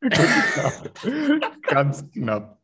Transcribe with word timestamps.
ganz 1.68 2.10
knapp. 2.12 2.58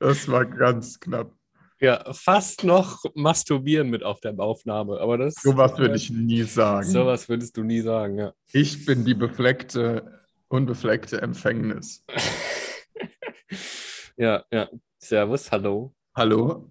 Das 0.00 0.28
war 0.28 0.44
ganz 0.44 0.98
knapp. 0.98 1.32
Ja, 1.80 2.12
fast 2.12 2.64
noch 2.64 3.04
masturbieren 3.14 3.88
mit 3.88 4.02
auf 4.02 4.20
der 4.20 4.38
Aufnahme, 4.38 5.00
aber 5.00 5.16
das. 5.16 5.34
Sowas 5.34 5.78
würde 5.78 5.94
ich 5.94 6.10
nie 6.10 6.42
sagen. 6.42 6.88
Sowas 6.88 7.28
würdest 7.28 7.56
du 7.56 7.62
nie 7.62 7.80
sagen, 7.80 8.18
ja. 8.18 8.32
Ich 8.52 8.84
bin 8.84 9.04
die 9.04 9.14
befleckte, 9.14 10.20
unbefleckte 10.48 11.22
Empfängnis. 11.22 12.04
ja, 14.16 14.44
ja. 14.50 14.68
Servus, 14.98 15.52
hallo. 15.52 15.94
Hallo. 16.16 16.68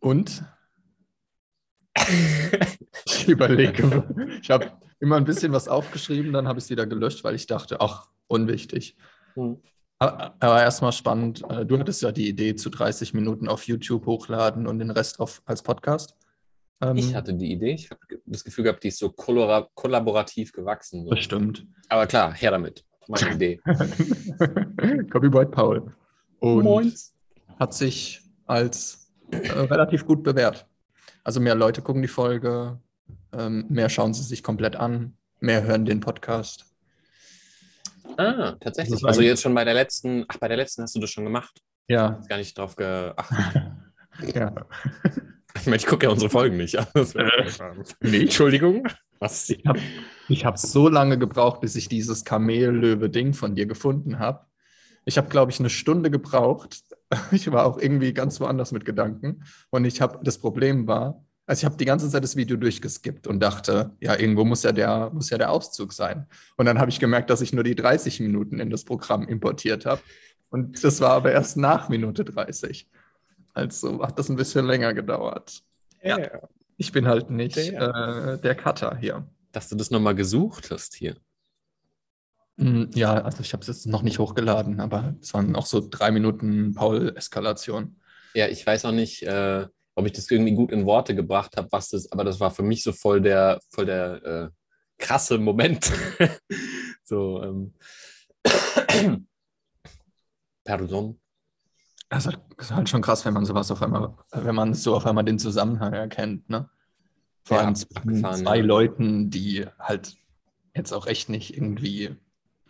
Und? 0.00 0.42
ich 3.04 3.28
überlege. 3.28 4.02
Ich 4.40 4.50
habe 4.50 4.72
immer 5.02 5.16
ein 5.16 5.24
bisschen 5.24 5.52
was 5.52 5.66
aufgeschrieben, 5.66 6.32
dann 6.32 6.46
habe 6.46 6.60
ich 6.60 6.66
es 6.66 6.70
wieder 6.70 6.86
gelöscht, 6.86 7.24
weil 7.24 7.34
ich 7.34 7.48
dachte, 7.48 7.80
ach, 7.80 8.08
unwichtig. 8.28 8.96
Hm. 9.34 9.60
Aber 9.98 10.62
erstmal 10.62 10.92
spannend, 10.92 11.42
äh, 11.50 11.66
du 11.66 11.78
hattest 11.78 12.02
ja 12.02 12.12
die 12.12 12.28
Idee 12.28 12.54
zu 12.54 12.70
30 12.70 13.12
Minuten 13.12 13.48
auf 13.48 13.66
YouTube 13.66 14.06
hochladen 14.06 14.66
und 14.66 14.78
den 14.78 14.90
Rest 14.90 15.18
auf, 15.18 15.42
als 15.44 15.62
Podcast. 15.62 16.16
Ähm, 16.80 16.96
ich 16.96 17.14
hatte 17.14 17.34
die 17.34 17.52
Idee, 17.52 17.72
ich 17.72 17.90
habe 17.90 18.00
das 18.26 18.44
Gefühl 18.44 18.64
gehabt, 18.64 18.84
die 18.84 18.88
ist 18.88 18.98
so 18.98 19.10
kollaborativ 19.10 20.52
gewachsen. 20.52 21.04
So. 21.04 21.10
Bestimmt. 21.10 21.66
Aber 21.88 22.06
klar, 22.06 22.32
her 22.32 22.52
damit. 22.52 22.84
Meine 23.08 23.30
Idee. 23.34 23.60
Copyboy 25.10 25.46
Paul. 25.46 25.92
Und 26.38 26.62
Moin. 26.62 26.92
hat 27.58 27.74
sich 27.74 28.22
als 28.46 29.12
äh, 29.32 29.36
relativ 29.36 30.06
gut 30.06 30.22
bewährt. 30.22 30.66
Also 31.24 31.40
mehr 31.40 31.56
Leute 31.56 31.82
gucken 31.82 32.02
die 32.02 32.08
Folge, 32.08 32.80
ähm, 33.32 33.66
mehr 33.68 33.88
schauen 33.88 34.14
sie 34.14 34.22
sich 34.22 34.42
komplett 34.42 34.76
an, 34.76 35.16
mehr 35.40 35.62
hören 35.64 35.84
den 35.84 36.00
Podcast. 36.00 36.66
Ah, 38.16 38.56
tatsächlich. 38.60 39.04
Also 39.04 39.22
jetzt 39.22 39.42
schon 39.42 39.54
bei 39.54 39.64
der 39.64 39.74
letzten, 39.74 40.24
ach, 40.28 40.38
bei 40.38 40.48
der 40.48 40.56
letzten 40.56 40.82
hast 40.82 40.94
du 40.94 41.00
das 41.00 41.10
schon 41.10 41.24
gemacht. 41.24 41.60
Ja. 41.88 42.18
Ich 42.22 42.28
gar 42.28 42.36
nicht 42.38 42.56
drauf 42.56 42.76
geachtet. 42.76 43.64
ja. 44.34 44.54
Ich 45.54 45.66
meine, 45.66 45.76
ich 45.76 45.86
gucke 45.86 46.06
ja 46.06 46.10
unsere 46.10 46.30
Folgen 46.30 46.56
nicht. 46.56 46.78
nee. 48.00 48.22
Entschuldigung. 48.22 48.88
Was? 49.18 49.50
Ich 49.50 49.64
habe 49.66 49.80
ich 50.28 50.44
hab 50.46 50.58
so 50.58 50.88
lange 50.88 51.18
gebraucht, 51.18 51.60
bis 51.60 51.76
ich 51.76 51.88
dieses 51.88 52.24
Kamellöwe-Ding 52.24 53.34
von 53.34 53.54
dir 53.54 53.66
gefunden 53.66 54.18
habe. 54.18 54.46
Ich 55.04 55.18
habe, 55.18 55.28
glaube 55.28 55.52
ich, 55.52 55.60
eine 55.60 55.70
Stunde 55.70 56.10
gebraucht. 56.10 56.80
Ich 57.30 57.52
war 57.52 57.66
auch 57.66 57.78
irgendwie 57.78 58.14
ganz 58.14 58.40
woanders 58.40 58.72
mit 58.72 58.86
Gedanken. 58.86 59.44
Und 59.68 59.84
ich 59.84 60.00
habe, 60.00 60.20
das 60.22 60.38
Problem 60.38 60.86
war, 60.86 61.22
also 61.52 61.60
ich 61.60 61.64
habe 61.66 61.76
die 61.76 61.84
ganze 61.84 62.08
Zeit 62.08 62.24
das 62.24 62.34
Video 62.34 62.56
durchgeskippt 62.56 63.26
und 63.26 63.40
dachte, 63.40 63.94
ja, 64.00 64.18
irgendwo 64.18 64.42
muss 64.42 64.62
ja 64.62 64.72
der, 64.72 65.10
muss 65.12 65.28
ja 65.28 65.36
der 65.36 65.50
Auszug 65.50 65.92
sein. 65.92 66.26
Und 66.56 66.64
dann 66.64 66.78
habe 66.78 66.90
ich 66.90 66.98
gemerkt, 66.98 67.28
dass 67.28 67.42
ich 67.42 67.52
nur 67.52 67.62
die 67.62 67.74
30 67.74 68.20
Minuten 68.20 68.58
in 68.58 68.70
das 68.70 68.84
Programm 68.84 69.28
importiert 69.28 69.84
habe. 69.84 70.00
Und 70.48 70.82
das 70.82 71.02
war 71.02 71.10
aber 71.10 71.30
erst 71.30 71.58
nach 71.58 71.90
Minute 71.90 72.24
30. 72.24 72.88
Also 73.52 74.02
hat 74.02 74.18
das 74.18 74.30
ein 74.30 74.36
bisschen 74.36 74.64
länger 74.64 74.94
gedauert. 74.94 75.62
Ja. 76.02 76.18
ja. 76.18 76.48
Ich 76.78 76.90
bin 76.90 77.06
halt 77.06 77.28
nicht 77.28 77.56
der, 77.56 78.38
äh, 78.38 78.40
der 78.40 78.54
Cutter 78.54 78.96
hier. 78.96 79.28
Dass 79.52 79.68
du 79.68 79.76
das 79.76 79.90
nochmal 79.90 80.14
gesucht 80.14 80.70
hast 80.70 80.94
hier. 80.94 81.16
Hm, 82.56 82.88
ja, 82.94 83.12
also 83.20 83.42
ich 83.42 83.52
habe 83.52 83.60
es 83.60 83.66
jetzt 83.66 83.86
noch 83.86 84.00
nicht 84.00 84.18
hochgeladen, 84.18 84.80
aber 84.80 85.16
es 85.20 85.34
waren 85.34 85.54
auch 85.54 85.66
so 85.66 85.86
drei 85.86 86.12
Minuten 86.12 86.72
Paul-Eskalation. 86.72 88.00
Ja, 88.32 88.48
ich 88.48 88.66
weiß 88.66 88.86
auch 88.86 88.92
nicht, 88.92 89.22
äh, 89.24 89.66
ob 89.94 90.06
ich 90.06 90.12
das 90.12 90.30
irgendwie 90.30 90.54
gut 90.54 90.72
in 90.72 90.86
Worte 90.86 91.14
gebracht 91.14 91.56
habe, 91.56 91.68
was 91.70 91.90
das, 91.90 92.10
aber 92.12 92.24
das 92.24 92.40
war 92.40 92.50
für 92.50 92.62
mich 92.62 92.82
so 92.82 92.92
voll 92.92 93.20
der, 93.20 93.60
voll 93.70 93.86
der 93.86 94.24
äh, 94.24 94.48
krasse 94.98 95.38
Moment. 95.38 95.90
so, 97.04 97.42
ähm, 97.42 97.74
Pardon. 100.64 101.18
Das 102.08 102.26
ist 102.58 102.70
halt 102.70 102.88
schon 102.88 103.02
krass, 103.02 103.24
wenn 103.24 103.34
man 103.34 103.46
sowas 103.46 103.70
auf 103.70 103.82
einmal, 103.82 104.14
wenn 104.32 104.54
man 104.54 104.74
so 104.74 104.94
auf 104.94 105.06
einmal 105.06 105.24
den 105.24 105.38
Zusammenhang 105.38 105.94
erkennt, 105.94 106.48
ne? 106.50 106.68
Vor 107.44 107.58
allem 107.58 107.74
ja, 107.74 108.32
zwei 108.34 108.58
ja. 108.58 108.64
Leuten, 108.64 109.30
die 109.30 109.66
halt 109.78 110.16
jetzt 110.74 110.92
auch 110.92 111.06
echt 111.06 111.28
nicht 111.28 111.56
irgendwie 111.56 112.14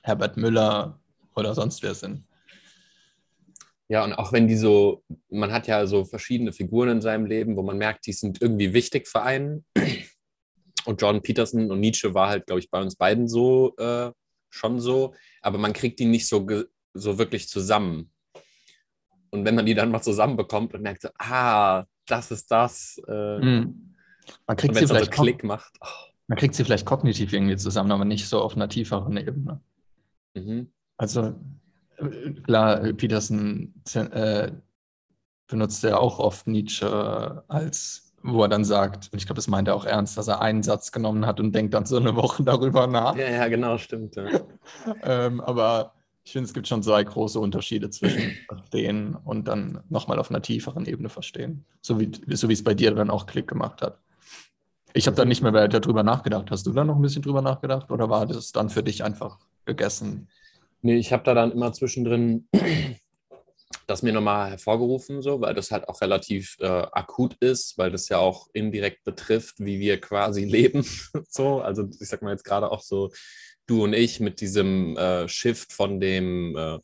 Herbert 0.03 0.37
Müller 0.37 0.99
oder 1.35 1.55
sonst 1.55 1.83
wer 1.83 1.95
sind. 1.95 2.25
Ja, 3.93 4.05
und 4.05 4.15
auch 4.15 4.33
wenn 4.33 4.49
die 4.49 4.57
so, 4.57 5.05
man 5.29 5.53
hat 5.53 5.67
ja 5.67 5.87
so 5.87 6.07
verschiedene 6.07 6.55
Figuren 6.55 6.89
in 6.89 7.01
seinem 7.03 7.27
Leben, 7.27 7.59
wo 7.59 7.63
man 7.63 7.77
merkt, 7.77 8.07
die 8.07 8.15
sind 8.15 8.41
irgendwie 8.41 8.73
wichtig 8.73 9.07
für 9.07 9.21
einen. 9.21 9.67
Und 10.87 11.03
John 11.03 11.21
Peterson 11.21 11.71
und 11.71 11.79
Nietzsche 11.79 12.15
war 12.15 12.31
halt, 12.31 12.47
glaube 12.47 12.61
ich, 12.61 12.71
bei 12.71 12.81
uns 12.81 12.97
beiden 12.97 13.29
so 13.29 13.77
äh, 13.77 14.11
schon 14.49 14.81
so, 14.81 15.13
aber 15.43 15.59
man 15.59 15.75
kriegt 15.75 15.99
die 15.99 16.07
nicht 16.07 16.27
so, 16.27 16.49
so 16.95 17.19
wirklich 17.19 17.51
zusammen. 17.51 18.11
Und 19.29 19.45
wenn 19.45 19.55
man 19.55 19.67
die 19.67 19.75
dann 19.75 19.91
mal 19.91 20.01
zusammenbekommt 20.01 20.73
und 20.73 20.81
merkt, 20.81 21.03
so, 21.03 21.11
ah, 21.19 21.85
das 22.07 22.31
ist 22.31 22.51
das. 22.51 22.99
Äh, 23.07 23.39
mhm. 23.41 23.95
Man 24.47 24.57
kriegt 24.57 24.75
sie 24.75 24.87
vielleicht 24.87 25.15
so 25.15 25.23
Klick 25.23 25.45
macht. 25.45 25.75
Oh. 25.83 26.13
Man 26.29 26.39
kriegt 26.39 26.55
sie 26.55 26.65
vielleicht 26.65 26.87
kognitiv 26.87 27.31
irgendwie 27.35 27.57
zusammen, 27.57 27.93
aber 27.93 28.07
nicht 28.07 28.27
so 28.27 28.41
auf 28.41 28.57
einer 28.57 28.71
tieferen 28.71 29.19
Ebene. 29.19 29.61
Mhm. 30.33 30.73
Also 30.97 31.35
klar, 32.45 32.81
Peterson 32.93 33.75
äh, 33.95 34.53
benutzt 35.49 35.83
ja 35.83 35.99
auch 35.99 36.19
oft 36.19 36.47
Nietzsche 36.47 37.45
als, 37.49 38.15
wo 38.23 38.43
er 38.43 38.49
dann 38.49 38.65
sagt, 38.65 39.11
und 39.13 39.19
ich 39.19 39.27
glaube, 39.27 39.37
das 39.37 39.49
meint 39.49 39.69
er 39.69 39.75
auch 39.75 39.85
ernst, 39.85 40.17
dass 40.17 40.29
er 40.29 40.41
einen 40.41 40.63
Satz 40.63 40.93
genommen 40.93 41.27
hat 41.27 41.41
und 41.41 41.55
denkt 41.55 41.75
dann 41.75 41.87
so 41.87 41.99
eine 41.99 42.17
Woche 42.17 42.43
darüber 42.45 42.87
nach. 42.87 43.17
Ja, 43.17 43.31
ja, 43.31 43.49
genau, 43.49 43.79
stimmt. 43.79 44.17
Ja. 44.17 44.27
ähm, 45.03 45.41
aber 45.41 45.95
ich 46.25 46.33
finde, 46.33 46.47
es 46.47 46.55
gibt 46.55 46.69
schon 46.69 46.83
zwei 46.83 47.03
große 47.03 47.39
Unterschiede 47.39 47.91
zwischen 47.91 48.33
verstehen 48.49 49.17
und 49.25 49.49
dann 49.49 49.83
nochmal 49.89 50.19
auf 50.19 50.31
einer 50.31 50.43
tieferen 50.43 50.87
Ebene 50.87 51.09
verstehen. 51.09 51.65
So 51.81 52.01
wie, 52.01 52.11
so 52.29 52.49
es 52.49 52.65
bei 52.65 52.75
dir 52.75 52.95
dann 52.95 53.11
auch 53.11 53.27
Klick 53.27 53.49
gemacht 53.49 53.83
hat. 53.83 53.99
Ich 54.95 55.07
habe 55.07 55.17
dann 55.17 55.29
nicht 55.29 55.43
mehr 55.43 55.53
weiter 55.53 55.81
drüber 55.81 56.03
nachgedacht. 56.03 56.51
Hast 56.51 56.67
du 56.67 56.73
dann 56.73 56.87
noch 56.87 56.97
ein 56.97 57.03
bisschen 57.03 57.23
drüber 57.23 57.43
nachgedacht 57.43 57.91
oder 57.91 58.09
war 58.11 58.27
das 58.27 58.53
dann 58.53 58.69
für 58.69 58.83
dich 58.83 59.03
einfach 59.03 59.39
gegessen? 59.65 60.29
Nee, 60.83 60.97
ich 60.97 61.13
habe 61.13 61.23
da 61.23 61.33
dann 61.33 61.53
immer 61.53 61.73
zwischendrin 61.73 62.49
das 63.87 64.03
mir 64.03 64.13
nochmal 64.13 64.51
hervorgerufen, 64.51 65.23
so, 65.23 65.41
weil 65.41 65.55
das 65.55 65.71
halt 65.71 65.89
auch 65.89 66.01
relativ 66.01 66.57
äh, 66.61 66.67
akut 66.67 67.37
ist, 67.41 67.79
weil 67.79 67.91
das 67.91 68.09
ja 68.09 68.19
auch 68.19 68.49
indirekt 68.53 69.05
betrifft, 69.05 69.57
wie 69.59 69.79
wir 69.79 70.01
quasi 70.01 70.45
leben. 70.45 70.85
so, 71.29 71.61
also 71.61 71.89
ich 72.01 72.09
sag 72.09 72.23
mal 72.23 72.33
jetzt 72.33 72.45
gerade 72.45 72.71
auch 72.71 72.83
so, 72.83 73.13
du 73.67 73.85
und 73.85 73.93
ich 73.93 74.19
mit 74.19 74.41
diesem 74.41 74.97
äh, 74.97 75.29
Shift 75.29 75.73
von 75.73 76.01
dem 76.01 76.57
äh, 76.57 76.79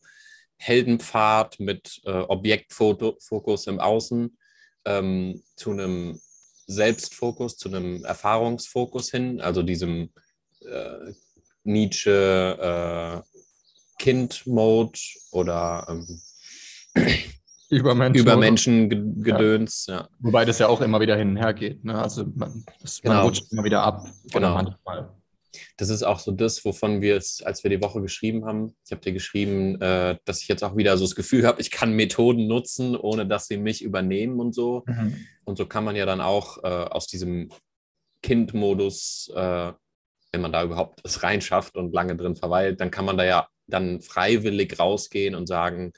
Heldenpfad 0.59 1.59
mit 1.61 2.01
äh, 2.05 2.11
Objektfokus 2.21 3.67
im 3.67 3.81
Außen 3.81 4.37
ähm, 4.85 5.43
zu 5.57 5.73
einem 5.73 6.21
Selbstfokus, 6.67 7.57
zu 7.57 7.69
einem 7.69 8.05
Erfahrungsfokus 8.05 9.11
hin, 9.11 9.41
also 9.41 9.63
diesem 9.63 10.13
äh, 10.61 11.13
Nietzsche, 11.65 13.25
äh, 13.25 13.38
Kind-Mode 13.99 14.99
oder 15.33 15.87
ähm, 15.89 16.21
Übermenschen, 17.71 18.23
Übermenschengedöns. 18.23 19.87
Ja. 19.89 19.97
ja. 19.97 20.09
Wobei 20.21 20.45
das 20.45 20.59
ja 20.59 20.69
auch 20.69 20.81
immer 20.81 21.01
wieder 21.01 21.17
hin 21.17 21.31
und 21.31 21.37
her 21.37 21.53
geht. 21.53 21.85
Ne? 21.85 21.95
Also 22.01 22.25
man, 22.35 22.65
das, 22.81 23.01
genau. 23.03 23.15
man 23.15 23.25
rutscht 23.25 23.53
immer 23.53 23.65
wieder 23.65 23.83
ab. 23.83 24.07
Genau. 24.33 24.55
Manchmal. 24.55 25.11
Das 25.77 25.91
ist 25.91 26.03
auch 26.03 26.19
so 26.19 26.33
das, 26.33 26.65
wovon 26.65 27.01
wir 27.01 27.17
es, 27.17 27.43
als 27.43 27.63
wir 27.65 27.71
die 27.71 27.83
Woche 27.83 28.01
geschrieben 28.01 28.45
haben, 28.45 28.75
ich 28.85 28.93
habe 28.93 29.01
dir 29.01 29.13
geschrieben, 29.13 29.81
äh, 29.81 30.17
dass 30.25 30.43
ich 30.43 30.49
jetzt 30.49 30.63
auch 30.63 30.77
wieder 30.77 30.97
so 30.97 31.05
das 31.05 31.15
Gefühl 31.15 31.47
habe, 31.47 31.61
ich 31.61 31.71
kann 31.71 31.93
Methoden 31.93 32.47
nutzen, 32.47 32.97
ohne 32.97 33.27
dass 33.27 33.47
sie 33.47 33.57
mich 33.57 33.83
übernehmen 33.83 34.41
und 34.41 34.55
so. 34.55 34.85
Mhm. 34.87 35.27
Und 35.45 35.59
so 35.59 35.67
kann 35.67 35.85
man 35.85 35.97
ja 35.97 36.07
dann 36.07 36.21
auch 36.21 36.63
äh, 36.63 36.67
aus 36.67 37.07
diesem 37.07 37.51
Kind-Modus, 38.23 39.31
äh, 39.35 39.73
wenn 40.33 40.41
man 40.41 40.53
da 40.53 40.63
überhaupt 40.63 41.01
es 41.05 41.23
reinschafft 41.23 41.77
und 41.77 41.93
lange 41.93 42.17
drin 42.17 42.37
verweilt, 42.37 42.81
dann 42.81 42.91
kann 42.91 43.05
man 43.05 43.17
da 43.17 43.25
ja 43.25 43.49
dann 43.69 44.01
freiwillig 44.01 44.79
rausgehen 44.79 45.35
und 45.35 45.47
sagen, 45.47 45.93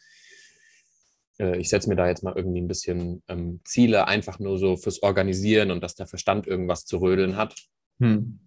äh, 1.41 1.57
ich 1.59 1.69
setze 1.69 1.89
mir 1.89 1.97
da 1.97 2.07
jetzt 2.07 2.23
mal 2.23 2.35
irgendwie 2.37 2.61
ein 2.61 2.69
bisschen 2.69 3.23
ähm, 3.29 3.61
Ziele, 3.65 4.07
einfach 4.07 4.39
nur 4.39 4.59
so 4.59 4.77
fürs 4.77 5.03
Organisieren 5.03 5.71
und 5.71 5.83
dass 5.83 5.95
der 5.95 6.07
Verstand 6.07 6.47
irgendwas 6.47 6.85
zu 6.85 6.99
rödeln 6.99 7.37
hat. 7.37 7.55
Hm. 7.99 8.39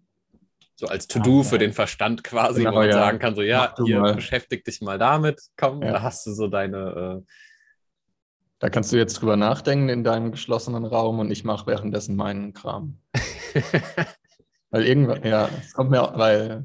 So 0.75 0.87
als 0.87 1.07
To-Do 1.07 1.39
ja, 1.39 1.43
für 1.43 1.57
den 1.57 1.73
Verstand 1.73 2.23
quasi, 2.23 2.61
genau, 2.61 2.71
wo 2.71 2.75
man 2.77 2.87
ja. 2.87 2.93
sagen 2.93 3.19
kann, 3.19 3.35
so 3.35 3.41
ja, 3.41 3.73
hier 3.85 3.99
mal. 3.99 4.15
beschäftig 4.15 4.63
dich 4.65 4.81
mal 4.81 4.97
damit, 4.97 5.41
komm, 5.57 5.81
ja. 5.81 5.93
da 5.93 6.01
hast 6.01 6.25
du 6.27 6.31
so 6.31 6.47
deine... 6.47 7.23
Äh, 7.23 7.31
da 8.59 8.69
kannst 8.69 8.93
du 8.93 8.97
jetzt 8.97 9.15
drüber 9.15 9.35
nachdenken 9.35 9.89
in 9.89 10.05
deinem 10.05 10.31
geschlossenen 10.31 10.85
Raum 10.85 11.19
und 11.19 11.31
ich 11.31 11.43
mache 11.43 11.67
währenddessen 11.67 12.15
meinen 12.15 12.53
Kram. 12.53 12.97
weil 14.69 14.87
irgendwann, 14.87 15.21
ja, 15.23 15.49
es 15.59 15.73
kommt 15.73 15.91
mir, 15.91 16.13
weil 16.15 16.63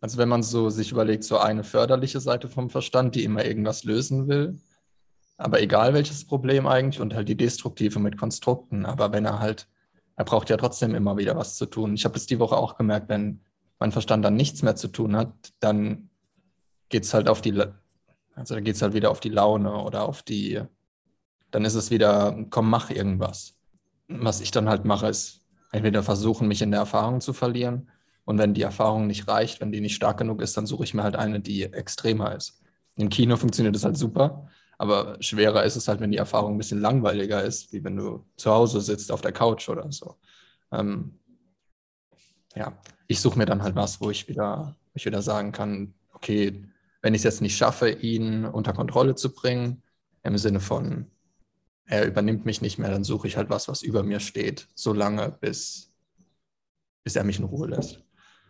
also 0.00 0.18
wenn 0.18 0.28
man 0.28 0.42
so 0.42 0.70
sich 0.70 0.92
überlegt, 0.92 1.24
so 1.24 1.38
eine 1.38 1.64
förderliche 1.64 2.20
Seite 2.20 2.48
vom 2.48 2.70
Verstand, 2.70 3.14
die 3.14 3.24
immer 3.24 3.44
irgendwas 3.44 3.84
lösen 3.84 4.28
will, 4.28 4.60
aber 5.36 5.60
egal 5.60 5.94
welches 5.94 6.24
Problem 6.24 6.66
eigentlich 6.66 7.00
und 7.00 7.14
halt 7.14 7.28
die 7.28 7.36
destruktive 7.36 7.98
mit 7.98 8.16
Konstrukten, 8.16 8.86
aber 8.86 9.12
wenn 9.12 9.24
er 9.24 9.38
halt, 9.38 9.68
er 10.16 10.24
braucht 10.24 10.50
ja 10.50 10.56
trotzdem 10.56 10.94
immer 10.94 11.16
wieder 11.16 11.36
was 11.36 11.56
zu 11.56 11.66
tun. 11.66 11.94
Ich 11.94 12.04
habe 12.04 12.16
es 12.16 12.26
die 12.26 12.40
Woche 12.40 12.56
auch 12.56 12.76
gemerkt, 12.76 13.08
wenn 13.08 13.40
mein 13.78 13.92
Verstand 13.92 14.24
dann 14.24 14.34
nichts 14.34 14.62
mehr 14.62 14.76
zu 14.76 14.88
tun 14.88 15.16
hat, 15.16 15.32
dann 15.60 16.10
geht 16.88 17.04
es 17.04 17.14
halt 17.14 17.28
auf 17.28 17.40
die 17.40 17.52
Also 18.34 18.54
da 18.54 18.60
geht 18.60 18.74
es 18.74 18.82
halt 18.82 18.94
wieder 18.94 19.10
auf 19.10 19.20
die 19.20 19.28
Laune 19.28 19.72
oder 19.82 20.02
auf 20.02 20.22
die, 20.22 20.60
dann 21.50 21.64
ist 21.64 21.74
es 21.74 21.90
wieder, 21.90 22.46
komm, 22.50 22.68
mach 22.70 22.90
irgendwas. 22.90 23.54
Was 24.08 24.40
ich 24.40 24.50
dann 24.50 24.68
halt 24.68 24.84
mache, 24.84 25.08
ist 25.08 25.42
entweder 25.70 26.02
versuchen, 26.02 26.48
mich 26.48 26.62
in 26.62 26.70
der 26.70 26.80
Erfahrung 26.80 27.20
zu 27.20 27.32
verlieren. 27.32 27.90
Und 28.28 28.36
wenn 28.36 28.52
die 28.52 28.60
Erfahrung 28.60 29.06
nicht 29.06 29.26
reicht, 29.26 29.62
wenn 29.62 29.72
die 29.72 29.80
nicht 29.80 29.94
stark 29.94 30.18
genug 30.18 30.42
ist, 30.42 30.54
dann 30.54 30.66
suche 30.66 30.84
ich 30.84 30.92
mir 30.92 31.02
halt 31.02 31.16
eine, 31.16 31.40
die 31.40 31.62
extremer 31.62 32.36
ist. 32.36 32.60
Im 32.96 33.08
Kino 33.08 33.38
funktioniert 33.38 33.74
das 33.74 33.86
halt 33.86 33.96
super, 33.96 34.46
aber 34.76 35.16
schwerer 35.20 35.64
ist 35.64 35.76
es 35.76 35.88
halt, 35.88 36.00
wenn 36.00 36.10
die 36.10 36.18
Erfahrung 36.18 36.54
ein 36.54 36.58
bisschen 36.58 36.82
langweiliger 36.82 37.42
ist, 37.42 37.72
wie 37.72 37.82
wenn 37.82 37.96
du 37.96 38.26
zu 38.36 38.50
Hause 38.50 38.82
sitzt 38.82 39.10
auf 39.12 39.22
der 39.22 39.32
Couch 39.32 39.70
oder 39.70 39.90
so. 39.90 40.16
Ähm, 40.70 41.18
ja, 42.54 42.78
ich 43.06 43.18
suche 43.18 43.38
mir 43.38 43.46
dann 43.46 43.62
halt 43.62 43.76
was, 43.76 43.98
wo 43.98 44.10
ich 44.10 44.28
wieder, 44.28 44.76
ich 44.92 45.06
wieder 45.06 45.22
sagen 45.22 45.50
kann, 45.50 45.94
okay, 46.12 46.66
wenn 47.00 47.14
ich 47.14 47.20
es 47.20 47.24
jetzt 47.24 47.40
nicht 47.40 47.56
schaffe, 47.56 47.88
ihn 47.88 48.44
unter 48.44 48.74
Kontrolle 48.74 49.14
zu 49.14 49.32
bringen, 49.32 49.82
im 50.22 50.36
Sinne 50.36 50.60
von, 50.60 51.06
er 51.86 52.06
übernimmt 52.06 52.44
mich 52.44 52.60
nicht 52.60 52.76
mehr, 52.76 52.90
dann 52.90 53.04
suche 53.04 53.26
ich 53.26 53.38
halt 53.38 53.48
was, 53.48 53.68
was 53.68 53.80
über 53.80 54.02
mir 54.02 54.20
steht, 54.20 54.68
so 54.74 54.92
lange, 54.92 55.34
bis, 55.40 55.94
bis 57.04 57.16
er 57.16 57.24
mich 57.24 57.38
in 57.38 57.46
Ruhe 57.46 57.68
lässt. 57.68 58.04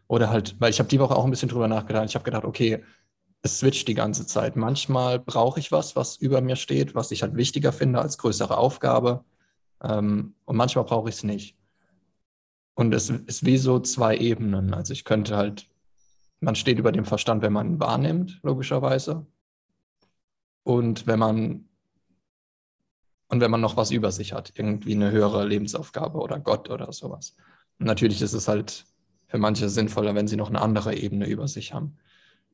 Oder 0.09 0.31
halt, 0.31 0.57
weil 0.61 0.71
ich 0.71 0.79
habe 0.81 0.89
die 0.89 0.99
Woche 1.01 1.15
auch 1.15 1.25
ein 1.25 1.31
bisschen 1.31 1.49
drüber 1.49 1.69
nachgedacht. 1.69 2.07
Ich 2.07 2.15
habe 2.15 2.25
gedacht, 2.25 2.45
okay, 2.45 2.83
es 3.43 3.61
switcht 3.61 3.87
die 3.89 3.95
ganze 3.95 4.27
Zeit. 4.27 4.57
Manchmal 4.57 5.21
brauche 5.21 5.61
ich 5.61 5.71
was, 5.71 5.95
was 5.95 6.17
über 6.17 6.41
mir 6.41 6.57
steht, 6.57 6.95
was 6.95 7.11
ich 7.13 7.23
halt 7.23 7.37
wichtiger 7.37 7.73
finde 7.73 8.01
als 8.01 8.19
größere 8.19 8.57
Aufgabe. 8.57 9.25
Ähm, 9.83 10.35
und 10.45 10.57
manchmal 10.57 10.85
brauche 10.85 11.09
ich 11.09 11.17
es 11.17 11.25
nicht. 11.25 11.57
Und 12.75 12.95
es 12.95 13.11
ist 13.11 13.45
wie 13.45 13.59
so 13.59 13.81
zwei 13.81 14.17
Ebenen. 14.17 14.75
Also 14.75 14.93
ich 14.93 15.05
könnte 15.05 15.37
halt 15.37 15.69
man 16.41 16.55
steht 16.55 16.79
über 16.79 16.93
dem 16.93 17.05
Verstand, 17.05 17.43
wenn 17.43 17.53
man 17.53 17.81
wahrnimmt, 17.81 18.41
logischerweise. 18.43 19.27
Und 20.63 21.07
wenn 21.07 21.19
man 21.19 21.65
und 23.31 23.43
wenn 23.43 23.51
man 23.51 23.61
noch 23.61 23.77
was 23.77 23.91
über 23.91 24.11
sich 24.11 24.33
hat, 24.33 24.53
irgendwie 24.57 24.95
eine 24.95 25.11
höhere 25.11 25.47
Lebensaufgabe 25.47 26.19
oder 26.19 26.41
Gott 26.41 26.71
oder 26.71 26.91
sowas. 26.95 27.37
Und 27.79 27.85
natürlich 27.85 28.23
ist 28.23 28.33
es 28.33 28.49
halt 28.49 28.87
für 29.29 29.39
manche 29.39 29.69
sinnvoller, 29.69 30.15
wenn 30.15 30.27
sie 30.27 30.37
noch 30.37 30.49
eine 30.49 30.61
andere 30.61 30.97
Ebene 30.97 31.27
über 31.27 31.47
sich 31.49 31.73
haben. 31.73 31.99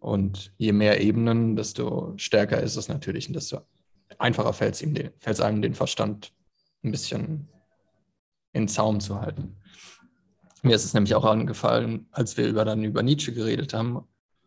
Und 0.00 0.53
je 0.59 0.73
mehr 0.73 1.00
Ebenen, 1.00 1.56
desto 1.56 2.12
stärker 2.17 2.61
ist 2.61 2.76
es 2.76 2.88
natürlich 2.88 3.29
und 3.29 3.35
desto 3.35 3.61
einfacher 4.19 4.53
fällt 4.53 4.75
es 4.75 5.41
einem 5.41 5.62
den 5.62 5.75
Verstand 5.75 6.32
ein 6.82 6.91
bisschen 6.91 7.49
in 8.53 8.69
Zaum 8.69 9.00
zu 9.00 9.21
halten. 9.21 9.56
Mir 10.62 10.76
ist 10.76 10.85
es 10.85 10.94
nämlich 10.94 11.15
auch 11.15 11.25
angefallen, 11.25 12.06
als 12.11 12.37
wir 12.37 12.47
über, 12.47 12.65
dann 12.65 12.85
über 12.85 13.03
Nietzsche 13.03 13.32
geredet 13.32 13.73
haben. 13.73 13.97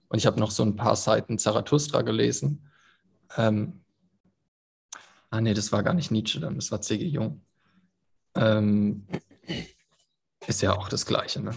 Und 0.10 0.18
ich 0.18 0.26
habe 0.26 0.40
noch 0.40 0.52
so 0.52 0.64
ein 0.64 0.76
paar 0.76 0.96
Seiten 0.96 1.38
Zarathustra 1.38 2.02
gelesen. 2.02 2.70
Ähm, 3.36 3.82
ah, 5.30 5.42
nee, 5.42 5.54
das 5.54 5.72
war 5.72 5.84
gar 5.84 5.94
nicht 5.94 6.12
Nietzsche 6.12 6.40
dann, 6.40 6.56
das 6.56 6.72
war 6.72 6.82
C.G. 6.82 7.06
Jung. 7.06 7.42
Ähm, 8.36 9.06
ist 10.48 10.62
ja 10.62 10.76
auch 10.76 10.90
das 10.90 11.06
Gleiche, 11.06 11.42
ne? 11.42 11.52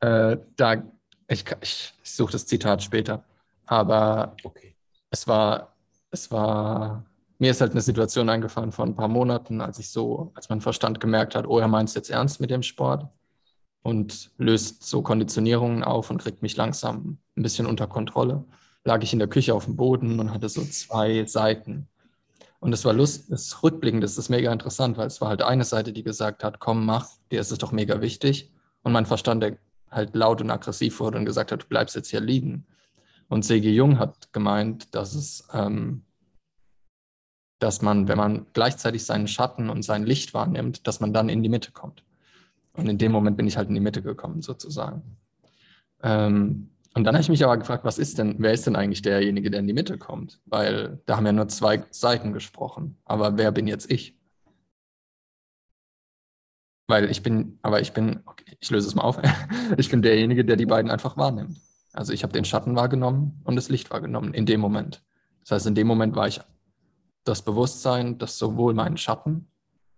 Äh, 0.00 0.36
da, 0.56 0.82
ich, 1.28 1.44
ich, 1.60 1.94
suche 2.02 2.32
das 2.32 2.46
Zitat 2.46 2.82
später. 2.82 3.24
Aber 3.66 4.36
okay. 4.44 4.74
es 5.10 5.26
war, 5.26 5.74
es 6.10 6.30
war 6.30 7.04
mir 7.42 7.50
ist 7.50 7.60
halt 7.60 7.72
eine 7.72 7.80
Situation 7.80 8.28
eingefallen 8.28 8.70
vor 8.70 8.84
ein 8.84 8.94
paar 8.94 9.08
Monaten, 9.08 9.60
als 9.60 9.80
ich 9.80 9.90
so, 9.90 10.30
als 10.36 10.48
mein 10.48 10.60
Verstand 10.60 11.00
gemerkt 11.00 11.34
hat, 11.34 11.44
oh, 11.44 11.58
er 11.58 11.66
meint 11.66 11.88
es 11.88 11.96
jetzt 11.96 12.08
ernst 12.08 12.40
mit 12.40 12.50
dem 12.50 12.62
Sport 12.62 13.08
und 13.82 14.30
löst 14.38 14.84
so 14.84 15.02
Konditionierungen 15.02 15.82
auf 15.82 16.10
und 16.10 16.18
kriegt 16.18 16.40
mich 16.40 16.56
langsam 16.56 17.18
ein 17.36 17.42
bisschen 17.42 17.66
unter 17.66 17.88
Kontrolle. 17.88 18.44
Lag 18.84 19.02
ich 19.02 19.12
in 19.12 19.18
der 19.18 19.26
Küche 19.26 19.54
auf 19.54 19.64
dem 19.64 19.74
Boden 19.74 20.20
und 20.20 20.32
hatte 20.32 20.48
so 20.48 20.62
zwei 20.62 21.24
Seiten. 21.24 21.88
Und 22.62 22.72
es 22.72 22.84
war 22.84 22.92
Lust, 22.92 23.32
das 23.32 23.64
rückblickend, 23.64 24.04
ist 24.04 24.28
mega 24.28 24.52
interessant, 24.52 24.96
weil 24.96 25.08
es 25.08 25.20
war 25.20 25.28
halt 25.28 25.42
eine 25.42 25.64
Seite, 25.64 25.92
die 25.92 26.04
gesagt 26.04 26.44
hat, 26.44 26.60
komm, 26.60 26.86
mach, 26.86 27.08
dir 27.32 27.40
ist 27.40 27.50
es 27.50 27.58
doch 27.58 27.72
mega 27.72 28.00
wichtig. 28.00 28.52
Und 28.84 28.92
mein 28.92 29.04
Verstand, 29.04 29.42
der 29.42 29.58
halt 29.90 30.14
laut 30.14 30.40
und 30.40 30.48
aggressiv 30.48 31.00
wurde 31.00 31.18
und 31.18 31.24
gesagt 31.24 31.50
hat, 31.50 31.64
du 31.64 31.66
bleibst 31.66 31.96
jetzt 31.96 32.10
hier 32.10 32.20
liegen. 32.20 32.64
Und 33.28 33.42
C.G. 33.42 33.68
Jung 33.68 33.98
hat 33.98 34.32
gemeint, 34.32 34.94
dass 34.94 35.12
es 35.16 35.48
ähm, 35.52 36.04
dass 37.58 37.82
man, 37.82 38.06
wenn 38.06 38.18
man 38.18 38.46
gleichzeitig 38.52 39.04
seinen 39.04 39.26
Schatten 39.26 39.68
und 39.68 39.82
sein 39.82 40.04
Licht 40.04 40.32
wahrnimmt, 40.32 40.86
dass 40.86 41.00
man 41.00 41.12
dann 41.12 41.28
in 41.28 41.42
die 41.42 41.48
Mitte 41.48 41.72
kommt. 41.72 42.04
Und 42.74 42.88
in 42.88 42.96
dem 42.96 43.10
Moment 43.10 43.36
bin 43.36 43.48
ich 43.48 43.56
halt 43.56 43.70
in 43.70 43.74
die 43.74 43.80
Mitte 43.80 44.02
gekommen, 44.02 44.40
sozusagen. 44.40 45.02
Ähm, 46.04 46.70
und 46.94 47.04
dann 47.04 47.14
habe 47.14 47.22
ich 47.22 47.28
mich 47.30 47.42
aber 47.42 47.56
gefragt, 47.56 47.84
was 47.84 47.98
ist 47.98 48.18
denn, 48.18 48.36
wer 48.38 48.52
ist 48.52 48.66
denn 48.66 48.76
eigentlich 48.76 49.02
derjenige, 49.02 49.50
der 49.50 49.60
in 49.60 49.66
die 49.66 49.72
Mitte 49.72 49.96
kommt? 49.96 50.40
Weil 50.44 51.00
da 51.06 51.16
haben 51.16 51.24
ja 51.24 51.32
nur 51.32 51.48
zwei 51.48 51.84
Seiten 51.90 52.32
gesprochen. 52.32 52.98
Aber 53.04 53.38
wer 53.38 53.50
bin 53.50 53.66
jetzt 53.66 53.90
ich? 53.90 54.18
Weil 56.88 57.10
ich 57.10 57.22
bin, 57.22 57.58
aber 57.62 57.80
ich 57.80 57.92
bin, 57.92 58.20
okay, 58.26 58.44
ich 58.60 58.70
löse 58.70 58.88
es 58.88 58.94
mal 58.94 59.02
auf, 59.02 59.18
ich 59.78 59.88
bin 59.88 60.02
derjenige, 60.02 60.44
der 60.44 60.56
die 60.56 60.66
beiden 60.66 60.90
einfach 60.90 61.16
wahrnimmt. 61.16 61.58
Also 61.94 62.12
ich 62.12 62.22
habe 62.22 62.32
den 62.32 62.44
Schatten 62.44 62.76
wahrgenommen 62.76 63.40
und 63.44 63.56
das 63.56 63.70
Licht 63.70 63.90
wahrgenommen 63.90 64.34
in 64.34 64.44
dem 64.44 64.60
Moment. 64.60 65.02
Das 65.40 65.52
heißt, 65.52 65.66
in 65.66 65.74
dem 65.74 65.86
Moment 65.86 66.14
war 66.14 66.28
ich 66.28 66.40
das 67.24 67.42
Bewusstsein, 67.42 68.18
das 68.18 68.38
sowohl 68.38 68.74
meinen 68.74 68.98
Schatten, 68.98 69.48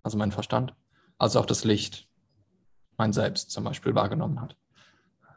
also 0.03 0.17
mein 0.17 0.31
Verstand, 0.33 0.75
als 1.19 1.35
auch 1.35 1.47
das 1.47 1.65
Licht, 1.65 2.09
mein 2.97 3.13
Selbst 3.13 3.51
zum 3.51 3.65
Beispiel, 3.65 3.95
wahrgenommen 3.95 4.41
hat. 4.41 4.57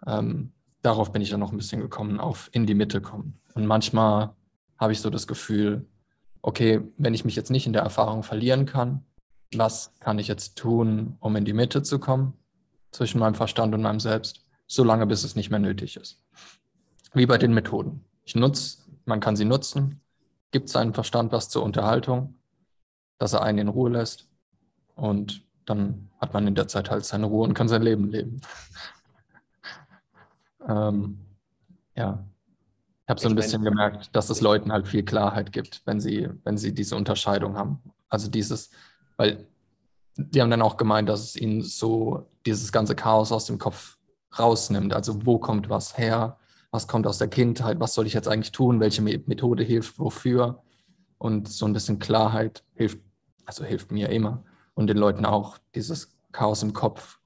Ähm, 0.05 0.51
darauf 0.87 1.11
bin 1.11 1.21
ich 1.21 1.29
dann 1.29 1.41
noch 1.41 1.51
ein 1.51 1.57
bisschen 1.57 1.81
gekommen, 1.81 2.21
auf 2.21 2.49
in 2.53 2.65
die 2.65 2.73
Mitte 2.73 3.01
kommen. 3.01 3.41
Und 3.53 3.65
manchmal 3.65 4.33
habe 4.77 4.93
ich 4.93 5.01
so 5.01 5.09
das 5.09 5.27
Gefühl, 5.27 5.85
okay, 6.41 6.81
wenn 6.97 7.13
ich 7.13 7.25
mich 7.25 7.35
jetzt 7.35 7.51
nicht 7.51 7.67
in 7.67 7.73
der 7.73 7.81
Erfahrung 7.81 8.23
verlieren 8.23 8.65
kann, 8.65 9.03
was 9.53 9.93
kann 9.99 10.17
ich 10.17 10.29
jetzt 10.29 10.57
tun, 10.57 11.17
um 11.19 11.35
in 11.35 11.43
die 11.43 11.51
Mitte 11.51 11.83
zu 11.83 11.99
kommen 11.99 12.33
zwischen 12.91 13.19
meinem 13.19 13.35
Verstand 13.35 13.73
und 13.73 13.81
meinem 13.81 13.99
Selbst, 13.99 14.45
solange 14.65 15.05
bis 15.05 15.25
es 15.25 15.35
nicht 15.35 15.49
mehr 15.49 15.59
nötig 15.59 15.97
ist. 15.97 16.21
Wie 17.13 17.25
bei 17.25 17.37
den 17.37 17.53
Methoden. 17.53 18.05
Ich 18.23 18.35
nutze, 18.35 18.77
man 19.03 19.19
kann 19.19 19.35
sie 19.35 19.45
nutzen, 19.45 19.99
gibt 20.51 20.69
seinem 20.69 20.93
Verstand 20.93 21.33
was 21.33 21.49
zur 21.49 21.63
Unterhaltung, 21.63 22.35
dass 23.17 23.33
er 23.33 23.41
einen 23.41 23.59
in 23.59 23.67
Ruhe 23.67 23.89
lässt. 23.89 24.29
Und 24.95 25.43
dann 25.65 26.09
hat 26.21 26.33
man 26.33 26.47
in 26.47 26.55
der 26.55 26.69
Zeit 26.69 26.89
halt 26.89 27.03
seine 27.03 27.25
Ruhe 27.25 27.45
und 27.45 27.53
kann 27.53 27.67
sein 27.67 27.81
Leben 27.81 28.09
leben. 28.09 28.39
Ähm, 30.67 31.19
ja. 31.95 32.23
Ich 33.05 33.09
habe 33.09 33.21
so 33.21 33.29
ein 33.29 33.35
bisschen 33.35 33.63
gemerkt, 33.63 34.13
dass 34.15 34.29
es 34.29 34.41
Leuten 34.41 34.71
halt 34.71 34.87
viel 34.87 35.03
Klarheit 35.03 35.53
gibt, 35.53 35.81
wenn 35.85 36.01
sie, 36.01 36.29
wenn 36.43 36.57
sie 36.57 36.73
diese 36.73 36.95
Unterscheidung 36.95 37.55
haben. 37.55 37.79
Also 38.09 38.29
dieses, 38.29 38.69
weil 39.15 39.47
die 40.17 40.41
haben 40.41 40.51
dann 40.51 40.61
auch 40.61 40.75
gemeint, 40.75 41.07
dass 41.07 41.21
es 41.21 41.35
ihnen 41.37 41.61
so 41.61 42.27
dieses 42.45 42.71
ganze 42.73 42.95
Chaos 42.95 43.31
aus 43.31 43.45
dem 43.45 43.59
Kopf 43.59 43.97
rausnimmt. 44.37 44.93
Also 44.93 45.25
wo 45.25 45.39
kommt 45.39 45.69
was 45.69 45.97
her? 45.97 46.37
was 46.71 46.87
kommt 46.87 47.07
aus 47.07 47.17
der 47.17 47.27
Kindheit, 47.27 47.79
was 47.79 47.93
soll 47.93 48.07
ich 48.07 48.13
jetzt 48.13 48.27
eigentlich 48.27 48.51
tun, 48.51 48.79
welche 48.79 49.01
Methode 49.01 49.63
hilft 49.63 49.99
wofür. 49.99 50.61
Und 51.17 51.49
so 51.49 51.65
ein 51.65 51.73
bisschen 51.73 51.97
Klarheit 51.99 52.63
hilft, 52.75 52.99
also 53.45 53.63
hilft 53.63 53.91
mir 53.91 54.09
immer 54.09 54.43
und 54.75 54.87
den 54.87 54.97
Leuten 54.97 55.25
auch, 55.25 55.57
dieses 55.73 56.15
Chaos 56.31 56.61
im 56.61 56.73
Kopf 56.73 57.19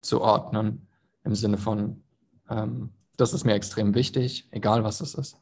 zu 0.00 0.20
ordnen, 0.20 0.86
im 1.24 1.34
Sinne 1.34 1.58
von, 1.58 2.04
das 3.16 3.32
ist 3.32 3.44
mir 3.44 3.54
extrem 3.54 3.94
wichtig, 3.94 4.48
egal 4.50 4.84
was 4.84 5.00
es 5.00 5.14
ist. 5.14 5.38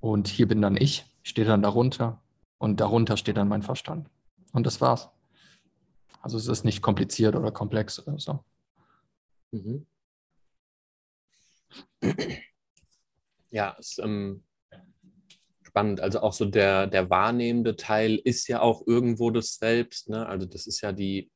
Und 0.00 0.28
hier 0.28 0.48
bin 0.48 0.62
dann 0.62 0.76
ich, 0.76 1.06
stehe 1.22 1.46
dann 1.46 1.62
darunter 1.62 2.22
und 2.58 2.80
darunter 2.80 3.16
steht 3.16 3.36
dann 3.36 3.48
mein 3.48 3.62
Verstand. 3.62 4.08
Und 4.52 4.66
das 4.66 4.80
war's. 4.80 5.10
Also 6.20 6.36
es 6.36 6.48
ist 6.48 6.64
nicht 6.64 6.82
kompliziert 6.82 7.36
oder 7.36 7.52
komplex 7.52 8.06
oder 8.06 8.18
so. 8.18 8.44
Mhm. 9.52 9.86
Ja, 13.50 13.70
ist 13.78 13.98
ähm, 13.98 14.44
spannend. 15.62 16.00
Also 16.00 16.20
auch 16.20 16.32
so 16.32 16.44
der, 16.44 16.86
der 16.86 17.08
wahrnehmende 17.08 17.76
Teil 17.76 18.16
ist 18.16 18.48
ja 18.48 18.60
auch 18.60 18.86
irgendwo 18.86 19.30
das 19.30 19.56
Selbst. 19.56 20.08
Ne? 20.08 20.26
Also 20.26 20.46
das 20.46 20.66
ist 20.66 20.80
ja 20.80 20.92
die, 20.92 21.30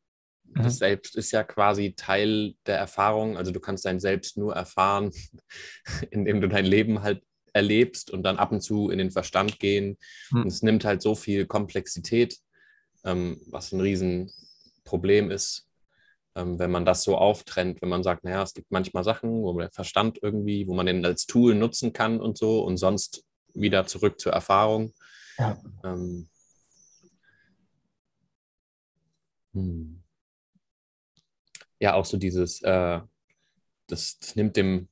mhm. 0.54 0.62
das 0.62 0.78
Selbst 0.78 1.16
ist 1.16 1.30
ja 1.32 1.42
quasi 1.44 1.94
Teil 1.96 2.54
der 2.66 2.78
Erfahrung. 2.78 3.36
Also 3.36 3.52
du 3.52 3.60
kannst 3.60 3.84
dein 3.84 4.00
Selbst 4.00 4.36
nur 4.36 4.54
erfahren, 4.54 5.10
indem 6.10 6.40
du 6.40 6.48
dein 6.48 6.66
Leben 6.66 7.02
halt 7.02 7.22
erlebst 7.52 8.10
und 8.10 8.22
dann 8.22 8.38
ab 8.38 8.50
und 8.52 8.62
zu 8.62 8.90
in 8.90 8.98
den 8.98 9.10
Verstand 9.10 9.58
gehen. 9.58 9.98
Mhm. 10.30 10.42
Und 10.42 10.46
es 10.48 10.62
nimmt 10.62 10.84
halt 10.84 11.02
so 11.02 11.14
viel 11.14 11.46
Komplexität, 11.46 12.38
ähm, 13.04 13.40
was 13.50 13.72
ein 13.72 13.80
Riesenproblem 13.80 15.30
ist 15.30 15.68
ähm, 16.34 16.58
wenn 16.58 16.70
man 16.70 16.84
das 16.84 17.02
so 17.02 17.16
auftrennt, 17.16 17.82
wenn 17.82 17.88
man 17.88 18.02
sagt, 18.02 18.24
naja, 18.24 18.42
es 18.42 18.54
gibt 18.54 18.70
manchmal 18.70 19.04
Sachen, 19.04 19.42
wo 19.42 19.58
der 19.58 19.70
Verstand 19.70 20.18
irgendwie, 20.22 20.66
wo 20.66 20.74
man 20.74 20.86
den 20.86 21.04
als 21.04 21.26
Tool 21.26 21.54
nutzen 21.54 21.92
kann 21.92 22.20
und 22.20 22.38
so 22.38 22.64
und 22.64 22.78
sonst 22.78 23.24
wieder 23.54 23.86
zurück 23.86 24.18
zur 24.18 24.32
Erfahrung. 24.32 24.94
Ja, 25.38 25.60
ähm, 25.84 26.28
hm. 29.52 30.01
Ja 31.82 31.94
auch 31.94 32.04
so 32.04 32.16
dieses, 32.16 32.62
äh, 32.62 33.00
das, 33.88 34.18
das 34.18 34.36
nimmt 34.36 34.56
dem 34.56 34.88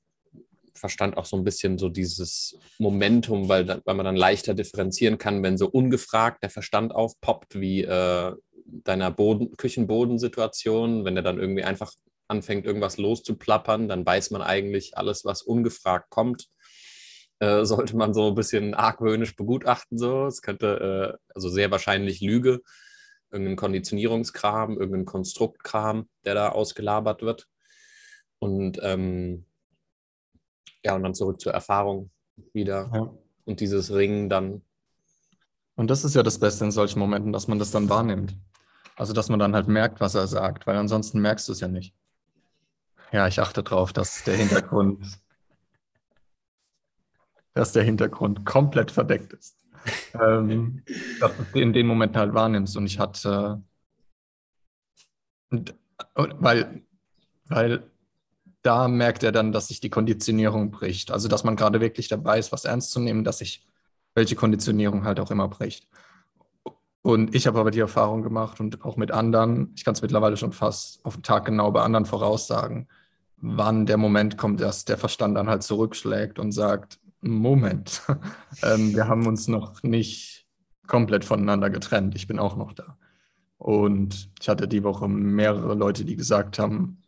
Verstand 0.75 1.17
auch 1.17 1.27
so 1.27 1.37
ein 1.37 1.45
bisschen 1.45 1.79
so 1.79 1.89
dieses 1.89 2.59
Momentum, 2.79 3.49
weil, 3.49 3.69
weil 3.85 3.95
man 3.95 4.05
dann 4.05 4.17
leichter 4.17 4.55
differenzieren 4.55 5.19
kann, 5.19 5.43
wenn 5.43 5.57
so 5.57 5.69
ungefragt 5.69 6.43
der 6.43 6.51
Verstand 6.51 6.95
aufpoppt, 6.95 7.61
wie 7.61 7.83
äh, 7.83 8.35
deiner 8.65 9.11
Boden, 9.11 9.57
Küchenbodensituation, 9.57 11.05
wenn 11.05 11.15
der 11.15 11.25
dann 11.25 11.39
irgendwie 11.39 11.65
einfach 11.65 11.93
anfängt, 12.29 12.67
irgendwas 12.67 12.97
loszuplappern, 12.97 13.89
dann 13.89 14.07
weiß 14.07 14.31
man 14.31 14.43
eigentlich 14.43 14.97
alles, 14.97 15.25
was 15.25 15.43
ungefragt 15.43 16.11
kommt. 16.11 16.49
Äh, 17.41 17.65
sollte 17.65 17.97
man 17.97 18.15
so 18.15 18.29
ein 18.29 18.35
bisschen 18.35 18.75
argwöhnisch 18.75 19.37
begutachten. 19.37 19.99
So. 19.99 20.27
Es 20.27 20.43
könnte 20.43 21.19
äh, 21.19 21.33
also 21.35 21.49
sehr 21.49 21.71
wahrscheinlich 21.71 22.21
Lüge, 22.21 22.61
irgendein 23.31 23.57
Konditionierungskram, 23.57 24.79
irgendein 24.79 25.05
Konstruktkram, 25.05 26.09
der 26.25 26.35
da 26.35 26.49
ausgelabert 26.51 27.23
wird. 27.23 27.49
Und 28.39 28.81
ähm, 28.83 29.45
ja, 30.85 30.95
und 30.95 31.03
dann 31.03 31.15
zurück 31.15 31.41
zur 31.41 31.53
Erfahrung 31.53 32.11
wieder. 32.53 32.91
Ja. 32.93 33.15
Und 33.45 33.61
dieses 33.61 33.93
Ringen 33.93 34.29
dann. 34.29 34.63
Und 35.77 35.91
das 35.91 36.05
ist 36.05 36.15
ja 36.15 36.23
das 36.23 36.39
Beste 36.39 36.65
in 36.65 36.71
solchen 36.71 36.99
Momenten, 36.99 37.33
dass 37.33 37.49
man 37.49 37.59
das 37.59 37.71
dann 37.71 37.89
wahrnimmt. 37.89 38.37
Also, 38.97 39.13
dass 39.13 39.29
man 39.29 39.39
dann 39.39 39.55
halt 39.55 39.67
merkt, 39.67 40.01
was 40.01 40.15
er 40.15 40.27
sagt, 40.27 40.67
weil 40.67 40.77
ansonsten 40.77 41.21
merkst 41.21 41.49
du 41.49 41.53
es 41.53 41.61
ja 41.61 41.69
nicht. 41.69 41.95
Ja, 43.13 43.27
ich 43.27 43.41
achte 43.41 43.63
darauf, 43.63 43.93
dass 43.93 44.25
der 44.25 44.37
Hintergrund, 44.37 45.05
dass 47.55 47.73
der 47.73 47.83
Hintergrund 47.83 48.45
komplett 48.45 48.91
verdeckt 48.91 49.33
ist. 49.33 49.60
Ähm, 50.15 50.83
dass 51.21 51.33
du 51.53 51.61
in 51.61 51.73
den 51.73 51.87
Momenten 51.87 52.19
halt 52.19 52.35
wahrnimmst. 52.35 52.77
Und 52.77 52.87
ich 52.87 52.99
hatte, 52.99 53.63
und, 55.51 55.75
weil, 56.15 56.83
weil 57.49 57.91
da 58.63 58.89
merkt 58.89 59.23
er 59.23 59.33
dann, 59.33 59.53
dass 59.53 59.69
sich 59.69 59.81
die 59.81 59.91
Konditionierung 59.91 60.71
bricht. 60.71 61.11
Also, 61.11 61.29
dass 61.29 61.45
man 61.45 61.57
gerade 61.57 61.81
wirklich 61.81 62.09
dabei 62.09 62.39
ist, 62.39 62.53
was 62.53 62.65
ernst 62.65 62.91
zu 62.91 63.01
nehmen, 63.01 63.25
dass 63.25 63.39
sich 63.39 63.67
welche 64.15 64.37
Konditionierung 64.37 65.05
halt 65.05 65.21
auch 65.21 65.31
immer 65.31 65.49
bricht. 65.49 65.89
Und 67.03 67.35
ich 67.35 67.47
habe 67.47 67.59
aber 67.59 67.71
die 67.71 67.81
Erfahrung 67.81 68.23
gemacht 68.23 68.61
und 68.61 68.85
auch 68.85 68.97
mit 68.97 69.11
anderen, 69.11 69.73
ich 69.75 69.85
kann 69.85 69.95
es 69.95 70.03
mittlerweile 70.03 70.37
schon 70.37 70.53
fast 70.53 71.05
auf 71.05 71.15
den 71.15 71.23
Tag 71.23 71.47
genau 71.47 71.71
bei 71.71 71.83
anderen 71.83 72.05
voraussagen, 72.05 72.89
wann 73.39 73.87
der 73.87 73.97
Moment 73.97 74.37
kommt, 74.37 74.61
dass 74.61 74.85
der 74.85 74.99
Verstand 74.99 75.37
dann 75.37 75.49
halt 75.49 75.63
zurückschlägt 75.63 76.39
und 76.39 76.53
sagt, 76.53 77.00
Moment, 77.21 78.03
ähm, 78.63 78.95
wir 78.95 79.09
haben 79.09 79.27
uns 79.27 79.49
noch 79.49 79.83
nicht 79.83 80.47
komplett 80.87 81.25
voneinander 81.25 81.71
getrennt, 81.71 82.15
ich 82.17 82.27
bin 82.27 82.39
auch 82.39 82.57
noch 82.57 82.73
da. 82.73 82.97
Und 83.59 84.31
ich 84.41 84.49
hatte 84.49 84.67
die 84.67 84.85
Woche 84.85 85.07
mehrere 85.09 85.75
Leute, 85.75 86.05
die 86.05 86.17
gesagt 86.17 86.59
haben, 86.59 87.03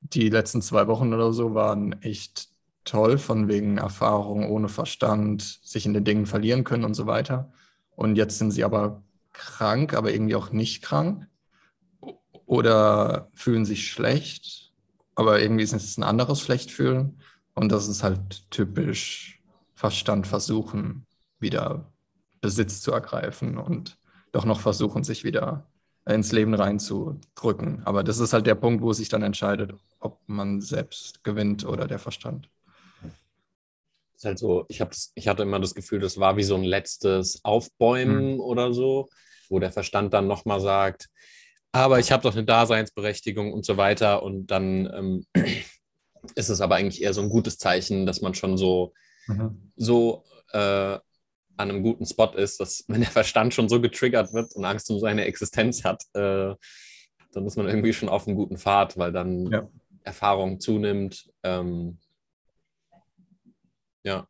die 0.00 0.28
letzten 0.28 0.62
zwei 0.62 0.86
Wochen 0.86 1.12
oder 1.12 1.32
so 1.32 1.54
waren 1.54 2.00
echt 2.02 2.48
toll, 2.84 3.18
von 3.18 3.48
wegen 3.48 3.78
Erfahrung 3.78 4.48
ohne 4.48 4.68
Verstand, 4.68 5.42
sich 5.42 5.86
in 5.86 5.94
den 5.94 6.04
Dingen 6.04 6.26
verlieren 6.26 6.64
können 6.64 6.84
und 6.84 6.94
so 6.94 7.06
weiter. 7.06 7.52
Und 7.96 8.16
jetzt 8.16 8.38
sind 8.38 8.50
sie 8.50 8.64
aber 8.64 9.02
krank, 9.32 9.94
aber 9.94 10.12
irgendwie 10.12 10.36
auch 10.36 10.52
nicht 10.52 10.82
krank 10.82 11.26
oder 12.46 13.30
fühlen 13.34 13.64
sich 13.64 13.90
schlecht, 13.90 14.72
aber 15.14 15.40
irgendwie 15.40 15.64
ist 15.64 15.72
es 15.72 15.96
ein 15.98 16.04
anderes 16.04 16.40
Schlechtfühlen. 16.40 17.18
Und 17.54 17.70
das 17.70 17.88
ist 17.88 18.02
halt 18.02 18.50
typisch 18.50 19.42
Verstand 19.74 20.26
versuchen, 20.26 21.06
wieder 21.38 21.92
Besitz 22.40 22.80
zu 22.80 22.92
ergreifen 22.92 23.58
und 23.58 23.98
doch 24.32 24.44
noch 24.44 24.60
versuchen, 24.60 25.04
sich 25.04 25.24
wieder 25.24 25.66
ins 26.06 26.32
Leben 26.32 26.54
reinzudrücken. 26.54 27.82
Aber 27.84 28.04
das 28.04 28.18
ist 28.18 28.32
halt 28.32 28.46
der 28.46 28.56
Punkt, 28.56 28.82
wo 28.82 28.92
sich 28.92 29.08
dann 29.08 29.22
entscheidet, 29.22 29.74
ob 30.00 30.20
man 30.26 30.60
selbst 30.60 31.24
gewinnt 31.24 31.64
oder 31.64 31.86
der 31.86 31.98
Verstand 31.98 32.50
ist 34.24 34.26
halt 34.26 34.38
so, 34.38 34.64
ich, 34.68 34.82
ich 35.14 35.28
hatte 35.28 35.42
immer 35.42 35.60
das 35.60 35.74
Gefühl, 35.74 36.00
das 36.00 36.18
war 36.18 36.36
wie 36.36 36.42
so 36.42 36.54
ein 36.54 36.64
letztes 36.64 37.44
Aufbäumen 37.44 38.34
mhm. 38.34 38.40
oder 38.40 38.72
so, 38.72 39.08
wo 39.48 39.58
der 39.58 39.72
Verstand 39.72 40.14
dann 40.14 40.26
nochmal 40.26 40.60
sagt, 40.60 41.08
aber 41.72 41.98
ich 41.98 42.12
habe 42.12 42.22
doch 42.22 42.34
eine 42.34 42.44
Daseinsberechtigung 42.44 43.52
und 43.52 43.64
so 43.64 43.76
weiter. 43.76 44.22
Und 44.22 44.46
dann 44.46 44.88
ähm, 44.94 45.26
ist 46.34 46.48
es 46.48 46.60
aber 46.60 46.76
eigentlich 46.76 47.02
eher 47.02 47.14
so 47.14 47.22
ein 47.22 47.28
gutes 47.28 47.58
Zeichen, 47.58 48.06
dass 48.06 48.20
man 48.20 48.34
schon 48.34 48.56
so, 48.56 48.92
mhm. 49.26 49.70
so 49.76 50.24
äh, 50.52 50.98
an 51.56 51.70
einem 51.70 51.82
guten 51.82 52.06
Spot 52.06 52.32
ist, 52.34 52.60
dass 52.60 52.84
wenn 52.88 53.00
der 53.00 53.10
Verstand 53.10 53.54
schon 53.54 53.68
so 53.68 53.80
getriggert 53.80 54.32
wird 54.32 54.54
und 54.54 54.64
Angst 54.64 54.90
um 54.90 54.98
seine 54.98 55.24
Existenz 55.24 55.84
hat, 55.84 56.02
äh, 56.14 56.54
dann 57.32 57.46
ist 57.46 57.56
man 57.56 57.68
irgendwie 57.68 57.92
schon 57.92 58.08
auf 58.08 58.26
einem 58.26 58.36
guten 58.36 58.56
Pfad, 58.56 58.96
weil 58.96 59.12
dann 59.12 59.50
ja. 59.50 59.68
Erfahrung 60.02 60.60
zunimmt. 60.60 61.30
Ähm, 61.42 61.98
ja. 64.04 64.26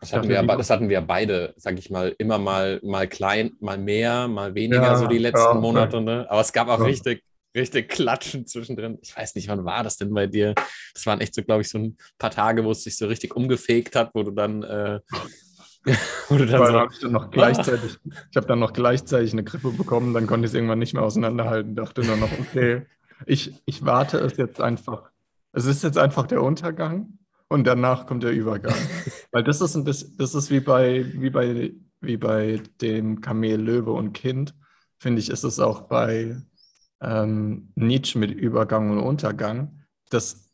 Das 0.00 0.12
hatten, 0.12 0.28
wir, 0.28 0.40
das 0.42 0.70
hatten 0.70 0.88
wir 0.88 1.00
beide, 1.00 1.54
sag 1.56 1.76
ich 1.76 1.90
mal, 1.90 2.14
immer 2.18 2.38
mal, 2.38 2.78
mal 2.84 3.08
klein, 3.08 3.56
mal 3.58 3.78
mehr, 3.78 4.28
mal 4.28 4.54
weniger, 4.54 4.82
ja, 4.82 4.96
so 4.96 5.08
die 5.08 5.18
letzten 5.18 5.40
ja, 5.40 5.54
Monate. 5.54 6.00
Ne? 6.00 6.24
Aber 6.30 6.40
es 6.40 6.52
gab 6.52 6.68
auch 6.68 6.80
richtig, 6.80 7.24
richtig 7.54 7.88
Klatschen 7.88 8.46
zwischendrin. 8.46 8.98
Ich 9.02 9.16
weiß 9.16 9.34
nicht, 9.34 9.48
wann 9.48 9.64
war 9.64 9.82
das 9.82 9.96
denn 9.96 10.12
bei 10.12 10.26
dir? 10.26 10.54
Das 10.94 11.06
waren 11.06 11.20
echt 11.20 11.34
so, 11.34 11.42
glaube 11.42 11.62
ich, 11.62 11.68
so 11.68 11.78
ein 11.78 11.96
paar 12.18 12.30
Tage, 12.30 12.64
wo 12.64 12.70
es 12.70 12.84
sich 12.84 12.96
so 12.96 13.06
richtig 13.06 13.34
umgefegt 13.34 13.96
hat, 13.96 14.10
wo 14.14 14.22
du 14.22 14.30
dann. 14.30 14.62
Äh, 14.62 15.00
wo 16.28 16.36
du 16.36 16.46
dann 16.46 16.66
so, 16.66 16.78
hab 16.78 16.92
ich 16.92 17.00
dann 17.00 17.12
noch 17.12 17.30
gleichzeitig, 17.30 17.98
ich 18.04 18.36
habe 18.36 18.46
dann 18.46 18.58
noch 18.58 18.72
gleichzeitig 18.72 19.32
eine 19.32 19.44
Grippe 19.44 19.70
bekommen, 19.70 20.12
dann 20.12 20.26
konnte 20.26 20.44
ich 20.44 20.50
es 20.50 20.54
irgendwann 20.54 20.78
nicht 20.78 20.92
mehr 20.92 21.02
auseinanderhalten, 21.02 21.76
dachte 21.76 22.02
nur 22.02 22.16
noch, 22.16 22.30
okay, 22.38 22.86
ich, 23.26 23.54
ich 23.64 23.84
warte 23.84 24.18
es 24.18 24.36
jetzt 24.36 24.60
einfach. 24.60 25.10
Es 25.52 25.64
ist 25.64 25.82
jetzt 25.82 25.98
einfach 25.98 26.26
der 26.26 26.42
Untergang 26.42 27.18
und 27.48 27.66
danach 27.66 28.06
kommt 28.06 28.22
der 28.22 28.32
Übergang. 28.32 28.74
Weil 29.32 29.44
das 29.44 29.60
ist 29.60 29.76
ein 29.76 29.84
bisschen, 29.84 30.16
das 30.18 30.34
ist 30.34 30.50
wie 30.50 30.60
bei, 30.60 31.06
wie 31.14 31.30
bei, 31.30 31.72
wie 32.00 32.16
bei 32.16 32.60
dem 32.80 33.20
Kamel, 33.20 33.60
Löwe 33.60 33.92
und 33.92 34.12
Kind, 34.12 34.54
finde 34.98 35.20
ich, 35.20 35.30
ist 35.30 35.44
es 35.44 35.58
auch 35.58 35.82
bei 35.82 36.36
ähm, 37.00 37.70
Nietzsche 37.74 38.18
mit 38.18 38.30
Übergang 38.30 38.90
und 38.90 38.98
Untergang. 38.98 39.82
Das, 40.10 40.50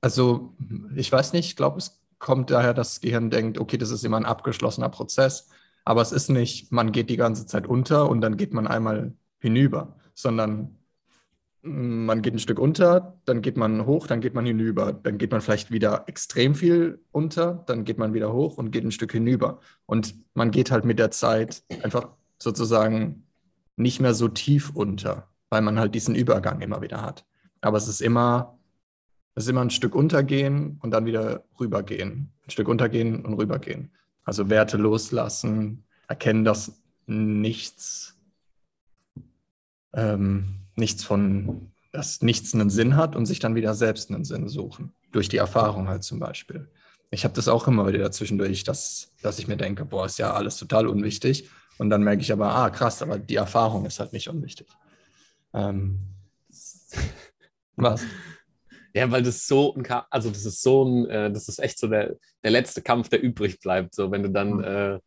also, 0.00 0.54
ich 0.94 1.10
weiß 1.10 1.32
nicht, 1.32 1.46
ich 1.46 1.56
glaube, 1.56 1.78
es 1.78 2.00
kommt 2.18 2.50
daher, 2.50 2.74
dass 2.74 2.94
das 2.94 3.00
Gehirn 3.00 3.30
denkt, 3.30 3.58
okay, 3.58 3.78
das 3.78 3.90
ist 3.90 4.04
immer 4.04 4.16
ein 4.16 4.24
abgeschlossener 4.24 4.88
Prozess, 4.88 5.48
aber 5.84 6.02
es 6.02 6.12
ist 6.12 6.28
nicht, 6.28 6.72
man 6.72 6.92
geht 6.92 7.10
die 7.10 7.16
ganze 7.16 7.46
Zeit 7.46 7.66
unter 7.66 8.08
und 8.08 8.20
dann 8.20 8.36
geht 8.36 8.52
man 8.52 8.66
einmal 8.66 9.14
hinüber, 9.38 9.96
sondern 10.14 10.78
man 11.62 12.22
geht 12.22 12.34
ein 12.34 12.38
Stück 12.38 12.58
unter, 12.58 13.18
dann 13.24 13.42
geht 13.42 13.56
man 13.56 13.84
hoch, 13.84 14.06
dann 14.06 14.20
geht 14.20 14.34
man 14.34 14.46
hinüber, 14.46 14.92
dann 14.92 15.18
geht 15.18 15.32
man 15.32 15.40
vielleicht 15.40 15.70
wieder 15.70 16.04
extrem 16.06 16.54
viel 16.54 17.00
unter, 17.10 17.64
dann 17.66 17.84
geht 17.84 17.98
man 17.98 18.14
wieder 18.14 18.32
hoch 18.32 18.58
und 18.58 18.70
geht 18.70 18.84
ein 18.84 18.92
Stück 18.92 19.12
hinüber. 19.12 19.60
Und 19.86 20.14
man 20.34 20.50
geht 20.50 20.70
halt 20.70 20.84
mit 20.84 20.98
der 20.98 21.10
Zeit 21.10 21.62
einfach 21.82 22.08
sozusagen 22.38 23.24
nicht 23.76 24.00
mehr 24.00 24.14
so 24.14 24.28
tief 24.28 24.70
unter, 24.74 25.28
weil 25.50 25.62
man 25.62 25.78
halt 25.78 25.94
diesen 25.94 26.14
Übergang 26.14 26.60
immer 26.60 26.82
wieder 26.82 27.02
hat. 27.02 27.24
Aber 27.60 27.76
es 27.76 27.88
ist 27.88 28.00
immer, 28.00 28.58
es 29.34 29.44
ist 29.44 29.50
immer 29.50 29.62
ein 29.62 29.70
Stück 29.70 29.94
untergehen 29.94 30.78
und 30.82 30.90
dann 30.90 31.06
wieder 31.06 31.44
rübergehen. 31.58 32.32
Ein 32.46 32.50
Stück 32.50 32.68
untergehen 32.68 33.24
und 33.24 33.34
rübergehen. 33.34 33.90
Also 34.24 34.50
Werte 34.50 34.76
loslassen, 34.76 35.84
erkennen, 36.06 36.44
dass 36.44 36.80
nichts 37.06 38.18
ähm, 39.94 40.58
nichts 40.76 41.04
von, 41.04 41.72
dass 41.92 42.22
nichts 42.22 42.54
einen 42.54 42.70
Sinn 42.70 42.96
hat 42.96 43.16
und 43.16 43.26
sich 43.26 43.40
dann 43.40 43.54
wieder 43.54 43.74
selbst 43.74 44.10
einen 44.10 44.24
Sinn 44.24 44.48
suchen. 44.48 44.92
Durch 45.12 45.28
die 45.28 45.38
Erfahrung 45.38 45.88
halt 45.88 46.04
zum 46.04 46.18
Beispiel. 46.18 46.68
Ich 47.10 47.24
habe 47.24 47.34
das 47.34 47.48
auch 47.48 47.66
immer 47.66 47.86
wieder 47.86 47.98
dazwischendurch, 48.00 48.64
dass, 48.64 49.10
dass 49.22 49.38
ich 49.38 49.48
mir 49.48 49.56
denke, 49.56 49.84
boah, 49.84 50.06
ist 50.06 50.18
ja 50.18 50.34
alles 50.34 50.58
total 50.58 50.86
unwichtig. 50.86 51.48
Und 51.78 51.90
dann 51.90 52.02
merke 52.02 52.22
ich 52.22 52.32
aber, 52.32 52.54
ah, 52.54 52.70
krass, 52.70 53.02
aber 53.02 53.18
die 53.18 53.36
Erfahrung 53.36 53.86
ist 53.86 54.00
halt 54.00 54.12
nicht 54.12 54.28
unwichtig. 54.28 54.66
Ähm, 55.54 56.00
was? 57.76 58.02
Ja, 58.94 59.10
weil 59.10 59.22
das 59.22 59.46
so 59.46 59.74
ein, 59.74 59.86
also 60.10 60.30
das 60.30 60.44
ist 60.44 60.62
so 60.62 60.84
ein, 60.84 61.06
äh, 61.08 61.30
das 61.30 61.48
ist 61.48 61.58
echt 61.58 61.78
so 61.78 61.88
der, 61.88 62.16
der 62.42 62.50
letzte 62.50 62.82
Kampf, 62.82 63.08
der 63.08 63.22
übrig 63.22 63.60
bleibt. 63.60 63.94
So, 63.94 64.10
wenn 64.10 64.22
du 64.22 64.30
dann 64.30 64.50
mhm. 64.54 64.64
äh, 64.64 64.98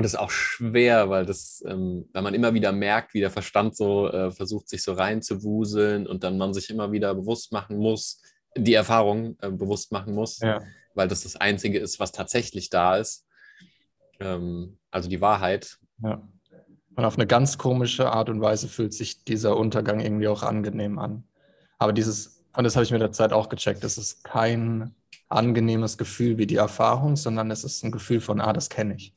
und 0.00 0.04
das 0.04 0.14
ist 0.14 0.18
auch 0.18 0.30
schwer, 0.30 1.10
weil 1.10 1.26
das, 1.26 1.62
ähm, 1.66 2.08
weil 2.14 2.22
man 2.22 2.32
immer 2.32 2.54
wieder 2.54 2.72
merkt, 2.72 3.12
wie 3.12 3.20
der 3.20 3.30
Verstand 3.30 3.76
so 3.76 4.08
äh, 4.08 4.30
versucht, 4.30 4.68
sich 4.68 4.82
so 4.82 4.94
reinzuwuseln 4.94 6.06
und 6.06 6.24
dann 6.24 6.38
man 6.38 6.54
sich 6.54 6.70
immer 6.70 6.90
wieder 6.90 7.14
bewusst 7.14 7.52
machen 7.52 7.76
muss, 7.76 8.22
die 8.56 8.72
Erfahrung 8.72 9.36
äh, 9.40 9.50
bewusst 9.50 9.92
machen 9.92 10.14
muss, 10.14 10.38
ja. 10.38 10.62
weil 10.94 11.08
das 11.08 11.24
das 11.24 11.36
Einzige 11.36 11.78
ist, 11.78 12.00
was 12.00 12.12
tatsächlich 12.12 12.70
da 12.70 12.96
ist. 12.96 13.26
Ähm, 14.20 14.78
also 14.90 15.10
die 15.10 15.20
Wahrheit. 15.20 15.76
Ja. 16.02 16.26
Und 17.00 17.06
auf 17.06 17.16
eine 17.16 17.26
ganz 17.26 17.56
komische 17.56 18.12
Art 18.12 18.28
und 18.28 18.42
Weise 18.42 18.68
fühlt 18.68 18.92
sich 18.92 19.24
dieser 19.24 19.56
Untergang 19.56 20.00
irgendwie 20.00 20.28
auch 20.28 20.42
angenehm 20.42 20.98
an. 20.98 21.24
Aber 21.78 21.94
dieses, 21.94 22.44
und 22.54 22.64
das 22.64 22.76
habe 22.76 22.84
ich 22.84 22.90
mit 22.90 23.00
der 23.00 23.10
Zeit 23.10 23.32
auch 23.32 23.48
gecheckt, 23.48 23.82
es 23.84 23.96
ist 23.96 24.22
kein 24.22 24.94
angenehmes 25.30 25.96
Gefühl 25.96 26.36
wie 26.36 26.46
die 26.46 26.56
Erfahrung, 26.56 27.16
sondern 27.16 27.50
es 27.50 27.64
ist 27.64 27.82
ein 27.82 27.90
Gefühl 27.90 28.20
von, 28.20 28.38
ah, 28.38 28.52
das 28.52 28.68
kenne 28.68 28.96
ich. 28.96 29.14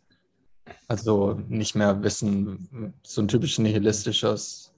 Also 0.87 1.33
nicht 1.49 1.75
mehr 1.75 2.01
wissen, 2.03 2.93
so 3.05 3.21
ein 3.21 3.27
typisch 3.27 3.59
nihilistisches, 3.59 4.73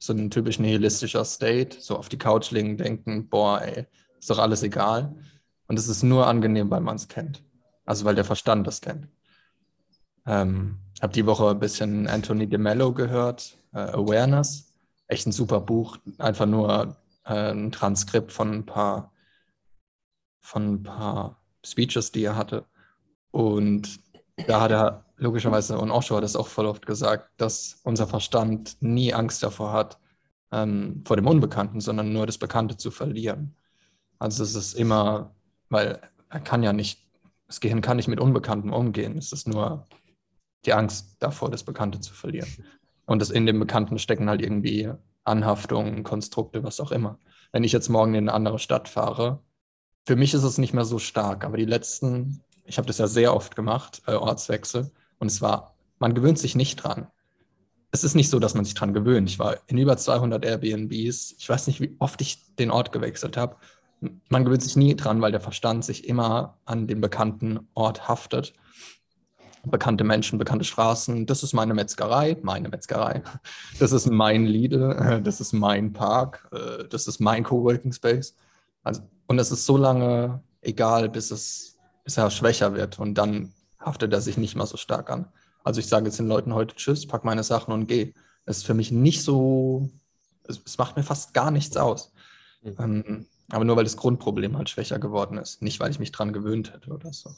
so 0.00 0.12
ein 0.12 0.28
typisch 0.28 0.58
nihilistischer 0.58 1.24
State, 1.24 1.76
so 1.78 1.96
auf 1.96 2.08
die 2.08 2.18
Couch 2.18 2.50
liegen, 2.50 2.76
denken, 2.76 3.28
boah, 3.28 3.62
ey, 3.62 3.86
ist 4.18 4.30
doch 4.30 4.38
alles 4.40 4.64
egal. 4.64 5.14
Und 5.68 5.78
es 5.78 5.86
ist 5.86 6.02
nur 6.02 6.26
angenehm, 6.26 6.70
weil 6.70 6.80
man 6.80 6.96
es 6.96 7.06
kennt. 7.06 7.40
Also 7.84 8.04
weil 8.04 8.16
der 8.16 8.24
Verstand 8.24 8.66
das 8.66 8.80
kennt. 8.80 9.06
Ähm, 10.26 10.78
habe 11.02 11.12
die 11.12 11.26
Woche 11.26 11.50
ein 11.50 11.60
bisschen 11.60 12.06
Anthony 12.06 12.46
DeMello 12.48 12.92
gehört, 12.92 13.56
äh, 13.72 13.78
Awareness. 13.78 14.72
Echt 15.06 15.26
ein 15.26 15.32
super 15.32 15.60
Buch. 15.60 15.98
Einfach 16.18 16.46
nur 16.46 16.96
äh, 17.24 17.52
ein 17.52 17.72
Transkript 17.72 18.32
von 18.32 18.52
ein 18.52 18.66
paar 18.66 19.12
von 20.48 20.74
ein 20.74 20.82
paar 20.82 21.36
Speeches, 21.64 22.10
die 22.10 22.24
er 22.24 22.36
hatte. 22.36 22.64
Und 23.30 24.00
da 24.46 24.60
hat 24.60 24.70
er 24.70 25.04
logischerweise, 25.16 25.78
und 25.78 25.90
Osho 25.90 26.16
hat 26.16 26.24
es 26.24 26.36
auch 26.36 26.48
voll 26.48 26.66
oft 26.66 26.86
gesagt, 26.86 27.30
dass 27.36 27.80
unser 27.84 28.06
Verstand 28.06 28.76
nie 28.80 29.12
Angst 29.12 29.42
davor 29.42 29.72
hat, 29.72 29.98
ähm, 30.52 31.02
vor 31.04 31.16
dem 31.16 31.26
Unbekannten, 31.26 31.80
sondern 31.80 32.12
nur 32.12 32.26
das 32.26 32.38
Bekannte 32.38 32.76
zu 32.76 32.90
verlieren. 32.90 33.54
Also 34.18 34.42
es 34.42 34.54
ist 34.54 34.74
immer, 34.74 35.34
weil 35.68 36.00
er 36.30 36.40
kann 36.40 36.62
ja 36.62 36.72
nicht, 36.72 37.06
das 37.46 37.60
Gehirn 37.60 37.82
kann 37.82 37.96
nicht 37.96 38.08
mit 38.08 38.20
Unbekanntem 38.20 38.72
umgehen. 38.72 39.18
Es 39.18 39.32
ist 39.32 39.48
nur 39.48 39.86
die 40.64 40.72
Angst 40.72 41.16
davor, 41.20 41.50
das 41.50 41.64
Bekannte 41.64 42.00
zu 42.00 42.12
verlieren. 42.14 42.48
Und 43.06 43.20
das 43.20 43.30
in 43.30 43.46
dem 43.46 43.58
Bekannten 43.58 43.98
stecken 43.98 44.28
halt 44.28 44.42
irgendwie 44.42 44.90
Anhaftungen, 45.24 46.02
Konstrukte, 46.02 46.62
was 46.64 46.80
auch 46.80 46.92
immer. 46.92 47.18
Wenn 47.52 47.64
ich 47.64 47.72
jetzt 47.72 47.88
morgen 47.88 48.14
in 48.14 48.28
eine 48.28 48.34
andere 48.34 48.58
Stadt 48.58 48.88
fahre, 48.88 49.42
für 50.06 50.16
mich 50.16 50.34
ist 50.34 50.42
es 50.42 50.58
nicht 50.58 50.74
mehr 50.74 50.84
so 50.84 50.98
stark, 50.98 51.44
aber 51.44 51.56
die 51.56 51.64
letzten, 51.64 52.42
ich 52.64 52.78
habe 52.78 52.86
das 52.86 52.98
ja 52.98 53.06
sehr 53.06 53.34
oft 53.34 53.56
gemacht, 53.56 54.02
äh, 54.06 54.12
Ortswechsel, 54.12 54.90
und 55.18 55.26
es 55.26 55.42
war, 55.42 55.74
man 55.98 56.14
gewöhnt 56.14 56.38
sich 56.38 56.54
nicht 56.54 56.76
dran. 56.76 57.08
Es 57.90 58.04
ist 58.04 58.14
nicht 58.14 58.30
so, 58.30 58.38
dass 58.38 58.54
man 58.54 58.64
sich 58.64 58.74
dran 58.74 58.94
gewöhnt. 58.94 59.28
Ich 59.28 59.38
war 59.38 59.56
in 59.66 59.78
über 59.78 59.96
200 59.96 60.44
Airbnbs. 60.44 61.36
Ich 61.38 61.48
weiß 61.48 61.66
nicht, 61.66 61.80
wie 61.80 61.96
oft 61.98 62.20
ich 62.20 62.54
den 62.56 62.70
Ort 62.70 62.92
gewechselt 62.92 63.36
habe. 63.36 63.56
Man 64.28 64.44
gewöhnt 64.44 64.62
sich 64.62 64.76
nie 64.76 64.94
dran, 64.94 65.20
weil 65.20 65.32
der 65.32 65.40
Verstand 65.40 65.84
sich 65.84 66.06
immer 66.06 66.58
an 66.64 66.86
den 66.86 67.00
bekannten 67.00 67.68
Ort 67.74 68.06
haftet. 68.06 68.54
Bekannte 69.64 70.04
Menschen, 70.04 70.38
bekannte 70.38 70.64
Straßen. 70.64 71.26
Das 71.26 71.42
ist 71.42 71.52
meine 71.52 71.74
Metzgerei, 71.74 72.36
meine 72.42 72.68
Metzgerei. 72.68 73.22
Das 73.78 73.92
ist 73.92 74.08
mein 74.10 74.46
Lidl, 74.46 75.20
das 75.24 75.40
ist 75.40 75.52
mein 75.52 75.92
Park, 75.92 76.48
äh, 76.52 76.84
das 76.88 77.06
ist 77.06 77.20
mein 77.20 77.44
Coworking 77.44 77.92
Space. 77.92 78.34
Also, 78.82 79.02
und 79.26 79.38
es 79.38 79.50
ist 79.50 79.66
so 79.66 79.76
lange 79.76 80.42
egal, 80.62 81.08
bis 81.08 81.30
es, 81.30 81.78
bis 82.04 82.16
er 82.16 82.30
schwächer 82.30 82.74
wird. 82.74 82.98
Und 82.98 83.14
dann 83.14 83.52
haftet 83.78 84.12
er 84.12 84.20
sich 84.20 84.36
nicht 84.36 84.56
mehr 84.56 84.66
so 84.66 84.76
stark 84.76 85.10
an. 85.10 85.26
Also 85.64 85.80
ich 85.80 85.86
sage 85.86 86.06
jetzt 86.06 86.18
den 86.18 86.28
Leuten 86.28 86.54
heute 86.54 86.74
Tschüss, 86.76 87.06
pack 87.06 87.24
meine 87.24 87.42
Sachen 87.42 87.72
und 87.72 87.86
gehe. 87.86 88.14
Das 88.46 88.58
ist 88.58 88.66
für 88.66 88.74
mich 88.74 88.90
nicht 88.90 89.22
so, 89.22 89.90
es, 90.44 90.60
es 90.64 90.78
macht 90.78 90.96
mir 90.96 91.02
fast 91.02 91.34
gar 91.34 91.50
nichts 91.50 91.76
aus. 91.76 92.12
Mhm. 92.62 92.76
Ähm, 92.78 93.26
aber 93.50 93.64
nur 93.64 93.76
weil 93.76 93.84
das 93.84 93.96
Grundproblem 93.96 94.56
halt 94.56 94.68
schwächer 94.68 94.98
geworden 94.98 95.38
ist, 95.38 95.62
nicht 95.62 95.80
weil 95.80 95.90
ich 95.90 95.98
mich 95.98 96.12
dran 96.12 96.32
gewöhnt 96.32 96.72
hätte 96.72 96.90
oder 96.90 97.12
so. 97.12 97.30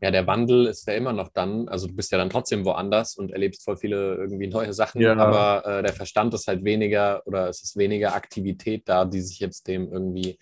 Ja, 0.00 0.10
der 0.10 0.26
Wandel 0.26 0.66
ist 0.66 0.86
ja 0.86 0.94
immer 0.94 1.12
noch 1.12 1.28
dann, 1.28 1.68
also 1.68 1.86
du 1.86 1.94
bist 1.94 2.10
ja 2.10 2.18
dann 2.18 2.30
trotzdem 2.30 2.64
woanders 2.64 3.16
und 3.16 3.32
erlebst 3.32 3.64
voll 3.64 3.76
viele 3.76 4.14
irgendwie 4.14 4.46
neue 4.46 4.72
Sachen, 4.72 5.02
ja. 5.02 5.14
aber 5.14 5.66
äh, 5.66 5.82
der 5.82 5.92
Verstand 5.92 6.32
ist 6.32 6.46
halt 6.48 6.64
weniger 6.64 7.22
oder 7.26 7.48
es 7.48 7.62
ist 7.62 7.76
weniger 7.76 8.14
Aktivität 8.14 8.88
da, 8.88 9.04
die 9.04 9.20
sich 9.20 9.40
jetzt 9.40 9.68
dem 9.68 9.92
irgendwie 9.92 10.38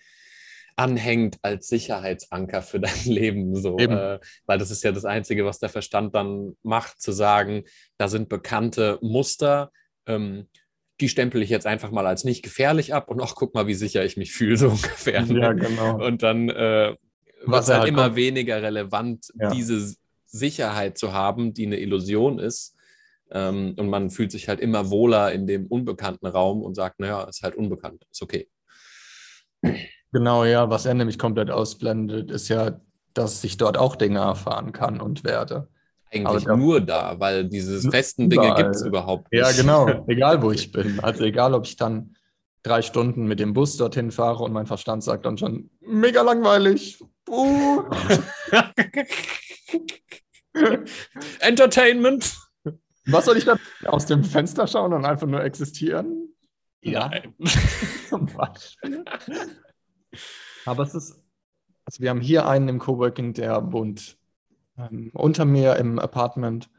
anhängt 0.79 1.39
als 1.41 1.67
Sicherheitsanker 1.67 2.61
für 2.61 2.79
dein 2.79 3.03
Leben. 3.05 3.55
So, 3.55 3.77
äh, 3.77 4.19
weil 4.45 4.57
das 4.57 4.71
ist 4.71 4.83
ja 4.83 4.91
das 4.91 5.05
Einzige, 5.05 5.45
was 5.45 5.59
der 5.59 5.69
Verstand 5.69 6.15
dann 6.15 6.55
macht, 6.63 7.01
zu 7.01 7.11
sagen, 7.11 7.63
da 7.97 8.07
sind 8.07 8.29
bekannte 8.29 8.97
Muster, 9.01 9.71
ähm, 10.07 10.47
die 11.01 11.09
stempel 11.09 11.41
ich 11.41 11.49
jetzt 11.49 11.67
einfach 11.67 11.91
mal 11.91 12.07
als 12.07 12.23
nicht 12.23 12.43
gefährlich 12.43 12.93
ab 12.93 13.09
und 13.09 13.21
auch 13.21 13.35
guck 13.35 13.53
mal, 13.53 13.67
wie 13.67 13.73
sicher 13.73 14.03
ich 14.03 14.17
mich 14.17 14.31
fühle, 14.31 14.57
so 14.57 14.69
ungefähr. 14.69 15.21
Ja, 15.23 15.53
genau. 15.53 16.03
Und 16.05 16.23
dann 16.23 16.49
äh, 16.49 16.95
es 17.45 17.69
halt, 17.69 17.69
halt 17.69 17.87
immer 17.87 18.05
kommt. 18.05 18.15
weniger 18.15 18.61
relevant, 18.61 19.31
ja. 19.39 19.49
diese 19.51 19.95
Sicherheit 20.25 20.97
zu 20.97 21.13
haben, 21.13 21.53
die 21.53 21.65
eine 21.65 21.79
Illusion 21.79 22.39
ist. 22.39 22.75
Ähm, 23.31 23.75
und 23.77 23.89
man 23.89 24.09
fühlt 24.09 24.31
sich 24.31 24.47
halt 24.49 24.59
immer 24.59 24.89
wohler 24.89 25.31
in 25.31 25.45
dem 25.45 25.67
unbekannten 25.67 26.25
Raum 26.25 26.61
und 26.61 26.75
sagt, 26.75 26.99
naja, 26.99 27.23
ist 27.23 27.43
halt 27.43 27.55
unbekannt, 27.55 28.05
ist 28.11 28.21
okay. 28.21 28.49
Genau, 30.11 30.43
ja, 30.45 30.69
was 30.69 30.85
er 30.85 30.95
nämlich 30.95 31.19
komplett 31.19 31.51
ausblendet, 31.51 32.31
ist 32.31 32.47
ja, 32.47 32.81
dass 33.13 33.43
ich 33.43 33.57
dort 33.57 33.77
auch 33.77 33.95
Dinge 33.95 34.19
erfahren 34.19 34.71
kann 34.71 35.01
und 35.01 35.23
werde. 35.23 35.67
Eigentlich 36.11 36.45
da, 36.45 36.55
nur 36.55 36.81
da, 36.81 37.19
weil 37.19 37.47
diese 37.47 37.79
festen 37.91 38.29
Dinge 38.29 38.55
gibt 38.55 38.75
es 38.75 38.81
überhaupt 38.83 39.31
nicht. 39.31 39.41
Ja, 39.41 39.51
genau, 39.51 39.87
egal 40.07 40.41
wo 40.41 40.51
ich 40.51 40.71
bin. 40.71 40.99
Also 41.01 41.23
egal, 41.23 41.53
ob 41.53 41.67
ich 41.67 41.75
dann 41.75 42.15
drei 42.63 42.81
Stunden 42.81 43.27
mit 43.27 43.39
dem 43.39 43.53
Bus 43.53 43.77
dorthin 43.77 44.11
fahre 44.11 44.43
und 44.43 44.51
mein 44.51 44.65
Verstand 44.65 45.03
sagt 45.03 45.25
dann 45.25 45.37
schon, 45.37 45.69
mega 45.81 46.23
langweilig. 46.23 47.03
Uh. 47.29 47.83
Entertainment. 51.39 52.35
Was 53.05 53.25
soll 53.25 53.37
ich 53.37 53.45
da 53.45 53.57
aus 53.85 54.05
dem 54.05 54.23
Fenster 54.23 54.67
schauen 54.67 54.93
und 54.93 55.05
einfach 55.05 55.27
nur 55.27 55.43
existieren? 55.43 56.33
Ja. 56.81 57.11
Zum 58.09 58.25
Beispiel. 58.25 59.05
Aber 60.65 60.83
es 60.83 60.95
ist, 60.95 61.21
also 61.85 62.01
wir 62.01 62.09
haben 62.09 62.21
hier 62.21 62.47
einen 62.47 62.67
im 62.67 62.79
Coworking, 62.79 63.33
der 63.33 63.71
wohnt 63.71 64.17
ähm, 64.77 65.11
unter 65.13 65.45
mir 65.45 65.75
im 65.75 65.99
Apartment 65.99 66.69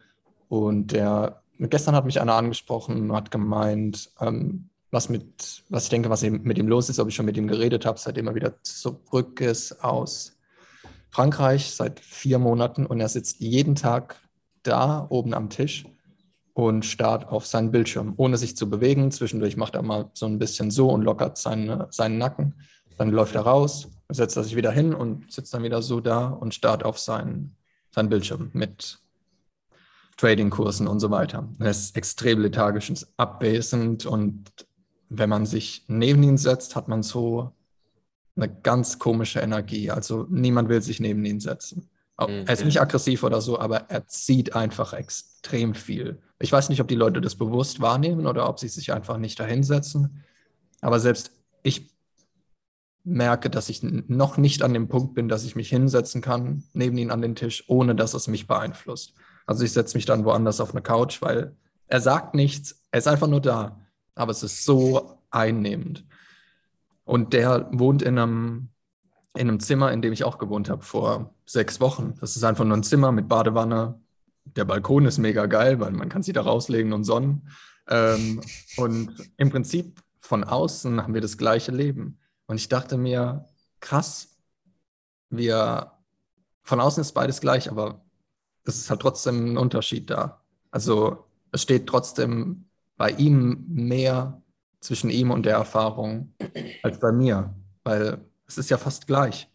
und 0.48 0.92
der, 0.92 1.42
gestern 1.58 1.94
hat 1.94 2.06
mich 2.06 2.20
einer 2.20 2.34
angesprochen, 2.34 3.12
hat 3.12 3.30
gemeint, 3.30 4.10
ähm, 4.20 4.70
was 4.90 5.08
mit, 5.08 5.62
was 5.68 5.84
ich 5.84 5.90
denke, 5.90 6.10
was 6.10 6.22
mit 6.22 6.58
ihm 6.58 6.68
los 6.68 6.88
ist, 6.88 6.98
ob 6.98 7.08
ich 7.08 7.14
schon 7.14 7.26
mit 7.26 7.36
ihm 7.36 7.46
geredet 7.46 7.86
habe, 7.86 7.98
seitdem 7.98 8.26
er 8.26 8.34
wieder 8.34 8.60
zurück 8.62 9.40
ist 9.40 9.84
aus 9.84 10.39
Frankreich 11.11 11.73
seit 11.73 12.01
vier 12.01 12.38
Monaten 12.38 12.87
und 12.87 13.01
er 13.01 13.09
sitzt 13.09 13.40
jeden 13.40 13.75
Tag 13.75 14.20
da 14.62 15.07
oben 15.09 15.35
am 15.35 15.51
Tisch 15.51 15.87
und 16.55 16.85
starrt 16.85 17.29
auf 17.29 17.46
seinen 17.46 17.70
Bildschirm, 17.70 18.14
ohne 18.16 18.37
sich 18.37 18.57
zu 18.57 18.68
bewegen. 18.68 19.11
Zwischendurch 19.11 19.57
macht 19.57 19.75
er 19.75 19.83
mal 19.83 20.11
so 20.14 20.27
ein 20.27 20.38
bisschen 20.38 20.70
so 20.70 20.90
und 20.90 21.03
lockert 21.03 21.38
seine, 21.38 21.88
seinen 21.90 22.18
Nacken. 22.18 22.55
Dann 22.99 23.11
läuft 23.11 23.35
er 23.35 23.42
raus, 23.42 23.88
setzt 24.11 24.37
er 24.37 24.44
sich 24.44 24.57
wieder 24.57 24.70
hin 24.70 24.94
und 24.94 25.33
sitzt 25.33 25.55
dann 25.55 25.62
wieder 25.62 25.83
so 25.83 26.01
da 26.01 26.29
und 26.29 26.55
starrt 26.55 26.85
auf 26.85 26.99
seinen, 26.99 27.57
seinen 27.90 28.09
Bildschirm 28.09 28.51
mit 28.53 28.99
Trading-Kursen 30.16 30.87
und 30.87 31.01
so 31.01 31.11
weiter. 31.11 31.49
Er 31.59 31.70
ist 31.70 31.96
extrem 31.96 32.40
lethargisch 32.40 32.90
und 32.90 33.07
abwesend 33.16 34.05
und 34.05 34.51
wenn 35.09 35.31
man 35.31 35.46
sich 35.46 35.85
neben 35.88 36.23
ihn 36.23 36.37
setzt, 36.37 36.77
hat 36.77 36.88
man 36.88 37.03
so 37.03 37.53
eine 38.40 38.53
ganz 38.62 38.98
komische 38.98 39.40
Energie. 39.40 39.90
Also 39.90 40.26
niemand 40.31 40.68
will 40.68 40.83
sich 40.83 41.00
neben 41.00 41.24
ihn 41.24 41.40
setzen. 41.40 41.88
Mhm. 42.18 42.44
Er 42.46 42.53
ist 42.53 42.64
nicht 42.64 42.81
aggressiv 42.81 43.22
oder 43.22 43.40
so, 43.40 43.59
aber 43.59 43.90
er 43.90 44.07
zieht 44.07 44.55
einfach 44.55 44.92
extrem 44.92 45.74
viel. 45.74 46.20
Ich 46.38 46.53
weiß 46.53 46.68
nicht, 46.68 46.81
ob 46.81 46.88
die 46.88 46.94
Leute 46.94 47.20
das 47.20 47.37
bewusst 47.37 47.81
wahrnehmen 47.81 48.26
oder 48.26 48.48
ob 48.48 48.59
sie 48.59 48.68
sich 48.68 48.92
einfach 48.92 49.18
nicht 49.18 49.38
dahinsetzen. 49.38 50.22
Aber 50.81 51.00
selbst 51.00 51.33
ich 51.62 51.90
merke, 53.05 53.50
dass 53.50 53.68
ich 53.68 53.83
noch 53.83 54.37
nicht 54.37 54.62
an 54.62 54.74
dem 54.74 54.88
Punkt 54.88 55.14
bin, 55.14 55.29
dass 55.29 55.44
ich 55.44 55.57
mich 55.57 55.68
hinsetzen 55.68 56.20
kann, 56.20 56.64
neben 56.72 56.96
ihn 56.98 57.11
an 57.11 57.22
den 57.22 57.35
Tisch, 57.35 57.64
ohne 57.68 57.94
dass 57.94 58.14
es 58.14 58.29
mich 58.29 58.46
beeinflusst. 58.46 59.14
Also 59.46 59.64
ich 59.64 59.72
setze 59.72 59.96
mich 59.96 60.05
dann 60.05 60.24
woanders 60.24 60.61
auf 60.61 60.72
eine 60.72 60.83
Couch, 60.83 61.22
weil 61.22 61.57
er 61.87 62.00
sagt 62.00 62.35
nichts, 62.35 62.83
er 62.90 62.98
ist 62.98 63.09
einfach 63.09 63.26
nur 63.26 63.40
da. 63.40 63.81
Aber 64.14 64.31
es 64.31 64.42
ist 64.42 64.64
so 64.64 65.18
einnehmend. 65.31 66.05
Und 67.11 67.33
der 67.33 67.68
wohnt 67.73 68.03
in 68.03 68.20
einem, 68.20 68.68
in 69.35 69.49
einem 69.49 69.59
Zimmer, 69.59 69.90
in 69.90 70.01
dem 70.01 70.12
ich 70.12 70.23
auch 70.23 70.38
gewohnt 70.38 70.70
habe 70.70 70.85
vor 70.85 71.35
sechs 71.44 71.81
Wochen. 71.81 72.14
Das 72.20 72.37
ist 72.37 72.44
einfach 72.44 72.64
nur 72.64 72.77
ein 72.77 72.85
Zimmer 72.85 73.11
mit 73.11 73.27
Badewanne. 73.27 74.01
Der 74.44 74.64
Balkon 74.64 75.07
ist 75.07 75.18
mega 75.18 75.46
geil, 75.46 75.81
weil 75.81 75.90
man 75.90 76.09
kann 76.09 76.23
sich 76.23 76.35
da 76.35 76.42
rauslegen 76.42 76.92
und 76.92 77.03
sonnen. 77.03 77.49
Ähm, 77.88 78.40
und 78.77 79.33
im 79.38 79.51
Prinzip 79.51 80.01
von 80.20 80.44
außen 80.44 81.03
haben 81.03 81.12
wir 81.12 81.20
das 81.20 81.37
gleiche 81.37 81.73
Leben. 81.73 82.20
Und 82.46 82.61
ich 82.61 82.68
dachte 82.68 82.96
mir, 82.96 83.44
krass, 83.81 84.37
wir, 85.31 85.90
von 86.62 86.81
außen 86.81 87.01
ist 87.01 87.11
beides 87.11 87.40
gleich, 87.40 87.68
aber 87.68 88.05
es 88.62 88.77
ist 88.77 88.88
halt 88.88 89.03
trotzdem 89.03 89.55
ein 89.55 89.59
Unterschied 89.59 90.11
da. 90.11 90.44
Also 90.70 91.25
es 91.51 91.62
steht 91.62 91.88
trotzdem 91.88 92.66
bei 92.96 93.11
ihm 93.11 93.64
mehr 93.66 94.39
zwischen 94.80 95.10
ihm 95.10 95.30
und 95.30 95.44
der 95.44 95.56
Erfahrung 95.56 96.34
als 96.82 96.98
bei 96.98 97.12
mir, 97.12 97.54
weil 97.84 98.18
es 98.46 98.58
ist 98.58 98.70
ja 98.70 98.78
fast 98.78 99.06
gleich. 99.06 99.48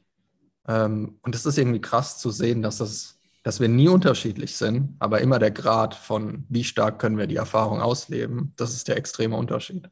Ähm, 0.67 1.19
und 1.21 1.35
es 1.35 1.45
ist 1.45 1.57
irgendwie 1.57 1.81
krass 1.81 2.17
zu 2.17 2.31
sehen, 2.31 2.61
dass, 2.61 2.77
das, 2.77 3.19
dass 3.43 3.59
wir 3.59 3.67
nie 3.67 3.87
unterschiedlich 3.87 4.55
sind, 4.55 4.95
aber 4.99 5.21
immer 5.21 5.39
der 5.39 5.51
Grad 5.51 5.95
von, 5.95 6.45
wie 6.49 6.63
stark 6.63 6.99
können 6.99 7.17
wir 7.17 7.27
die 7.27 7.35
Erfahrung 7.35 7.81
ausleben, 7.81 8.53
das 8.55 8.73
ist 8.73 8.87
der 8.87 8.97
extreme 8.97 9.35
Unterschied. 9.35 9.89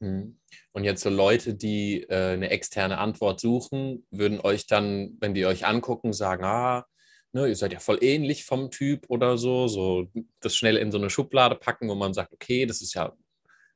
Mhm. 0.00 0.36
Und 0.72 0.84
jetzt 0.84 1.02
so 1.02 1.10
Leute, 1.10 1.54
die 1.54 2.02
äh, 2.08 2.32
eine 2.32 2.50
externe 2.50 2.98
Antwort 2.98 3.40
suchen, 3.40 4.06
würden 4.10 4.40
euch 4.40 4.66
dann, 4.66 5.16
wenn 5.20 5.34
die 5.34 5.46
euch 5.46 5.66
angucken, 5.66 6.12
sagen, 6.12 6.44
ah, 6.44 6.86
ne, 7.32 7.48
ihr 7.48 7.56
seid 7.56 7.72
ja 7.72 7.80
voll 7.80 7.98
ähnlich 8.02 8.44
vom 8.44 8.70
Typ 8.70 9.06
oder 9.08 9.36
so, 9.36 9.68
so 9.68 10.08
das 10.40 10.56
schnell 10.56 10.76
in 10.76 10.92
so 10.92 10.98
eine 10.98 11.10
Schublade 11.10 11.56
packen, 11.56 11.88
wo 11.88 11.94
man 11.94 12.14
sagt, 12.14 12.32
okay, 12.32 12.66
das 12.66 12.82
ist 12.82 12.94
ja 12.94 13.12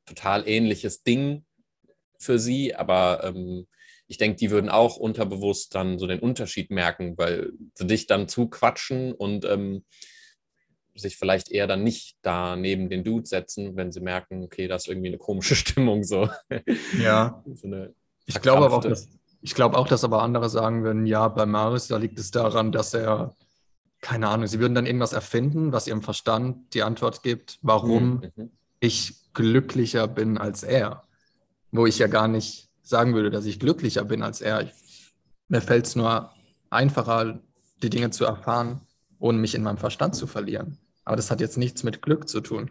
total 0.06 0.48
ähnliches 0.48 1.02
Ding 1.02 1.44
für 2.18 2.38
sie, 2.38 2.74
aber 2.74 3.24
ähm, 3.24 3.66
ich 4.06 4.18
denke, 4.18 4.36
die 4.36 4.50
würden 4.50 4.70
auch 4.70 4.96
unterbewusst 4.96 5.74
dann 5.74 5.98
so 5.98 6.06
den 6.06 6.20
Unterschied 6.20 6.70
merken, 6.70 7.16
weil 7.16 7.52
sie 7.74 7.86
dich 7.86 8.06
dann 8.06 8.28
zuquatschen 8.28 9.12
und 9.12 9.44
ähm, 9.44 9.84
sich 10.94 11.16
vielleicht 11.16 11.50
eher 11.50 11.66
dann 11.66 11.82
nicht 11.82 12.16
da 12.22 12.56
neben 12.56 12.88
den 12.88 13.02
Dude 13.02 13.26
setzen, 13.26 13.76
wenn 13.76 13.92
sie 13.92 14.00
merken, 14.00 14.42
okay, 14.44 14.68
das 14.68 14.84
ist 14.84 14.88
irgendwie 14.88 15.08
eine 15.08 15.18
komische 15.18 15.54
Stimmung 15.56 16.04
so. 16.04 16.28
Ja. 17.00 17.42
so 17.54 17.68
ich 18.26 18.40
glaube 18.40 18.70
auch, 18.70 18.80
dass, 18.80 19.08
ich 19.40 19.54
glaube 19.54 19.76
auch, 19.76 19.88
dass 19.88 20.04
aber 20.04 20.22
andere 20.22 20.48
sagen 20.48 20.84
würden, 20.84 21.06
ja, 21.06 21.28
bei 21.28 21.46
Maris, 21.46 21.88
da 21.88 21.96
liegt 21.96 22.18
es 22.18 22.30
daran, 22.30 22.72
dass 22.72 22.94
er, 22.94 23.34
keine 24.00 24.28
Ahnung, 24.28 24.46
sie 24.46 24.60
würden 24.60 24.74
dann 24.74 24.86
irgendwas 24.86 25.12
erfinden, 25.12 25.72
was 25.72 25.86
ihrem 25.86 26.02
Verstand 26.02 26.74
die 26.74 26.82
Antwort 26.82 27.22
gibt, 27.22 27.58
warum 27.62 28.14
mhm. 28.14 28.32
mhm. 28.36 28.50
ich 28.80 29.23
glücklicher 29.34 30.08
bin 30.08 30.38
als 30.38 30.62
er. 30.62 31.02
Wo 31.70 31.86
ich 31.86 31.98
ja 31.98 32.06
gar 32.06 32.28
nicht 32.28 32.70
sagen 32.82 33.14
würde, 33.14 33.30
dass 33.30 33.46
ich 33.46 33.60
glücklicher 33.60 34.04
bin 34.04 34.22
als 34.22 34.40
er. 34.40 34.62
Ich, 34.62 35.12
mir 35.48 35.60
fällt 35.60 35.86
es 35.86 35.96
nur 35.96 36.30
einfacher, 36.70 37.40
die 37.82 37.90
Dinge 37.90 38.10
zu 38.10 38.24
erfahren, 38.24 38.80
ohne 39.18 39.38
mich 39.38 39.54
in 39.54 39.62
meinem 39.62 39.78
Verstand 39.78 40.14
zu 40.14 40.26
verlieren. 40.26 40.78
Aber 41.04 41.16
das 41.16 41.30
hat 41.30 41.40
jetzt 41.40 41.58
nichts 41.58 41.82
mit 41.82 42.02
Glück 42.02 42.28
zu 42.28 42.40
tun. 42.40 42.70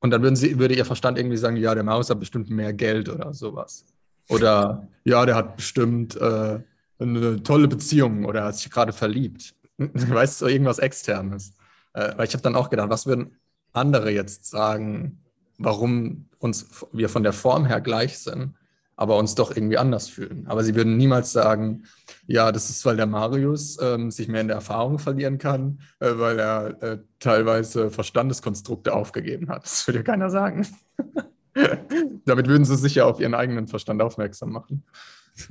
Und 0.00 0.10
dann 0.10 0.22
würden 0.22 0.36
sie, 0.36 0.58
würde 0.58 0.74
ihr 0.74 0.84
Verstand 0.84 1.18
irgendwie 1.18 1.36
sagen, 1.36 1.56
ja, 1.56 1.74
der 1.74 1.84
Maus 1.84 2.10
hat 2.10 2.20
bestimmt 2.20 2.50
mehr 2.50 2.72
Geld 2.72 3.08
oder 3.08 3.34
sowas. 3.34 3.84
Oder 4.28 4.88
ja, 5.04 5.26
der 5.26 5.34
hat 5.34 5.56
bestimmt 5.56 6.16
äh, 6.16 6.60
eine 6.98 7.42
tolle 7.42 7.68
Beziehung 7.68 8.24
oder 8.24 8.44
hat 8.44 8.56
sich 8.56 8.70
gerade 8.70 8.92
verliebt. 8.92 9.54
weißt 9.78 10.42
du, 10.42 10.46
irgendwas 10.46 10.78
Externes. 10.78 11.52
Äh, 11.92 12.16
weil 12.16 12.26
ich 12.26 12.32
habe 12.32 12.42
dann 12.42 12.56
auch 12.56 12.70
gedacht, 12.70 12.90
was 12.90 13.06
würden 13.06 13.36
andere 13.72 14.10
jetzt 14.10 14.48
sagen, 14.48 15.22
warum 15.60 16.26
uns 16.38 16.84
wir 16.92 17.08
von 17.08 17.22
der 17.22 17.32
Form 17.32 17.66
her 17.66 17.80
gleich 17.80 18.18
sind, 18.18 18.54
aber 18.96 19.16
uns 19.16 19.34
doch 19.34 19.54
irgendwie 19.54 19.78
anders 19.78 20.08
fühlen. 20.08 20.44
Aber 20.46 20.62
sie 20.62 20.74
würden 20.74 20.96
niemals 20.96 21.32
sagen, 21.32 21.84
ja, 22.26 22.52
das 22.52 22.68
ist, 22.68 22.84
weil 22.84 22.96
der 22.96 23.06
Marius 23.06 23.78
ähm, 23.80 24.10
sich 24.10 24.28
mehr 24.28 24.42
in 24.42 24.48
der 24.48 24.56
Erfahrung 24.56 24.98
verlieren 24.98 25.38
kann, 25.38 25.80
äh, 26.00 26.10
weil 26.16 26.38
er 26.38 26.82
äh, 26.82 26.98
teilweise 27.18 27.90
Verstandeskonstrukte 27.90 28.92
aufgegeben 28.92 29.48
hat. 29.48 29.64
Das 29.64 29.86
würde 29.86 30.00
ja 30.00 30.02
keiner 30.02 30.28
sagen. 30.28 30.66
Damit 32.26 32.46
würden 32.46 32.64
sie 32.64 32.76
sich 32.76 32.96
ja 32.96 33.06
auf 33.06 33.20
ihren 33.20 33.34
eigenen 33.34 33.68
Verstand 33.68 34.02
aufmerksam 34.02 34.52
machen. 34.52 34.84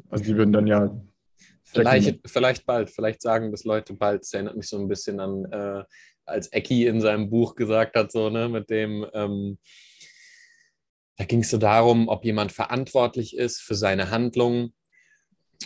Also 0.10 0.24
die 0.24 0.36
würden 0.36 0.54
dann 0.54 0.68
ja. 0.68 0.96
Vielleicht, 1.64 2.20
vielleicht 2.28 2.66
bald, 2.66 2.90
vielleicht 2.90 3.22
sagen 3.22 3.52
das 3.52 3.64
Leute 3.64 3.94
bald. 3.94 4.22
Das 4.22 4.34
erinnert 4.34 4.58
mich 4.58 4.68
so 4.68 4.80
ein 4.80 4.88
bisschen 4.88 5.20
an, 5.20 5.46
äh, 5.46 5.84
als 6.26 6.48
Ecki 6.48 6.86
in 6.86 7.02
seinem 7.02 7.30
Buch 7.30 7.56
gesagt 7.56 7.96
hat, 7.96 8.12
so, 8.12 8.30
ne, 8.30 8.48
mit 8.48 8.70
dem, 8.70 9.06
ähm, 9.14 9.58
da 11.20 11.26
ging 11.26 11.42
es 11.42 11.50
so 11.50 11.58
darum, 11.58 12.08
ob 12.08 12.24
jemand 12.24 12.54
verantwortlich 12.54 13.36
ist 13.36 13.60
für 13.62 13.76
seine 13.76 14.10
Handlungen, 14.10 14.74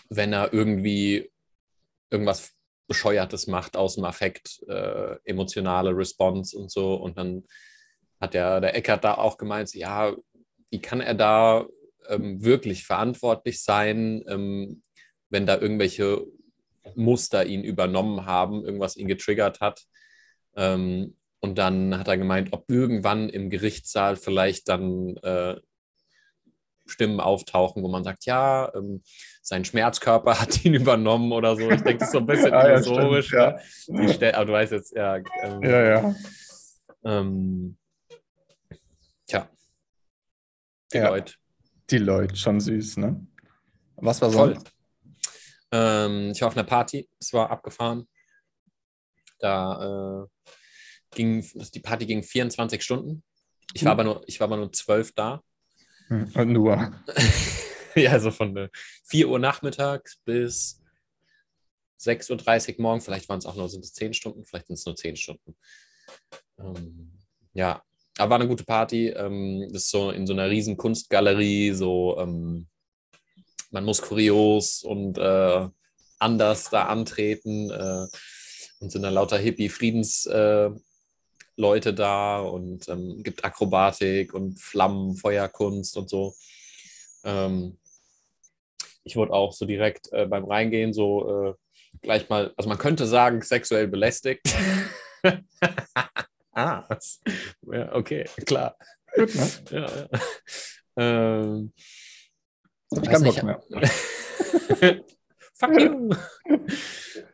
wenn 0.10 0.34
er 0.34 0.52
irgendwie 0.52 1.32
irgendwas 2.10 2.54
Bescheuertes 2.88 3.46
macht 3.46 3.78
aus 3.78 3.94
dem 3.94 4.04
Affekt, 4.04 4.64
äh, 4.68 5.16
emotionale 5.26 5.96
Response 5.96 6.58
und 6.58 6.72
so. 6.72 6.96
Und 6.96 7.20
dann 7.20 7.44
hat 8.20 8.34
der, 8.34 8.62
der 8.62 8.76
Eckert 8.76 9.04
da 9.04 9.14
auch 9.14 9.38
gemeint, 9.38 9.72
ja, 9.76 10.16
wie 10.72 10.82
kann 10.82 11.02
er 11.02 11.14
da 11.14 11.68
ähm, 12.10 12.44
wirklich 12.44 12.84
verantwortlich 12.84 13.62
sein, 13.62 14.24
ähm, 14.28 14.82
wenn 15.30 15.46
da 15.46 15.60
irgendwelche 15.60 16.26
Muster 16.96 17.46
ihn 17.46 17.64
übernommen 17.64 18.26
haben, 18.26 18.66
irgendwas 18.66 18.98
ihn 18.98 19.08
getriggert 19.08 19.60
hat. 19.60 19.84
Ähm, 20.56 21.16
und 21.44 21.58
dann 21.58 22.00
hat 22.00 22.08
er 22.08 22.18
gemeint, 22.18 22.54
ob 22.54 22.72
irgendwann 22.72 23.28
im 23.28 23.50
Gerichtssaal 23.50 24.16
vielleicht 24.16 24.70
dann 24.70 25.18
äh, 25.18 25.60
Stimmen 26.86 27.20
auftauchen, 27.20 27.84
wo 27.84 27.90
man 27.90 28.06
sagt, 28.06 28.26
ja, 28.26 28.74
ähm, 28.74 29.04
sein 29.42 29.66
Schmerzkörper 29.66 30.40
hat 30.42 30.64
ihn 30.64 30.74
übernommen 30.74 31.34
oder 31.34 31.58
so. 31.58 31.70
Ich 31.70 31.82
denke, 31.82 31.98
das 31.98 32.08
ist 32.08 32.12
so 32.14 32.20
ein 32.20 32.28
bisschen 32.28 32.54
ah, 32.54 32.70
illusorisch. 32.70 33.34
Ja, 33.34 33.60
ne? 33.88 34.18
ja. 34.22 34.36
aber 34.36 34.46
du 34.46 34.54
weißt 34.54 34.72
jetzt, 34.72 34.96
ja. 34.96 35.18
Ähm, 35.18 35.64
ja, 35.64 35.84
ja. 35.84 36.16
Ähm, 37.04 37.78
tja. 39.28 39.50
Die 40.94 40.98
ja. 40.98 41.10
Leute. 41.10 41.34
Die 41.90 41.98
Leute, 41.98 42.38
schon 42.38 42.62
süß, 42.62 42.98
ne? 42.98 43.28
Was 43.98 44.22
war 44.22 44.30
so? 44.30 44.54
Ähm, 45.74 46.32
ich 46.34 46.40
war 46.40 46.48
auf 46.48 46.56
einer 46.56 46.66
Party, 46.66 47.10
es 47.20 47.34
war 47.34 47.52
abgefahren. 47.52 48.08
Da 49.40 50.24
äh, 50.24 50.52
ging, 51.16 51.46
die 51.74 51.80
Party 51.80 52.06
ging 52.06 52.24
24 52.24 52.82
Stunden. 52.82 53.24
Ich 53.74 53.84
war, 53.84 53.94
hm. 53.94 54.00
aber, 54.00 54.04
nur, 54.04 54.24
ich 54.28 54.40
war 54.40 54.46
aber 54.48 54.58
nur 54.58 54.72
zwölf 54.72 55.12
da. 55.14 55.42
Hm, 56.08 56.32
nur. 56.52 56.92
ja, 57.96 58.12
also 58.12 58.32
von 58.32 58.56
äh, 58.58 58.70
4 59.06 59.30
Uhr 59.30 59.40
nachmittags 59.40 60.18
bis 60.26 60.82
6.30 62.00 62.78
Uhr 62.78 62.82
morgen. 62.82 63.02
Vielleicht 63.02 63.30
waren 63.30 63.40
es 63.40 63.46
auch 63.46 63.56
nur, 63.56 63.70
sind 63.70 63.84
es 63.84 63.94
10 63.94 64.14
Stunden, 64.14 64.46
vielleicht 64.46 64.68
sind 64.68 64.76
es 64.76 64.86
nur 64.86 64.96
10 64.96 65.16
Stunden. 65.16 65.56
Ähm, 66.60 67.12
ja, 67.54 67.82
aber 68.18 68.32
war 68.32 68.40
eine 68.40 68.48
gute 68.48 68.64
Party. 68.64 69.10
Ähm, 69.10 69.68
das 69.72 69.84
ist 69.84 69.92
so 69.92 70.12
in 70.12 70.28
so 70.28 70.34
einer 70.34 70.50
riesen 70.50 70.78
Kunstgalerie, 70.78 71.72
so 71.72 72.18
ähm, 72.20 72.68
man 73.72 73.86
muss 73.86 74.02
kurios 74.02 74.84
und 74.84 75.18
äh, 75.18 75.68
anders 76.20 76.70
da 76.70 76.84
antreten 76.86 77.72
äh, 77.72 78.08
und 78.80 78.92
sind 78.92 79.02
dann 79.02 79.16
lauter 79.16 79.38
Hippie-Friedens- 79.38 80.28
äh, 80.28 80.72
Leute 81.56 81.94
da 81.94 82.40
und 82.40 82.88
ähm, 82.90 83.22
gibt 83.24 83.46
Akrobatik 83.46 84.34
und 84.34 84.60
Flammen, 84.60 85.16
Feuerkunst 85.16 85.98
und 85.98 86.10
so. 86.10 86.34
Ähm, 87.24 87.78
ich 89.04 89.16
wurde 89.16 89.34
auch 89.34 89.54
so 89.54 89.66
direkt 89.66 90.12
äh, 90.14 90.26
beim 90.26 90.46
Reingehen 90.46 90.94
so 90.94 91.48
äh, 91.50 91.54
gleich 92.02 92.30
mal, 92.30 92.54
also 92.58 92.70
man 92.70 92.78
könnte 92.78 93.06
sagen, 93.06 93.42
sexuell 93.42 93.88
belästigt. 93.88 94.42
ah, 96.54 96.88
ja, 97.72 97.96
okay, 97.96 98.26
klar. 98.46 98.78
Gut, 99.16 99.36
ne? 99.36 99.50
ja, 99.72 99.88
ja. 99.96 100.10
Ähm, 100.96 101.74
ich 102.92 103.10
kann 103.10 103.22
nicht 103.24 103.44
mehr. 103.44 103.62
Fuck 105.54 105.80
you. 105.80 106.10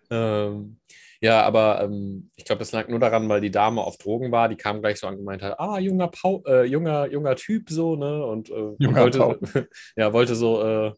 ähm, 0.09 0.78
ja, 1.21 1.43
aber 1.43 1.81
ähm, 1.83 2.31
ich 2.35 2.45
glaube, 2.45 2.59
das 2.59 2.71
lag 2.71 2.87
nur 2.87 2.99
daran, 2.99 3.27
weil 3.27 3.41
die 3.41 3.51
Dame 3.51 3.81
auf 3.81 3.97
Drogen 3.97 4.31
war. 4.31 4.47
Die 4.47 4.55
kam 4.55 4.81
gleich 4.81 4.99
so 4.99 5.07
angemeint 5.07 5.41
hat, 5.41 5.59
ah, 5.59 5.77
junger, 5.77 6.07
Pau 6.07 6.41
äh, 6.45 6.63
junger, 6.63 7.07
junger 7.11 7.35
Typ 7.35 7.69
so, 7.69 7.95
ne? 7.95 8.25
Und 8.25 8.49
äh, 8.49 8.53
wollte, 8.79 9.69
ja, 9.97 10.13
wollte 10.13 10.35
so 10.35 10.61
äh, 10.63 10.93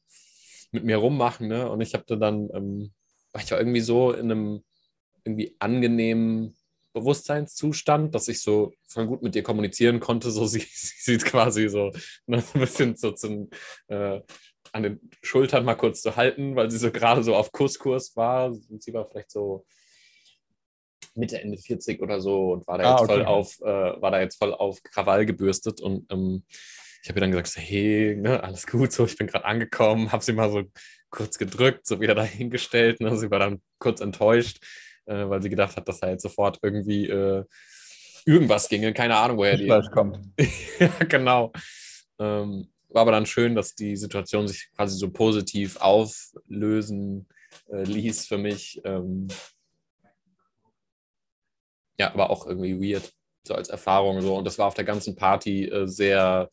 mit 0.72 0.84
mir 0.84 0.98
rummachen, 0.98 1.48
ne? 1.48 1.70
Und 1.70 1.82
ich 1.82 1.96
habe 1.96 2.18
dann, 2.18 2.50
ähm, 2.54 2.92
war 3.34 3.42
ich 3.42 3.52
war 3.52 3.60
irgendwie 3.60 3.82
so 3.82 4.12
in 4.12 4.32
einem 4.32 4.64
irgendwie 5.24 5.56
angenehmen 5.60 6.56
Bewusstseinszustand, 6.94 8.14
dass 8.14 8.28
ich 8.28 8.42
so 8.42 8.74
voll 8.88 9.08
gut 9.08 9.24
mit 9.24 9.36
ihr 9.36 9.44
kommunizieren 9.44 10.00
konnte. 10.00 10.30
So 10.30 10.46
sie, 10.48 10.60
sie 10.60 11.14
sieht 11.14 11.26
quasi 11.26 11.68
so 11.68 11.92
ne, 12.28 12.44
ein 12.54 12.60
bisschen 12.60 12.96
so 12.96 13.12
zum, 13.12 13.50
äh, 13.88 14.20
an 14.72 14.84
den 14.84 15.10
Schultern 15.24 15.66
mal 15.66 15.76
kurz 15.76 16.02
zu 16.02 16.16
halten, 16.16 16.56
weil 16.56 16.70
sie 16.70 16.78
so 16.78 16.92
gerade 16.92 17.24
so 17.24 17.36
auf 17.36 17.52
Kusskurs 17.52 18.16
war. 18.16 18.52
Und 18.52 18.84
sie 18.84 18.94
war 18.94 19.10
vielleicht 19.10 19.32
so 19.32 19.66
Mitte, 21.13 21.41
Ende 21.41 21.58
40 21.58 22.02
oder 22.02 22.21
so 22.21 22.54
und 22.54 22.67
war 22.67 22.78
da, 22.78 22.84
ah, 22.84 22.91
jetzt, 22.91 23.02
okay. 23.02 23.13
voll 23.13 23.26
auf, 23.26 23.60
äh, 23.62 24.02
war 24.02 24.12
da 24.12 24.21
jetzt 24.21 24.38
voll 24.38 24.54
auf 24.54 24.82
Krawall 24.84 25.26
gebürstet 25.26 25.82
und 25.82 26.12
ähm, 26.12 26.43
ich 27.04 27.10
habe 27.10 27.19
ihr 27.19 27.21
dann 27.21 27.32
gesagt, 27.32 27.58
hey, 27.58 28.15
ne, 28.15 28.43
alles 28.43 28.67
gut, 28.67 28.91
so, 28.91 29.06
ich 29.06 29.17
bin 29.17 29.28
gerade 29.28 29.45
angekommen, 29.45 30.12
habe 30.12 30.24
sie 30.24 30.34
mal 30.34 30.52
so 30.52 30.63
kurz 31.10 31.38
gedrückt, 31.38 31.86
so 31.86 32.00
wieder 32.00 32.15
dahingestellt. 32.15 33.02
Ne, 33.02 33.15
sie 33.17 33.32
war 33.32 33.39
dann 33.39 33.62
kurz 33.80 34.02
enttäuscht, 34.02 34.63
äh, 35.06 35.28
weil 35.30 35.41
sie 35.41 35.50
gedacht 35.50 35.78
hat, 35.78 35.88
dass 35.88 36.00
da 36.00 36.10
jetzt 36.10 36.24
sofort 36.24 36.60
irgendwie 36.62 37.08
äh, 37.08 37.43
irgendwas 38.26 38.69
ginge, 38.69 38.93
keine 38.93 39.17
Ahnung, 39.17 39.38
woher 39.38 39.58
die. 39.58 39.67
Kommt. 39.91 40.19
ja, 40.80 40.89
genau. 41.08 41.52
Ähm, 42.19 42.67
war 42.89 43.04
aber 43.04 43.12
dann 43.12 43.26
schön, 43.26 43.56
dass 43.56 43.74
die 43.74 43.95
Situation 43.95 44.47
sich 44.47 44.69
quasi 44.76 44.97
so 44.97 45.10
positiv 45.12 45.78
auflösen 45.78 47.28
äh, 47.71 47.84
ließ 47.84 48.28
für 48.28 48.38
mich. 48.38 48.82
Ähm, 48.84 49.28
ja, 52.02 52.12
aber 52.12 52.32
auch 52.32 52.48
irgendwie 52.48 52.82
weird, 52.82 53.14
so 53.44 53.54
als 53.54 53.70
Erfahrung. 53.70 54.22
So. 54.22 54.36
Und 54.36 54.46
das 54.46 54.58
war 54.58 54.68
auf 54.68 54.74
der 54.74 54.86
ganzen 54.86 55.16
Party 55.16 55.66
äh, 55.66 55.88
sehr 55.88 56.50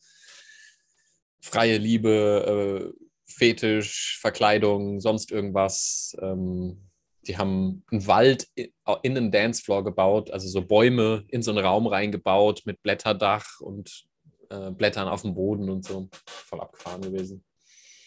freie 1.41 1.77
Liebe, 1.77 2.93
äh, 2.93 3.05
Fetisch, 3.25 4.19
Verkleidung, 4.21 4.99
sonst 4.99 5.31
irgendwas. 5.31 6.15
Ähm, 6.21 6.89
die 7.27 7.37
haben 7.37 7.83
einen 7.91 8.05
Wald 8.05 8.47
in, 8.53 8.71
einen 9.03 9.31
Dancefloor 9.31 9.83
gebaut, 9.83 10.31
also 10.31 10.47
so 10.47 10.61
Bäume 10.61 11.25
in 11.29 11.41
so 11.41 11.51
einen 11.51 11.65
Raum 11.65 11.87
reingebaut 11.87 12.61
mit 12.65 12.81
Blätterdach 12.83 13.59
und 13.59 14.05
äh, 14.49 14.69
Blättern 14.69 15.07
auf 15.07 15.23
dem 15.23 15.33
Boden 15.33 15.69
und 15.69 15.85
so. 15.85 16.09
Voll 16.27 16.61
abgefahren 16.61 17.01
gewesen. 17.01 17.43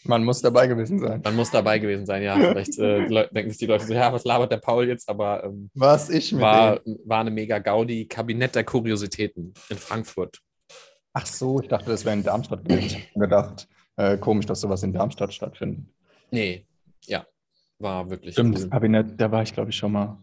Man 0.05 0.25
muss 0.25 0.43
dabei 0.43 0.67
gewesen 0.67 0.99
sein. 0.99 1.21
Man 1.23 1.37
muss 1.37 1.51
dabei 1.51 1.79
gewesen 1.79 2.07
sein, 2.07 2.23
ja. 2.23 2.35
Vielleicht 2.35 2.79
äh, 2.79 3.07
denken 3.09 3.51
sich 3.51 3.59
die 3.59 3.67
Leute 3.67 3.87
so, 3.87 3.95
ja, 3.95 4.13
was 4.13 4.25
labert 4.25 4.51
der 4.51 4.57
Paul 4.57 4.89
jetzt? 4.89 5.09
Aber 5.09 5.45
ähm, 5.45 5.71
was 5.75 6.11
ich 6.11 6.33
mit 6.33 6.41
war, 6.41 6.81
war 7.05 7.21
eine 7.21 7.31
mega 7.31 7.59
Gaudi. 7.59 8.07
Kabinett 8.07 8.55
der 8.55 8.65
Kuriositäten 8.65 9.55
in 9.69 9.77
Frankfurt. 9.77 10.41
Ach 11.13 11.27
so, 11.27 11.61
ich 11.61 11.69
dachte, 11.69 11.91
das 11.91 12.05
wäre 12.05 12.17
in 12.17 12.23
Darmstadt 12.23 12.65
gedacht. 13.15 13.69
Äh, 13.97 14.17
komisch, 14.19 14.47
dass 14.47 14.61
sowas 14.61 14.83
in 14.83 14.93
Darmstadt 14.93 15.33
stattfindet. 15.35 15.85
Nee, 16.31 16.67
ja, 17.05 17.27
war 17.79 18.09
wirklich. 18.09 18.35
Stimmt, 18.35 18.57
cool. 18.57 18.63
das 18.63 18.71
Kabinett, 18.71 19.21
da 19.21 19.31
war 19.31 19.43
ich, 19.43 19.53
glaube 19.53 19.71
ich, 19.71 19.77
schon 19.77 19.93
mal. 19.93 20.19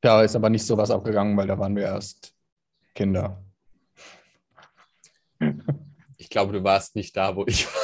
Da 0.00 0.22
ist 0.22 0.36
aber 0.36 0.50
nicht 0.50 0.66
sowas 0.66 0.90
abgegangen, 0.90 1.36
weil 1.36 1.46
da 1.46 1.58
waren 1.58 1.74
wir 1.74 1.84
erst 1.84 2.34
Kinder. 2.94 3.42
Ich 6.18 6.28
glaube, 6.28 6.52
du 6.52 6.62
warst 6.62 6.94
nicht 6.94 7.16
da, 7.16 7.34
wo 7.34 7.44
ich 7.46 7.66
war. 7.66 7.83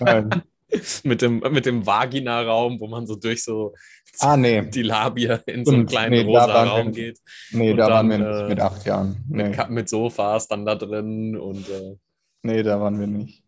Nein. 0.00 0.42
mit 1.04 1.22
dem, 1.22 1.38
mit 1.38 1.66
dem 1.66 1.86
Vagina-Raum, 1.86 2.80
wo 2.80 2.86
man 2.88 3.06
so 3.06 3.16
durch 3.16 3.42
so 3.42 3.74
ah, 4.20 4.36
nee. 4.36 4.62
die 4.62 4.82
Labia 4.82 5.36
in 5.46 5.64
so 5.64 5.72
einen 5.72 5.86
kleinen 5.86 6.10
nee, 6.10 6.22
rosa 6.22 6.64
Raum 6.64 6.88
wir, 6.88 6.92
geht. 6.92 7.20
Nee, 7.52 7.74
da 7.74 7.88
dann, 7.88 7.92
waren 7.92 8.10
wir 8.10 8.18
nicht 8.18 8.48
mit 8.48 8.60
acht 8.60 8.84
Jahren. 8.84 9.24
Nee. 9.28 9.48
Mit, 9.48 9.70
mit, 9.70 9.88
Sofas 9.88 10.48
dann 10.48 10.66
da 10.66 10.74
drin 10.74 11.36
und. 11.36 11.68
Äh, 11.68 11.96
nee, 12.42 12.62
da 12.62 12.80
waren 12.80 13.00
wir 13.00 13.06
nicht. 13.06 13.42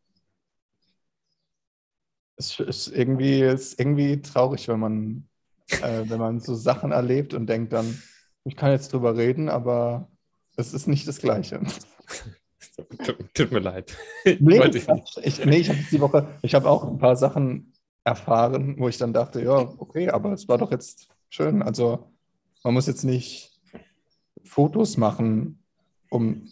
Es 2.37 2.59
ist 2.59 2.88
irgendwie, 2.88 3.40
ist 3.42 3.78
irgendwie 3.78 4.22
traurig, 4.22 4.66
wenn 4.68 4.80
man, 4.80 5.28
äh, 5.68 6.04
wenn 6.06 6.18
man 6.18 6.40
so 6.40 6.54
Sachen 6.54 6.90
erlebt 6.90 7.35
und 7.35 7.46
denkt 7.46 7.74
dann, 7.74 8.02
ich 8.44 8.56
kann 8.56 8.70
jetzt 8.70 8.94
drüber 8.94 9.14
reden, 9.16 9.50
aber 9.50 10.09
es 10.56 10.72
ist 10.72 10.87
nicht 10.87 11.06
das 11.06 11.18
Gleiche. 11.18 11.61
Tut, 13.35 13.53
mir 13.53 13.61
leid. 13.61 13.97
Nee, 14.25 14.62
ich, 14.66 14.87
ich, 15.23 15.45
nee, 15.45 15.59
ich 15.59 15.69
habe 15.69 15.79
die 15.90 16.01
Woche, 16.01 16.29
ich 16.43 16.55
habe 16.55 16.69
auch 16.69 16.85
ein 16.85 16.99
paar 16.99 17.16
Sachen 17.16 17.73
erfahren, 18.05 18.77
wo 18.79 18.88
ich 18.88 18.99
dann 18.99 19.12
dachte, 19.12 19.43
ja, 19.43 19.57
okay, 19.79 20.11
aber 20.11 20.33
es 20.33 20.49
war 20.49 20.59
doch 20.59 20.71
jetzt 20.71 21.09
schön. 21.29 21.62
Also 21.62 22.11
man 22.64 22.75
muss 22.75 22.87
jetzt 22.87 23.05
nicht 23.05 23.61
Fotos 24.45 24.97
machen, 24.97 25.62
um, 26.11 26.43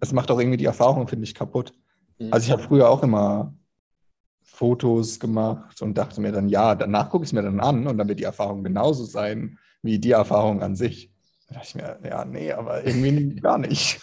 es 0.00 0.12
macht 0.12 0.30
auch 0.30 0.38
irgendwie 0.38 0.58
die 0.58 0.64
Erfahrung, 0.64 1.08
finde 1.08 1.24
ich, 1.24 1.34
kaputt. 1.34 1.72
Mhm. 2.18 2.32
Also 2.32 2.46
ich 2.46 2.52
habe 2.52 2.62
früher 2.62 2.88
auch 2.88 3.02
immer 3.02 3.54
Fotos 4.42 5.20
gemacht 5.20 5.82
und 5.82 5.96
dachte 5.96 6.20
mir 6.20 6.32
dann, 6.32 6.48
ja, 6.48 6.74
danach 6.74 7.10
gucke 7.10 7.24
ich 7.24 7.30
es 7.30 7.32
mir 7.32 7.42
dann 7.42 7.60
an 7.60 7.86
und 7.86 7.98
dann 7.98 8.08
wird 8.08 8.20
die 8.20 8.24
Erfahrung 8.24 8.64
genauso 8.64 9.04
sein 9.04 9.58
wie 9.82 9.98
die 9.98 10.12
Erfahrung 10.12 10.62
an 10.62 10.74
sich. 10.74 11.12
Da 11.48 11.54
dachte 11.54 11.68
ich 11.68 11.74
mir, 11.74 11.98
ja, 12.04 12.24
nee, 12.24 12.52
aber 12.52 12.84
irgendwie 12.84 13.36
gar 13.40 13.58
nicht. 13.58 14.00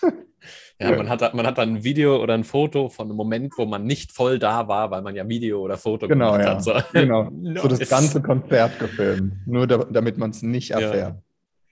Ja, 0.79 0.93
man 0.93 1.08
hat, 1.08 1.34
man 1.34 1.47
hat 1.47 1.58
dann 1.58 1.75
ein 1.75 1.84
Video 1.86 2.21
oder 2.21 2.34
ein 2.34 2.43
Foto 2.43 2.89
von 2.89 3.08
einem 3.08 3.15
Moment, 3.15 3.53
wo 3.58 3.65
man 3.65 3.86
nicht 3.86 4.12
voll 4.12 4.39
da 4.39 4.67
war, 4.67 4.91
weil 4.91 5.01
man 5.01 5.15
ja 5.15 5.25
Video 5.25 5.62
oder 5.62 5.77
Foto 5.77 6.05
genau, 6.05 6.34
gemacht 6.34 6.45
ja. 6.45 6.55
hat. 6.55 6.63
So. 6.63 6.73
Genau, 6.99 7.31
so 7.62 7.67
das 7.69 7.88
ganze 7.88 8.21
Konzert 8.21 8.77
gefilmt, 8.77 9.47
nur 9.47 9.67
da, 9.67 9.86
damit 9.86 10.17
man 10.17 10.31
es 10.31 10.41
nicht 10.41 10.71
erfährt. 10.71 11.15
Ja. 11.15 11.21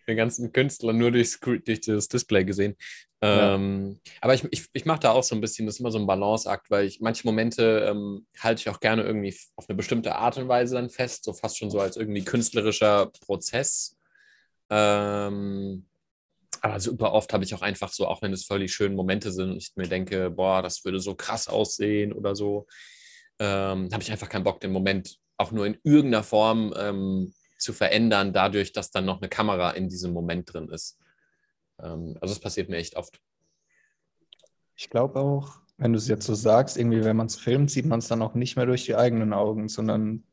Den 0.07 0.17
ganzen 0.17 0.53
Künstler 0.53 0.93
nur 0.93 1.11
durchs, 1.11 1.39
durch 1.39 1.81
das 1.81 2.07
Display 2.07 2.45
gesehen. 2.45 2.75
Ja. 3.21 3.55
Ähm, 3.55 3.99
aber 4.19 4.33
ich, 4.33 4.45
ich, 4.51 4.67
ich 4.73 4.85
mache 4.85 4.99
da 4.99 5.11
auch 5.11 5.23
so 5.23 5.33
ein 5.33 5.39
bisschen, 5.39 5.65
das 5.65 5.75
ist 5.75 5.79
immer 5.79 5.91
so 5.91 5.99
ein 5.99 6.07
Balanceakt, 6.07 6.69
weil 6.69 6.85
ich 6.85 6.99
manche 6.99 7.25
Momente 7.25 7.87
ähm, 7.89 8.25
halte 8.37 8.59
ich 8.59 8.69
auch 8.69 8.81
gerne 8.81 9.03
irgendwie 9.03 9.33
auf 9.55 9.69
eine 9.69 9.77
bestimmte 9.77 10.15
Art 10.15 10.37
und 10.37 10.49
Weise 10.49 10.75
dann 10.75 10.89
fest, 10.89 11.23
so 11.23 11.31
fast 11.31 11.57
schon 11.57 11.71
so 11.71 11.79
als 11.79 11.95
irgendwie 11.95 12.23
künstlerischer 12.23 13.11
Prozess. 13.25 13.97
Ähm, 14.69 15.85
aber 16.61 16.79
super 16.79 17.13
oft 17.13 17.33
habe 17.33 17.43
ich 17.43 17.53
auch 17.55 17.61
einfach 17.61 17.91
so, 17.91 18.07
auch 18.07 18.21
wenn 18.21 18.33
es 18.33 18.45
völlig 18.45 18.73
schöne 18.73 18.95
Momente 18.95 19.31
sind, 19.31 19.57
ich 19.57 19.71
mir 19.75 19.87
denke, 19.87 20.29
boah, 20.29 20.61
das 20.61 20.83
würde 20.85 20.99
so 20.99 21.15
krass 21.15 21.47
aussehen 21.47 22.13
oder 22.13 22.35
so, 22.35 22.67
ähm, 23.39 23.89
habe 23.91 24.03
ich 24.03 24.11
einfach 24.11 24.29
keinen 24.29 24.43
Bock, 24.43 24.59
den 24.59 24.71
Moment 24.71 25.17
auch 25.37 25.51
nur 25.51 25.65
in 25.65 25.77
irgendeiner 25.83 26.23
Form 26.23 26.73
ähm, 26.77 27.33
zu 27.57 27.73
verändern, 27.73 28.33
dadurch, 28.33 28.73
dass 28.73 28.91
dann 28.91 29.05
noch 29.05 29.21
eine 29.21 29.29
Kamera 29.29 29.71
in 29.71 29.89
diesem 29.89 30.13
Moment 30.13 30.53
drin 30.53 30.69
ist. 30.69 30.99
Ähm, 31.79 32.17
also 32.21 32.33
das 32.33 32.39
passiert 32.39 32.69
mir 32.69 32.77
echt 32.77 32.95
oft. 32.95 33.19
Ich 34.75 34.89
glaube 34.89 35.19
auch, 35.19 35.59
wenn 35.77 35.93
du 35.93 35.97
es 35.97 36.07
jetzt 36.07 36.25
so 36.25 36.35
sagst, 36.35 36.77
irgendwie, 36.77 37.03
wenn 37.03 37.15
man 37.15 37.27
es 37.27 37.35
filmt, 37.35 37.71
sieht 37.71 37.85
man 37.85 37.99
es 37.99 38.07
dann 38.07 38.21
auch 38.21 38.35
nicht 38.35 38.55
mehr 38.55 38.65
durch 38.65 38.85
die 38.85 38.95
eigenen 38.95 39.33
Augen, 39.33 39.69
sondern 39.69 40.23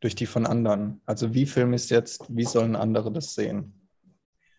durch 0.00 0.14
die 0.14 0.26
von 0.26 0.46
anderen. 0.46 1.00
Also 1.06 1.34
wie 1.34 1.46
film 1.46 1.74
ich 1.74 1.82
es 1.82 1.90
jetzt, 1.90 2.24
wie 2.28 2.44
sollen 2.44 2.74
andere 2.76 3.12
das 3.12 3.34
sehen? 3.34 3.88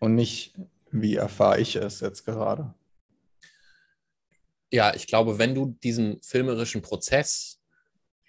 Und 0.00 0.14
nicht, 0.14 0.54
wie 0.92 1.16
erfahre 1.16 1.60
ich 1.60 1.76
es 1.76 2.00
jetzt 2.00 2.24
gerade? 2.24 2.74
Ja, 4.70 4.94
ich 4.94 5.06
glaube, 5.06 5.38
wenn 5.38 5.54
du 5.54 5.76
diesen 5.82 6.22
filmerischen 6.22 6.82
Prozess 6.82 7.60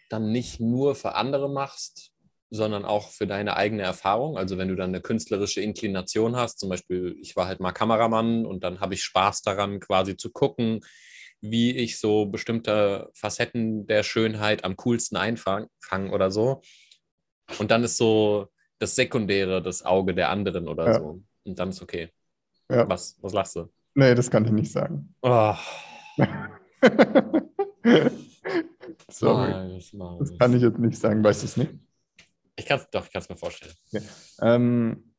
dann 0.10 0.32
nicht 0.32 0.60
nur 0.60 0.96
für 0.96 1.16
andere 1.16 1.50
machst, 1.50 2.12
sondern 2.50 2.86
auch 2.86 3.10
für 3.10 3.26
deine 3.26 3.56
eigene 3.56 3.82
Erfahrung. 3.82 4.38
Also 4.38 4.58
wenn 4.58 4.68
du 4.68 4.76
dann 4.76 4.90
eine 4.90 5.02
künstlerische 5.02 5.62
Inklination 5.62 6.36
hast, 6.36 6.60
zum 6.60 6.70
Beispiel, 6.70 7.18
ich 7.20 7.36
war 7.36 7.48
halt 7.48 7.60
mal 7.60 7.72
Kameramann 7.72 8.46
und 8.46 8.64
dann 8.64 8.80
habe 8.80 8.94
ich 8.94 9.04
Spaß 9.04 9.42
daran, 9.42 9.80
quasi 9.80 10.18
zu 10.18 10.32
gucken, 10.32 10.82
wie 11.42 11.76
ich 11.76 12.00
so 12.00 12.28
bestimmte 12.28 13.10
Facetten 13.16 13.88
der 13.88 14.04
Schönheit 14.04 14.64
am 14.64 14.76
coolsten 14.78 15.18
einfange 15.18 15.68
oder 16.12 16.30
so. 16.30 16.62
Und 17.58 17.72
dann 17.72 17.84
ist 17.84 17.98
so 17.98 18.50
das 18.78 18.96
Sekundäre 18.96 19.62
das 19.62 19.84
Auge 19.84 20.14
der 20.14 20.30
anderen 20.30 20.68
oder 20.68 20.86
ja. 20.86 21.00
so. 21.00 21.24
Und 21.44 21.58
dann 21.58 21.70
ist 21.70 21.82
okay. 21.82 22.12
Ja. 22.74 22.90
Was, 22.90 23.18
was 23.22 23.34
lachst 23.34 23.56
du? 23.56 23.70
Nee, 23.96 24.16
das 24.16 24.32
kann 24.32 24.46
ich 24.46 24.52
nicht 24.52 24.72
sagen. 24.72 25.14
Oh. 25.22 25.54
Sorry. 29.10 29.52
Nice, 29.52 29.94
nice. 29.94 30.20
Das 30.20 30.38
kann 30.40 30.56
ich 30.56 30.62
jetzt 30.64 30.80
nicht 30.80 30.98
sagen. 30.98 31.24
Weißt 31.24 31.44
du 31.44 31.46
es 31.46 31.58
nicht? 31.58 31.74
Ich 32.56 32.66
kann 32.66 32.80
es 32.80 32.90
doch, 32.90 33.06
ich 33.06 33.12
kann 33.12 33.22
es 33.22 33.30
mir 33.30 33.38
vorstellen. 33.38 33.74
Okay. 33.88 34.02
Ähm. 34.42 35.14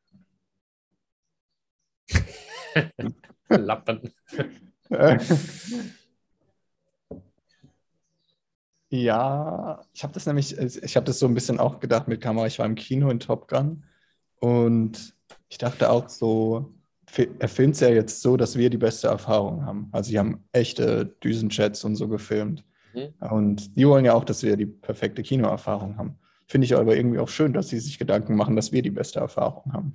Lappen. 3.49 4.12
ja, 8.90 9.81
ich 9.93 10.03
habe 10.03 10.12
das 10.12 10.27
nämlich, 10.27 10.59
ich 10.59 10.97
habe 10.97 11.07
das 11.07 11.21
so 11.21 11.27
ein 11.27 11.35
bisschen 11.35 11.61
auch 11.61 11.79
gedacht 11.79 12.09
mit 12.09 12.21
Kamera. 12.21 12.47
Ich 12.47 12.59
war 12.59 12.67
im 12.67 12.75
Kino 12.75 13.11
in 13.11 13.21
Top 13.21 13.47
Gun 13.49 13.85
und 14.40 15.14
ich 15.49 15.59
dachte 15.59 15.90
auch 15.90 16.09
so, 16.09 16.75
filmt 17.14 17.74
es 17.74 17.81
ja 17.81 17.88
jetzt 17.88 18.22
so, 18.22 18.37
dass 18.37 18.57
wir 18.57 18.70
die 18.70 18.79
beste 18.79 19.09
Erfahrung 19.09 19.64
haben. 19.64 19.88
Also 19.92 20.11
sie 20.11 20.18
haben 20.18 20.44
echte 20.53 21.07
Düsenchats 21.22 21.85
und 21.85 21.96
so 21.96 22.09
gefilmt. 22.09 22.64
Mhm. 22.94 23.14
Und 23.31 23.77
die 23.77 23.87
wollen 23.87 24.05
ja 24.05 24.14
auch, 24.14 24.24
dass 24.24 24.42
wir 24.42 24.57
die 24.57 24.66
perfekte 24.66 25.22
Kinoerfahrung 25.22 25.96
haben. 25.96 26.18
Finde 26.46 26.66
ich 26.66 26.77
aber 26.77 26.96
irgendwie 26.96 27.18
auch 27.18 27.29
schön, 27.29 27.53
dass 27.53 27.68
sie 27.68 27.81
sich 27.81 27.98
Gedanken 27.98 28.37
machen, 28.37 28.57
dass 28.57 28.72
wir 28.72 28.83
die 28.83 28.90
beste 28.90 29.20
Erfahrung 29.20 29.72
haben. 29.72 29.92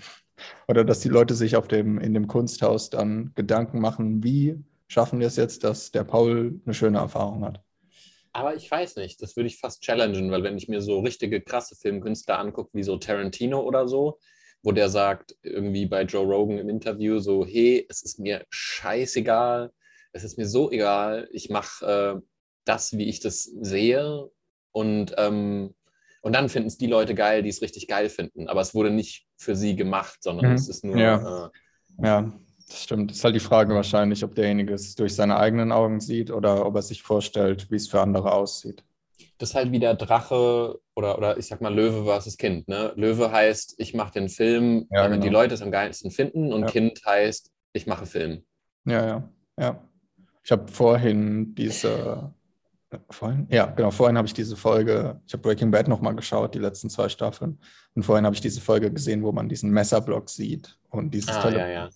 Oder 0.67 0.83
dass 0.83 1.01
die 1.01 1.09
Leute 1.09 1.35
sich 1.35 1.55
auf 1.55 1.67
dem, 1.67 1.99
in 1.99 2.13
dem 2.13 2.27
Kunsthaus 2.27 2.89
dann 2.89 3.31
Gedanken 3.35 3.79
machen, 3.79 4.23
wie 4.23 4.63
schaffen 4.87 5.19
wir 5.19 5.27
es 5.27 5.35
jetzt, 5.35 5.63
dass 5.63 5.91
der 5.91 6.03
Paul 6.03 6.59
eine 6.65 6.73
schöne 6.73 6.97
Erfahrung 6.97 7.45
hat. 7.45 7.61
Aber 8.31 8.55
ich 8.55 8.69
weiß 8.69 8.95
nicht, 8.97 9.21
das 9.21 9.35
würde 9.35 9.47
ich 9.47 9.57
fast 9.57 9.81
challengen, 9.81 10.31
weil 10.31 10.43
wenn 10.43 10.57
ich 10.57 10.67
mir 10.67 10.81
so 10.81 10.99
richtige 10.99 11.41
krasse 11.41 11.75
Filmkünstler 11.75 12.39
angucke, 12.39 12.69
wie 12.73 12.83
so 12.83 12.97
Tarantino 12.97 13.61
oder 13.61 13.87
so, 13.87 14.19
wo 14.63 14.71
der 14.71 14.89
sagt, 14.89 15.35
irgendwie 15.41 15.85
bei 15.85 16.03
Joe 16.03 16.25
Rogan 16.25 16.57
im 16.57 16.69
Interview, 16.69 17.19
so, 17.19 17.45
hey, 17.45 17.85
es 17.89 18.01
ist 18.01 18.19
mir 18.19 18.45
scheißegal, 18.49 19.71
es 20.11 20.23
ist 20.23 20.37
mir 20.37 20.47
so 20.47 20.71
egal, 20.71 21.29
ich 21.31 21.49
mache 21.49 21.85
äh, 21.85 22.21
das, 22.65 22.97
wie 22.97 23.07
ich 23.07 23.19
das 23.19 23.43
sehe 23.43 24.29
und, 24.71 25.13
ähm, 25.17 25.73
und 26.21 26.33
dann 26.33 26.49
finden 26.49 26.67
es 26.67 26.77
die 26.77 26.87
Leute 26.87 27.15
geil, 27.15 27.43
die 27.43 27.49
es 27.49 27.61
richtig 27.61 27.87
geil 27.87 28.09
finden. 28.09 28.49
Aber 28.49 28.59
es 28.59 28.75
wurde 28.75 28.91
nicht 28.91 29.25
für 29.37 29.55
sie 29.55 29.77
gemacht, 29.77 30.21
sondern 30.21 30.49
mhm. 30.49 30.55
es 30.55 30.67
ist 30.67 30.83
nur. 30.83 30.97
Ja. 30.97 31.45
Äh, 31.45 32.05
ja, 32.05 32.33
das 32.67 32.83
stimmt. 32.83 33.11
Das 33.11 33.17
ist 33.19 33.23
halt 33.23 33.35
die 33.35 33.39
Frage 33.39 33.73
wahrscheinlich, 33.73 34.23
ob 34.25 34.35
derjenige 34.35 34.73
es 34.73 34.95
durch 34.95 35.15
seine 35.15 35.37
eigenen 35.37 35.71
Augen 35.71 36.01
sieht 36.01 36.29
oder 36.29 36.65
ob 36.65 36.75
er 36.75 36.81
sich 36.81 37.03
vorstellt, 37.03 37.71
wie 37.71 37.77
es 37.77 37.87
für 37.87 38.01
andere 38.01 38.33
aussieht 38.33 38.83
das 39.39 39.49
ist 39.49 39.55
halt 39.55 39.71
wie 39.71 39.79
der 39.79 39.95
Drache 39.95 40.77
oder, 40.95 41.17
oder 41.17 41.37
ich 41.37 41.47
sag 41.47 41.61
mal 41.61 41.73
Löwe 41.73 42.03
versus 42.03 42.37
Kind. 42.37 42.67
Ne? 42.67 42.91
Löwe 42.95 43.31
heißt, 43.31 43.75
ich 43.77 43.93
mache 43.93 44.11
den 44.11 44.27
Film, 44.27 44.85
ja, 44.91 45.03
damit 45.03 45.21
genau. 45.21 45.23
die 45.23 45.29
Leute 45.29 45.53
es 45.53 45.61
am 45.61 45.71
geilsten 45.71 46.11
finden 46.11 46.51
und 46.51 46.63
ja. 46.63 46.67
Kind 46.67 47.01
heißt, 47.05 47.49
ich 47.71 47.87
mache 47.87 48.05
Film. 48.05 48.43
Ja, 48.85 49.05
ja, 49.05 49.29
ja. 49.57 49.83
Ich 50.43 50.51
habe 50.51 50.67
vorhin 50.69 51.55
diese, 51.55 52.33
vorhin? 53.09 53.47
Ja, 53.49 53.67
genau, 53.67 53.91
vorhin 53.91 54.17
habe 54.17 54.27
ich 54.27 54.33
diese 54.33 54.57
Folge, 54.57 55.21
ich 55.25 55.31
habe 55.31 55.43
Breaking 55.43 55.71
Bad 55.71 55.87
nochmal 55.87 56.15
geschaut, 56.15 56.53
die 56.53 56.59
letzten 56.59 56.89
zwei 56.89 57.07
Staffeln. 57.07 57.59
Und 57.95 58.03
vorhin 58.03 58.25
habe 58.25 58.35
ich 58.35 58.41
diese 58.41 58.59
Folge 58.59 58.91
gesehen, 58.91 59.23
wo 59.23 59.31
man 59.31 59.47
diesen 59.47 59.71
Messerblock 59.71 60.29
sieht 60.29 60.77
und 60.89 61.13
dieses 61.13 61.35
ah, 61.35 61.49
ja, 61.49 61.67
ja. 61.67 61.89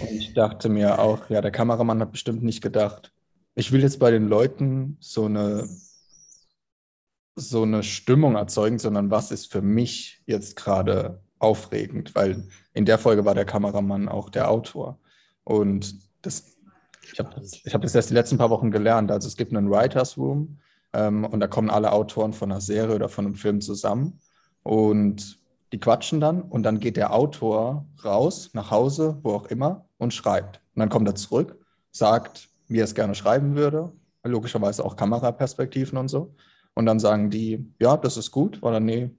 Und 0.00 0.10
ich 0.10 0.32
dachte 0.32 0.70
mir 0.70 0.98
auch, 0.98 1.28
ja, 1.28 1.42
der 1.42 1.50
Kameramann 1.50 2.00
hat 2.00 2.12
bestimmt 2.12 2.42
nicht 2.42 2.62
gedacht, 2.62 3.12
ich 3.54 3.70
will 3.70 3.82
jetzt 3.82 3.98
bei 3.98 4.10
den 4.10 4.28
Leuten 4.28 4.96
so 5.00 5.26
eine 5.26 5.68
so 7.36 7.62
eine 7.62 7.82
Stimmung 7.82 8.34
erzeugen, 8.34 8.78
sondern 8.78 9.10
was 9.10 9.30
ist 9.30 9.52
für 9.52 9.60
mich 9.60 10.22
jetzt 10.26 10.56
gerade 10.56 11.22
aufregend, 11.38 12.14
weil 12.14 12.48
in 12.72 12.86
der 12.86 12.98
Folge 12.98 13.26
war 13.26 13.34
der 13.34 13.44
Kameramann 13.44 14.08
auch 14.08 14.30
der 14.30 14.50
Autor. 14.50 14.98
Und 15.44 15.94
das, 16.22 16.56
ich 17.12 17.18
habe 17.18 17.30
ich 17.42 17.74
hab 17.74 17.82
das 17.82 17.94
erst 17.94 18.08
die 18.08 18.14
letzten 18.14 18.38
paar 18.38 18.48
Wochen 18.48 18.70
gelernt. 18.70 19.10
Also 19.10 19.28
es 19.28 19.36
gibt 19.36 19.54
einen 19.54 19.70
Writers 19.70 20.16
Room 20.16 20.58
ähm, 20.94 21.24
und 21.24 21.40
da 21.40 21.46
kommen 21.46 21.68
alle 21.68 21.92
Autoren 21.92 22.32
von 22.32 22.50
einer 22.50 22.62
Serie 22.62 22.94
oder 22.94 23.10
von 23.10 23.26
einem 23.26 23.34
Film 23.34 23.60
zusammen 23.60 24.18
und 24.62 25.38
die 25.72 25.78
quatschen 25.78 26.20
dann 26.20 26.40
und 26.40 26.62
dann 26.62 26.80
geht 26.80 26.96
der 26.96 27.12
Autor 27.12 27.86
raus, 28.02 28.50
nach 28.54 28.70
Hause, 28.70 29.18
wo 29.22 29.34
auch 29.34 29.46
immer 29.46 29.84
und 29.98 30.14
schreibt. 30.14 30.62
Und 30.74 30.80
dann 30.80 30.88
kommt 30.88 31.06
er 31.06 31.14
zurück, 31.16 31.58
sagt, 31.90 32.48
wie 32.68 32.80
er 32.80 32.84
es 32.84 32.94
gerne 32.94 33.14
schreiben 33.14 33.56
würde, 33.56 33.92
logischerweise 34.24 34.84
auch 34.84 34.96
Kameraperspektiven 34.96 35.98
und 35.98 36.08
so 36.08 36.34
Und 36.76 36.84
dann 36.84 37.00
sagen 37.00 37.30
die, 37.30 37.72
ja, 37.80 37.96
das 37.96 38.18
ist 38.18 38.30
gut 38.30 38.62
oder 38.62 38.80
nee, 38.80 39.10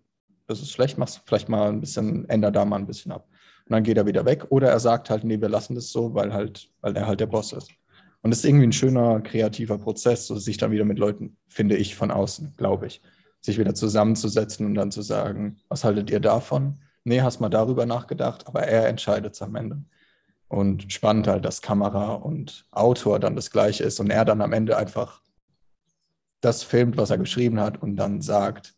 das 0.46 0.62
ist 0.62 0.72
schlecht, 0.72 0.98
mach's 0.98 1.22
vielleicht 1.26 1.50
mal 1.50 1.70
ein 1.70 1.82
bisschen, 1.82 2.30
änder 2.30 2.52
da 2.52 2.63
mal 2.65 2.78
ein 2.78 2.86
bisschen 2.86 3.12
ab. 3.12 3.28
Und 3.65 3.74
dann 3.74 3.84
geht 3.84 3.98
er 3.98 4.06
wieder 4.06 4.26
weg. 4.26 4.46
Oder 4.50 4.70
er 4.70 4.80
sagt 4.80 5.10
halt, 5.10 5.24
nee, 5.24 5.41
wir 5.41 5.50
lassen 5.50 5.74
das 5.74 5.89
so, 5.89 6.13
weil 6.13 6.34
halt, 6.34 6.70
weil 6.82 6.96
er 6.96 7.08
halt 7.08 7.20
der 7.20 7.26
Boss 7.26 7.54
ist. 7.54 7.72
Und 8.22 8.30
das 8.30 8.39
ist 8.39 8.46
irgendwie 8.46 8.67
ein 8.67 8.74
schöner, 8.74 9.22
kreativer 9.22 9.80
Prozess, 9.80 10.28
so 10.28 10.38
sich 10.38 10.58
dann 10.58 10.72
wieder 10.72 10.86
mit 10.86 11.00
Leuten, 11.00 11.36
finde 11.48 11.76
ich, 11.76 11.96
von 11.96 12.12
außen, 12.12 12.54
glaube 12.58 12.86
ich, 12.88 13.02
sich 13.41 13.58
wieder 13.58 13.74
zusammenzusetzen 13.74 14.65
und 14.65 14.76
dann 14.76 14.91
zu 14.91 15.02
sagen, 15.02 15.58
was 15.67 15.84
haltet 15.84 16.12
ihr 16.12 16.20
davon? 16.20 16.76
Nee, 17.04 17.22
hast 17.22 17.39
mal 17.41 17.50
darüber 17.50 17.88
nachgedacht, 17.88 18.48
aber 18.48 18.63
er 18.63 18.88
entscheidet 18.88 19.34
es 19.34 19.41
am 19.41 19.56
Ende. 19.56 19.82
Und 20.48 20.93
spannend 20.93 21.28
halt, 21.28 21.43
dass 21.43 21.62
Kamera 21.62 22.13
und 22.13 22.67
Autor 22.72 23.20
dann 23.20 23.36
das 23.36 23.50
gleiche 23.50 23.84
ist 23.84 24.00
und 24.00 24.12
er 24.12 24.26
dann 24.26 24.41
am 24.41 24.54
Ende 24.54 24.78
einfach 24.78 25.22
das 26.41 26.63
filmt, 26.63 26.97
was 26.97 27.10
er 27.10 27.17
geschrieben 27.17 27.60
hat 27.60 27.82
und 27.82 27.95
dann 27.95 28.21
sagt, 28.21 28.76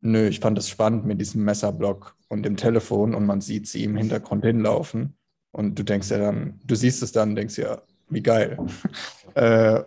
nö, 0.00 0.28
ich 0.28 0.40
fand 0.40 0.58
es 0.58 0.68
spannend 0.68 1.06
mit 1.06 1.20
diesem 1.20 1.44
Messerblock 1.44 2.16
und 2.28 2.42
dem 2.42 2.56
Telefon 2.56 3.14
und 3.14 3.26
man 3.26 3.40
sieht 3.40 3.66
sie 3.66 3.84
im 3.84 3.96
Hintergrund 3.96 4.44
hinlaufen 4.44 5.16
und 5.52 5.78
du 5.78 5.82
denkst 5.82 6.10
ja 6.10 6.18
dann, 6.18 6.60
du 6.64 6.74
siehst 6.74 7.02
es 7.02 7.12
dann 7.12 7.34
denkst 7.34 7.58
ja, 7.58 7.82
wie 8.08 8.22
geil. 8.22 8.58
äh, 9.34 9.82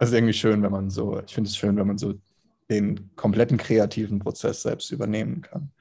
ist 0.00 0.12
irgendwie 0.12 0.32
schön, 0.32 0.62
wenn 0.62 0.72
man 0.72 0.90
so, 0.90 1.20
ich 1.20 1.34
finde 1.34 1.48
es 1.48 1.56
schön, 1.56 1.76
wenn 1.76 1.86
man 1.86 1.98
so 1.98 2.14
den 2.70 3.10
kompletten 3.16 3.56
kreativen 3.56 4.18
Prozess 4.18 4.62
selbst 4.62 4.90
übernehmen 4.90 5.42
kann. 5.42 5.72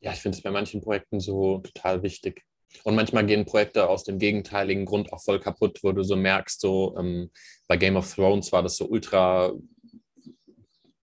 Ja, 0.00 0.12
ich 0.12 0.20
finde 0.20 0.36
es 0.36 0.42
bei 0.42 0.50
manchen 0.50 0.80
Projekten 0.80 1.20
so 1.20 1.58
total 1.58 2.02
wichtig. 2.02 2.44
Und 2.84 2.94
manchmal 2.94 3.26
gehen 3.26 3.44
Projekte 3.44 3.88
aus 3.88 4.04
dem 4.04 4.18
gegenteiligen 4.18 4.84
Grund 4.84 5.12
auch 5.12 5.22
voll 5.22 5.40
kaputt, 5.40 5.78
wo 5.82 5.92
du 5.92 6.02
so 6.02 6.16
merkst, 6.16 6.60
so 6.60 6.96
ähm, 6.98 7.30
bei 7.66 7.76
Game 7.76 7.96
of 7.96 8.14
Thrones 8.14 8.52
war 8.52 8.62
das 8.62 8.76
so 8.76 8.86
ultra 8.86 9.52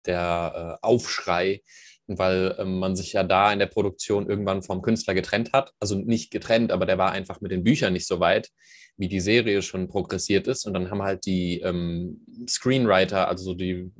der 0.06 0.78
äh, 0.82 0.86
Aufschrei, 0.86 1.62
weil 2.06 2.54
ähm, 2.58 2.78
man 2.78 2.96
sich 2.96 3.12
ja 3.12 3.22
da 3.22 3.52
in 3.52 3.58
der 3.58 3.66
Produktion 3.66 4.28
irgendwann 4.28 4.62
vom 4.62 4.82
Künstler 4.82 5.14
getrennt 5.14 5.52
hat. 5.52 5.72
Also 5.80 5.94
nicht 5.94 6.30
getrennt, 6.30 6.72
aber 6.72 6.86
der 6.86 6.98
war 6.98 7.12
einfach 7.12 7.40
mit 7.40 7.50
den 7.50 7.64
Büchern 7.64 7.92
nicht 7.92 8.06
so 8.06 8.20
weit, 8.20 8.50
wie 8.96 9.08
die 9.08 9.20
Serie 9.20 9.62
schon 9.62 9.88
progressiert 9.88 10.46
ist. 10.46 10.66
Und 10.66 10.74
dann 10.74 10.90
haben 10.90 11.02
halt 11.02 11.24
die 11.26 11.60
ähm, 11.60 12.24
Screenwriter, 12.48 13.28
also 13.28 13.54
die 13.54 13.90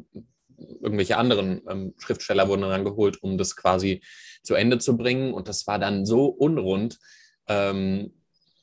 irgendwelche 0.83 1.17
anderen 1.17 1.63
ähm, 1.69 1.95
Schriftsteller 1.99 2.49
wurden 2.49 2.63
dann 2.63 2.85
geholt, 2.85 3.23
um 3.23 3.39
das 3.39 3.57
quasi 3.57 4.03
zu 4.43 4.55
Ende 4.55 4.79
zu 4.79 4.97
bringen. 4.97 5.33
Und 5.33 5.49
das 5.49 5.67
war 5.67 5.79
dann 5.79 6.07
so 6.07 6.27
unrund. 6.27 6.99
Ähm, 7.49 8.13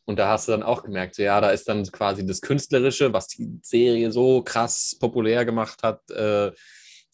und 0.06 0.18
da 0.18 0.30
hast 0.30 0.48
du 0.48 0.52
dann 0.52 0.64
auch 0.64 0.84
gemerkt, 0.84 1.16
so, 1.16 1.24
ja, 1.24 1.40
da 1.40 1.52
ist 1.52 1.70
dann 1.70 1.84
quasi 1.86 2.26
das 2.26 2.42
Künstlerische, 2.42 3.14
was 3.14 3.28
die 3.28 3.60
Serie 3.62 4.12
so 4.12 4.42
krass 4.42 4.98
populär 5.00 5.46
gemacht 5.46 5.84
hat, 5.84 6.10
äh, 6.12 6.52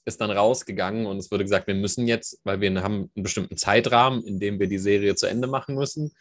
ist 0.06 0.22
dann 0.22 0.32
rausgegangen 0.32 1.06
und 1.06 1.18
es 1.18 1.30
wurde 1.30 1.44
gesagt, 1.44 1.68
wir 1.68 1.76
müssen 1.76 2.08
jetzt, 2.08 2.40
weil 2.44 2.62
wir 2.62 2.82
haben 2.82 3.12
einen 3.14 3.24
bestimmten 3.24 3.58
Zeitrahmen, 3.58 4.24
in 4.24 4.40
dem 4.40 4.60
wir 4.60 4.68
die 4.68 4.78
Serie 4.78 5.16
zu 5.16 5.28
Ende 5.28 5.48
machen 5.48 5.76
müssen, 5.76 6.14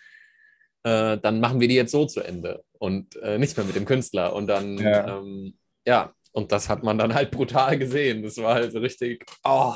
äh, 0.82 1.18
dann 1.18 1.40
machen 1.40 1.60
wir 1.60 1.68
die 1.68 1.76
jetzt 1.76 1.92
so 1.92 2.04
zu 2.04 2.20
Ende 2.20 2.64
und 2.78 3.16
äh, 3.16 3.38
nicht 3.38 3.56
mehr 3.56 3.64
mit 3.64 3.76
dem 3.76 3.84
Künstler. 3.84 4.34
Und 4.34 4.48
dann, 4.48 4.76
ja. 4.78 5.18
Ähm, 5.18 5.54
ja, 5.86 6.12
und 6.36 6.52
das 6.52 6.68
hat 6.68 6.82
man 6.82 6.98
dann 6.98 7.14
halt 7.14 7.30
brutal 7.30 7.78
gesehen. 7.78 8.22
Das 8.22 8.36
war 8.36 8.54
halt 8.54 8.72
so 8.72 8.78
richtig, 8.78 9.24
oh, 9.44 9.72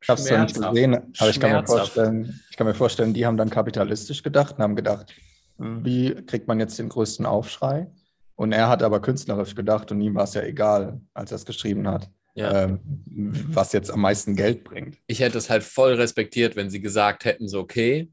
Ich 0.00 0.08
habe 0.08 0.20
es 0.20 0.28
ja 0.28 0.42
nicht 0.42 0.54
gesehen, 0.54 0.94
aber 1.18 1.30
ich 1.30 1.40
kann, 1.40 1.52
mir 1.52 1.66
vorstellen, 1.66 2.40
ich 2.50 2.56
kann 2.56 2.66
mir 2.66 2.74
vorstellen, 2.74 3.12
die 3.12 3.26
haben 3.26 3.36
dann 3.36 3.50
kapitalistisch 3.50 4.22
gedacht 4.22 4.56
und 4.56 4.62
haben 4.62 4.76
gedacht, 4.76 5.12
wie 5.58 6.14
kriegt 6.26 6.48
man 6.48 6.60
jetzt 6.60 6.78
den 6.78 6.88
größten 6.88 7.26
Aufschrei? 7.26 7.90
Und 8.36 8.52
er 8.52 8.68
hat 8.68 8.82
aber 8.82 9.00
künstlerisch 9.00 9.54
gedacht 9.54 9.90
und 9.90 10.00
ihm 10.00 10.14
war 10.14 10.24
es 10.24 10.34
ja 10.34 10.42
egal, 10.42 11.00
als 11.14 11.32
er 11.32 11.36
es 11.36 11.46
geschrieben 11.46 11.88
hat 11.88 12.10
ja. 12.36 12.64
ähm, 12.64 12.80
was 13.06 13.72
jetzt 13.72 13.90
am 13.90 14.00
meisten 14.00 14.36
Geld 14.36 14.62
bringt. 14.62 14.98
Ich 15.06 15.20
hätte 15.20 15.38
es 15.38 15.50
halt 15.50 15.64
voll 15.64 15.94
respektiert, 15.94 16.54
wenn 16.54 16.70
sie 16.70 16.80
gesagt 16.80 17.24
hätten, 17.24 17.48
so 17.48 17.60
okay, 17.60 18.10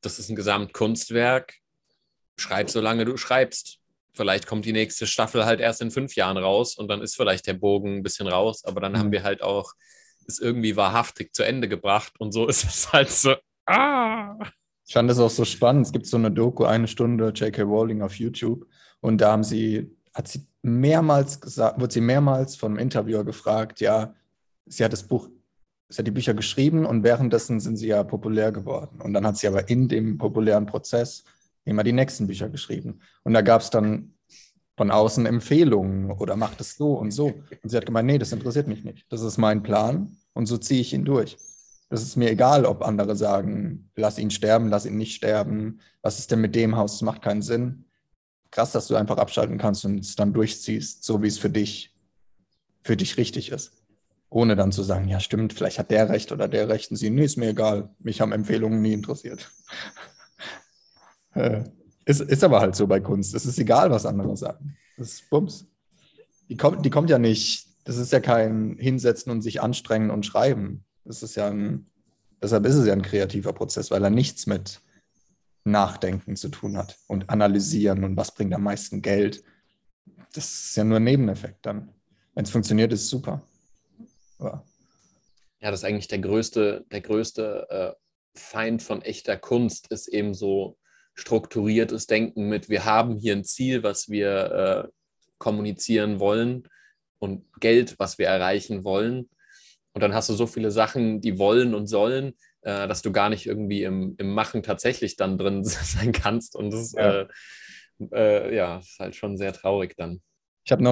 das 0.00 0.18
ist 0.18 0.30
ein 0.30 0.36
Gesamtkunstwerk, 0.36 1.54
schreib 2.36 2.70
so 2.70 2.80
lange 2.80 3.04
du 3.04 3.16
schreibst. 3.16 3.78
Vielleicht 4.12 4.46
kommt 4.46 4.64
die 4.64 4.72
nächste 4.72 5.06
Staffel 5.06 5.44
halt 5.44 5.60
erst 5.60 5.80
in 5.80 5.90
fünf 5.90 6.14
Jahren 6.16 6.38
raus 6.38 6.76
und 6.76 6.88
dann 6.88 7.02
ist 7.02 7.16
vielleicht 7.16 7.46
der 7.46 7.54
Bogen 7.54 7.96
ein 7.96 8.02
bisschen 8.02 8.28
raus, 8.28 8.64
aber 8.64 8.80
dann 8.80 8.92
mhm. 8.92 8.98
haben 8.98 9.12
wir 9.12 9.22
halt 9.22 9.42
auch 9.42 9.74
es 10.26 10.38
irgendwie 10.38 10.76
wahrhaftig 10.76 11.34
zu 11.34 11.42
Ende 11.42 11.68
gebracht 11.68 12.14
und 12.18 12.32
so 12.32 12.46
ist 12.48 12.64
es 12.64 12.92
halt 12.92 13.10
so, 13.10 13.34
ah. 13.66 14.36
Ich 14.86 14.94
fand 14.94 15.10
es 15.10 15.18
auch 15.18 15.28
so 15.28 15.44
spannend. 15.44 15.84
Es 15.84 15.92
gibt 15.92 16.06
so 16.06 16.16
eine 16.16 16.30
Doku, 16.30 16.64
eine 16.64 16.88
Stunde 16.88 17.28
J.K. 17.28 17.62
Rowling 17.62 18.00
auf 18.00 18.14
YouTube 18.14 18.66
und 19.00 19.20
da 19.20 19.32
haben 19.32 19.44
sie, 19.44 19.94
hat 20.14 20.28
sie 20.28 20.46
mehrmals 20.62 21.40
gesagt, 21.40 21.80
wird 21.80 21.92
sie 21.92 22.00
mehrmals 22.00 22.56
vom 22.56 22.78
Interviewer 22.78 23.24
gefragt, 23.24 23.80
ja, 23.80 24.14
sie 24.66 24.84
hat 24.84 24.92
das 24.92 25.02
Buch, 25.02 25.28
sie 25.88 25.98
hat 25.98 26.06
die 26.06 26.12
Bücher 26.12 26.34
geschrieben 26.34 26.86
und 26.86 27.02
währenddessen 27.02 27.60
sind 27.60 27.76
sie 27.76 27.88
ja 27.88 28.02
populär 28.02 28.50
geworden. 28.50 29.00
Und 29.00 29.12
dann 29.12 29.26
hat 29.26 29.36
sie 29.36 29.46
aber 29.48 29.68
in 29.68 29.88
dem 29.88 30.18
populären 30.18 30.66
Prozess 30.66 31.24
immer 31.68 31.84
die 31.84 31.92
nächsten 31.92 32.26
Bücher 32.26 32.48
geschrieben. 32.48 33.00
Und 33.24 33.34
da 33.34 33.42
gab 33.42 33.60
es 33.60 33.70
dann 33.70 34.14
von 34.76 34.90
außen 34.90 35.26
Empfehlungen 35.26 36.10
oder 36.10 36.36
macht 36.36 36.60
es 36.60 36.76
so 36.76 36.94
und 36.94 37.10
so. 37.10 37.34
Und 37.62 37.68
sie 37.68 37.76
hat 37.76 37.86
gemeint, 37.86 38.06
nee, 38.06 38.18
das 38.18 38.32
interessiert 38.32 38.68
mich 38.68 38.84
nicht. 38.84 39.06
Das 39.08 39.22
ist 39.22 39.38
mein 39.38 39.62
Plan 39.62 40.16
und 40.34 40.46
so 40.46 40.56
ziehe 40.56 40.80
ich 40.80 40.92
ihn 40.92 41.04
durch. 41.04 41.36
Das 41.90 42.02
ist 42.02 42.16
mir 42.16 42.30
egal, 42.30 42.66
ob 42.66 42.82
andere 42.82 43.16
sagen, 43.16 43.90
lass 43.96 44.18
ihn 44.18 44.30
sterben, 44.30 44.68
lass 44.68 44.86
ihn 44.86 44.96
nicht 44.96 45.14
sterben. 45.14 45.80
Was 46.02 46.18
ist 46.18 46.30
denn 46.30 46.40
mit 46.40 46.54
dem 46.54 46.76
Haus? 46.76 46.92
Das 46.92 47.02
macht 47.02 47.22
keinen 47.22 47.42
Sinn 47.42 47.86
krass, 48.50 48.72
dass 48.72 48.86
du 48.86 48.96
einfach 48.96 49.18
abschalten 49.18 49.58
kannst 49.58 49.84
und 49.84 49.98
es 49.98 50.16
dann 50.16 50.32
durchziehst, 50.32 51.04
so 51.04 51.22
wie 51.22 51.28
es 51.28 51.38
für 51.38 51.50
dich, 51.50 51.94
für 52.82 52.96
dich 52.96 53.16
richtig 53.16 53.50
ist. 53.50 53.72
Ohne 54.30 54.56
dann 54.56 54.72
zu 54.72 54.82
sagen, 54.82 55.08
ja, 55.08 55.20
stimmt, 55.20 55.54
vielleicht 55.54 55.78
hat 55.78 55.90
der 55.90 56.10
recht 56.10 56.32
oder 56.32 56.48
der 56.48 56.68
recht 56.68 56.90
und 56.90 56.96
sie, 56.96 57.10
nee, 57.10 57.24
ist 57.24 57.36
mir 57.36 57.50
egal. 57.50 57.90
Mich 57.98 58.20
haben 58.20 58.32
Empfehlungen 58.32 58.82
nie 58.82 58.92
interessiert. 58.92 59.50
Äh, 61.38 61.64
ist, 62.04 62.20
ist 62.20 62.42
aber 62.42 62.60
halt 62.60 62.74
so 62.74 62.86
bei 62.86 63.00
Kunst. 63.00 63.34
Es 63.34 63.44
ist 63.44 63.58
egal, 63.58 63.90
was 63.90 64.06
andere 64.06 64.36
sagen. 64.36 64.76
Das 64.96 65.12
ist 65.12 65.30
Bums. 65.30 65.66
Die 66.48 66.56
kommt, 66.56 66.84
die 66.84 66.90
kommt 66.90 67.10
ja 67.10 67.18
nicht, 67.18 67.66
das 67.84 67.98
ist 67.98 68.12
ja 68.12 68.20
kein 68.20 68.76
Hinsetzen 68.78 69.30
und 69.30 69.42
sich 69.42 69.60
anstrengen 69.60 70.10
und 70.10 70.24
schreiben. 70.24 70.84
Das 71.04 71.22
ist 71.22 71.36
ja 71.36 71.48
ein, 71.48 71.86
deshalb 72.42 72.64
ist 72.64 72.76
es 72.76 72.86
ja 72.86 72.94
ein 72.94 73.02
kreativer 73.02 73.52
Prozess, 73.52 73.90
weil 73.90 74.02
er 74.02 74.10
nichts 74.10 74.46
mit 74.46 74.80
Nachdenken 75.64 76.36
zu 76.36 76.48
tun 76.48 76.78
hat 76.78 76.96
und 77.08 77.28
analysieren 77.28 78.04
und 78.04 78.16
was 78.16 78.34
bringt 78.34 78.54
am 78.54 78.62
meisten 78.62 79.02
Geld. 79.02 79.44
Das 80.32 80.44
ist 80.46 80.76
ja 80.76 80.84
nur 80.84 80.96
ein 80.96 81.04
Nebeneffekt 81.04 81.66
dann. 81.66 81.92
Wenn 82.34 82.44
es 82.44 82.50
funktioniert, 82.50 82.92
ist 82.92 83.02
es 83.02 83.10
super. 83.10 83.42
Aber 84.38 84.64
ja, 85.60 85.70
das 85.70 85.80
ist 85.80 85.84
eigentlich 85.84 86.08
der 86.08 86.20
größte, 86.20 86.86
der 86.90 87.00
größte 87.02 87.66
äh, 87.68 87.92
Feind 88.38 88.82
von 88.82 89.02
echter 89.02 89.36
Kunst, 89.36 89.90
ist 89.90 90.08
eben 90.08 90.32
so 90.32 90.77
strukturiertes 91.18 92.06
Denken 92.06 92.48
mit, 92.48 92.68
wir 92.68 92.84
haben 92.84 93.16
hier 93.16 93.34
ein 93.34 93.44
Ziel, 93.44 93.82
was 93.82 94.08
wir 94.08 94.86
äh, 94.86 94.88
kommunizieren 95.38 96.20
wollen 96.20 96.68
und 97.18 97.44
Geld, 97.60 97.96
was 97.98 98.18
wir 98.18 98.28
erreichen 98.28 98.84
wollen. 98.84 99.28
Und 99.94 100.02
dann 100.02 100.14
hast 100.14 100.28
du 100.28 100.34
so 100.34 100.46
viele 100.46 100.70
Sachen, 100.70 101.20
die 101.20 101.38
wollen 101.38 101.74
und 101.74 101.88
sollen, 101.88 102.34
äh, 102.62 102.86
dass 102.86 103.02
du 103.02 103.10
gar 103.10 103.30
nicht 103.30 103.46
irgendwie 103.46 103.82
im, 103.82 104.14
im 104.18 104.32
Machen 104.32 104.62
tatsächlich 104.62 105.16
dann 105.16 105.38
drin 105.38 105.64
sein 105.64 106.12
kannst. 106.12 106.54
Und 106.54 106.72
das 106.72 106.92
ja. 106.92 107.22
Äh, 107.22 107.26
äh, 108.12 108.54
ja, 108.54 108.78
ist 108.78 109.00
halt 109.00 109.16
schon 109.16 109.36
sehr 109.36 109.52
traurig 109.52 109.96
dann. 109.96 110.20
Ich 110.64 110.70
habe 110.70 110.86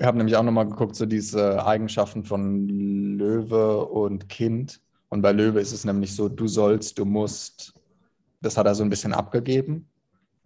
hab 0.00 0.14
nämlich 0.14 0.36
auch 0.36 0.42
nochmal 0.42 0.68
geguckt, 0.68 0.94
so 0.94 1.06
diese 1.06 1.64
Eigenschaften 1.66 2.24
von 2.24 2.68
Löwe 2.68 3.84
und 3.86 4.28
Kind. 4.28 4.80
Und 5.08 5.22
bei 5.22 5.32
Löwe 5.32 5.60
ist 5.60 5.72
es 5.72 5.84
nämlich 5.84 6.14
so, 6.14 6.28
du 6.28 6.46
sollst, 6.46 6.98
du 6.98 7.04
musst. 7.04 7.74
Das 8.42 8.56
hat 8.56 8.66
er 8.66 8.74
so 8.74 8.82
ein 8.82 8.90
bisschen 8.90 9.14
abgegeben. 9.14 9.88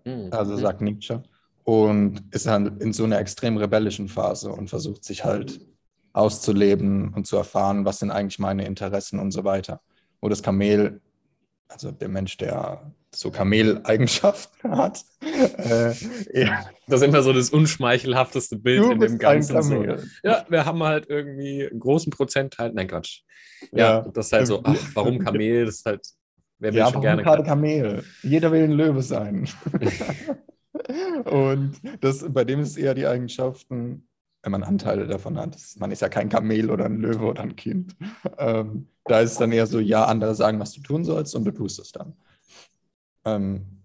Mhm. 0.05 0.29
Also 0.31 0.57
sagt 0.57 0.81
Nietzsche. 0.81 1.23
Und 1.65 2.23
ist 2.31 2.47
halt 2.47 2.81
in 2.81 2.93
so 2.93 3.05
einer 3.05 3.19
extrem 3.19 3.57
rebellischen 3.57 4.09
Phase 4.09 4.53
und 4.53 4.71
versucht 4.71 5.03
sich 5.03 5.25
halt 5.25 5.61
auszuleben 6.13 7.13
und 7.13 7.27
zu 7.27 7.37
erfahren, 7.37 7.85
was 7.85 7.99
sind 7.99 8.11
eigentlich 8.13 8.39
meine 8.39 8.65
Interessen 8.65 9.19
und 9.19 9.33
so 9.33 9.43
weiter 9.43 9.81
wo 10.21 10.29
das 10.29 10.43
Kamel, 10.43 11.01
also 11.69 11.91
der 11.91 12.09
Mensch, 12.09 12.37
der 12.37 12.93
so 13.15 13.31
Kameleigenschaften 13.31 14.71
hat. 14.77 15.05
Äh, 15.23 15.93
ja. 16.33 16.67
Das 16.87 17.01
ist 17.01 17.07
immer 17.07 17.23
so 17.23 17.33
das 17.33 17.51
unschmeichelhafteste 17.51 18.57
Bild 18.57 18.85
du 18.85 18.91
in 18.91 19.01
dem 19.01 19.19
Ganzen. 19.19 19.63
So. 19.63 19.85
Ja, 20.23 20.45
wir 20.49 20.65
haben 20.65 20.83
halt 20.83 21.09
irgendwie 21.09 21.67
einen 21.69 21.81
großen 21.81 22.11
Prozentteil. 22.11 22.73
Nein, 22.73 22.89
Quatsch. 22.89 23.23
Ja, 23.73 23.79
ja. 23.79 24.09
das 24.13 24.27
ist 24.27 24.33
halt 24.33 24.47
so, 24.47 24.61
ach, 24.65 24.77
warum 24.95 25.19
Kamel? 25.19 25.67
Das 25.67 25.77
ist 25.77 25.87
halt, 25.87 26.07
wer 26.59 26.73
will 26.73 26.79
ja, 26.79 26.91
schon 26.91 27.03
gerne. 27.03 27.23
gerade 27.23 27.45
Kamel? 27.45 28.05
Jeder 28.23 28.53
will 28.53 28.65
ein 28.65 28.73
Löwe 28.73 29.03
sein. 29.03 29.49
Und 31.25 31.81
das, 32.01 32.25
bei 32.33 32.45
dem 32.45 32.61
ist 32.61 32.77
eher 32.77 32.95
die 32.95 33.07
Eigenschaften, 33.07 34.09
wenn 34.43 34.53
man 34.53 34.63
Anteile 34.63 35.07
davon 35.07 35.39
hat. 35.39 35.57
Man 35.79 35.91
ist 35.91 36.03
ja 36.03 36.09
kein 36.09 36.29
Kamel 36.29 36.71
oder 36.71 36.85
ein 36.85 36.99
Löwe 36.99 37.25
oder 37.25 37.43
ein 37.43 37.57
Kind. 37.57 37.97
Ähm, 38.39 38.89
da 39.05 39.21
ist 39.21 39.33
es 39.33 39.39
dann 39.39 39.53
eher 39.53 39.67
so, 39.67 39.81
ja, 39.81 40.05
andere 40.05 40.35
sagen, 40.35 40.61
was 40.61 40.73
du 40.73 40.81
tun 40.81 41.05
sollst 41.05 41.35
und 41.35 41.45
du 41.45 41.51
tust 41.51 41.79
es 41.81 41.93
dann. 41.93 42.15
Ähm, 43.25 43.83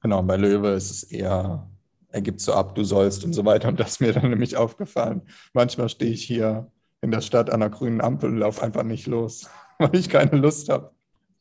genau, 0.00 0.22
bei 0.22 0.36
Löwe 0.36 0.70
ist 0.70 0.90
es 0.90 1.04
eher 1.04 1.68
er 2.12 2.20
gibt 2.20 2.40
so 2.40 2.52
ab, 2.52 2.74
du 2.74 2.84
sollst 2.84 3.24
und 3.24 3.32
so 3.32 3.44
weiter. 3.44 3.68
Und 3.68 3.80
das 3.80 3.92
ist 3.92 4.00
mir 4.00 4.12
dann 4.12 4.30
nämlich 4.30 4.56
aufgefallen. 4.56 5.22
Manchmal 5.54 5.88
stehe 5.88 6.12
ich 6.12 6.22
hier 6.22 6.70
in 7.00 7.10
der 7.10 7.22
Stadt 7.22 7.50
an 7.50 7.60
der 7.60 7.70
grünen 7.70 8.00
Ampel 8.00 8.30
und 8.30 8.38
laufe 8.38 8.62
einfach 8.62 8.84
nicht 8.84 9.06
los, 9.06 9.48
weil 9.78 9.96
ich 9.96 10.08
keine 10.08 10.36
Lust 10.36 10.68
habe. 10.68 10.92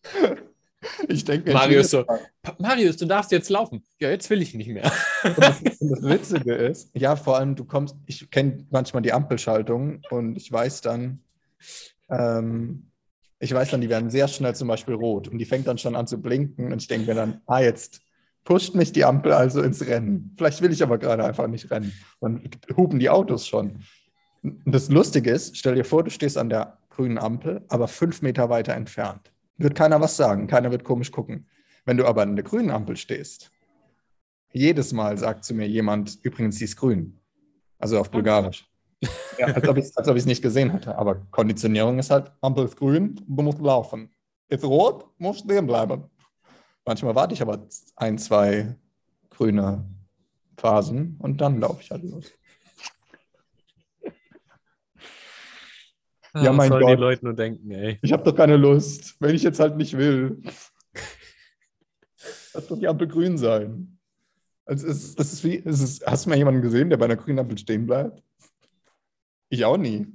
Ich 1.07 1.23
denke 1.23 1.53
Marius 1.53 1.91
so, 1.91 2.05
Marius, 2.57 2.97
du 2.97 3.05
darfst 3.05 3.31
jetzt 3.31 3.49
laufen. 3.49 3.83
Ja, 3.99 4.09
jetzt 4.09 4.29
will 4.29 4.41
ich 4.41 4.53
nicht 4.53 4.67
mehr. 4.67 4.91
Und 5.23 5.37
das, 5.37 5.61
und 5.79 5.89
das 5.91 6.01
Witzige 6.01 6.55
ist, 6.55 6.89
ja, 6.95 7.15
vor 7.15 7.37
allem, 7.37 7.55
du 7.55 7.65
kommst, 7.65 7.95
ich 8.07 8.29
kenne 8.31 8.65
manchmal 8.71 9.03
die 9.03 9.13
Ampelschaltung 9.13 10.01
und 10.09 10.35
ich 10.37 10.51
weiß 10.51 10.81
dann, 10.81 11.19
ähm, 12.09 12.87
ich 13.39 13.53
weiß 13.53 13.71
dann, 13.71 13.81
die 13.81 13.89
werden 13.89 14.09
sehr 14.09 14.27
schnell 14.27 14.55
zum 14.55 14.67
Beispiel 14.67 14.95
rot 14.95 15.27
und 15.27 15.37
die 15.37 15.45
fängt 15.45 15.67
dann 15.67 15.77
schon 15.77 15.95
an 15.95 16.07
zu 16.07 16.19
blinken 16.19 16.71
und 16.71 16.81
ich 16.81 16.87
denke 16.87 17.07
mir 17.07 17.15
dann, 17.15 17.41
ah, 17.45 17.59
jetzt 17.59 18.01
pusht 18.43 18.73
mich 18.73 18.91
die 18.91 19.05
Ampel 19.05 19.33
also 19.33 19.61
ins 19.61 19.85
Rennen. 19.85 20.33
Vielleicht 20.35 20.61
will 20.61 20.71
ich 20.71 20.81
aber 20.81 20.97
gerade 20.97 21.23
einfach 21.23 21.47
nicht 21.47 21.69
rennen. 21.69 21.93
Dann 22.21 22.41
hupen 22.75 22.99
die 22.99 23.09
Autos 23.09 23.47
schon. 23.47 23.83
Und 24.41 24.61
das 24.65 24.89
Lustige 24.89 25.29
ist, 25.29 25.57
stell 25.57 25.75
dir 25.75 25.85
vor, 25.85 26.03
du 26.03 26.09
stehst 26.09 26.39
an 26.39 26.49
der 26.49 26.79
grünen 26.89 27.19
Ampel, 27.19 27.63
aber 27.69 27.87
fünf 27.87 28.23
Meter 28.23 28.49
weiter 28.49 28.73
entfernt 28.73 29.30
wird 29.63 29.75
keiner 29.75 30.01
was 30.01 30.17
sagen, 30.17 30.47
keiner 30.47 30.71
wird 30.71 30.83
komisch 30.83 31.11
gucken. 31.11 31.47
Wenn 31.85 31.97
du 31.97 32.05
aber 32.05 32.21
an 32.21 32.35
der 32.35 32.43
grünen 32.43 32.69
Ampel 32.69 32.95
stehst, 32.97 33.51
jedes 34.53 34.93
Mal 34.93 35.17
sagt 35.17 35.45
zu 35.45 35.53
mir 35.53 35.67
jemand, 35.67 36.19
übrigens, 36.23 36.57
sie 36.57 36.65
ist 36.65 36.75
grün. 36.75 37.19
Also 37.79 37.99
auf 37.99 38.11
Bulgarisch. 38.11 38.67
Ja, 39.37 39.47
als 39.47 39.67
ob 39.67 39.77
ich 39.77 40.21
es 40.21 40.25
nicht 40.25 40.41
gesehen 40.41 40.69
hätte. 40.69 40.95
Aber 40.97 41.15
Konditionierung 41.31 41.97
ist 41.97 42.11
halt, 42.11 42.31
Ampel 42.41 42.65
ist 42.65 42.77
grün, 42.77 43.15
du 43.27 43.41
musst 43.41 43.59
laufen. 43.59 44.11
Ist 44.49 44.63
rot, 44.63 45.09
musst 45.17 45.39
stehen 45.39 45.65
bleiben. 45.65 46.03
Manchmal 46.85 47.15
warte 47.15 47.33
ich 47.33 47.41
aber 47.41 47.67
ein, 47.95 48.17
zwei 48.17 48.75
grüne 49.29 49.85
Phasen 50.57 51.17
und 51.19 51.41
dann 51.41 51.59
laufe 51.59 51.81
ich 51.81 51.89
halt 51.89 52.03
los. 52.03 52.31
Ja, 56.33 56.53
mein 56.53 56.69
Gott. 56.69 56.87
die 56.87 56.93
Leute 56.93 57.25
nur 57.25 57.33
denken, 57.33 57.71
ey. 57.71 57.99
Ich 58.01 58.13
habe 58.13 58.23
doch 58.23 58.35
keine 58.35 58.55
Lust, 58.55 59.15
wenn 59.19 59.35
ich 59.35 59.43
jetzt 59.43 59.59
halt 59.59 59.75
nicht 59.75 59.97
will. 59.97 60.41
Lass 62.53 62.67
doch 62.67 62.79
die 62.79 62.87
Ampel 62.87 63.07
grün 63.07 63.37
sein. 63.37 63.97
Also 64.65 64.87
es 64.87 65.03
ist, 65.03 65.19
es 65.19 65.33
ist 65.33 65.43
wie, 65.43 65.61
es 65.65 65.81
ist, 65.81 66.05
hast 66.05 66.25
du 66.25 66.29
mal 66.29 66.37
jemanden 66.37 66.61
gesehen, 66.61 66.89
der 66.89 66.97
bei 66.97 67.05
einer 67.05 67.17
grünen 67.17 67.39
Ampel 67.39 67.57
stehen 67.57 67.85
bleibt? 67.85 68.23
Ich 69.49 69.65
auch 69.65 69.77
nie. 69.77 70.07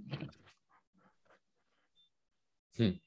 Hm. 2.76 2.98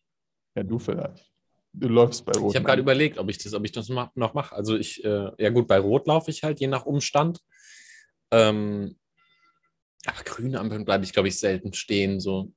Ja, 0.56 0.64
du 0.64 0.78
vielleicht. 0.78 1.32
Du 1.74 1.88
läufst 1.88 2.26
bei 2.26 2.34
Rot. 2.34 2.52
Ich 2.52 2.56
habe 2.56 2.66
gerade 2.66 2.82
überlegt, 2.82 3.18
ob 3.18 3.30
ich 3.30 3.38
das, 3.38 3.54
ob 3.54 3.64
ich 3.64 3.72
das 3.72 3.90
noch 3.90 4.34
mache. 4.34 4.56
Also 4.56 4.76
ich, 4.76 5.04
äh, 5.04 5.32
ja 5.38 5.50
gut, 5.50 5.68
bei 5.68 5.80
Rot 5.80 6.08
laufe 6.08 6.30
ich 6.32 6.44
halt, 6.44 6.60
je 6.60 6.68
nach 6.68 6.86
Umstand. 6.86 7.42
Ähm, 8.32 8.96
aber 10.06 10.24
grüne 10.24 10.60
Ampeln 10.60 10.86
bleibe 10.86 11.04
ich, 11.04 11.14
glaube 11.14 11.28
ich, 11.28 11.40
selten 11.40 11.74
stehen. 11.74 12.20
So. 12.20 12.54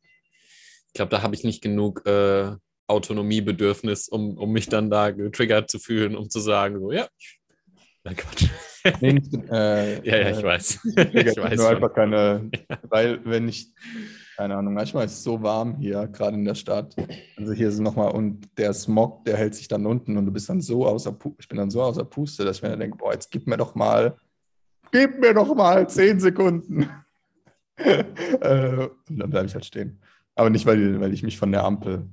Ich 0.93 0.95
glaube, 0.95 1.11
da 1.11 1.23
habe 1.23 1.35
ich 1.35 1.43
nicht 1.43 1.63
genug 1.63 2.07
äh, 2.07 2.53
Autonomiebedürfnis, 2.87 4.09
um, 4.09 4.37
um 4.37 4.53
mich 4.53 4.69
dann 4.69 4.91
da 4.91 5.11
getriggert 5.11 5.71
zu 5.71 5.79
fühlen, 5.79 6.17
um 6.17 6.29
zu 6.29 6.41
sagen, 6.41 6.79
so, 6.81 6.93
ja, 6.93 7.09
Nein, 8.05 8.17
Quatsch. 8.17 8.49
Nee, 9.01 9.23
äh, 9.51 9.95
ja, 10.09 10.17
ja, 10.17 10.31
ich 10.31 10.39
äh, 10.39 10.43
weiß. 10.43 10.81
ich 10.85 11.37
weiß 11.37 11.57
nur 11.57 11.69
einfach 11.69 11.95
keine, 11.95 12.51
weil 12.89 13.25
wenn 13.25 13.49
ich, 13.49 13.73
keine 14.37 14.57
Ahnung, 14.57 14.75
manchmal 14.75 15.07
ist 15.07 15.13
es 15.13 15.23
so 15.23 15.41
warm 15.41 15.77
hier, 15.77 16.09
gerade 16.09 16.37
in 16.37 16.45
der 16.45 16.57
Stadt. 16.57 16.97
Also 17.37 17.53
hier 17.53 17.69
ist 17.69 17.75
es 17.75 17.81
nochmal, 17.81 18.11
und 18.11 18.49
der 18.59 18.73
Smog, 18.73 19.25
der 19.25 19.37
hält 19.37 19.55
sich 19.55 19.69
dann 19.69 19.87
unten 19.87 20.17
und 20.17 20.27
du 20.27 20.33
bist 20.33 20.49
dann 20.49 20.61
so 20.61 20.85
außer 20.85 21.13
Puste, 21.13 21.37
ich 21.41 21.49
bin 21.49 21.59
dann 21.59 21.71
so 21.71 21.81
außer 21.81 22.05
Puste, 22.05 22.45
dass 22.45 22.57
ich 22.57 22.63
mir 22.63 22.71
dann 22.71 22.81
denke, 22.81 22.97
boah, 22.97 23.13
jetzt 23.13 23.31
gib 23.31 23.47
mir 23.47 23.57
doch 23.57 23.77
mal, 23.77 24.17
gib 24.91 25.21
mir 25.21 25.33
doch 25.33 25.55
mal 25.55 25.89
zehn 25.89 26.19
Sekunden. 26.19 26.91
äh, 27.77 28.89
und 29.09 29.19
dann 29.19 29.31
bleibe 29.31 29.47
ich 29.47 29.55
halt 29.55 29.65
stehen. 29.65 30.01
Aber 30.35 30.51
nicht, 30.51 30.67
weil, 30.67 31.01
weil 31.01 31.13
ich 31.13 31.23
mich 31.23 31.39
von 31.39 31.53
der 31.53 31.65
Ampel 31.65 32.09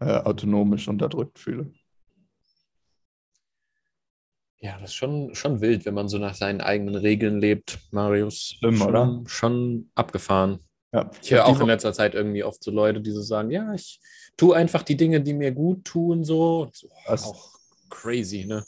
äh, 0.00 0.18
autonomisch 0.18 0.88
unterdrückt 0.88 1.38
fühle. 1.38 1.72
Ja, 4.60 4.78
das 4.78 4.90
ist 4.90 4.94
schon, 4.94 5.34
schon 5.34 5.60
wild, 5.60 5.84
wenn 5.86 5.94
man 5.94 6.08
so 6.08 6.18
nach 6.18 6.34
seinen 6.34 6.60
eigenen 6.60 6.94
Regeln 6.94 7.40
lebt, 7.40 7.80
Marius. 7.90 8.54
Schlimm, 8.58 8.76
schon, 8.76 8.88
oder? 8.88 9.22
Schon 9.26 9.90
abgefahren. 9.96 10.60
Ja. 10.92 11.10
Ich 11.20 11.32
höre 11.32 11.46
auch 11.46 11.58
in 11.58 11.66
letzter 11.66 11.92
Zeit 11.92 12.14
irgendwie 12.14 12.44
oft 12.44 12.62
so 12.62 12.70
Leute, 12.70 13.00
die 13.00 13.10
so 13.10 13.22
sagen, 13.22 13.50
ja, 13.50 13.72
ich 13.74 13.98
tue 14.36 14.54
einfach 14.54 14.82
die 14.82 14.96
Dinge, 14.96 15.20
die 15.20 15.34
mir 15.34 15.50
gut 15.50 15.84
tun, 15.84 16.22
so. 16.22 16.70
so 16.72 16.88
auch 17.06 17.50
crazy, 17.90 18.44
ne? 18.44 18.64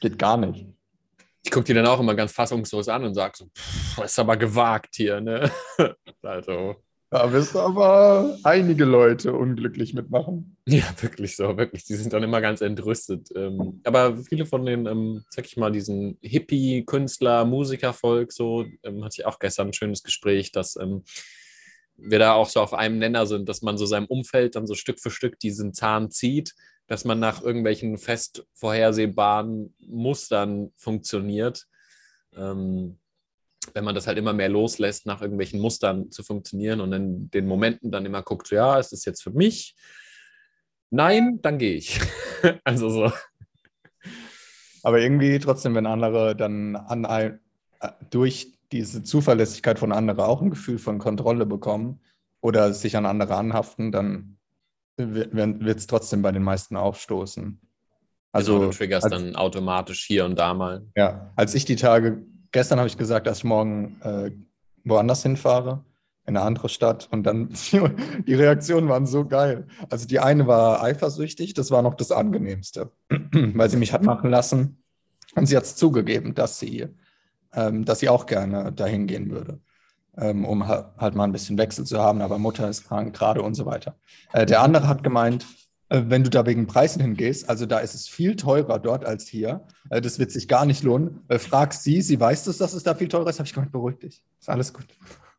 Geht 0.00 0.18
gar 0.18 0.36
nicht. 0.36 0.66
Ich 1.44 1.50
gucke 1.52 1.66
die 1.66 1.74
dann 1.74 1.86
auch 1.86 2.00
immer 2.00 2.14
ganz 2.14 2.32
fassungslos 2.32 2.88
an 2.88 3.04
und 3.04 3.14
sage 3.14 3.34
so, 3.36 3.46
pff, 3.56 3.98
ist 4.02 4.18
aber 4.18 4.36
gewagt 4.36 4.96
hier, 4.96 5.20
ne? 5.20 5.50
also, 6.22 6.76
da 7.10 7.32
wirst 7.32 7.54
du 7.54 7.60
aber 7.60 8.36
einige 8.42 8.84
Leute 8.84 9.32
unglücklich 9.32 9.94
mitmachen. 9.94 10.56
Ja, 10.66 10.84
wirklich 11.00 11.36
so, 11.36 11.56
wirklich. 11.56 11.84
Die 11.84 11.94
sind 11.94 12.12
dann 12.12 12.22
immer 12.22 12.40
ganz 12.40 12.60
entrüstet. 12.60 13.28
Ähm, 13.36 13.80
aber 13.84 14.16
viele 14.16 14.46
von 14.46 14.66
den, 14.66 14.86
ähm, 14.86 15.24
sag 15.30 15.46
ich 15.46 15.56
mal, 15.56 15.70
diesen 15.70 16.18
Hippie-Künstler, 16.20 17.44
Musikervolk, 17.44 18.32
so, 18.32 18.64
ähm, 18.82 19.04
hatte 19.04 19.16
ich 19.20 19.26
auch 19.26 19.38
gestern 19.38 19.68
ein 19.68 19.72
schönes 19.72 20.02
Gespräch, 20.02 20.52
dass 20.52 20.76
wir 21.98 22.18
da 22.18 22.32
auch 22.34 22.48
so 22.48 22.60
auf 22.60 22.74
einem 22.74 22.98
Nenner 22.98 23.26
sind, 23.26 23.48
dass 23.48 23.62
man 23.62 23.78
so 23.78 23.86
seinem 23.86 24.06
Umfeld 24.06 24.56
dann 24.56 24.66
so 24.66 24.74
Stück 24.74 25.00
für 25.00 25.10
Stück 25.10 25.38
diesen 25.38 25.72
Zahn 25.72 26.10
zieht, 26.10 26.54
dass 26.86 27.04
man 27.04 27.18
nach 27.18 27.42
irgendwelchen 27.42 27.98
fest 27.98 28.46
vorhersehbaren 28.54 29.74
Mustern 29.78 30.72
funktioniert. 30.76 31.66
Ähm, 32.34 32.98
wenn 33.74 33.84
man 33.84 33.94
das 33.94 34.06
halt 34.06 34.18
immer 34.18 34.32
mehr 34.32 34.48
loslässt, 34.48 35.06
nach 35.06 35.22
irgendwelchen 35.22 35.60
Mustern 35.60 36.10
zu 36.10 36.22
funktionieren 36.22 36.80
und 36.80 36.92
in 36.92 37.30
den 37.30 37.46
Momenten 37.46 37.90
dann 37.90 38.06
immer 38.06 38.22
guckt, 38.22 38.46
so, 38.46 38.56
ja, 38.56 38.78
ist 38.78 38.92
das 38.92 39.04
jetzt 39.04 39.22
für 39.22 39.30
mich? 39.30 39.74
Nein, 40.90 41.40
dann 41.42 41.58
gehe 41.58 41.74
ich. 41.74 42.00
also 42.64 42.90
so. 42.90 43.12
Aber 44.82 45.00
irgendwie 45.00 45.38
trotzdem, 45.38 45.74
wenn 45.74 45.86
andere 45.86 46.36
dann 46.36 46.76
an, 46.76 47.04
äh, 47.04 47.32
durch 48.10 48.52
diese 48.72 49.02
Zuverlässigkeit 49.02 49.78
von 49.78 49.92
anderen 49.92 50.20
auch 50.20 50.42
ein 50.42 50.50
Gefühl 50.50 50.78
von 50.78 50.98
Kontrolle 50.98 51.46
bekommen 51.46 52.00
oder 52.40 52.72
sich 52.72 52.96
an 52.96 53.06
andere 53.06 53.36
anhaften, 53.36 53.92
dann 53.92 54.38
wird 54.96 55.78
es 55.78 55.86
trotzdem 55.86 56.22
bei 56.22 56.32
den 56.32 56.42
meisten 56.42 56.76
aufstoßen. 56.76 57.60
Also 58.32 58.54
genau, 58.54 58.70
du 58.70 58.76
triggerst 58.76 59.04
als, 59.04 59.12
dann 59.12 59.36
automatisch 59.36 60.04
hier 60.04 60.24
und 60.24 60.38
da 60.38 60.54
mal. 60.54 60.86
Ja, 60.94 61.32
als 61.36 61.54
ich 61.54 61.64
die 61.64 61.76
Tage 61.76 62.24
gestern 62.56 62.78
habe 62.78 62.88
ich 62.88 62.96
gesagt, 62.96 63.26
dass 63.26 63.38
ich 63.38 63.44
morgen 63.44 64.00
äh, 64.00 64.30
woanders 64.82 65.22
hinfahre, 65.22 65.84
in 66.24 66.38
eine 66.38 66.46
andere 66.46 66.70
Stadt. 66.70 67.06
Und 67.10 67.24
dann, 67.24 67.50
die 68.26 68.32
Reaktionen 68.32 68.88
waren 68.88 69.04
so 69.04 69.26
geil. 69.26 69.66
Also 69.90 70.06
die 70.06 70.20
eine 70.20 70.46
war 70.46 70.82
eifersüchtig, 70.82 71.52
das 71.52 71.70
war 71.70 71.82
noch 71.82 71.92
das 71.92 72.12
Angenehmste, 72.12 72.92
weil 73.10 73.68
sie 73.68 73.76
mich 73.76 73.92
hat 73.92 74.04
machen 74.04 74.30
lassen. 74.30 74.82
Und 75.34 75.44
sie 75.44 75.54
hat 75.54 75.64
es 75.64 75.76
zugegeben, 75.76 76.34
dass 76.34 76.58
sie, 76.58 76.86
ähm, 77.52 77.84
dass 77.84 77.98
sie 78.00 78.08
auch 78.08 78.24
gerne 78.24 78.72
dahin 78.72 79.06
gehen 79.06 79.30
würde, 79.30 79.60
ähm, 80.16 80.46
um 80.46 80.66
halt 80.66 81.14
mal 81.14 81.24
ein 81.24 81.32
bisschen 81.32 81.58
Wechsel 81.58 81.84
zu 81.84 81.98
haben. 81.98 82.22
Aber 82.22 82.38
Mutter 82.38 82.70
ist 82.70 82.88
krank 82.88 83.14
gerade 83.14 83.42
und 83.42 83.52
so 83.52 83.66
weiter. 83.66 83.96
Äh, 84.32 84.46
der 84.46 84.62
andere 84.62 84.88
hat 84.88 85.04
gemeint, 85.04 85.44
wenn 85.88 86.24
du 86.24 86.30
da 86.30 86.44
wegen 86.46 86.66
Preisen 86.66 87.00
hingehst, 87.00 87.48
also 87.48 87.66
da 87.66 87.78
ist 87.78 87.94
es 87.94 88.08
viel 88.08 88.34
teurer 88.36 88.78
dort 88.78 89.04
als 89.04 89.26
hier, 89.26 89.66
äh, 89.90 90.00
das 90.00 90.18
wird 90.18 90.32
sich 90.32 90.48
gar 90.48 90.66
nicht 90.66 90.82
lohnen. 90.82 91.20
Äh, 91.28 91.38
frag 91.38 91.72
sie, 91.72 92.02
sie 92.02 92.18
weiß 92.18 92.46
es, 92.48 92.58
dass 92.58 92.72
es 92.72 92.82
da 92.82 92.94
viel 92.94 93.08
teurer 93.08 93.30
ist, 93.30 93.38
habe 93.38 93.46
ich 93.46 93.54
gemeint, 93.54 93.72
beruhig 93.72 93.98
dich, 93.98 94.24
ist 94.40 94.48
alles 94.48 94.72
gut. 94.72 94.86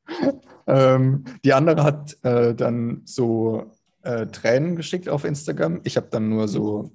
ähm, 0.67 1.25
die 1.43 1.53
andere 1.53 1.83
hat 1.83 2.17
äh, 2.23 2.55
dann 2.55 3.01
so 3.03 3.71
äh, 4.03 4.27
Tränen 4.27 4.75
geschickt 4.75 5.09
auf 5.09 5.25
Instagram. 5.25 5.81
Ich 5.83 5.97
habe 5.97 6.07
dann 6.09 6.29
nur 6.29 6.47
so 6.47 6.91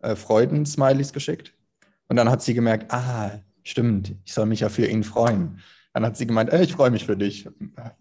äh, 0.00 0.16
Freuden-Smileys 0.16 1.12
geschickt. 1.12 1.54
Und 2.08 2.16
dann 2.16 2.30
hat 2.30 2.42
sie 2.42 2.54
gemerkt, 2.54 2.92
ah, 2.92 3.40
stimmt, 3.62 4.14
ich 4.24 4.32
soll 4.32 4.46
mich 4.46 4.60
ja 4.60 4.68
für 4.68 4.86
ihn 4.86 5.04
freuen. 5.04 5.60
Dann 5.92 6.04
hat 6.04 6.16
sie 6.16 6.26
gemeint, 6.26 6.52
ey, 6.52 6.62
ich 6.62 6.74
freue 6.74 6.90
mich 6.90 7.06
für 7.06 7.16
dich. 7.16 7.48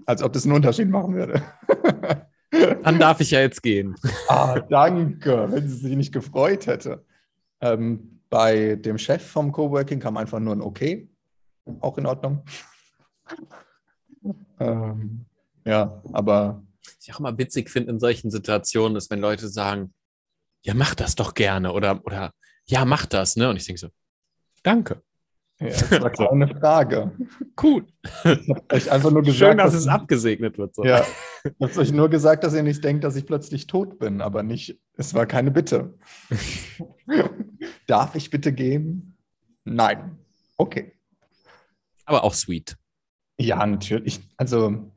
Als 0.05 0.21
ob 0.21 0.33
das 0.33 0.45
einen 0.45 0.53
Unterschied 0.53 0.89
machen 0.89 1.15
würde. 1.15 1.41
Dann 2.51 2.99
darf 2.99 3.19
ich 3.21 3.31
ja 3.31 3.41
jetzt 3.41 3.61
gehen. 3.61 3.95
Ah, 4.27 4.59
danke, 4.59 5.51
wenn 5.51 5.67
sie 5.67 5.75
sich 5.75 5.95
nicht 5.95 6.13
gefreut 6.13 6.67
hätte. 6.67 7.05
Ähm, 7.61 8.21
bei 8.29 8.75
dem 8.75 8.97
Chef 8.97 9.25
vom 9.25 9.51
Coworking 9.51 9.99
kam 9.99 10.17
einfach 10.17 10.39
nur 10.39 10.55
ein 10.55 10.61
Okay. 10.61 11.09
Auch 11.79 11.97
in 11.97 12.05
Ordnung. 12.05 12.43
ähm, 14.59 15.25
ja, 15.65 16.01
aber. 16.11 16.63
Was 16.83 17.07
ich 17.07 17.13
auch 17.13 17.19
immer 17.19 17.37
witzig 17.37 17.69
finde 17.69 17.91
in 17.91 17.99
solchen 17.99 18.31
Situationen, 18.31 18.97
ist, 18.97 19.09
wenn 19.09 19.19
Leute 19.19 19.47
sagen, 19.47 19.93
ja, 20.63 20.73
mach 20.73 20.95
das 20.95 21.15
doch 21.15 21.33
gerne 21.33 21.71
oder, 21.71 22.03
oder 22.05 22.31
ja, 22.65 22.85
mach 22.85 23.05
das, 23.05 23.35
ne? 23.35 23.49
Und 23.49 23.57
ich 23.57 23.65
denke 23.65 23.79
so, 23.79 23.89
danke. 24.63 25.01
Ja, 25.59 25.67
das 25.69 26.19
war 26.19 26.31
eine 26.31 26.47
Frage. 26.47 27.11
Cool. 27.61 27.85
Ich 28.73 28.91
einfach 28.91 29.11
nur 29.11 29.21
gesagt, 29.21 29.37
Schön, 29.37 29.57
dass, 29.57 29.71
dass 29.71 29.81
es 29.81 29.87
abgesegnet 29.87 30.57
wird. 30.57 30.75
So. 30.75 30.83
Ja, 30.83 31.05
ich 31.43 31.53
habe 31.61 31.79
euch 31.79 31.91
nur 31.93 32.09
gesagt, 32.09 32.43
dass 32.43 32.53
ihr 32.53 32.63
nicht 32.63 32.83
denkt, 32.83 33.03
dass 33.03 33.15
ich 33.15 33.25
plötzlich 33.25 33.67
tot 33.67 33.97
bin, 33.97 34.21
aber 34.21 34.43
nicht, 34.43 34.79
es 34.97 35.13
war 35.13 35.25
keine 35.25 35.51
Bitte. 35.51 35.97
Darf 37.87 38.15
ich 38.15 38.29
bitte 38.29 38.51
gehen? 38.51 39.17
Nein. 39.63 40.17
Okay. 40.57 40.93
Aber 42.05 42.23
auch 42.23 42.33
sweet. 42.33 42.77
Ja, 43.37 43.65
natürlich. 43.65 44.21
Also, 44.37 44.91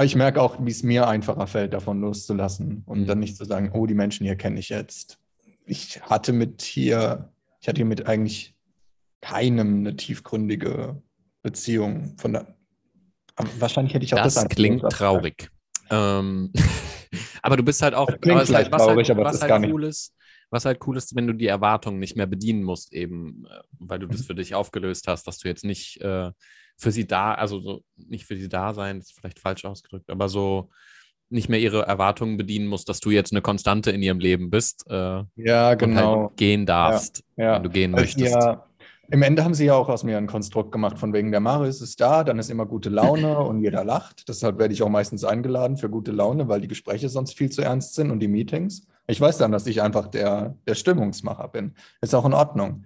ich 0.00 0.16
merke 0.16 0.40
auch, 0.40 0.64
wie 0.64 0.70
es 0.70 0.82
mir 0.82 1.08
einfacher 1.08 1.46
fällt, 1.46 1.74
davon 1.74 2.00
loszulassen 2.00 2.84
und 2.86 3.00
mhm. 3.00 3.06
dann 3.06 3.18
nicht 3.18 3.36
zu 3.36 3.44
sagen, 3.44 3.70
oh, 3.72 3.86
die 3.86 3.94
Menschen 3.94 4.24
hier 4.24 4.36
kenne 4.36 4.58
ich 4.60 4.68
jetzt. 4.68 5.18
Ich 5.66 6.00
hatte 6.02 6.32
mit 6.32 6.62
hier, 6.62 7.32
ich 7.60 7.68
hatte 7.68 7.78
hier 7.78 7.84
mit 7.84 8.06
eigentlich 8.06 8.57
keinem 9.20 9.80
eine 9.80 9.96
tiefgründige 9.96 11.02
Beziehung. 11.42 12.16
Von 12.18 12.32
der, 12.34 12.56
wahrscheinlich 13.58 13.94
hätte 13.94 14.04
ich 14.04 14.14
auch 14.14 14.22
das. 14.22 14.34
Das 14.34 14.48
klingt 14.48 14.82
traurig. 14.90 15.50
Ähm, 15.90 16.52
aber 17.42 17.56
du 17.56 17.62
bist 17.62 17.82
halt 17.82 17.94
auch. 17.94 18.06
Das 18.06 18.20
klingt 18.20 18.42
vielleicht 18.42 18.72
halt, 18.72 18.82
traurig, 18.82 19.08
halt, 19.08 19.18
aber 19.18 19.24
das 19.24 19.36
ist 19.36 19.48
gar 19.48 19.58
nicht. 19.58 19.72
Cool 19.72 19.84
ist, 19.84 20.14
was 20.50 20.64
halt 20.64 20.80
cool 20.86 20.96
ist, 20.96 21.14
wenn 21.14 21.26
du 21.26 21.32
die 21.32 21.46
Erwartungen 21.46 21.98
nicht 21.98 22.16
mehr 22.16 22.26
bedienen 22.26 22.62
musst, 22.62 22.92
eben, 22.92 23.46
äh, 23.46 23.60
weil 23.78 23.98
du 23.98 24.06
das 24.06 24.20
mhm. 24.20 24.24
für 24.24 24.34
dich 24.34 24.54
aufgelöst 24.54 25.08
hast, 25.08 25.26
dass 25.26 25.38
du 25.38 25.48
jetzt 25.48 25.64
nicht 25.64 26.00
äh, 26.00 26.30
für 26.76 26.92
sie 26.92 27.06
da, 27.06 27.34
also 27.34 27.60
so 27.60 27.82
nicht 27.96 28.24
für 28.24 28.36
sie 28.36 28.48
da 28.48 28.72
sein, 28.72 28.98
ist 28.98 29.18
vielleicht 29.18 29.40
falsch 29.40 29.64
ausgedrückt, 29.64 30.10
aber 30.10 30.28
so 30.28 30.70
nicht 31.30 31.48
mehr 31.48 31.60
ihre 31.60 31.82
Erwartungen 31.82 32.36
bedienen 32.38 32.68
musst, 32.68 32.88
dass 32.88 33.00
du 33.00 33.10
jetzt 33.10 33.32
eine 33.32 33.42
Konstante 33.42 33.90
in 33.90 34.02
ihrem 34.02 34.18
Leben 34.18 34.48
bist. 34.48 34.86
Äh, 34.88 35.24
ja, 35.36 35.74
genau. 35.74 36.12
Und 36.12 36.20
halt 36.20 36.36
gehen 36.36 36.64
darfst, 36.64 37.22
ja, 37.36 37.44
ja. 37.44 37.54
wenn 37.56 37.62
du 37.64 37.70
gehen 37.70 37.94
also 37.94 38.02
möchtest. 38.02 38.34
Ja, 38.34 38.67
im 39.10 39.22
Ende 39.22 39.42
haben 39.42 39.54
sie 39.54 39.64
ja 39.64 39.74
auch 39.74 39.88
aus 39.88 40.04
mir 40.04 40.18
ein 40.18 40.26
Konstrukt 40.26 40.70
gemacht, 40.70 40.98
von 40.98 41.14
wegen 41.14 41.30
der 41.30 41.40
Marius 41.40 41.80
ist 41.80 41.98
da, 42.00 42.24
dann 42.24 42.38
ist 42.38 42.50
immer 42.50 42.66
gute 42.66 42.90
Laune 42.90 43.38
und 43.38 43.62
jeder 43.62 43.82
lacht. 43.82 44.28
Deshalb 44.28 44.58
werde 44.58 44.74
ich 44.74 44.82
auch 44.82 44.90
meistens 44.90 45.24
eingeladen 45.24 45.78
für 45.78 45.88
gute 45.88 46.12
Laune, 46.12 46.48
weil 46.48 46.60
die 46.60 46.68
Gespräche 46.68 47.08
sonst 47.08 47.36
viel 47.36 47.50
zu 47.50 47.62
ernst 47.62 47.94
sind 47.94 48.10
und 48.10 48.20
die 48.20 48.28
Meetings. 48.28 48.86
Ich 49.06 49.18
weiß 49.18 49.38
dann, 49.38 49.50
dass 49.50 49.66
ich 49.66 49.80
einfach 49.80 50.08
der, 50.08 50.56
der 50.66 50.74
Stimmungsmacher 50.74 51.48
bin. 51.48 51.74
Ist 52.02 52.14
auch 52.14 52.26
in 52.26 52.34
Ordnung. 52.34 52.84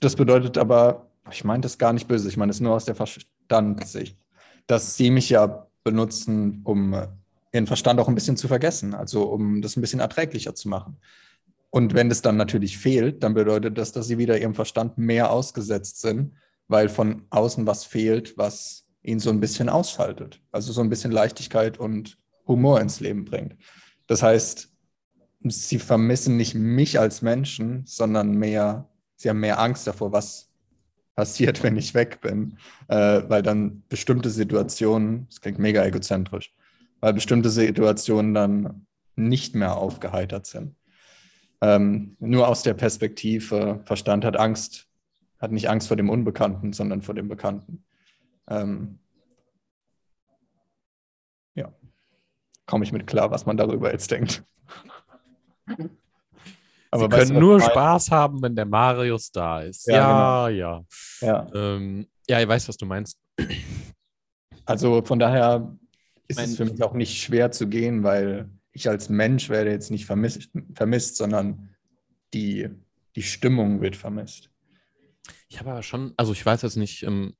Das 0.00 0.14
bedeutet 0.14 0.58
aber, 0.58 1.10
ich 1.30 1.44
meine 1.44 1.62
das 1.62 1.78
gar 1.78 1.94
nicht 1.94 2.06
böse, 2.06 2.28
ich 2.28 2.36
meine 2.36 2.50
es 2.50 2.60
nur 2.60 2.74
aus 2.74 2.84
der 2.84 2.94
Verstandssicht, 2.94 4.18
dass 4.66 4.96
sie 4.96 5.10
mich 5.10 5.30
ja 5.30 5.68
benutzen, 5.84 6.60
um 6.64 6.94
ihren 7.50 7.66
Verstand 7.66 7.98
auch 7.98 8.08
ein 8.08 8.14
bisschen 8.14 8.36
zu 8.36 8.48
vergessen, 8.48 8.92
also 8.92 9.22
um 9.22 9.62
das 9.62 9.76
ein 9.76 9.80
bisschen 9.80 10.00
erträglicher 10.00 10.54
zu 10.54 10.68
machen. 10.68 10.98
Und 11.74 11.92
wenn 11.92 12.08
das 12.08 12.22
dann 12.22 12.36
natürlich 12.36 12.78
fehlt, 12.78 13.24
dann 13.24 13.34
bedeutet 13.34 13.76
das, 13.78 13.90
dass 13.90 14.06
sie 14.06 14.16
wieder 14.16 14.38
ihrem 14.38 14.54
Verstand 14.54 14.96
mehr 14.96 15.32
ausgesetzt 15.32 16.00
sind, 16.00 16.36
weil 16.68 16.88
von 16.88 17.26
außen 17.30 17.66
was 17.66 17.82
fehlt, 17.82 18.38
was 18.38 18.86
ihn 19.02 19.18
so 19.18 19.30
ein 19.30 19.40
bisschen 19.40 19.68
ausschaltet. 19.68 20.40
Also 20.52 20.72
so 20.72 20.82
ein 20.82 20.88
bisschen 20.88 21.10
Leichtigkeit 21.10 21.76
und 21.76 22.16
Humor 22.46 22.80
ins 22.80 23.00
Leben 23.00 23.24
bringt. 23.24 23.56
Das 24.06 24.22
heißt, 24.22 24.72
sie 25.42 25.80
vermissen 25.80 26.36
nicht 26.36 26.54
mich 26.54 27.00
als 27.00 27.22
Menschen, 27.22 27.82
sondern 27.86 28.36
mehr, 28.36 28.88
sie 29.16 29.28
haben 29.28 29.40
mehr 29.40 29.58
Angst 29.58 29.84
davor, 29.88 30.12
was 30.12 30.52
passiert, 31.16 31.60
wenn 31.64 31.76
ich 31.76 31.92
weg 31.92 32.20
bin, 32.20 32.56
äh, 32.86 33.22
weil 33.26 33.42
dann 33.42 33.82
bestimmte 33.88 34.30
Situationen, 34.30 35.26
das 35.26 35.40
klingt 35.40 35.58
mega 35.58 35.84
egozentrisch, 35.84 36.54
weil 37.00 37.14
bestimmte 37.14 37.50
Situationen 37.50 38.32
dann 38.32 38.86
nicht 39.16 39.56
mehr 39.56 39.76
aufgeheitert 39.76 40.46
sind. 40.46 40.76
Ähm, 41.64 42.14
nur 42.20 42.46
aus 42.46 42.62
der 42.62 42.74
Perspektive, 42.74 43.80
Verstand 43.86 44.22
hat 44.26 44.36
Angst, 44.36 44.86
hat 45.38 45.50
nicht 45.50 45.70
Angst 45.70 45.88
vor 45.88 45.96
dem 45.96 46.10
Unbekannten, 46.10 46.74
sondern 46.74 47.00
vor 47.00 47.14
dem 47.14 47.26
Bekannten. 47.26 47.82
Ähm, 48.48 48.98
ja, 51.54 51.72
komme 52.66 52.84
ich 52.84 52.92
mit 52.92 53.06
klar, 53.06 53.30
was 53.30 53.46
man 53.46 53.56
darüber 53.56 53.90
jetzt 53.90 54.10
denkt. 54.10 54.44
Aber 56.90 57.04
Sie 57.04 57.08
können 57.08 57.40
nur 57.40 57.58
Spaß 57.58 58.10
haben, 58.10 58.42
wenn 58.42 58.54
der 58.54 58.66
Marius 58.66 59.32
da 59.32 59.62
ist. 59.62 59.86
Ja, 59.86 60.50
ja. 60.50 60.84
Genau. 61.20 61.32
Ja, 61.32 61.46
ähm, 61.54 62.06
ja 62.28 62.40
ich 62.42 62.46
weiß, 62.46 62.68
was 62.68 62.76
du 62.76 62.84
meinst. 62.84 63.18
Also 64.66 65.02
von 65.02 65.18
daher 65.18 65.74
ist 66.28 66.36
mein, 66.36 66.44
es 66.44 66.56
für 66.58 66.66
mich 66.66 66.82
auch 66.82 66.92
nicht 66.92 67.22
schwer 67.22 67.50
zu 67.50 67.68
gehen, 67.68 68.02
weil 68.04 68.50
ich 68.74 68.88
als 68.88 69.08
Mensch 69.08 69.48
werde 69.48 69.70
jetzt 69.70 69.90
nicht 69.90 70.04
vermisst, 70.04 70.50
vermisst 70.74 71.16
sondern 71.16 71.70
die, 72.34 72.68
die 73.14 73.22
Stimmung 73.22 73.80
wird 73.80 73.96
vermisst. 73.96 74.50
Ich 75.48 75.58
habe 75.60 75.70
aber 75.70 75.82
schon, 75.82 76.12
also 76.16 76.32
ich 76.32 76.44
weiß 76.44 76.62
jetzt 76.62 76.76
nicht, 76.76 77.04
ähm, 77.04 77.34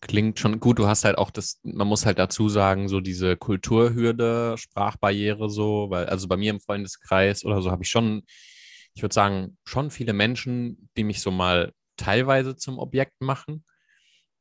klingt 0.00 0.38
schon 0.38 0.58
gut. 0.58 0.78
Du 0.78 0.86
hast 0.86 1.04
halt 1.04 1.18
auch 1.18 1.30
das, 1.30 1.60
man 1.62 1.86
muss 1.86 2.06
halt 2.06 2.18
dazu 2.18 2.48
sagen, 2.48 2.88
so 2.88 3.00
diese 3.00 3.36
Kulturhürde, 3.36 4.56
Sprachbarriere 4.56 5.50
so, 5.50 5.90
weil 5.90 6.06
also 6.06 6.26
bei 6.26 6.38
mir 6.38 6.50
im 6.50 6.60
Freundeskreis 6.60 7.44
oder 7.44 7.60
so 7.60 7.70
habe 7.70 7.82
ich 7.82 7.90
schon, 7.90 8.22
ich 8.94 9.02
würde 9.02 9.14
sagen, 9.14 9.58
schon 9.64 9.90
viele 9.90 10.14
Menschen, 10.14 10.88
die 10.96 11.04
mich 11.04 11.20
so 11.20 11.30
mal 11.30 11.72
teilweise 11.98 12.56
zum 12.56 12.78
Objekt 12.78 13.20
machen, 13.20 13.64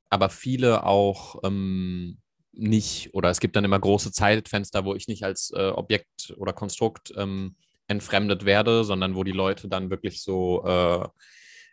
aber 0.09 0.29
viele 0.29 0.85
auch 0.85 1.41
ähm, 1.43 2.19
nicht, 2.51 3.13
oder 3.13 3.29
es 3.29 3.39
gibt 3.39 3.55
dann 3.55 3.65
immer 3.65 3.79
große 3.79 4.11
Zeitfenster, 4.11 4.85
wo 4.85 4.95
ich 4.95 5.07
nicht 5.07 5.23
als 5.23 5.51
äh, 5.55 5.69
Objekt 5.69 6.33
oder 6.37 6.53
Konstrukt 6.53 7.13
ähm, 7.15 7.55
entfremdet 7.87 8.45
werde, 8.45 8.83
sondern 8.83 9.15
wo 9.15 9.23
die 9.23 9.31
Leute 9.31 9.67
dann 9.67 9.89
wirklich 9.89 10.21
so, 10.21 10.63
äh, 10.65 11.07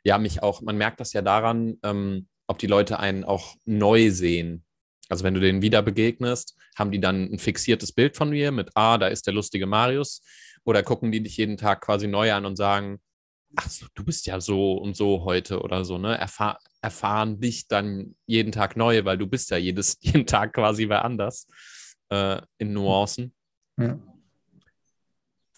ja, 0.05 0.18
mich 0.18 0.43
auch, 0.43 0.62
man 0.62 0.77
merkt 0.77 1.01
das 1.01 1.12
ja 1.12 1.22
daran, 1.22 1.79
ähm, 1.83 2.29
ob 2.47 2.59
die 2.59 2.66
Leute 2.66 2.99
einen 2.99 3.24
auch 3.24 3.57
neu 3.64 4.11
sehen. 4.11 4.64
Also 5.09 5.24
wenn 5.24 5.35
du 5.35 5.41
denen 5.41 5.62
wieder 5.62 5.83
begegnest, 5.83 6.57
haben 6.77 6.91
die 6.91 7.01
dann 7.01 7.24
ein 7.33 7.39
fixiertes 7.39 7.93
Bild 7.93 8.16
von 8.16 8.31
dir 8.31 8.53
mit, 8.53 8.70
ah, 8.74 8.99
da 8.99 9.09
ist 9.09 9.27
der 9.27 9.35
lustige 9.35 9.66
Marius, 9.66 10.22
oder 10.64 10.83
gucken 10.83 11.12
die 11.12 11.22
dich 11.22 11.37
jeden 11.37 11.57
Tag 11.57 11.81
quasi 11.81 12.09
neu 12.09 12.33
an 12.33 12.45
und 12.45 12.57
sagen, 12.57 13.01
ach 13.57 13.70
du 13.95 14.05
bist 14.05 14.27
ja 14.27 14.41
so 14.41 14.74
und 14.74 14.97
so 14.97 15.24
heute 15.24 15.61
oder 15.61 15.85
so, 15.85 15.99
ne? 15.99 16.18
Erfahr 16.18 16.59
erfahren 16.87 17.41
dich 17.41 17.66
dann 17.66 18.14
jeden 18.26 18.53
Tag 18.53 18.76
neu, 18.76 19.05
weil 19.05 19.18
du 19.18 19.26
bist 19.26 19.51
ja 19.51 19.57
jedes, 19.57 19.99
jeden 20.01 20.24
Tag 20.24 20.53
quasi 20.53 20.89
wer 20.89 21.05
anders 21.05 21.49
äh, 22.11 22.41
in 22.59 22.72
Nuancen. 22.72 23.34
Ja. 23.76 23.99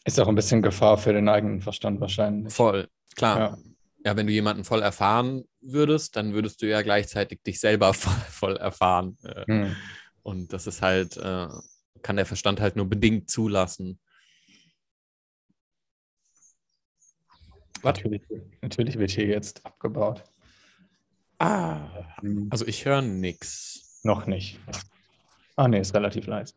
Ist 0.04 0.18
auch 0.18 0.28
ein 0.28 0.34
bisschen 0.34 0.62
Gefahr 0.62 0.96
für 0.96 1.12
den 1.12 1.28
eigenen 1.28 1.60
Verstand 1.60 2.00
wahrscheinlich. 2.00 2.50
Voll, 2.50 2.88
klar. 3.14 3.38
Ja. 3.38 3.58
ja. 4.06 4.16
wenn 4.16 4.26
du 4.26 4.32
jemanden 4.32 4.64
voll 4.64 4.80
erfahren 4.80 5.44
würdest, 5.60 6.16
dann 6.16 6.32
würdest 6.32 6.62
du 6.62 6.66
ja 6.66 6.80
gleichzeitig 6.80 7.42
dich 7.42 7.60
selber 7.60 7.92
voll, 8.02 8.14
voll 8.30 8.56
erfahren. 8.56 9.18
Hm. 9.46 9.76
Und 10.22 10.54
das 10.54 10.66
ist 10.66 10.80
halt, 10.80 11.18
äh, 11.18 11.48
kann 12.00 12.16
der 12.16 12.26
Verstand 12.26 12.60
halt 12.62 12.74
nur 12.74 12.88
bedingt 12.88 13.28
zulassen. 13.28 14.00
Natürlich, 17.82 18.22
natürlich 18.62 18.98
wird 18.98 19.10
hier 19.10 19.26
jetzt 19.26 19.64
abgebaut. 19.66 20.24
Ah, 21.38 21.80
hm. 22.20 22.48
also 22.50 22.66
ich 22.66 22.84
höre 22.84 23.02
nichts. 23.02 24.00
Noch 24.02 24.26
nicht. 24.26 24.58
Ah, 25.56 25.68
nee, 25.68 25.80
ist 25.80 25.94
relativ 25.94 26.26
leise. 26.26 26.54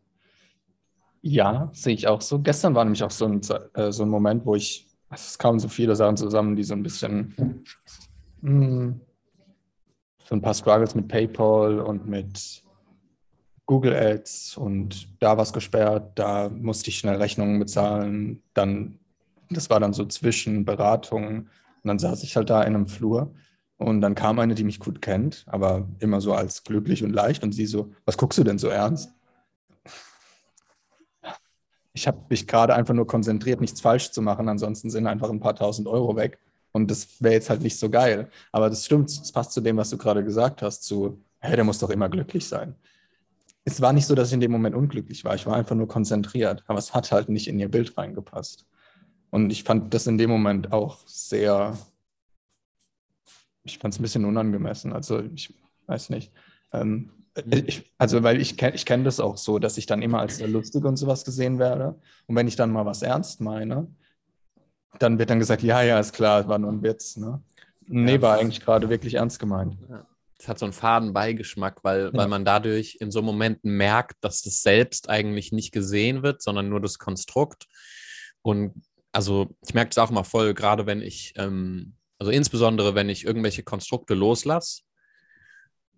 Ja, 1.21 1.69
sehe 1.73 1.93
ich 1.93 2.07
auch 2.07 2.21
so. 2.21 2.39
Gestern 2.39 2.73
war 2.75 2.83
nämlich 2.83 3.03
auch 3.03 3.11
so 3.11 3.25
ein, 3.25 3.41
äh, 3.73 3.91
so 3.91 4.03
ein 4.03 4.09
Moment, 4.09 4.45
wo 4.45 4.55
ich, 4.55 4.87
es 5.11 5.37
kamen 5.37 5.59
so 5.59 5.67
viele 5.67 5.95
Sachen 5.95 6.17
zusammen, 6.17 6.55
die 6.55 6.63
so 6.63 6.73
ein 6.73 6.83
bisschen, 6.83 7.33
mh, 8.41 8.49
hm, 8.49 9.01
so 10.23 10.35
ein 10.35 10.41
paar 10.41 10.53
Struggles 10.53 10.95
mit 10.95 11.07
PayPal 11.07 11.79
und 11.79 12.07
mit 12.07 12.63
Google 13.65 13.95
Ads 13.95 14.57
und 14.57 15.07
da 15.21 15.37
was 15.37 15.53
gesperrt, 15.53 16.13
da 16.15 16.49
musste 16.49 16.89
ich 16.89 16.97
schnell 16.97 17.15
Rechnungen 17.17 17.59
bezahlen, 17.59 18.41
dann 18.53 18.99
das 19.51 19.69
war 19.69 19.79
dann 19.79 19.93
so 19.93 20.05
zwischen 20.05 20.65
Beratungen. 20.65 21.49
Und 21.83 21.87
dann 21.87 21.99
saß 21.99 22.23
ich 22.23 22.35
halt 22.35 22.49
da 22.49 22.61
in 22.63 22.75
einem 22.75 22.87
Flur. 22.87 23.33
Und 23.81 24.01
dann 24.01 24.13
kam 24.13 24.37
eine, 24.37 24.53
die 24.53 24.63
mich 24.63 24.79
gut 24.79 25.01
kennt, 25.01 25.43
aber 25.47 25.87
immer 25.97 26.21
so 26.21 26.33
als 26.33 26.63
glücklich 26.63 27.03
und 27.03 27.13
leicht. 27.13 27.43
Und 27.43 27.53
sie 27.53 27.65
so, 27.65 27.91
was 28.05 28.15
guckst 28.15 28.37
du 28.37 28.43
denn 28.43 28.59
so 28.59 28.67
ernst? 28.67 29.11
Ich 31.91 32.07
habe 32.07 32.19
mich 32.29 32.47
gerade 32.47 32.75
einfach 32.75 32.93
nur 32.93 33.07
konzentriert, 33.07 33.59
nichts 33.59 33.81
falsch 33.81 34.11
zu 34.11 34.21
machen. 34.21 34.47
Ansonsten 34.47 34.91
sind 34.91 35.07
einfach 35.07 35.31
ein 35.31 35.39
paar 35.39 35.55
tausend 35.55 35.87
Euro 35.87 36.15
weg. 36.15 36.37
Und 36.71 36.91
das 36.91 37.19
wäre 37.21 37.33
jetzt 37.33 37.49
halt 37.49 37.63
nicht 37.63 37.79
so 37.79 37.89
geil. 37.89 38.29
Aber 38.51 38.69
das 38.69 38.85
stimmt, 38.85 39.09
das 39.19 39.31
passt 39.31 39.51
zu 39.51 39.61
dem, 39.61 39.77
was 39.77 39.89
du 39.89 39.97
gerade 39.97 40.23
gesagt 40.23 40.61
hast, 40.61 40.83
zu, 40.83 41.19
hey, 41.39 41.55
der 41.55 41.65
muss 41.65 41.79
doch 41.79 41.89
immer 41.89 42.07
glücklich 42.07 42.47
sein. 42.47 42.75
Es 43.65 43.81
war 43.81 43.93
nicht 43.93 44.05
so, 44.05 44.13
dass 44.13 44.27
ich 44.27 44.35
in 44.35 44.41
dem 44.41 44.51
Moment 44.51 44.75
unglücklich 44.75 45.25
war. 45.25 45.33
Ich 45.33 45.47
war 45.47 45.55
einfach 45.55 45.75
nur 45.75 45.87
konzentriert. 45.87 46.63
Aber 46.67 46.77
es 46.77 46.93
hat 46.93 47.11
halt 47.11 47.29
nicht 47.29 47.47
in 47.47 47.57
ihr 47.57 47.69
Bild 47.69 47.97
reingepasst. 47.97 48.67
Und 49.31 49.49
ich 49.49 49.63
fand 49.63 49.91
das 49.91 50.05
in 50.05 50.19
dem 50.19 50.29
Moment 50.29 50.71
auch 50.71 50.99
sehr, 51.07 51.75
ich 53.63 53.77
fand 53.77 53.93
es 53.93 53.99
ein 53.99 54.03
bisschen 54.03 54.25
unangemessen. 54.25 54.93
Also 54.93 55.21
ich 55.33 55.53
weiß 55.87 56.09
nicht. 56.09 56.31
Ähm, 56.73 57.11
ich, 57.49 57.93
also 57.97 58.23
weil 58.23 58.41
ich 58.41 58.57
kenne 58.57 58.75
ich 58.75 58.85
kenn 58.85 59.03
das 59.03 59.19
auch 59.19 59.37
so, 59.37 59.57
dass 59.57 59.77
ich 59.77 59.85
dann 59.85 60.01
immer 60.01 60.19
als 60.19 60.37
sehr 60.37 60.47
lustig 60.47 60.83
und 60.83 60.97
sowas 60.97 61.23
gesehen 61.23 61.59
werde. 61.59 61.99
Und 62.27 62.35
wenn 62.35 62.47
ich 62.47 62.55
dann 62.55 62.71
mal 62.71 62.85
was 62.85 63.01
ernst 63.01 63.39
meine, 63.39 63.87
dann 64.99 65.17
wird 65.17 65.29
dann 65.29 65.39
gesagt, 65.39 65.63
ja, 65.63 65.81
ja, 65.81 65.99
ist 65.99 66.13
klar, 66.13 66.47
war 66.47 66.59
nur 66.59 66.71
ein 66.71 66.83
Witz. 66.83 67.15
Ne? 67.17 67.41
Nee, 67.87 68.15
ja. 68.15 68.21
war 68.21 68.39
eigentlich 68.39 68.59
gerade 68.59 68.89
wirklich 68.89 69.15
ernst 69.15 69.39
gemeint. 69.39 69.77
Es 70.37 70.47
hat 70.47 70.59
so 70.59 70.65
einen 70.65 70.73
faden 70.73 71.13
Beigeschmack, 71.13 71.83
weil, 71.83 72.05
ja. 72.05 72.13
weil 72.13 72.27
man 72.27 72.43
dadurch 72.43 72.97
in 72.99 73.11
so 73.11 73.21
Momenten 73.21 73.77
merkt, 73.77 74.23
dass 74.23 74.41
das 74.41 74.61
selbst 74.61 75.09
eigentlich 75.09 75.51
nicht 75.51 75.71
gesehen 75.71 76.23
wird, 76.23 76.41
sondern 76.41 76.67
nur 76.67 76.81
das 76.81 76.99
Konstrukt. 76.99 77.67
Und 78.41 78.73
also 79.11 79.55
ich 79.65 79.73
merke 79.73 79.91
es 79.91 79.97
auch 79.97 80.09
immer 80.09 80.23
voll, 80.23 80.53
gerade 80.53 80.85
wenn 80.85 81.01
ich 81.01 81.33
ähm, 81.37 81.93
Also 82.21 82.31
insbesondere, 82.31 82.93
wenn 82.93 83.09
ich 83.09 83.25
irgendwelche 83.25 83.63
Konstrukte 83.63 84.13
loslasse, 84.13 84.83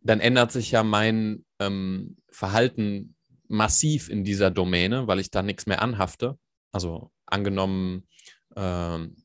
dann 0.04 0.22
ändert 0.22 0.54
sich 0.54 0.72
ja 0.72 0.82
mein 0.82 1.44
ähm, 1.60 2.16
Verhalten 2.32 3.18
massiv 3.50 4.08
in 4.08 4.24
dieser 4.24 4.50
Domäne, 4.50 5.06
weil 5.06 5.20
ich 5.20 5.32
da 5.32 5.42
nichts 5.42 5.66
mehr 5.66 5.82
anhafte. 5.82 6.40
Also 6.72 7.12
angenommen, 7.26 8.08
ähm, 8.56 9.18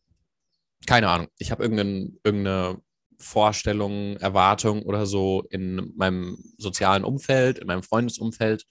keine 0.88 1.08
Ahnung, 1.10 1.28
ich 1.38 1.52
habe 1.52 1.62
irgendein, 1.62 2.18
irgendeine 2.24 2.82
Vorstellung, 3.16 4.16
Erwartung 4.16 4.82
oder 4.82 5.06
so 5.06 5.44
in 5.50 5.92
meinem 5.94 6.36
sozialen 6.56 7.04
Umfeld, 7.04 7.60
in 7.60 7.68
meinem 7.68 7.84
Freundesumfeld. 7.84 8.64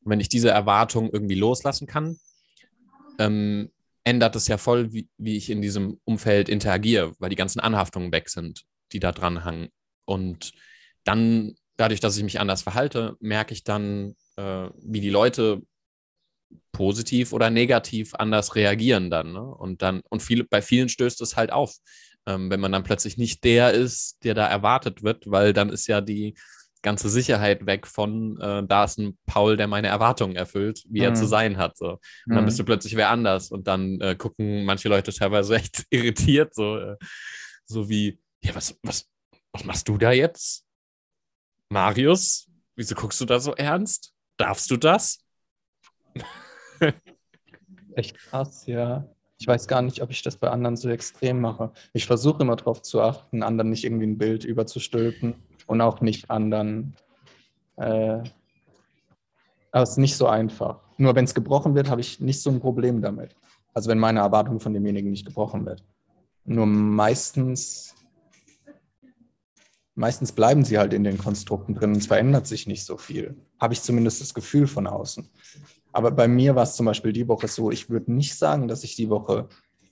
Und 0.00 0.10
wenn 0.10 0.18
ich 0.18 0.28
diese 0.28 0.50
Erwartung 0.50 1.08
irgendwie 1.12 1.36
loslassen 1.36 1.86
kann, 1.86 2.18
ähm, 3.20 3.70
ändert 4.08 4.34
es 4.36 4.48
ja 4.48 4.56
voll, 4.56 4.92
wie, 4.94 5.06
wie 5.18 5.36
ich 5.36 5.50
in 5.50 5.60
diesem 5.60 6.00
Umfeld 6.04 6.48
interagiere, 6.48 7.14
weil 7.18 7.28
die 7.28 7.36
ganzen 7.36 7.60
Anhaftungen 7.60 8.10
weg 8.10 8.30
sind, 8.30 8.62
die 8.92 9.00
da 9.00 9.12
dran 9.12 9.44
hangen. 9.44 9.68
Und 10.06 10.52
dann, 11.04 11.54
dadurch, 11.76 12.00
dass 12.00 12.16
ich 12.16 12.24
mich 12.24 12.40
anders 12.40 12.62
verhalte, 12.62 13.16
merke 13.20 13.52
ich 13.52 13.64
dann, 13.64 14.14
äh, 14.36 14.70
wie 14.82 15.00
die 15.00 15.10
Leute 15.10 15.60
positiv 16.72 17.34
oder 17.34 17.50
negativ 17.50 18.14
anders 18.14 18.54
reagieren 18.54 19.10
dann. 19.10 19.34
Ne? 19.34 19.42
Und 19.42 19.82
dann, 19.82 20.00
und 20.08 20.22
viele, 20.22 20.44
bei 20.44 20.62
vielen 20.62 20.88
stößt 20.88 21.20
es 21.20 21.36
halt 21.36 21.52
auf, 21.52 21.74
ähm, 22.26 22.50
wenn 22.50 22.60
man 22.60 22.72
dann 22.72 22.84
plötzlich 22.84 23.18
nicht 23.18 23.44
der 23.44 23.72
ist, 23.72 24.24
der 24.24 24.32
da 24.32 24.46
erwartet 24.46 25.02
wird, 25.02 25.30
weil 25.30 25.52
dann 25.52 25.68
ist 25.68 25.86
ja 25.86 26.00
die 26.00 26.34
ganze 26.82 27.08
Sicherheit 27.08 27.66
weg 27.66 27.86
von, 27.86 28.40
äh, 28.40 28.62
da 28.66 28.84
ist 28.84 28.98
ein 28.98 29.18
Paul, 29.26 29.56
der 29.56 29.66
meine 29.66 29.88
Erwartungen 29.88 30.36
erfüllt, 30.36 30.84
wie 30.88 31.00
mhm. 31.00 31.04
er 31.04 31.14
zu 31.14 31.24
mhm. 31.24 31.28
sein 31.28 31.56
hat. 31.56 31.76
So. 31.76 31.92
Und 31.92 32.00
mhm. 32.26 32.34
dann 32.34 32.44
bist 32.44 32.58
du 32.58 32.64
plötzlich 32.64 32.96
wer 32.96 33.10
anders 33.10 33.50
und 33.50 33.66
dann 33.66 34.00
äh, 34.00 34.14
gucken 34.16 34.64
manche 34.64 34.88
Leute 34.88 35.12
teilweise 35.12 35.56
echt 35.56 35.86
irritiert, 35.90 36.54
so, 36.54 36.78
äh, 36.78 36.96
so 37.64 37.88
wie, 37.88 38.20
ja, 38.42 38.54
was, 38.54 38.78
was, 38.82 39.08
was 39.52 39.64
machst 39.64 39.88
du 39.88 39.98
da 39.98 40.12
jetzt? 40.12 40.64
Marius, 41.70 42.48
wieso 42.76 42.94
guckst 42.94 43.20
du 43.20 43.24
da 43.24 43.40
so 43.40 43.54
ernst? 43.54 44.12
Darfst 44.36 44.70
du 44.70 44.76
das? 44.76 45.18
echt 47.94 48.16
krass, 48.16 48.66
ja. 48.66 49.08
Ich 49.40 49.46
weiß 49.46 49.68
gar 49.68 49.82
nicht, 49.82 50.02
ob 50.02 50.10
ich 50.10 50.22
das 50.22 50.36
bei 50.36 50.50
anderen 50.50 50.76
so 50.76 50.88
extrem 50.88 51.40
mache. 51.40 51.72
Ich 51.92 52.06
versuche 52.06 52.42
immer 52.42 52.56
darauf 52.56 52.82
zu 52.82 53.00
achten, 53.00 53.42
anderen 53.42 53.70
nicht 53.70 53.84
irgendwie 53.84 54.06
ein 54.06 54.18
Bild 54.18 54.44
überzustülpen 54.44 55.47
und 55.68 55.80
auch 55.80 56.00
nicht 56.00 56.30
anderen. 56.30 56.96
Äh, 57.76 58.22
aber 59.70 59.82
es 59.82 59.90
ist 59.90 59.98
nicht 59.98 60.16
so 60.16 60.26
einfach. 60.26 60.80
Nur 60.96 61.14
wenn 61.14 61.24
es 61.24 61.34
gebrochen 61.34 61.74
wird, 61.76 61.88
habe 61.88 62.00
ich 62.00 62.18
nicht 62.18 62.42
so 62.42 62.50
ein 62.50 62.58
Problem 62.58 63.00
damit. 63.00 63.36
Also 63.74 63.90
wenn 63.90 63.98
meine 63.98 64.20
Erwartung 64.20 64.58
von 64.58 64.72
demjenigen 64.72 65.10
nicht 65.10 65.26
gebrochen 65.26 65.64
wird. 65.64 65.84
Nur 66.44 66.66
meistens, 66.66 67.94
meistens 69.94 70.32
bleiben 70.32 70.64
sie 70.64 70.78
halt 70.78 70.94
in 70.94 71.04
den 71.04 71.18
Konstrukten 71.18 71.74
drin 71.74 71.90
und 71.90 71.98
es 71.98 72.06
verändert 72.06 72.46
sich 72.46 72.66
nicht 72.66 72.84
so 72.84 72.96
viel. 72.96 73.36
Habe 73.60 73.74
ich 73.74 73.82
zumindest 73.82 74.20
das 74.20 74.34
Gefühl 74.34 74.66
von 74.66 74.86
außen. 74.86 75.28
Aber 75.92 76.10
bei 76.10 76.26
mir 76.26 76.56
war 76.56 76.62
es 76.62 76.74
zum 76.76 76.86
Beispiel 76.86 77.12
die 77.12 77.28
Woche 77.28 77.46
so, 77.46 77.70
ich 77.70 77.90
würde 77.90 78.12
nicht 78.12 78.36
sagen, 78.36 78.68
dass 78.68 78.84
ich 78.84 78.96
die 78.96 79.10
Woche 79.10 79.48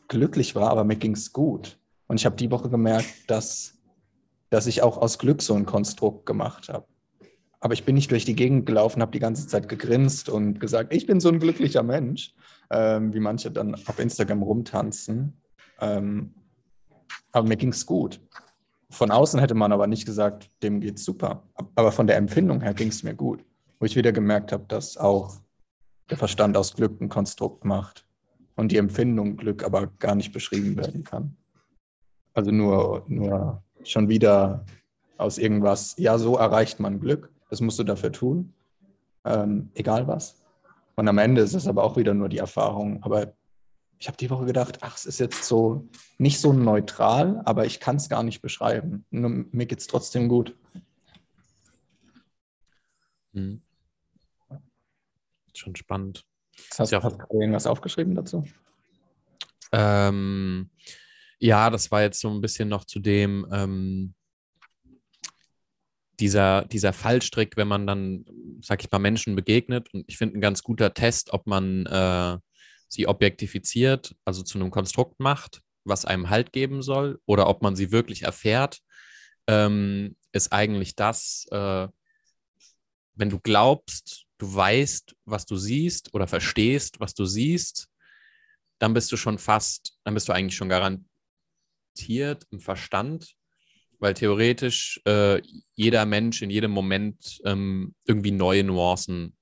glücklich 0.09 0.55
war, 0.55 0.71
aber 0.71 0.85
mir 0.85 0.97
ging 0.97 1.13
es 1.13 1.33
gut. 1.33 1.79
Und 2.09 2.19
ich 2.19 2.25
habe 2.25 2.37
die 2.37 2.51
Woche 2.51 2.71
gemerkt, 2.71 3.09
dass 3.29 3.76
dass 4.51 4.67
ich 4.67 4.83
auch 4.83 4.99
aus 4.99 5.19
Glück 5.19 5.43
so 5.43 5.55
ein 5.55 5.67
Konstrukt 5.67 6.27
gemacht 6.27 6.69
habe. 6.69 6.87
Aber 7.61 7.75
ich 7.75 7.85
bin 7.85 7.95
nicht 7.95 8.11
durch 8.11 8.25
die 8.25 8.37
Gegend 8.37 8.67
gelaufen, 8.67 9.03
habe 9.03 9.13
die 9.13 9.19
ganze 9.19 9.47
Zeit 9.49 9.69
gegrinst 9.69 10.29
und 10.29 10.61
gesagt, 10.61 10.93
ich 10.93 11.07
bin 11.07 11.21
so 11.21 11.29
ein 11.29 11.41
glücklicher 11.41 11.83
Mensch, 11.83 12.35
ähm, 12.71 13.13
wie 13.13 13.21
manche 13.21 13.51
dann 13.51 13.75
auf 13.75 13.99
Instagram 13.99 14.43
rumtanzen. 14.43 15.41
Ähm, 15.81 16.35
aber 17.33 17.49
mir 17.49 17.57
ging 17.57 17.71
es 17.71 17.87
gut. 17.87 18.21
Von 18.91 19.11
außen 19.11 19.41
hätte 19.41 19.55
man 19.55 19.73
aber 19.73 19.87
nicht 19.87 20.07
gesagt, 20.07 20.51
dem 20.63 20.81
geht's 20.81 21.05
super. 21.05 21.43
Aber 21.75 21.93
von 21.93 22.07
der 22.07 22.17
Empfindung 22.17 22.61
her 22.61 22.73
ging 22.73 22.89
es 22.89 23.03
mir 23.03 23.15
gut. 23.15 23.45
Wo 23.79 23.87
ich 23.87 23.97
wieder 23.97 24.13
gemerkt 24.13 24.53
habe, 24.53 24.65
dass 24.69 24.97
auch 24.97 25.35
der 26.09 26.17
Verstand 26.17 26.57
aus 26.57 26.75
Glück 26.75 27.01
ein 27.01 27.09
Konstrukt 27.09 27.65
macht 27.65 28.07
und 28.55 28.71
die 28.71 28.79
Empfindung 28.79 29.37
Glück 29.37 29.65
aber 29.65 29.89
gar 29.99 30.15
nicht 30.15 30.33
beschrieben 30.33 30.77
werden 30.77 31.05
kann. 31.05 31.37
Also 32.33 32.53
nur, 32.53 33.05
nur 33.09 33.63
schon 33.91 34.09
wieder 34.09 34.65
aus 35.19 35.39
irgendwas, 35.39 35.95
ja, 35.99 36.19
so 36.19 36.37
erreicht 36.37 36.81
man 36.81 37.01
Glück, 37.01 37.31
das 37.51 37.61
musst 37.61 37.79
du 37.79 37.85
dafür 37.85 38.13
tun, 38.13 38.53
ähm, 39.25 39.71
egal 39.75 40.07
was. 40.07 40.43
Und 40.97 41.09
am 41.09 41.19
Ende 41.19 41.43
ist 41.43 41.55
es 41.55 41.67
aber 41.67 41.85
auch 41.85 41.97
wieder 41.97 42.15
nur 42.15 42.29
die 42.29 42.39
Erfahrung. 42.39 43.03
Aber 43.03 43.35
ich 43.99 44.09
habe 44.09 44.17
die 44.17 44.31
Woche 44.31 44.47
gedacht, 44.47 44.79
ach, 44.81 44.97
es 44.97 45.05
ist 45.05 45.21
jetzt 45.21 45.45
so 45.45 45.89
nicht 46.19 46.41
so 46.41 46.53
neutral, 46.53 47.43
aber 47.45 47.67
ich 47.67 47.81
kann 47.81 47.97
es 47.97 48.09
gar 48.09 48.23
nicht 48.23 48.41
beschreiben. 48.41 49.05
Nur, 49.11 49.31
mir 49.31 49.67
geht 49.67 49.81
es 49.81 49.87
trotzdem 49.87 50.29
gut. 50.29 50.57
Hm. 53.35 53.63
Schon 55.55 55.77
spannend. 55.77 56.27
Hast, 56.79 56.93
ja 56.93 57.03
hast 57.03 57.19
du 57.19 57.41
irgendwas 57.41 57.67
aufgeschrieben 57.67 58.15
dazu? 58.15 58.45
Ähm, 59.73 60.71
ja, 61.39 61.71
das 61.71 61.91
war 61.91 62.03
jetzt 62.03 62.21
so 62.21 62.31
ein 62.31 62.41
bisschen 62.41 62.69
noch 62.69 62.85
zu 62.85 62.99
dem, 62.99 63.47
ähm, 63.53 64.15
dieser, 66.19 66.65
dieser 66.65 66.93
Fallstrick, 66.93 67.57
wenn 67.57 67.69
man 67.69 67.87
dann, 67.87 68.25
sag 68.63 68.83
ich 68.83 68.91
mal, 68.91 68.99
Menschen 68.99 69.37
begegnet. 69.37 69.93
Und 69.93 70.05
ich 70.07 70.17
finde 70.17 70.39
ein 70.39 70.41
ganz 70.41 70.63
guter 70.63 70.95
Test, 70.95 71.33
ob 71.33 71.47
man 71.47 71.85
äh, 71.87 72.39
sie 72.89 73.07
objektifiziert, 73.07 74.17
also 74.25 74.43
zu 74.43 74.59
einem 74.59 74.71
Konstrukt 74.71 75.21
macht, 75.21 75.61
was 75.85 76.05
einem 76.05 76.31
Halt 76.31 76.53
geben 76.53 76.83
soll, 76.83 77.21
oder 77.27 77.49
ob 77.49 77.63
man 77.63 77.77
sie 77.77 77.93
wirklich 77.93 78.23
erfährt, 78.23 78.81
ähm, 79.47 80.17
ist 80.33 80.53
eigentlich 80.53 80.97
das, 80.97 81.47
äh, 81.51 81.89
wenn 83.15 83.31
du 83.31 83.39
glaubst, 83.39 84.25
du 84.39 84.55
weißt, 84.55 85.15
was 85.25 85.47
du 85.47 85.57
siehst 85.57 86.15
oder 86.15 86.27
verstehst, 86.27 86.99
was 86.99 87.15
du 87.15 87.27
siehst, 87.27 87.89
dann 88.79 88.95
bist 88.95 89.13
du 89.13 89.17
schon 89.17 89.39
fast, 89.39 89.99
dann 90.05 90.15
bist 90.15 90.29
du 90.29 90.33
eigentlich 90.33 90.57
schon 90.57 90.69
garantiert 90.69 91.07
limitiert 91.97 92.45
im 92.51 92.61
Verstand, 92.61 93.35
weil 93.99 94.15
theoretisch 94.15 95.01
äh, 95.07 95.41
jeder 95.75 96.05
Mensch 96.07 96.43
in 96.43 96.51
jedem 96.51 96.71
Moment 96.71 97.41
ähm, 97.45 97.95
irgendwie 98.07 98.33
neue 98.33 98.65
Nuancen 98.65 99.35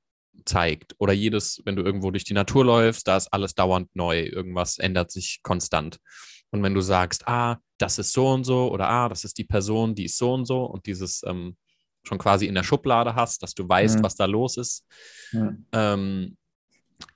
zeigt. 0.45 0.95
Oder 0.99 1.13
jedes, 1.13 1.61
wenn 1.65 1.77
du 1.77 1.83
irgendwo 1.83 2.11
durch 2.11 2.25
die 2.25 2.35
Natur 2.35 2.65
läufst, 2.65 3.09
da 3.09 3.17
ist 3.17 3.33
alles 3.33 3.55
dauernd 3.55 3.89
neu. 3.95 4.21
Irgendwas 4.21 4.79
ändert 4.79 5.11
sich 5.11 5.41
konstant. 5.43 5.99
Und 6.51 6.63
wenn 6.63 6.75
du 6.75 6.81
sagst, 6.81 7.27
ah, 7.27 7.59
das 7.79 7.99
ist 7.99 8.13
so 8.13 8.29
und 8.29 8.45
so, 8.45 8.71
oder 8.71 8.89
ah, 8.89 9.09
das 9.09 9.25
ist 9.25 9.39
die 9.39 9.45
Person, 9.45 9.95
die 9.95 10.05
ist 10.05 10.19
so 10.19 10.33
und 10.33 10.47
so, 10.47 10.65
und 10.65 10.87
dieses 10.87 11.23
ähm, 11.27 11.57
schon 12.05 12.19
quasi 12.19 12.47
in 12.47 12.55
der 12.55 12.63
Schublade 12.63 13.17
hast, 13.17 13.43
dass 13.43 13.55
du 13.55 13.69
weißt, 13.69 13.99
mhm. 13.99 14.03
was 14.05 14.15
da 14.15 14.27
los 14.27 14.57
ist, 14.57 14.87
mhm. 15.33 15.67
ähm, 15.73 16.37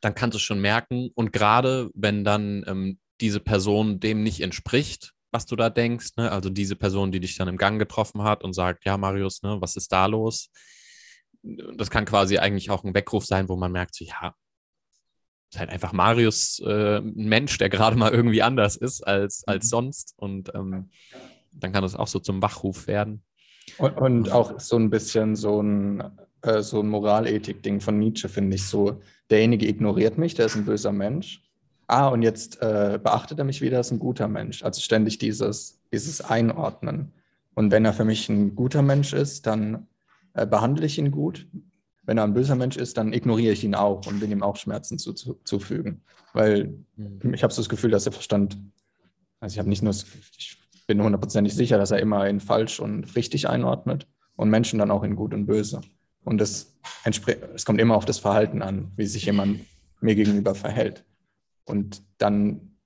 dann 0.00 0.14
kannst 0.14 0.34
du 0.34 0.40
schon 0.40 0.60
merken. 0.60 1.10
Und 1.14 1.32
gerade 1.32 1.90
wenn 1.94 2.24
dann 2.24 2.64
ähm, 2.66 2.98
diese 3.20 3.40
Person 3.40 4.00
dem 4.00 4.22
nicht 4.22 4.40
entspricht, 4.40 5.12
was 5.30 5.46
du 5.46 5.56
da 5.56 5.70
denkst. 5.70 6.16
Ne? 6.16 6.30
Also 6.30 6.50
diese 6.50 6.76
Person, 6.76 7.12
die 7.12 7.20
dich 7.20 7.36
dann 7.36 7.48
im 7.48 7.56
Gang 7.56 7.78
getroffen 7.78 8.22
hat 8.22 8.44
und 8.44 8.52
sagt, 8.52 8.84
ja, 8.84 8.96
Marius, 8.96 9.42
ne, 9.42 9.58
was 9.60 9.76
ist 9.76 9.92
da 9.92 10.06
los? 10.06 10.50
Das 11.76 11.90
kann 11.90 12.04
quasi 12.04 12.38
eigentlich 12.38 12.70
auch 12.70 12.84
ein 12.84 12.94
Weckruf 12.94 13.24
sein, 13.24 13.48
wo 13.48 13.56
man 13.56 13.72
merkt, 13.72 13.94
so, 13.94 14.04
ja, 14.04 14.34
ist 15.50 15.58
halt 15.58 15.70
einfach 15.70 15.92
Marius 15.92 16.60
äh, 16.60 16.98
ein 16.98 17.28
Mensch, 17.28 17.56
der 17.58 17.68
gerade 17.68 17.96
mal 17.96 18.12
irgendwie 18.12 18.42
anders 18.42 18.76
ist 18.76 19.06
als, 19.06 19.44
als 19.46 19.66
mhm. 19.66 19.68
sonst. 19.68 20.14
Und 20.16 20.54
ähm, 20.54 20.90
dann 21.52 21.72
kann 21.72 21.82
das 21.82 21.94
auch 21.94 22.08
so 22.08 22.18
zum 22.18 22.42
Wachruf 22.42 22.86
werden. 22.86 23.22
Und, 23.78 23.96
und 23.96 24.32
auch 24.32 24.58
so 24.60 24.76
ein 24.76 24.90
bisschen 24.90 25.36
so 25.36 25.62
ein, 25.62 26.02
äh, 26.42 26.62
so 26.62 26.80
ein 26.80 26.88
Moralethik-Ding 26.88 27.80
von 27.80 27.98
Nietzsche, 27.98 28.28
finde 28.28 28.56
ich 28.56 28.66
so. 28.66 29.00
Derjenige 29.30 29.68
ignoriert 29.68 30.18
mich, 30.18 30.34
der 30.34 30.46
ist 30.46 30.56
ein 30.56 30.64
böser 30.64 30.92
Mensch 30.92 31.42
ah, 31.88 32.08
und 32.08 32.22
jetzt 32.22 32.62
äh, 32.62 33.00
beachtet 33.02 33.38
er 33.38 33.44
mich 33.44 33.60
wieder 33.60 33.78
als 33.78 33.90
ein 33.90 33.98
guter 33.98 34.28
Mensch. 34.28 34.62
Also 34.62 34.80
ständig 34.80 35.18
dieses, 35.18 35.80
dieses 35.92 36.20
Einordnen. 36.20 37.12
Und 37.54 37.72
wenn 37.72 37.84
er 37.84 37.92
für 37.92 38.04
mich 38.04 38.28
ein 38.28 38.54
guter 38.54 38.82
Mensch 38.82 39.12
ist, 39.12 39.46
dann 39.46 39.88
äh, 40.34 40.46
behandle 40.46 40.86
ich 40.86 40.98
ihn 40.98 41.10
gut. 41.10 41.48
Wenn 42.04 42.18
er 42.18 42.24
ein 42.24 42.34
böser 42.34 42.54
Mensch 42.54 42.76
ist, 42.76 42.96
dann 42.96 43.12
ignoriere 43.12 43.52
ich 43.52 43.64
ihn 43.64 43.74
auch 43.74 44.06
und 44.06 44.20
will 44.20 44.30
ihm 44.30 44.42
auch 44.42 44.56
Schmerzen 44.56 44.98
zu, 44.98 45.12
zu, 45.12 45.40
zufügen. 45.44 46.02
Weil 46.32 46.78
mhm. 46.96 47.34
ich 47.34 47.42
habe 47.42 47.52
so 47.52 47.60
das 47.60 47.68
Gefühl, 47.68 47.90
dass 47.90 48.04
der 48.04 48.12
Verstand, 48.12 48.56
also 49.40 49.54
ich 49.54 49.58
habe 49.58 49.68
nicht 49.68 49.82
nur, 49.82 49.92
ich 49.92 50.58
bin 50.86 51.02
hundertprozentig 51.02 51.54
sicher, 51.54 51.78
dass 51.78 51.90
er 51.90 51.98
immer 51.98 52.28
in 52.28 52.40
falsch 52.40 52.80
und 52.80 53.16
richtig 53.16 53.48
einordnet 53.48 54.06
und 54.36 54.50
Menschen 54.50 54.78
dann 54.78 54.90
auch 54.90 55.02
in 55.02 55.16
gut 55.16 55.34
und 55.34 55.46
böse. 55.46 55.80
Und 56.24 56.40
es, 56.40 56.78
es 57.04 57.64
kommt 57.64 57.80
immer 57.80 57.96
auf 57.96 58.04
das 58.04 58.18
Verhalten 58.18 58.62
an, 58.62 58.92
wie 58.96 59.06
sich 59.06 59.24
jemand 59.24 59.60
mir 60.00 60.14
gegenüber 60.14 60.54
verhält. 60.54 61.04
Und 61.68 62.02
dann 62.18 62.76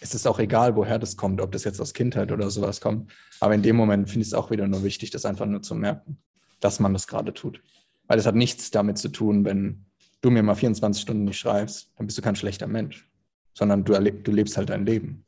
ist 0.00 0.14
es 0.14 0.26
auch 0.26 0.38
egal, 0.38 0.76
woher 0.76 0.98
das 0.98 1.16
kommt, 1.16 1.40
ob 1.40 1.52
das 1.52 1.64
jetzt 1.64 1.80
aus 1.80 1.94
Kindheit 1.94 2.32
oder 2.32 2.50
sowas 2.50 2.80
kommt. 2.80 3.12
Aber 3.40 3.54
in 3.54 3.62
dem 3.62 3.76
Moment 3.76 4.08
finde 4.08 4.22
ich 4.22 4.28
es 4.28 4.34
auch 4.34 4.50
wieder 4.50 4.66
nur 4.66 4.82
wichtig, 4.82 5.10
das 5.10 5.24
einfach 5.24 5.46
nur 5.46 5.62
zu 5.62 5.74
merken, 5.74 6.18
dass 6.60 6.80
man 6.80 6.92
das 6.92 7.06
gerade 7.06 7.32
tut. 7.32 7.62
Weil 8.06 8.18
es 8.18 8.26
hat 8.26 8.34
nichts 8.34 8.70
damit 8.70 8.98
zu 8.98 9.08
tun, 9.08 9.44
wenn 9.44 9.86
du 10.20 10.30
mir 10.30 10.42
mal 10.42 10.54
24 10.54 11.02
Stunden 11.02 11.24
nicht 11.24 11.38
schreibst, 11.38 11.92
dann 11.96 12.06
bist 12.06 12.18
du 12.18 12.22
kein 12.22 12.36
schlechter 12.36 12.66
Mensch, 12.66 13.08
sondern 13.54 13.84
du, 13.84 13.92
du 14.00 14.32
lebst 14.32 14.56
halt 14.56 14.70
dein 14.70 14.86
Leben. 14.86 15.24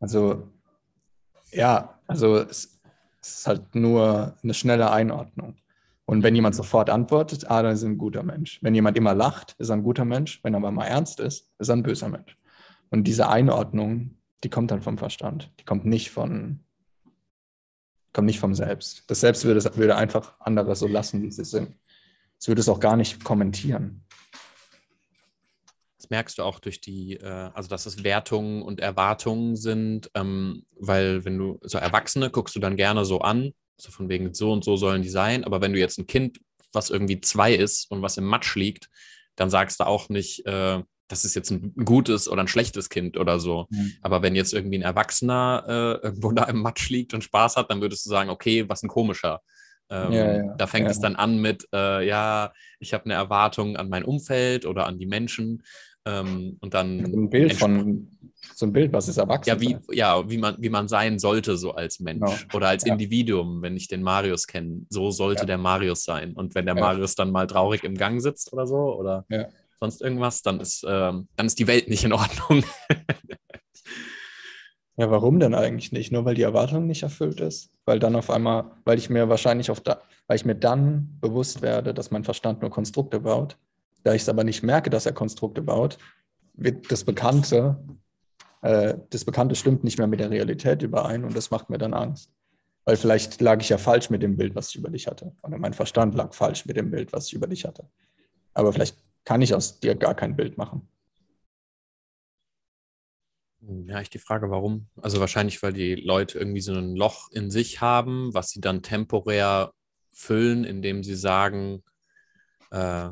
Also 0.00 0.48
Ja, 1.52 1.98
also 2.06 2.36
es, 2.36 2.78
es 3.20 3.38
ist 3.38 3.46
halt 3.46 3.74
nur 3.74 4.36
eine 4.42 4.54
schnelle 4.54 4.90
Einordnung. 4.90 5.56
Und 6.08 6.22
wenn 6.22 6.34
jemand 6.34 6.54
sofort 6.54 6.88
antwortet, 6.88 7.50
ah, 7.50 7.62
dann 7.62 7.74
ist 7.74 7.82
er 7.82 7.90
ein 7.90 7.98
guter 7.98 8.22
Mensch. 8.22 8.60
Wenn 8.62 8.74
jemand 8.74 8.96
immer 8.96 9.12
lacht, 9.12 9.54
ist 9.58 9.68
er 9.68 9.76
ein 9.76 9.82
guter 9.82 10.06
Mensch. 10.06 10.42
Wenn 10.42 10.54
er 10.54 10.56
aber 10.56 10.70
mal 10.70 10.86
ernst 10.86 11.20
ist, 11.20 11.50
ist 11.58 11.68
er 11.68 11.76
ein 11.76 11.82
böser 11.82 12.08
Mensch. 12.08 12.34
Und 12.88 13.04
diese 13.04 13.28
Einordnung, 13.28 14.16
die 14.42 14.48
kommt 14.48 14.70
dann 14.70 14.80
vom 14.80 14.96
Verstand. 14.96 15.52
Die 15.60 15.64
kommt 15.64 15.84
nicht 15.84 16.10
von, 16.10 16.60
kommt 18.14 18.24
nicht 18.24 18.40
vom 18.40 18.54
Selbst. 18.54 19.04
Das 19.08 19.20
Selbst 19.20 19.44
würde, 19.44 19.62
würde 19.76 19.96
einfach 19.96 20.40
andere 20.40 20.74
so 20.76 20.86
lassen, 20.86 21.20
wie 21.20 21.30
sie 21.30 21.44
sind. 21.44 21.76
Es 22.40 22.48
würde 22.48 22.62
es 22.62 22.70
auch 22.70 22.80
gar 22.80 22.96
nicht 22.96 23.22
kommentieren. 23.22 24.02
Das 25.98 26.08
merkst 26.08 26.38
du 26.38 26.42
auch 26.42 26.58
durch 26.58 26.80
die, 26.80 27.18
äh, 27.18 27.50
also 27.52 27.68
dass 27.68 27.84
es 27.84 28.02
Wertungen 28.02 28.62
und 28.62 28.80
Erwartungen 28.80 29.56
sind, 29.56 30.10
ähm, 30.14 30.64
weil 30.74 31.26
wenn 31.26 31.36
du 31.36 31.58
so 31.64 31.76
Erwachsene 31.76 32.30
guckst 32.30 32.56
du 32.56 32.60
dann 32.60 32.76
gerne 32.76 33.04
so 33.04 33.20
an, 33.20 33.52
so 33.80 33.90
von 33.90 34.08
wegen 34.08 34.34
so 34.34 34.52
und 34.52 34.64
so 34.64 34.76
sollen 34.76 35.02
die 35.02 35.08
sein, 35.08 35.44
aber 35.44 35.60
wenn 35.60 35.72
du 35.72 35.78
jetzt 35.78 35.98
ein 35.98 36.06
Kind, 36.06 36.40
was 36.72 36.90
irgendwie 36.90 37.20
zwei 37.20 37.54
ist 37.54 37.90
und 37.90 38.02
was 38.02 38.16
im 38.16 38.24
Matsch 38.24 38.54
liegt, 38.56 38.88
dann 39.36 39.50
sagst 39.50 39.80
du 39.80 39.86
auch 39.86 40.08
nicht, 40.08 40.44
äh, 40.46 40.82
das 41.08 41.24
ist 41.24 41.34
jetzt 41.34 41.50
ein 41.50 41.72
gutes 41.84 42.28
oder 42.28 42.42
ein 42.42 42.48
schlechtes 42.48 42.90
Kind 42.90 43.16
oder 43.16 43.40
so. 43.40 43.66
Mhm. 43.70 43.94
Aber 44.02 44.22
wenn 44.22 44.36
jetzt 44.36 44.52
irgendwie 44.52 44.78
ein 44.78 44.82
Erwachsener 44.82 45.64
äh, 45.66 46.06
irgendwo 46.06 46.32
da 46.32 46.44
im 46.44 46.60
Matsch 46.60 46.90
liegt 46.90 47.14
und 47.14 47.24
Spaß 47.24 47.56
hat, 47.56 47.70
dann 47.70 47.80
würdest 47.80 48.04
du 48.04 48.10
sagen, 48.10 48.30
okay, 48.30 48.68
was 48.68 48.82
ein 48.82 48.88
komischer. 48.88 49.40
Ähm, 49.90 50.12
ja, 50.12 50.36
ja, 50.36 50.54
da 50.56 50.66
fängt 50.66 50.84
ja. 50.84 50.90
es 50.90 51.00
dann 51.00 51.16
an 51.16 51.38
mit, 51.38 51.66
äh, 51.72 52.06
ja, 52.06 52.52
ich 52.78 52.92
habe 52.92 53.06
eine 53.06 53.14
Erwartung 53.14 53.76
an 53.76 53.88
mein 53.88 54.04
Umfeld 54.04 54.66
oder 54.66 54.86
an 54.86 54.98
die 54.98 55.06
Menschen. 55.06 55.62
Ähm, 56.08 56.56
und 56.60 56.74
dann 56.74 57.04
ein 57.04 57.30
Bild 57.30 57.54
von 57.54 58.08
so 58.54 58.66
ein 58.66 58.72
Bild, 58.72 58.92
was 58.92 59.08
ist 59.08 59.18
erwachsen? 59.18 59.50
Ja, 59.50 59.60
wie, 59.60 59.76
ja, 59.92 60.30
wie, 60.30 60.38
man, 60.38 60.56
wie 60.58 60.68
man 60.68 60.88
sein 60.88 61.18
sollte, 61.18 61.56
so 61.56 61.72
als 61.72 62.00
Mensch 62.00 62.42
genau. 62.42 62.56
oder 62.56 62.68
als 62.68 62.84
Individuum, 62.84 63.62
wenn 63.62 63.76
ich 63.76 63.88
den 63.88 64.02
Marius 64.02 64.46
kenne. 64.46 64.86
So 64.90 65.10
sollte 65.10 65.44
der 65.44 65.58
Marius 65.58 66.04
sein. 66.04 66.34
Und 66.34 66.54
wenn 66.54 66.66
der 66.66 66.74
Marius 66.74 67.14
dann 67.14 67.30
mal 67.30 67.46
traurig 67.46 67.84
im 67.84 67.96
Gang 67.96 68.20
sitzt 68.20 68.52
oder 68.52 68.66
so, 68.66 68.96
oder 68.96 69.26
sonst 69.80 70.02
irgendwas, 70.02 70.42
dann 70.42 70.60
ist, 70.60 70.84
ähm, 70.88 71.28
dann 71.36 71.46
ist 71.46 71.58
die 71.58 71.66
Welt 71.66 71.88
nicht 71.88 72.04
in 72.04 72.12
Ordnung. 72.12 72.64
ja, 74.96 75.10
warum 75.10 75.40
denn 75.40 75.54
eigentlich 75.54 75.92
nicht? 75.92 76.12
Nur 76.12 76.24
weil 76.24 76.34
die 76.34 76.42
Erwartung 76.42 76.86
nicht 76.86 77.02
erfüllt 77.02 77.40
ist? 77.40 77.70
Weil 77.84 77.98
dann 77.98 78.16
auf 78.16 78.30
einmal, 78.30 78.72
weil 78.84 78.98
ich 78.98 79.10
mir 79.10 79.28
wahrscheinlich 79.28 79.70
auf 79.70 79.80
da, 79.80 80.00
weil 80.26 80.36
ich 80.36 80.44
mir 80.44 80.56
dann 80.56 81.18
bewusst 81.20 81.62
werde, 81.62 81.94
dass 81.94 82.10
mein 82.10 82.24
Verstand 82.24 82.62
nur 82.62 82.70
Konstrukte 82.70 83.20
baut. 83.20 83.56
Da 84.08 84.14
ich 84.14 84.22
es 84.22 84.28
aber 84.30 84.42
nicht 84.42 84.62
merke, 84.62 84.88
dass 84.88 85.04
er 85.04 85.12
Konstrukte 85.12 85.60
baut, 85.60 85.98
wird 86.54 86.90
das 86.90 87.04
Bekannte, 87.04 87.78
äh, 88.62 88.94
das 89.10 89.26
Bekannte 89.26 89.54
stimmt 89.54 89.84
nicht 89.84 89.98
mehr 89.98 90.06
mit 90.06 90.18
der 90.18 90.30
Realität 90.30 90.80
überein 90.80 91.24
und 91.24 91.36
das 91.36 91.50
macht 91.50 91.68
mir 91.68 91.76
dann 91.76 91.92
Angst. 91.92 92.32
Weil 92.86 92.96
vielleicht 92.96 93.38
lag 93.42 93.60
ich 93.60 93.68
ja 93.68 93.76
falsch 93.76 94.08
mit 94.08 94.22
dem 94.22 94.38
Bild, 94.38 94.54
was 94.54 94.70
ich 94.70 94.76
über 94.76 94.88
dich 94.88 95.08
hatte. 95.08 95.36
Oder 95.42 95.58
mein 95.58 95.74
Verstand 95.74 96.14
lag 96.14 96.32
falsch 96.32 96.64
mit 96.64 96.78
dem 96.78 96.90
Bild, 96.90 97.12
was 97.12 97.26
ich 97.26 97.34
über 97.34 97.48
dich 97.48 97.66
hatte. 97.66 97.86
Aber 98.54 98.72
vielleicht 98.72 98.96
kann 99.26 99.42
ich 99.42 99.54
aus 99.54 99.78
dir 99.78 99.94
gar 99.94 100.14
kein 100.14 100.36
Bild 100.36 100.56
machen. 100.56 100.88
Ja, 103.60 104.00
ich 104.00 104.08
die 104.08 104.18
Frage, 104.18 104.48
warum? 104.48 104.86
Also 105.02 105.20
wahrscheinlich, 105.20 105.62
weil 105.62 105.74
die 105.74 105.96
Leute 105.96 106.38
irgendwie 106.38 106.62
so 106.62 106.72
ein 106.72 106.96
Loch 106.96 107.30
in 107.30 107.50
sich 107.50 107.82
haben, 107.82 108.32
was 108.32 108.48
sie 108.48 108.62
dann 108.62 108.80
temporär 108.80 109.74
füllen, 110.14 110.64
indem 110.64 111.04
sie 111.04 111.14
sagen, 111.14 111.82
äh, 112.70 113.10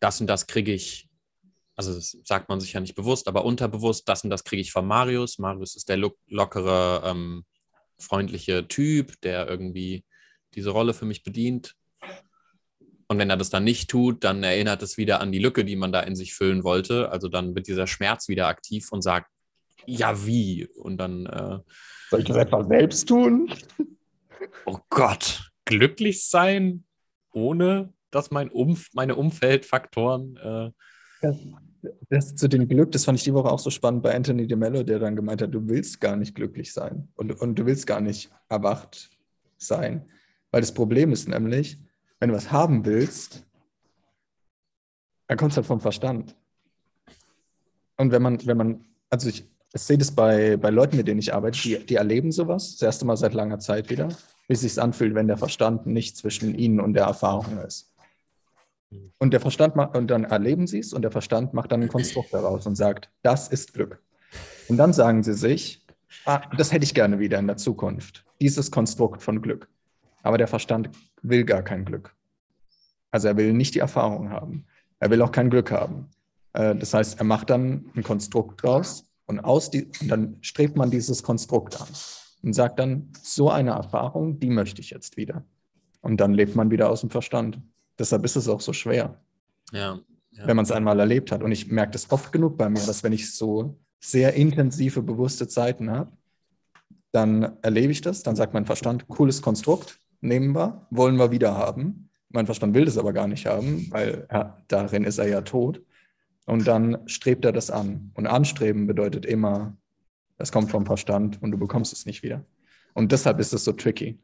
das 0.00 0.20
und 0.20 0.26
das 0.26 0.46
kriege 0.46 0.72
ich, 0.72 1.08
also 1.76 1.94
das 1.94 2.16
sagt 2.24 2.48
man 2.48 2.60
sich 2.60 2.72
ja 2.72 2.80
nicht 2.80 2.94
bewusst, 2.94 3.28
aber 3.28 3.44
unterbewusst, 3.44 4.08
das 4.08 4.24
und 4.24 4.30
das 4.30 4.44
kriege 4.44 4.62
ich 4.62 4.72
von 4.72 4.86
Marius. 4.86 5.38
Marius 5.38 5.76
ist 5.76 5.88
der 5.88 5.96
lo 5.96 6.16
lockere, 6.26 7.02
ähm, 7.04 7.44
freundliche 7.98 8.66
Typ, 8.68 9.20
der 9.22 9.48
irgendwie 9.48 10.04
diese 10.54 10.70
Rolle 10.70 10.94
für 10.94 11.04
mich 11.04 11.22
bedient. 11.22 11.74
Und 13.08 13.18
wenn 13.18 13.30
er 13.30 13.36
das 13.36 13.50
dann 13.50 13.64
nicht 13.64 13.88
tut, 13.88 14.22
dann 14.22 14.42
erinnert 14.42 14.82
es 14.82 14.98
wieder 14.98 15.20
an 15.20 15.32
die 15.32 15.38
Lücke, 15.38 15.64
die 15.64 15.76
man 15.76 15.92
da 15.92 16.00
in 16.00 16.14
sich 16.14 16.34
füllen 16.34 16.62
wollte. 16.62 17.10
Also 17.10 17.28
dann 17.28 17.54
wird 17.54 17.66
dieser 17.66 17.86
Schmerz 17.86 18.28
wieder 18.28 18.48
aktiv 18.48 18.92
und 18.92 19.02
sagt, 19.02 19.30
ja, 19.86 20.26
wie? 20.26 20.66
Und 20.66 20.98
dann. 20.98 21.26
Äh, 21.26 21.58
Soll 22.10 22.20
ich 22.20 22.26
das 22.26 22.36
etwa 22.36 22.64
selbst 22.64 23.08
tun? 23.08 23.52
Oh 24.66 24.78
Gott, 24.90 25.50
glücklich 25.64 26.26
sein, 26.26 26.84
ohne 27.32 27.92
dass 28.10 28.30
mein 28.30 28.50
Umf 28.50 28.88
meine 28.92 29.16
Umfeldfaktoren. 29.16 30.36
Äh, 30.36 30.70
das, 31.20 31.36
das 32.10 32.34
zu 32.36 32.48
dem 32.48 32.68
Glück, 32.68 32.92
das 32.92 33.04
fand 33.04 33.18
ich 33.18 33.24
die 33.24 33.34
Woche 33.34 33.50
auch 33.50 33.58
so 33.58 33.70
spannend 33.70 34.02
bei 34.02 34.14
Anthony 34.14 34.46
de 34.46 34.56
Mello, 34.56 34.82
der 34.82 34.98
dann 34.98 35.16
gemeint 35.16 35.42
hat, 35.42 35.54
du 35.54 35.68
willst 35.68 36.00
gar 36.00 36.16
nicht 36.16 36.34
glücklich 36.34 36.72
sein 36.72 37.08
und, 37.14 37.32
und 37.32 37.58
du 37.58 37.66
willst 37.66 37.86
gar 37.86 38.00
nicht 38.00 38.30
erwacht 38.48 39.10
sein. 39.56 40.04
Weil 40.50 40.60
das 40.60 40.72
Problem 40.72 41.12
ist 41.12 41.28
nämlich, 41.28 41.78
wenn 42.20 42.30
du 42.30 42.36
was 42.36 42.50
haben 42.50 42.84
willst, 42.84 43.44
dann 45.26 45.36
kommt 45.36 45.52
es 45.52 45.56
halt 45.56 45.66
vom 45.66 45.80
Verstand. 45.80 46.34
Und 47.96 48.12
wenn 48.12 48.22
man, 48.22 48.44
wenn 48.46 48.56
man, 48.56 48.84
also 49.10 49.28
ich, 49.28 49.44
ich 49.74 49.80
sehe 49.82 49.98
das 49.98 50.12
bei, 50.12 50.56
bei 50.56 50.70
Leuten, 50.70 50.96
mit 50.96 51.06
denen 51.06 51.20
ich 51.20 51.34
arbeite, 51.34 51.60
die, 51.60 51.84
die 51.84 51.96
erleben 51.96 52.32
sowas, 52.32 52.72
das 52.72 52.82
erste 52.82 53.04
Mal 53.04 53.16
seit 53.16 53.34
langer 53.34 53.58
Zeit 53.58 53.90
wieder, 53.90 54.08
wie 54.46 54.54
es 54.54 54.60
sich 54.60 54.80
anfühlt, 54.80 55.14
wenn 55.14 55.28
der 55.28 55.36
Verstand 55.36 55.86
nicht 55.86 56.16
zwischen 56.16 56.54
ihnen 56.54 56.80
und 56.80 56.94
der 56.94 57.04
Erfahrung 57.04 57.58
ist. 57.58 57.87
Und 59.18 59.32
der 59.32 59.40
Verstand 59.40 59.76
macht, 59.76 59.96
und 59.96 60.08
dann 60.08 60.24
erleben 60.24 60.66
sie 60.66 60.78
es 60.78 60.92
und 60.92 61.02
der 61.02 61.10
Verstand 61.10 61.52
macht 61.52 61.72
dann 61.72 61.82
ein 61.82 61.88
Konstrukt 61.88 62.32
daraus 62.32 62.66
und 62.66 62.76
sagt, 62.76 63.10
das 63.22 63.48
ist 63.48 63.74
Glück. 63.74 64.02
Und 64.68 64.76
dann 64.76 64.92
sagen 64.92 65.22
sie 65.22 65.34
sich, 65.34 65.84
ah, 66.24 66.40
das 66.56 66.72
hätte 66.72 66.84
ich 66.84 66.94
gerne 66.94 67.18
wieder 67.18 67.38
in 67.38 67.46
der 67.46 67.56
Zukunft, 67.56 68.24
dieses 68.40 68.70
Konstrukt 68.70 69.22
von 69.22 69.42
Glück. 69.42 69.68
Aber 70.22 70.38
der 70.38 70.48
Verstand 70.48 70.90
will 71.22 71.44
gar 71.44 71.62
kein 71.62 71.84
Glück. 71.84 72.14
Also 73.10 73.28
er 73.28 73.36
will 73.36 73.52
nicht 73.52 73.74
die 73.74 73.78
Erfahrung 73.78 74.30
haben. 74.30 74.66
Er 75.00 75.10
will 75.10 75.22
auch 75.22 75.32
kein 75.32 75.50
Glück 75.50 75.70
haben. 75.70 76.10
Äh, 76.52 76.74
das 76.76 76.94
heißt, 76.94 77.18
er 77.18 77.24
macht 77.24 77.50
dann 77.50 77.90
ein 77.94 78.02
Konstrukt 78.02 78.62
draus 78.62 79.04
und, 79.26 79.40
aus 79.40 79.70
die, 79.70 79.88
und 80.00 80.08
dann 80.08 80.36
strebt 80.40 80.76
man 80.76 80.90
dieses 80.90 81.22
Konstrukt 81.22 81.80
an 81.80 81.88
und 82.42 82.52
sagt 82.52 82.78
dann, 82.78 83.12
so 83.22 83.50
eine 83.50 83.70
Erfahrung, 83.70 84.38
die 84.40 84.50
möchte 84.50 84.80
ich 84.80 84.90
jetzt 84.90 85.16
wieder. 85.16 85.44
Und 86.00 86.18
dann 86.18 86.32
lebt 86.32 86.56
man 86.56 86.70
wieder 86.70 86.90
aus 86.90 87.00
dem 87.00 87.10
Verstand. 87.10 87.60
Deshalb 87.98 88.24
ist 88.24 88.36
es 88.36 88.48
auch 88.48 88.60
so 88.60 88.72
schwer. 88.72 89.20
Ja. 89.72 89.98
ja. 90.30 90.46
Wenn 90.46 90.56
man 90.56 90.64
es 90.64 90.70
einmal 90.70 90.98
erlebt 90.98 91.32
hat. 91.32 91.42
Und 91.42 91.52
ich 91.52 91.70
merke 91.70 91.92
das 91.92 92.10
oft 92.10 92.32
genug 92.32 92.56
bei 92.56 92.68
mir, 92.68 92.84
dass 92.84 93.02
wenn 93.02 93.12
ich 93.12 93.34
so 93.34 93.78
sehr 94.00 94.34
intensive, 94.34 95.02
bewusste 95.02 95.48
Zeiten 95.48 95.90
habe, 95.90 96.12
dann 97.12 97.56
erlebe 97.62 97.92
ich 97.92 98.00
das, 98.00 98.22
dann 98.22 98.36
sagt 98.36 98.54
mein 98.54 98.66
Verstand, 98.66 99.08
cooles 99.08 99.42
Konstrukt, 99.42 99.98
nehmen 100.20 100.54
wir, 100.54 100.86
wollen 100.90 101.16
wir 101.16 101.30
wieder 101.30 101.56
haben. 101.56 102.10
Mein 102.28 102.46
Verstand 102.46 102.74
will 102.74 102.84
das 102.84 102.98
aber 102.98 103.12
gar 103.12 103.26
nicht 103.26 103.46
haben, 103.46 103.86
weil 103.90 104.26
er, 104.28 104.62
darin 104.68 105.04
ist 105.04 105.18
er 105.18 105.28
ja 105.28 105.40
tot. 105.40 105.82
Und 106.44 106.66
dann 106.66 106.98
strebt 107.06 107.44
er 107.44 107.52
das 107.52 107.70
an. 107.70 108.10
Und 108.14 108.26
anstreben 108.26 108.86
bedeutet 108.86 109.26
immer, 109.26 109.76
es 110.36 110.52
kommt 110.52 110.70
vom 110.70 110.86
Verstand 110.86 111.42
und 111.42 111.50
du 111.50 111.58
bekommst 111.58 111.92
es 111.92 112.06
nicht 112.06 112.22
wieder. 112.22 112.44
Und 112.94 113.12
deshalb 113.12 113.38
ist 113.38 113.52
es 113.52 113.64
so 113.64 113.72
tricky. 113.72 114.18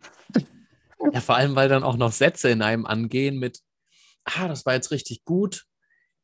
Ja, 1.12 1.20
vor 1.20 1.36
allem, 1.36 1.54
weil 1.56 1.68
dann 1.68 1.82
auch 1.82 1.96
noch 1.96 2.12
Sätze 2.12 2.50
in 2.50 2.62
einem 2.62 2.86
angehen 2.86 3.38
mit, 3.38 3.60
ah, 4.24 4.48
das 4.48 4.64
war 4.64 4.74
jetzt 4.74 4.90
richtig 4.90 5.24
gut, 5.24 5.66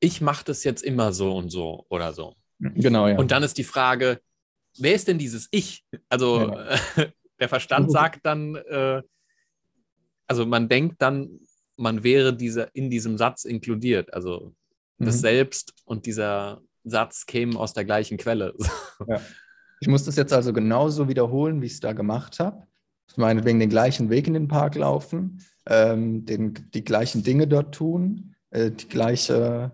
ich 0.01 0.21
mache 0.21 0.45
das 0.45 0.65
jetzt 0.65 0.83
immer 0.83 1.13
so 1.13 1.37
und 1.37 1.51
so 1.51 1.85
oder 1.91 2.13
so. 2.13 2.35
Genau, 2.59 3.09
ja. 3.09 3.19
Und 3.19 3.31
dann 3.31 3.43
ist 3.43 3.59
die 3.59 3.65
Frage, 3.65 4.21
wer 4.79 4.95
ist 4.95 5.09
denn 5.09 5.19
dieses 5.19 5.49
Ich? 5.51 5.85
Also 6.09 6.53
ja. 6.53 6.77
der 7.41 7.49
Verstand 7.49 7.91
sagt 7.91 8.25
dann, 8.25 8.57
äh, 8.57 9.03
also 10.27 10.47
man 10.47 10.69
denkt 10.69 11.03
dann, 11.03 11.41
man 11.77 12.03
wäre 12.03 12.35
dieser, 12.35 12.75
in 12.75 12.91
diesem 12.91 13.17
Satz 13.19 13.45
inkludiert. 13.45 14.13
Also 14.13 14.55
mhm. 14.99 15.07
das 15.07 15.21
Selbst 15.21 15.75
und 15.85 16.07
dieser 16.07 16.61
Satz 16.85 17.27
kämen 17.27 17.57
aus 17.57 17.73
der 17.73 17.85
gleichen 17.85 18.17
Quelle. 18.17 18.55
Ja. 19.09 19.19
Ich 19.81 19.89
muss 19.89 20.05
das 20.05 20.17
jetzt 20.17 20.35
also 20.35 20.53
genauso 20.53 21.09
wiederholen, 21.09 21.63
wie 21.63 21.67
ich 21.67 21.73
es 21.73 21.81
da 21.81 21.95
gemacht 21.95 22.39
habe. 22.39 22.67
Ich 23.11 23.17
meine, 23.17 23.45
wegen 23.45 23.59
den 23.59 23.71
gleichen 23.71 24.09
Weg 24.09 24.29
in 24.29 24.35
den 24.35 24.49
Park 24.49 24.77
laufen, 24.77 25.41
ähm, 25.67 26.25
den, 26.25 26.55
die 26.73 26.85
gleichen 26.85 27.23
Dinge 27.23 27.47
dort 27.49 27.75
tun, 27.75 28.35
äh, 28.51 28.71
die 28.71 28.89
gleiche. 28.89 29.73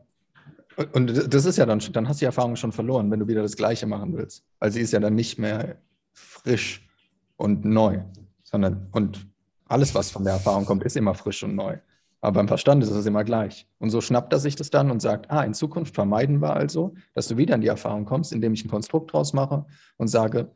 Und 0.92 1.32
das 1.32 1.44
ist 1.44 1.56
ja 1.58 1.66
dann, 1.66 1.80
dann 1.92 2.08
hast 2.08 2.20
du 2.20 2.22
die 2.22 2.26
Erfahrung 2.26 2.56
schon 2.56 2.72
verloren, 2.72 3.10
wenn 3.10 3.20
du 3.20 3.28
wieder 3.28 3.42
das 3.42 3.56
Gleiche 3.56 3.86
machen 3.86 4.16
willst. 4.16 4.44
Weil 4.58 4.72
sie 4.72 4.80
ist 4.80 4.92
ja 4.92 5.00
dann 5.00 5.14
nicht 5.14 5.38
mehr 5.38 5.76
frisch 6.12 6.86
und 7.36 7.64
neu, 7.64 8.00
sondern 8.42 8.88
und 8.92 9.26
alles, 9.66 9.94
was 9.94 10.10
von 10.10 10.24
der 10.24 10.34
Erfahrung 10.34 10.64
kommt, 10.64 10.84
ist 10.84 10.96
immer 10.96 11.14
frisch 11.14 11.42
und 11.42 11.54
neu. 11.54 11.78
Aber 12.20 12.34
beim 12.34 12.48
Verstand 12.48 12.82
ist 12.82 12.90
es 12.90 13.06
immer 13.06 13.24
gleich. 13.24 13.66
Und 13.78 13.90
so 13.90 14.00
schnappt 14.00 14.32
er 14.32 14.38
sich 14.38 14.56
das 14.56 14.70
dann 14.70 14.90
und 14.90 15.00
sagt, 15.00 15.30
ah, 15.30 15.44
in 15.44 15.54
Zukunft 15.54 15.94
vermeiden 15.94 16.40
wir 16.40 16.54
also, 16.54 16.94
dass 17.14 17.28
du 17.28 17.36
wieder 17.36 17.54
in 17.54 17.60
die 17.60 17.66
Erfahrung 17.66 18.04
kommst, 18.04 18.32
indem 18.32 18.54
ich 18.54 18.64
ein 18.64 18.70
Konstrukt 18.70 19.12
draus 19.12 19.32
mache 19.32 19.66
und 19.96 20.08
sage, 20.08 20.50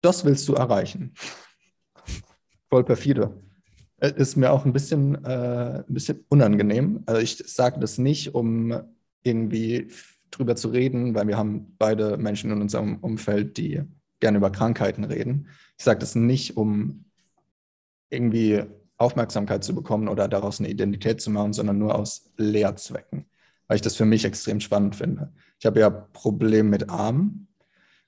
das 0.00 0.24
willst 0.24 0.48
du 0.48 0.54
erreichen. 0.54 1.14
Voll 2.72 2.84
perfide. 2.84 3.38
Äh, 3.98 4.14
ist 4.16 4.36
mir 4.36 4.50
auch 4.50 4.64
ein 4.64 4.72
bisschen, 4.72 5.22
äh, 5.26 5.84
ein 5.86 5.92
bisschen 5.92 6.24
unangenehm. 6.30 7.02
Also 7.04 7.20
ich 7.20 7.36
sage 7.36 7.78
das 7.78 7.98
nicht, 7.98 8.34
um 8.34 8.72
irgendwie 9.22 9.88
drüber 10.30 10.56
zu 10.56 10.68
reden, 10.70 11.14
weil 11.14 11.28
wir 11.28 11.36
haben 11.36 11.76
beide 11.76 12.16
Menschen 12.16 12.50
in 12.50 12.62
unserem 12.62 12.96
Umfeld, 13.00 13.58
die 13.58 13.82
gerne 14.20 14.38
über 14.38 14.48
Krankheiten 14.48 15.04
reden. 15.04 15.48
Ich 15.76 15.84
sage 15.84 15.98
das 15.98 16.14
nicht, 16.14 16.56
um 16.56 17.04
irgendwie 18.08 18.62
Aufmerksamkeit 18.96 19.64
zu 19.64 19.74
bekommen 19.74 20.08
oder 20.08 20.26
daraus 20.26 20.58
eine 20.58 20.70
Identität 20.70 21.20
zu 21.20 21.28
machen, 21.30 21.52
sondern 21.52 21.76
nur 21.76 21.94
aus 21.94 22.32
Lehrzwecken, 22.38 23.26
weil 23.66 23.74
ich 23.74 23.82
das 23.82 23.96
für 23.96 24.06
mich 24.06 24.24
extrem 24.24 24.60
spannend 24.60 24.96
finde. 24.96 25.30
Ich 25.60 25.66
habe 25.66 25.80
ja 25.80 25.90
Probleme 25.90 26.70
mit 26.70 26.88
Armen 26.88 27.48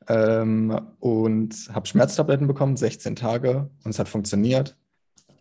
ähm, 0.09 0.81
und 1.01 1.55
habe 1.73 1.87
Schmerztabletten 1.87 2.47
bekommen, 2.47 2.77
16 2.77 3.17
Tage 3.17 3.71
und 3.85 3.91
es 3.91 3.99
hat 3.99 4.09
funktioniert. 4.09 4.77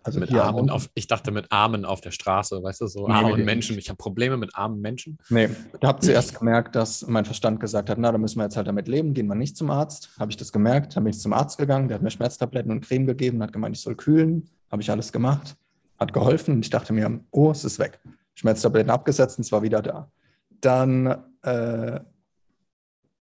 Also 0.05 0.19
mit 0.19 0.33
Armen 0.33 0.69
auf, 0.69 0.89
ich 0.95 1.07
dachte 1.07 1.31
mit 1.31 1.49
Armen 1.49 1.85
auf 1.85 2.01
der 2.01 2.11
Straße, 2.11 2.61
weißt 2.61 2.81
du, 2.81 2.87
so 2.87 3.07
nee, 3.07 3.13
armen 3.13 3.45
Menschen. 3.45 3.77
Ich 3.77 3.87
habe 3.87 3.95
Probleme 3.95 4.35
mit 4.35 4.53
armen 4.53 4.81
Menschen. 4.81 5.17
Nee, 5.29 5.45
ich 5.79 5.87
habe 5.87 6.01
zuerst 6.01 6.37
gemerkt, 6.37 6.75
dass 6.75 7.07
mein 7.07 7.23
Verstand 7.23 7.61
gesagt 7.61 7.89
hat, 7.89 7.97
na, 7.97 8.11
da 8.11 8.17
müssen 8.17 8.37
wir 8.37 8.43
jetzt 8.43 8.57
halt 8.57 8.67
damit 8.67 8.89
leben, 8.89 9.13
gehen 9.13 9.27
wir 9.27 9.35
nicht 9.35 9.55
zum 9.55 9.71
Arzt. 9.71 10.09
Habe 10.19 10.29
ich 10.29 10.35
das 10.35 10.51
gemerkt, 10.51 10.97
habe 10.97 11.09
ich 11.09 11.19
zum 11.19 11.31
Arzt 11.31 11.57
gegangen, 11.57 11.87
der 11.87 11.95
hat 11.95 12.01
mir 12.01 12.11
Schmerztabletten 12.11 12.69
und 12.69 12.81
Creme 12.81 13.05
gegeben, 13.05 13.41
hat 13.41 13.53
gemeint, 13.53 13.77
ich 13.77 13.81
soll 13.81 13.95
kühlen, 13.95 14.49
habe 14.69 14.81
ich 14.81 14.91
alles 14.91 15.13
gemacht, 15.13 15.55
hat 15.97 16.11
geholfen 16.11 16.55
und 16.55 16.65
ich 16.65 16.69
dachte 16.69 16.91
mir, 16.91 17.21
oh, 17.31 17.51
es 17.51 17.63
ist 17.63 17.79
weg. 17.79 18.01
Schmerztabletten 18.35 18.91
abgesetzt 18.91 19.37
und 19.37 19.45
es 19.45 19.53
war 19.53 19.61
wieder 19.61 19.81
da. 19.81 20.11
Dann 20.59 21.07
äh, 21.43 21.99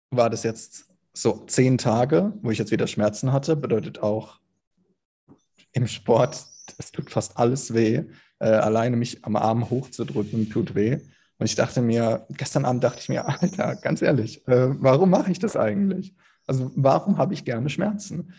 war 0.10 0.30
das 0.30 0.44
jetzt 0.44 0.91
so 1.14 1.44
zehn 1.48 1.78
Tage, 1.78 2.34
wo 2.42 2.52
ich 2.52 2.58
jetzt 2.58 2.72
wieder 2.72 2.88
Schmerzen 2.88 3.34
hatte, 3.34 3.56
bedeutet 3.56 4.02
auch 4.02 4.40
im 5.74 5.88
Sport 5.88 6.46
es 6.78 6.92
tut 6.92 7.10
fast 7.10 7.38
alles 7.38 7.74
weh. 7.74 8.04
Äh, 8.40 8.46
alleine 8.50 8.98
mich 8.98 9.24
am 9.24 9.36
Arm 9.36 9.70
hochzudrücken 9.70 10.50
tut 10.50 10.76
weh. 10.76 11.00
Und 11.38 11.46
ich 11.46 11.56
dachte 11.56 11.82
mir, 11.82 12.26
gestern 12.32 12.66
Abend 12.66 12.84
dachte 12.84 13.00
ich 13.00 13.10
mir, 13.10 13.28
Alter, 13.42 13.76
ganz 13.76 14.02
ehrlich, 14.02 14.48
äh, 14.48 14.70
warum 14.82 15.10
mache 15.10 15.32
ich 15.32 15.40
das 15.40 15.56
eigentlich? 15.56 16.16
Also 16.48 16.72
warum 16.76 17.18
habe 17.18 17.34
ich 17.34 17.46
gerne 17.46 17.70
Schmerzen? 17.70 18.34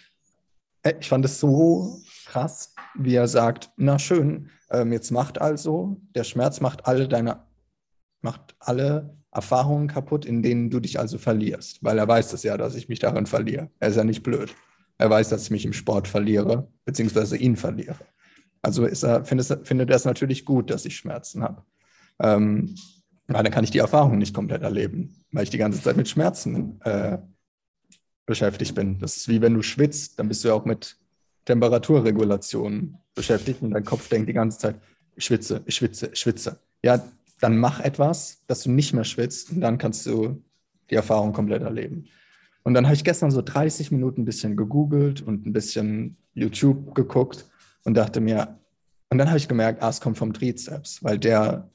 Äh, 0.83 0.95
ich 1.01 1.09
fand 1.09 1.25
es 1.25 1.41
so 1.41 2.01
krass, 2.27 2.75
wie 2.95 3.15
er 3.15 3.29
sagt, 3.29 3.71
na 3.77 3.99
schön, 3.99 4.51
ähm, 4.71 4.93
jetzt 4.93 5.11
macht 5.11 5.41
also, 5.41 6.01
der 6.15 6.25
Schmerz 6.25 6.61
macht 6.61 6.87
alle 6.87 7.09
deine, 7.09 7.45
macht 8.23 8.57
alle 8.59 9.17
Erfahrungen 9.33 9.89
kaputt, 9.89 10.27
in 10.27 10.43
denen 10.43 10.71
du 10.71 10.79
dich 10.79 11.01
also 11.01 11.19
verlierst, 11.19 11.83
weil 11.83 11.99
er 11.99 12.07
weiß 12.07 12.33
es 12.35 12.43
ja, 12.43 12.57
dass 12.57 12.75
ich 12.75 12.89
mich 12.89 12.99
darin 12.99 13.27
verliere. 13.27 13.71
Er 13.81 13.89
ist 13.89 13.97
ja 13.97 14.05
nicht 14.05 14.23
blöd. 14.23 14.55
Er 14.99 15.11
weiß, 15.11 15.31
dass 15.31 15.45
ich 15.45 15.51
mich 15.51 15.65
im 15.65 15.73
Sport 15.73 16.07
verliere, 16.07 16.69
beziehungsweise 16.85 17.37
ihn 17.37 17.57
verliere. 17.57 17.99
Also 18.61 18.87
er, 18.87 19.25
findet, 19.25 19.67
findet 19.67 19.91
er 19.91 19.97
es 19.97 20.05
natürlich 20.05 20.45
gut, 20.45 20.71
dass 20.71 20.85
ich 20.85 20.97
Schmerzen 20.97 21.43
habe. 21.43 21.65
Ähm, 22.21 22.77
weil 23.27 23.43
dann 23.43 23.53
kann 23.53 23.65
ich 23.65 23.71
die 23.71 23.79
Erfahrung 23.79 24.19
nicht 24.19 24.35
komplett 24.35 24.63
erleben, 24.63 25.25
weil 25.33 25.45
ich 25.45 25.51
die 25.51 25.59
ganze 25.59 25.81
Zeit 25.81 25.97
mit 25.97 26.09
Schmerzen 26.09 26.81
äh, 26.83 27.19
beschäftigt 28.27 28.75
bin. 28.75 28.99
Das 28.99 29.17
ist 29.17 29.29
wie 29.29 29.41
wenn 29.41 29.55
du 29.55 29.63
schwitzt, 29.63 30.19
dann 30.19 30.29
bist 30.29 30.45
du 30.45 30.49
ja 30.49 30.55
auch 30.55 30.67
mit 30.67 30.97
Temperaturregulation 31.47 32.99
beschäftigt 33.15 33.63
und 33.63 33.73
dein 33.73 33.85
Kopf 33.85 34.09
denkt 34.09 34.29
die 34.29 34.35
ganze 34.35 34.59
Zeit, 34.59 34.77
ich 35.17 35.25
schwitze, 35.25 35.63
ich 35.67 35.75
schwitze, 35.75 36.11
ich 36.13 36.21
schwitze. 36.21 36.59
Ja, 36.83 37.03
dann 37.43 37.59
mach 37.59 37.81
etwas, 37.81 38.45
dass 38.47 38.63
du 38.63 38.71
nicht 38.71 38.95
mehr 38.95 39.05
schwitzt 39.05 39.51
und 39.51 39.61
dann 39.61 39.77
kannst 39.77 40.07
du 40.07 40.43
die 40.91 40.95
Erfahrung 40.95 41.33
komplett 41.33 41.63
erleben. 41.63 42.07
Und 42.63 42.75
dann 42.75 42.85
habe 42.85 42.95
ich 42.95 43.03
gestern 43.03 43.33
so 43.33 43.43
30 43.43 43.91
Minuten 43.91 44.23
ein 44.23 44.25
bisschen 44.25 44.57
gegoogelt 44.57 45.23
und 45.23 45.45
ein 45.45 45.53
bisschen 45.53 46.17
YouTube 46.35 46.95
geguckt 46.95 47.47
und 47.83 47.95
dachte 47.95 48.21
mir, 48.21 48.59
und 49.11 49.19
dann 49.19 49.29
habe 49.29 49.39
ich 49.39 49.49
gemerkt, 49.49 49.83
ah, 49.83 49.89
es 49.89 50.01
kommt 50.01 50.19
vom 50.19 50.33
Trizeps, 50.33 51.03
weil 51.03 51.19
der 51.19 51.69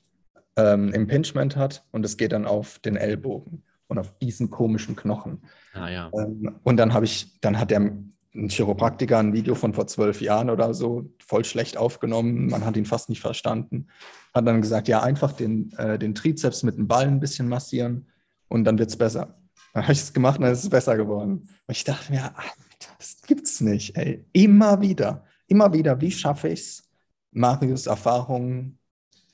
ähm, 0.55 0.93
Impingement 0.93 1.57
hat 1.57 1.83
und 1.91 2.05
es 2.05 2.15
geht 2.15 2.31
dann 2.31 2.45
auf 2.45 2.79
den 2.79 2.95
Ellbogen 2.95 3.63
und 3.87 3.99
auf 3.99 4.17
diesen 4.19 4.49
komischen 4.49 4.95
Knochen. 4.95 5.43
Ah, 5.73 5.89
ja. 5.89 6.09
Ähm, 6.13 6.55
und 6.63 6.77
dann 6.77 6.93
habe 6.93 7.03
ich, 7.03 7.39
dann 7.41 7.59
hat 7.59 7.71
der 7.71 7.91
ein 8.35 8.49
Chiropraktiker 8.49 9.17
ein 9.17 9.33
Video 9.33 9.55
von 9.55 9.73
vor 9.73 9.87
zwölf 9.87 10.21
Jahren 10.21 10.49
oder 10.49 10.73
so 10.73 11.09
voll 11.25 11.43
schlecht 11.45 11.77
aufgenommen. 11.77 12.47
Man 12.47 12.65
hat 12.65 12.77
ihn 12.77 12.85
fast 12.85 13.09
nicht 13.09 13.21
verstanden. 13.21 13.87
Hat 14.33 14.47
dann 14.47 14.61
gesagt, 14.61 14.87
ja, 14.87 15.01
einfach 15.01 15.31
den, 15.31 15.71
äh, 15.77 15.97
den 15.97 16.13
Trizeps 16.13 16.63
mit 16.63 16.77
dem 16.77 16.87
Ball 16.87 17.07
ein 17.07 17.19
bisschen 17.19 17.47
massieren 17.47 18.07
und 18.47 18.65
dann 18.65 18.77
wird 18.77 18.89
es 18.89 18.97
besser. 18.97 19.39
Dann 19.73 19.83
habe 19.83 19.93
ich 19.93 19.99
es 19.99 20.13
gemacht 20.13 20.37
und 20.37 20.43
dann 20.43 20.53
ist 20.53 20.63
es 20.63 20.69
besser 20.69 20.97
geworden. 20.97 21.47
Und 21.67 21.75
ich 21.75 21.83
dachte 21.83 22.11
mir, 22.11 22.31
ach, 22.35 22.55
das 22.99 23.21
gibt's 23.25 23.61
nicht, 23.61 23.97
ey. 23.97 24.23
Immer 24.33 24.81
wieder 24.81 25.23
immer 25.47 25.73
wieder, 25.73 25.99
wie 25.99 26.11
schaffe 26.11 26.49
ich 26.49 26.59
es, 26.59 26.89
Marius 27.31 27.87
Erfahrungen 27.87 28.79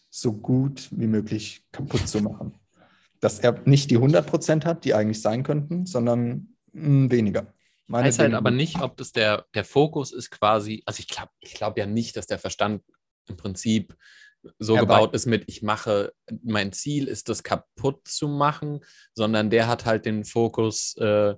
so 0.10 0.32
gut 0.34 0.90
wie 0.92 1.08
möglich 1.08 1.66
kaputt 1.72 2.08
zu 2.08 2.22
machen. 2.22 2.54
Dass 3.20 3.40
er 3.40 3.60
nicht 3.66 3.90
die 3.90 3.98
100% 3.98 4.66
hat, 4.66 4.86
die 4.86 4.94
eigentlich 4.94 5.22
sein 5.22 5.44
könnten, 5.44 5.86
sondern 5.86 6.56
mh, 6.74 6.86
hm, 6.86 7.12
weniger. 7.12 7.54
Meine 7.88 8.08
weiß 8.08 8.20
halt 8.20 8.34
aber 8.34 8.52
nicht, 8.52 8.82
ob 8.82 8.98
das 8.98 9.12
der, 9.12 9.46
der 9.54 9.66
Fokus 9.66 10.12
ist 10.12 10.32
quasi, 10.32 10.84
also 10.86 11.00
ich 11.00 11.08
glaube 11.08 11.32
ich 11.40 11.54
glaub 11.54 11.78
ja 11.78 11.86
nicht, 11.86 12.16
dass 12.16 12.28
der 12.28 12.40
Verstand 12.40 12.84
im 13.28 13.38
Prinzip 13.38 13.96
so 14.60 14.76
er 14.76 14.82
gebaut 14.82 15.14
ist 15.14 15.26
mit, 15.26 15.46
ich 15.48 15.62
mache, 15.62 16.14
mein 16.44 16.72
Ziel 16.74 17.08
ist, 17.08 17.30
das 17.30 17.44
kaputt 17.44 18.08
zu 18.08 18.28
machen, 18.28 18.82
sondern 19.14 19.50
der 19.50 19.68
hat 19.68 19.86
halt 19.86 20.06
den 20.06 20.26
Fokus, 20.26 20.96
äh, 20.98 21.36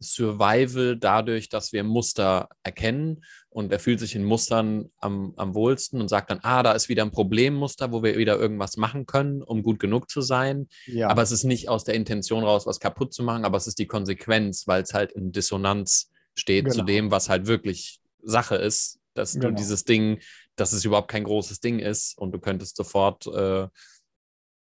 Survival 0.00 0.96
dadurch, 0.96 1.48
dass 1.48 1.72
wir 1.72 1.82
Muster 1.82 2.48
erkennen 2.62 3.24
und 3.48 3.72
er 3.72 3.78
fühlt 3.78 4.00
sich 4.00 4.14
in 4.14 4.24
Mustern 4.24 4.90
am, 4.98 5.32
am 5.36 5.54
wohlsten 5.54 6.00
und 6.00 6.08
sagt 6.08 6.30
dann, 6.30 6.40
ah, 6.42 6.62
da 6.62 6.72
ist 6.72 6.88
wieder 6.88 7.02
ein 7.02 7.10
Problemmuster, 7.10 7.92
wo 7.92 8.02
wir 8.02 8.18
wieder 8.18 8.38
irgendwas 8.38 8.76
machen 8.76 9.06
können, 9.06 9.42
um 9.42 9.62
gut 9.62 9.78
genug 9.78 10.10
zu 10.10 10.20
sein. 10.20 10.68
Ja. 10.86 11.08
Aber 11.08 11.22
es 11.22 11.32
ist 11.32 11.44
nicht 11.44 11.68
aus 11.68 11.84
der 11.84 11.94
Intention 11.94 12.44
raus, 12.44 12.66
was 12.66 12.80
kaputt 12.80 13.14
zu 13.14 13.22
machen, 13.22 13.44
aber 13.44 13.56
es 13.56 13.66
ist 13.66 13.78
die 13.78 13.86
Konsequenz, 13.86 14.66
weil 14.66 14.82
es 14.82 14.92
halt 14.92 15.12
in 15.12 15.32
Dissonanz 15.32 16.10
steht 16.34 16.66
genau. 16.66 16.76
zu 16.76 16.82
dem, 16.82 17.10
was 17.10 17.28
halt 17.28 17.46
wirklich 17.46 18.00
Sache 18.22 18.56
ist, 18.56 18.98
dass 19.14 19.32
genau. 19.32 19.48
du 19.48 19.54
dieses 19.54 19.84
Ding, 19.84 20.20
dass 20.56 20.72
es 20.72 20.84
überhaupt 20.84 21.10
kein 21.10 21.24
großes 21.24 21.60
Ding 21.60 21.78
ist 21.78 22.18
und 22.18 22.32
du 22.32 22.38
könntest 22.38 22.76
sofort 22.76 23.26
äh, 23.26 23.68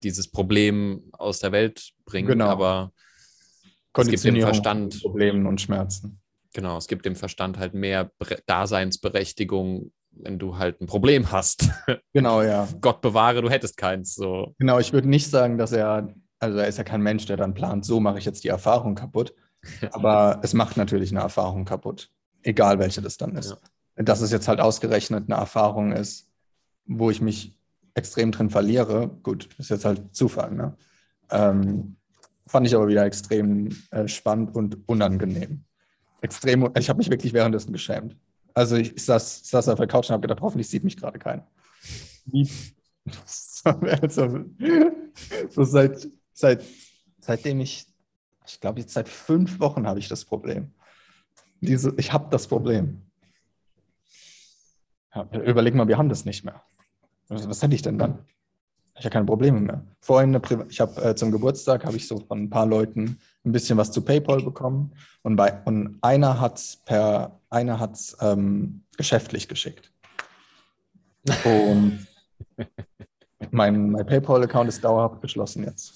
dieses 0.05 0.31
Problem 0.31 1.09
aus 1.13 1.41
der 1.41 1.51
Welt 1.51 1.93
bringen, 2.05 2.29
genau. 2.29 2.47
aber 2.47 2.93
es 3.97 4.09
gibt 4.09 4.25
dem 4.25 4.41
Verstand 4.41 5.01
Problemen 5.03 5.47
und 5.47 5.61
Schmerzen. 5.61 6.21
Genau, 6.53 6.77
es 6.77 6.87
gibt 6.87 7.05
dem 7.05 7.17
Verstand 7.17 7.59
halt 7.59 7.75
mehr 7.75 8.11
Daseinsberechtigung, 8.47 9.91
wenn 10.13 10.39
du 10.39 10.57
halt 10.57 10.81
ein 10.81 10.87
Problem 10.87 11.33
hast. 11.33 11.69
Genau, 12.13 12.43
ja. 12.43 12.69
Gott 12.81 13.01
bewahre, 13.01 13.43
du 13.43 13.51
hättest 13.51 13.77
keins. 13.77 14.15
So. 14.15 14.55
Genau, 14.59 14.79
ich 14.79 14.93
würde 14.93 15.09
nicht 15.09 15.29
sagen, 15.29 15.59
dass 15.59 15.73
er, 15.73 16.15
also 16.39 16.59
er 16.59 16.69
ist 16.69 16.79
ja 16.79 16.85
kein 16.85 17.03
Mensch, 17.03 17.27
der 17.27 17.37
dann 17.37 17.55
plant, 17.55 17.85
so 17.85 17.99
mache 17.99 18.19
ich 18.19 18.25
jetzt 18.25 18.45
die 18.45 18.49
Erfahrung 18.49 18.95
kaputt. 18.95 19.35
Aber 19.91 20.39
es 20.45 20.55
macht 20.55 20.77
natürlich 20.77 21.11
eine 21.11 21.21
Erfahrung 21.21 21.65
kaputt, 21.65 22.11
egal 22.43 22.79
welche 22.79 23.03
das 23.03 23.17
dann 23.17 23.35
ist. 23.37 23.51
Ja. 23.51 24.05
Dass 24.05 24.21
es 24.21 24.31
jetzt 24.31 24.47
halt 24.47 24.61
ausgerechnet 24.61 25.25
eine 25.29 25.41
Erfahrung 25.41 25.91
ist, 25.91 26.31
wo 26.87 27.11
ich 27.11 27.21
mich 27.21 27.59
extrem 27.95 28.31
drin 28.31 28.51
verliere, 28.51 29.09
gut, 29.23 29.49
ist 29.59 29.71
jetzt 29.71 29.85
halt 29.85 30.15
Zufall. 30.15 30.53
Ne? 30.53 30.77
Ähm, 31.31 31.97
Fand 32.47 32.67
ich 32.67 32.75
aber 32.75 32.89
wieder 32.89 33.05
extrem 33.05 33.77
äh, 33.91 34.07
spannend 34.07 34.55
und 34.55 34.87
unangenehm. 34.87 35.65
Extrem, 36.21 36.71
ich 36.79 36.89
habe 36.89 36.99
mich 36.99 37.11
wirklich 37.11 37.33
währenddessen 37.33 37.73
geschämt. 37.73 38.17
Also 38.55 38.77
ich, 38.77 38.95
ich 38.95 39.05
saß, 39.05 39.49
saß 39.49 39.69
auf 39.69 39.79
der 39.79 39.87
Couch 39.87 40.09
und 40.09 40.15
habe 40.15 40.23
gedacht, 40.23 40.41
hoffentlich 40.41 40.69
sieht 40.69 40.85
mich 40.85 40.97
gerade 40.97 41.19
keiner. 41.19 41.47
also, 43.65 44.45
so 45.51 45.65
seit, 45.65 46.09
seit, 46.33 46.65
seitdem 47.21 47.61
ich, 47.61 47.87
ich 48.47 48.61
glaube 48.61 48.81
jetzt 48.81 48.95
seit 48.95 49.09
fünf 49.09 49.61
Wochen 49.61 49.87
habe 49.87 49.99
ich 49.99 50.09
das 50.09 50.25
Problem. 50.25 50.73
Diese, 51.61 51.95
ich 51.97 52.13
habe 52.13 52.29
das 52.31 52.47
Problem. 52.47 53.03
Ja, 55.15 55.29
überleg 55.33 55.75
mal, 55.75 55.89
wir 55.89 55.99
haben 55.99 56.09
das 56.09 56.25
nicht 56.25 56.45
mehr. 56.45 56.63
Also, 57.29 57.49
was 57.49 57.63
hätte 57.63 57.75
ich 57.75 57.83
denn 57.83 57.99
dann? 57.99 58.19
Ich 58.97 59.05
habe 59.05 59.13
keine 59.13 59.27
Probleme 59.27 59.61
mehr. 59.61 59.85
Vorhin 60.01 60.41
ich 60.69 60.81
habe 60.81 61.03
äh, 61.03 61.15
zum 61.15 61.33
Geburtstag 61.33 61.85
habe 61.85 61.97
ich 61.97 62.07
so 62.07 62.19
von 62.19 62.45
ein 62.45 62.51
paar 62.51 62.67
Leuten 62.67 63.19
ein 63.45 63.53
bisschen 63.53 63.77
was 63.77 63.91
zu 63.91 64.03
PayPal 64.03 64.43
bekommen 64.43 64.93
und 65.23 65.37
bei 65.37 65.61
und 65.65 65.99
einer 66.01 66.41
hat 66.41 66.61
per 66.85 67.41
einer 67.51 67.81
hat 67.81 67.99
ähm, 68.21 68.83
geschäftlich 68.97 69.49
geschickt. 69.49 69.91
Und 71.45 72.07
mein, 73.51 73.91
mein 73.91 74.07
PayPal-Account 74.07 74.69
ist 74.69 74.85
dauerhaft 74.85 75.21
geschlossen 75.21 75.65
jetzt. 75.65 75.95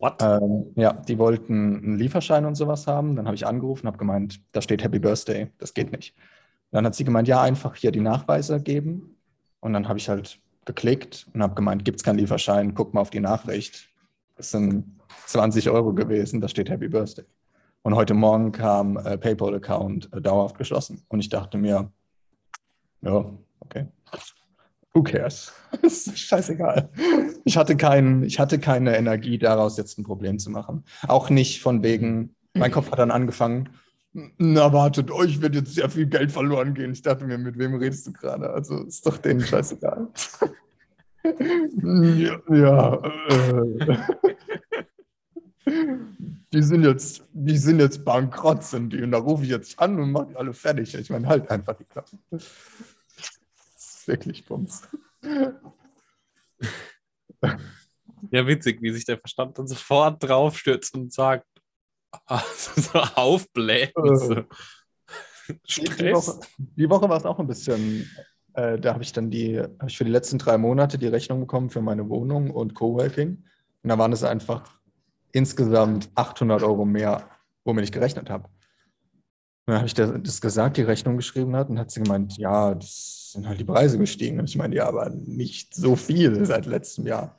What? 0.00 0.20
Ähm, 0.20 0.72
ja, 0.74 0.92
die 0.92 1.18
wollten 1.18 1.78
einen 1.82 1.98
Lieferschein 1.98 2.44
und 2.44 2.56
sowas 2.56 2.86
haben. 2.86 3.16
Dann 3.16 3.26
habe 3.26 3.36
ich 3.36 3.46
angerufen, 3.46 3.86
habe 3.86 3.98
gemeint, 3.98 4.40
da 4.52 4.60
steht 4.60 4.82
Happy 4.82 4.98
Birthday, 4.98 5.50
das 5.58 5.72
geht 5.72 5.92
nicht. 5.92 6.14
Dann 6.72 6.84
hat 6.84 6.94
sie 6.94 7.04
gemeint, 7.04 7.28
ja, 7.28 7.40
einfach 7.40 7.76
hier 7.76 7.92
die 7.92 8.00
Nachweise 8.00 8.60
geben. 8.60 9.16
Und 9.60 9.72
dann 9.72 9.88
habe 9.88 9.98
ich 9.98 10.08
halt 10.08 10.40
geklickt 10.66 11.26
und 11.32 11.42
habe 11.42 11.54
gemeint, 11.54 11.84
gibt 11.84 11.98
es 11.98 12.04
keinen 12.04 12.18
Lieferschein, 12.18 12.74
guck 12.74 12.94
mal 12.94 13.00
auf 13.00 13.10
die 13.10 13.20
Nachricht. 13.20 13.88
Das 14.36 14.50
sind 14.50 15.00
20 15.26 15.70
Euro 15.70 15.92
gewesen, 15.92 16.40
da 16.40 16.48
steht 16.48 16.70
Happy 16.70 16.88
Birthday. 16.88 17.24
Und 17.82 17.94
heute 17.94 18.14
Morgen 18.14 18.50
kam 18.52 18.96
äh, 18.96 19.18
PayPal-Account 19.18 20.10
äh, 20.12 20.20
dauerhaft 20.20 20.56
geschlossen. 20.56 21.04
Und 21.08 21.20
ich 21.20 21.28
dachte 21.28 21.58
mir, 21.58 21.92
ja, 23.02 23.30
okay. 23.60 23.86
Who 24.94 25.02
cares? 25.02 25.52
ist 25.82 26.18
scheißegal. 26.18 26.88
Ich 27.44 27.56
hatte, 27.56 27.76
kein, 27.76 28.22
ich 28.22 28.38
hatte 28.38 28.58
keine 28.58 28.96
Energie 28.96 29.38
daraus, 29.38 29.76
jetzt 29.76 29.98
ein 29.98 30.04
Problem 30.04 30.38
zu 30.38 30.50
machen. 30.50 30.84
Auch 31.08 31.28
nicht 31.30 31.60
von 31.60 31.82
wegen, 31.82 32.34
mein 32.54 32.70
Kopf 32.70 32.90
hat 32.90 33.00
dann 33.00 33.10
angefangen, 33.10 33.68
na 34.38 34.72
wartet, 34.72 35.10
euch 35.10 35.40
wird 35.42 35.56
jetzt 35.56 35.74
sehr 35.74 35.90
viel 35.90 36.06
Geld 36.06 36.30
verloren 36.30 36.72
gehen. 36.72 36.92
Ich 36.92 37.02
dachte 37.02 37.24
mir, 37.24 37.36
mit 37.36 37.58
wem 37.58 37.74
redest 37.74 38.06
du 38.06 38.12
gerade? 38.12 38.50
Also 38.50 38.84
ist 38.84 39.04
doch 39.04 39.18
denen 39.18 39.40
scheißegal. 39.40 40.08
ja, 41.82 42.40
ja 42.48 43.02
äh, 43.28 43.96
die 46.52 46.62
sind 46.62 46.84
jetzt, 46.84 47.24
die 47.32 47.58
sind 47.58 47.80
jetzt 47.80 48.04
bankrott, 48.04 48.62
sind 48.62 48.92
die. 48.92 49.02
Und 49.02 49.10
da 49.10 49.18
rufe 49.18 49.42
ich 49.42 49.50
jetzt 49.50 49.80
an 49.80 49.98
und 49.98 50.12
mache 50.12 50.28
die 50.28 50.36
alle 50.36 50.52
fertig. 50.52 50.94
Ich 50.94 51.10
meine, 51.10 51.26
halt 51.26 51.50
einfach 51.50 51.74
die 51.74 51.84
Klappe. 51.84 52.16
Wirklich 54.06 54.44
Bums. 54.44 54.82
Ja, 58.30 58.46
witzig, 58.46 58.80
wie 58.80 58.92
sich 58.92 59.04
der 59.04 59.18
Verstand 59.18 59.58
dann 59.58 59.66
sofort 59.66 60.22
draufstürzt 60.22 60.94
und 60.94 61.12
sagt, 61.12 61.46
so 62.76 62.98
aufbläht. 62.98 63.92
Äh, 63.96 64.16
so. 64.16 64.34
Die 65.68 66.12
Woche, 66.12 66.40
die 66.58 66.88
Woche 66.88 67.08
war 67.08 67.18
es 67.18 67.24
auch 67.24 67.38
ein 67.38 67.46
bisschen, 67.46 68.10
äh, 68.54 68.78
da 68.78 68.94
habe 68.94 69.02
ich 69.02 69.12
dann 69.12 69.30
die, 69.30 69.58
habe 69.58 69.88
ich 69.88 69.98
für 69.98 70.04
die 70.04 70.10
letzten 70.10 70.38
drei 70.38 70.56
Monate 70.56 70.96
die 70.96 71.06
Rechnung 71.06 71.40
bekommen 71.40 71.70
für 71.70 71.82
meine 71.82 72.08
Wohnung 72.08 72.50
und 72.50 72.74
Coworking. 72.74 73.44
Und 73.82 73.88
da 73.88 73.98
waren 73.98 74.12
es 74.12 74.24
einfach 74.24 74.78
insgesamt 75.32 76.08
800 76.14 76.62
Euro 76.62 76.84
mehr, 76.84 77.28
womit 77.64 77.84
ich 77.84 77.92
gerechnet 77.92 78.30
habe. 78.30 78.44
Und 79.66 79.72
dann 79.72 79.76
habe 79.76 79.86
ich 79.86 79.94
das 79.94 80.40
gesagt, 80.40 80.76
die 80.76 80.82
Rechnung 80.82 81.16
geschrieben 81.16 81.56
hat, 81.56 81.68
und 81.68 81.78
hat 81.78 81.90
sie 81.90 82.02
gemeint, 82.02 82.36
ja, 82.36 82.74
das 82.74 83.32
sind 83.32 83.48
halt 83.48 83.58
die 83.58 83.64
Preise 83.64 83.98
gestiegen. 83.98 84.38
Und 84.38 84.48
ich 84.48 84.56
meine, 84.56 84.74
ja, 84.74 84.86
aber 84.86 85.10
nicht 85.10 85.74
so 85.74 85.96
viel 85.96 86.44
seit 86.46 86.66
letztem 86.66 87.06
Jahr. 87.06 87.36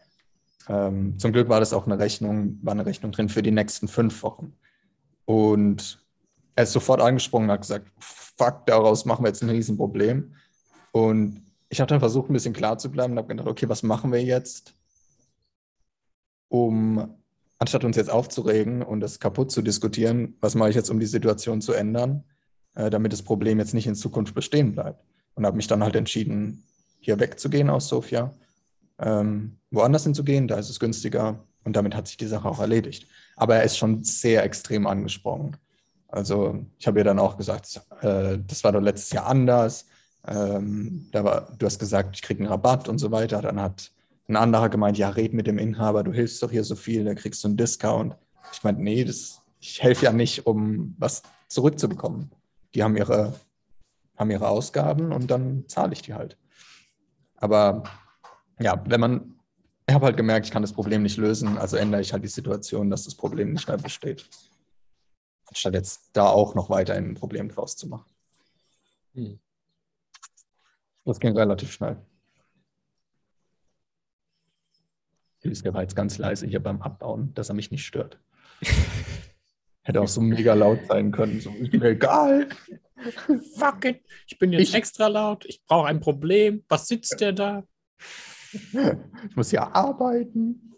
Ähm, 0.68 1.18
zum 1.20 1.32
Glück 1.32 1.50
war 1.50 1.60
das 1.60 1.74
auch 1.74 1.86
eine 1.86 2.00
Rechnung, 2.00 2.60
war 2.64 2.74
eine 2.74 2.86
Rechnung 2.86 3.12
drin 3.12 3.30
für 3.30 3.44
die 3.44 3.52
nächsten 3.52 3.88
fünf 3.88 4.24
Wochen. 4.24 4.54
Und 5.26 6.00
er 6.56 6.64
ist 6.64 6.74
sofort 6.74 7.02
angesprungen 7.02 7.50
und 7.50 7.54
hat 7.54 7.62
gesagt, 7.62 7.92
fuck, 8.00 8.66
daraus 8.66 9.06
machen 9.06 9.24
wir 9.24 9.30
jetzt 9.30 9.44
ein 9.44 9.50
Riesenproblem. 9.50 10.36
Und 10.92 11.44
ich 11.70 11.82
habe 11.82 11.90
dann 11.90 12.00
versucht, 12.00 12.30
ein 12.30 12.34
bisschen 12.34 12.54
klar 12.54 12.78
zu 12.78 12.90
bleiben 12.92 13.14
und 13.14 13.20
habe 13.20 13.28
gedacht, 13.28 13.48
okay, 13.48 13.68
was 13.68 13.84
machen 13.84 14.12
wir 14.12 14.24
jetzt, 14.24 14.74
um, 16.48 17.16
anstatt 17.58 17.84
uns 17.84 17.98
jetzt 17.98 18.10
aufzuregen 18.10 18.82
und 18.82 19.00
das 19.00 19.20
kaputt 19.20 19.52
zu 19.52 19.62
diskutieren, 19.62 20.38
was 20.40 20.56
mache 20.56 20.70
ich 20.70 20.76
jetzt, 20.76 20.90
um 20.90 21.00
die 21.00 21.06
Situation 21.06 21.62
zu 21.62 21.74
ändern, 21.74 22.24
äh, 22.76 22.90
damit 22.90 23.12
das 23.12 23.24
Problem 23.24 23.60
jetzt 23.60 23.74
nicht 23.74 23.88
in 23.88 23.96
Zukunft 23.96 24.36
bestehen 24.36 24.74
bleibt. 24.74 25.04
Und 25.34 25.46
habe 25.46 25.58
mich 25.58 25.68
dann 25.68 25.84
halt 25.84 25.96
entschieden, 25.96 26.64
hier 27.00 27.20
wegzugehen 27.20 27.70
aus 27.70 27.90
Sofia 27.90 28.34
ähm, 29.00 29.58
woanders 29.72 30.04
hinzugehen, 30.04 30.48
da 30.48 30.58
ist 30.58 30.70
es 30.70 30.80
günstiger 30.80 31.44
und 31.64 31.76
damit 31.76 31.96
hat 31.96 32.08
sich 32.08 32.18
die 32.18 32.28
Sache 32.28 32.48
auch 32.48 32.60
erledigt. 32.60 33.08
Aber 33.36 33.56
er 33.56 33.64
ist 33.64 33.78
schon 33.78 34.04
sehr 34.04 34.44
extrem 34.44 34.88
angesprungen. 34.88 35.58
Also 36.08 36.66
ich 36.78 36.88
habe 36.88 37.00
ihr 37.00 37.04
dann 37.04 37.20
auch 37.20 37.38
gesagt, 37.38 37.82
äh, 38.02 38.38
das 38.48 38.64
war 38.64 38.72
doch 38.72 38.82
letztes 38.82 39.12
Jahr 39.12 39.28
anders. 39.28 39.86
Ähm, 40.28 41.08
da 41.12 41.24
war, 41.24 41.56
du 41.58 41.66
hast 41.66 41.80
gesagt, 41.80 42.16
ich 42.16 42.22
kriege 42.22 42.40
einen 42.40 42.52
Rabatt 42.52 42.88
und 42.88 43.00
so 43.00 43.12
weiter. 43.12 43.42
Dann 43.42 43.60
hat 43.60 43.92
ein 44.28 44.36
anderer 44.36 44.70
gemeint, 44.70 44.98
ja, 44.98 45.10
red 45.10 45.34
mit 45.34 45.48
dem 45.48 45.58
Inhaber, 45.58 46.04
du 46.04 46.12
hilfst 46.12 46.42
doch 46.42 46.50
hier 46.50 46.64
so 46.64 46.76
viel, 46.76 47.04
da 47.04 47.14
kriegst 47.14 47.44
du 47.44 47.50
einen 47.50 47.58
Discount. 47.58 48.16
Ich 48.52 48.64
meinte, 48.64 48.82
nee, 48.82 49.04
das, 49.04 49.42
ich 49.60 49.82
helfe 49.84 50.06
ja 50.06 50.14
nicht, 50.14 50.48
um 50.48 50.96
was 50.98 51.22
zurückzubekommen. 51.48 52.32
Die 52.74 52.84
haben 52.84 52.98
ihre, 52.98 53.34
haben 54.18 54.32
ihre 54.32 54.48
Ausgaben 54.48 55.12
und 55.12 55.30
dann 55.30 55.66
zahle 55.68 55.94
ich 55.94 56.02
die 56.02 56.14
halt. 56.14 56.38
Aber 57.38 57.84
ja, 58.60 58.82
wenn 58.88 59.00
man, 59.00 59.35
ich 59.88 59.94
habe 59.94 60.06
halt 60.06 60.18
gemerkt, 60.18 60.48
ich 60.48 60.52
kann 60.52 60.64
das 60.64 60.74
Problem 60.74 61.04
nicht 61.04 61.18
lösen, 61.18 61.58
also 61.58 61.78
ändere 61.78 62.02
ich 62.02 62.12
halt 62.12 62.24
die 62.24 62.30
Situation, 62.30 62.90
dass 62.90 63.04
das 63.04 63.16
Problem 63.16 63.54
nicht 63.54 63.68
mehr 63.68 63.78
besteht. 63.78 64.28
Anstatt 65.48 65.76
jetzt 65.76 66.10
da 66.14 66.28
auch 66.28 66.56
noch 66.56 66.70
weiter 66.70 66.96
ein 66.96 67.14
Problem 67.14 67.50
draus 67.50 67.76
zu 67.76 67.88
machen. 67.88 68.10
Hm. 69.14 69.40
Das 71.06 71.20
ging 71.20 71.38
relativ 71.38 71.72
schnell. 71.72 71.98
Hilske 75.40 75.72
war 75.74 75.84
jetzt 75.84 75.96
ganz 75.96 76.18
leise 76.18 76.48
hier 76.48 76.62
beim 76.62 76.82
Abbauen, 76.82 77.32
dass 77.36 77.50
er 77.50 77.56
mich 77.56 77.70
nicht 77.70 77.86
stört. 77.86 78.20
Hätte 79.84 80.02
auch 80.02 80.08
so 80.08 80.20
mega 80.20 80.56
laut 80.56 80.80
sein 80.88 81.12
können. 81.12 81.40
So, 81.40 81.52
ist 81.52 81.72
mir 81.72 81.90
egal. 81.90 82.50
Fuck 83.56 83.86
it. 83.86 84.04
Ich 84.26 84.40
bin 84.40 84.52
jetzt 84.52 84.70
ich, 84.70 84.74
extra 84.74 85.06
laut. 85.08 85.46
Ich 85.46 85.64
brauche 85.64 85.88
ein 85.88 86.00
Problem. 86.00 86.64
Was 86.68 86.88
sitzt 86.88 87.22
der 87.22 87.34
da? 87.34 87.64
ich 89.30 89.36
muss 89.36 89.52
ja 89.52 89.74
arbeiten. 89.74 90.74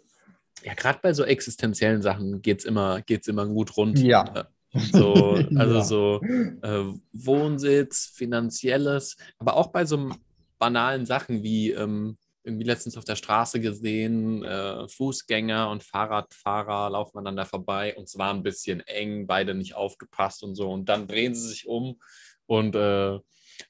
Ja, 0.64 0.74
gerade 0.74 1.00
bei 1.02 1.14
so 1.14 1.24
existenziellen 1.24 2.02
Sachen 2.02 2.42
geht 2.42 2.60
es 2.60 2.66
immer, 2.66 3.02
geht's 3.02 3.28
immer 3.28 3.46
gut 3.48 3.78
rund. 3.78 4.00
Ja. 4.00 4.48
So, 4.74 5.36
also 5.56 5.76
ja. 5.76 5.84
so 5.84 6.22
äh, 6.24 6.94
Wohnsitz, 7.14 8.12
finanzielles, 8.16 9.18
aber 9.38 9.56
auch 9.56 9.68
bei 9.68 9.86
so 9.86 10.12
banalen 10.60 11.06
Sachen 11.06 11.44
wie 11.44 11.72
ähm, 11.72 12.18
irgendwie 12.48 12.66
letztens 12.66 12.98
auf 12.98 13.04
der 13.04 13.18
Straße 13.18 13.60
gesehen, 13.60 14.44
äh, 14.44 14.88
Fußgänger 14.88 15.70
und 15.70 15.84
Fahrradfahrer 15.84 16.90
laufen 16.90 17.18
aneinander 17.18 17.46
vorbei 17.46 17.96
und 17.98 18.06
es 18.06 18.18
war 18.18 18.34
ein 18.34 18.44
bisschen 18.44 18.80
eng, 18.82 19.28
beide 19.28 19.54
nicht 19.54 19.76
aufgepasst 19.76 20.44
und 20.44 20.56
so. 20.56 20.72
Und 20.72 20.88
dann 20.88 21.08
drehen 21.08 21.36
sie 21.36 21.48
sich 21.48 21.68
um 21.68 22.00
und 22.46 22.76
äh, 22.76 23.20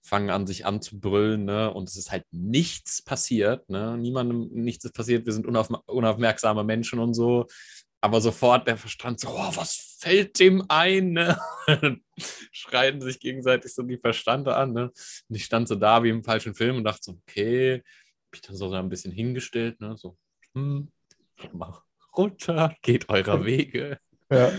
fangen 0.01 0.29
an, 0.29 0.47
sich 0.47 0.65
anzubrüllen, 0.65 1.45
ne? 1.45 1.73
Und 1.73 1.89
es 1.89 1.95
ist 1.95 2.11
halt 2.11 2.25
nichts 2.31 3.01
passiert, 3.01 3.69
ne? 3.69 3.97
Niemandem 3.97 4.49
nichts 4.53 4.85
ist 4.85 4.93
passiert, 4.93 5.25
wir 5.25 5.33
sind 5.33 5.45
unauf, 5.47 5.69
unaufmerksame 5.85 6.63
Menschen 6.63 6.99
und 6.99 7.13
so. 7.13 7.47
Aber 7.99 8.21
sofort 8.21 8.67
der 8.67 8.77
Verstand 8.77 9.19
so, 9.19 9.29
oh, 9.29 9.51
was 9.55 9.97
fällt 9.99 10.39
dem 10.39 10.63
ein? 10.69 11.13
Ne? 11.67 11.99
Schreien 12.51 13.01
sich 13.01 13.19
gegenseitig 13.19 13.73
so 13.73 13.83
die 13.83 13.97
Verstande 13.97 14.55
an. 14.55 14.71
Ne? 14.71 14.83
Und 15.27 15.35
ich 15.35 15.43
stand 15.43 15.67
so 15.67 15.75
da 15.75 16.01
wie 16.03 16.09
im 16.09 16.23
falschen 16.23 16.55
Film 16.55 16.77
und 16.77 16.83
dachte 16.85 17.01
so, 17.03 17.19
okay, 17.27 17.83
hab 18.27 18.35
ich 18.35 18.41
dann 18.41 18.55
so 18.55 18.71
ein 18.71 18.89
bisschen 18.89 19.11
hingestellt, 19.11 19.79
ne? 19.81 19.97
So, 19.97 20.17
hm, 20.53 20.89
mach 21.53 21.83
runter, 22.15 22.75
geht 22.81 23.09
eurer 23.09 23.45
Wege. 23.45 23.99
Ja. 24.31 24.51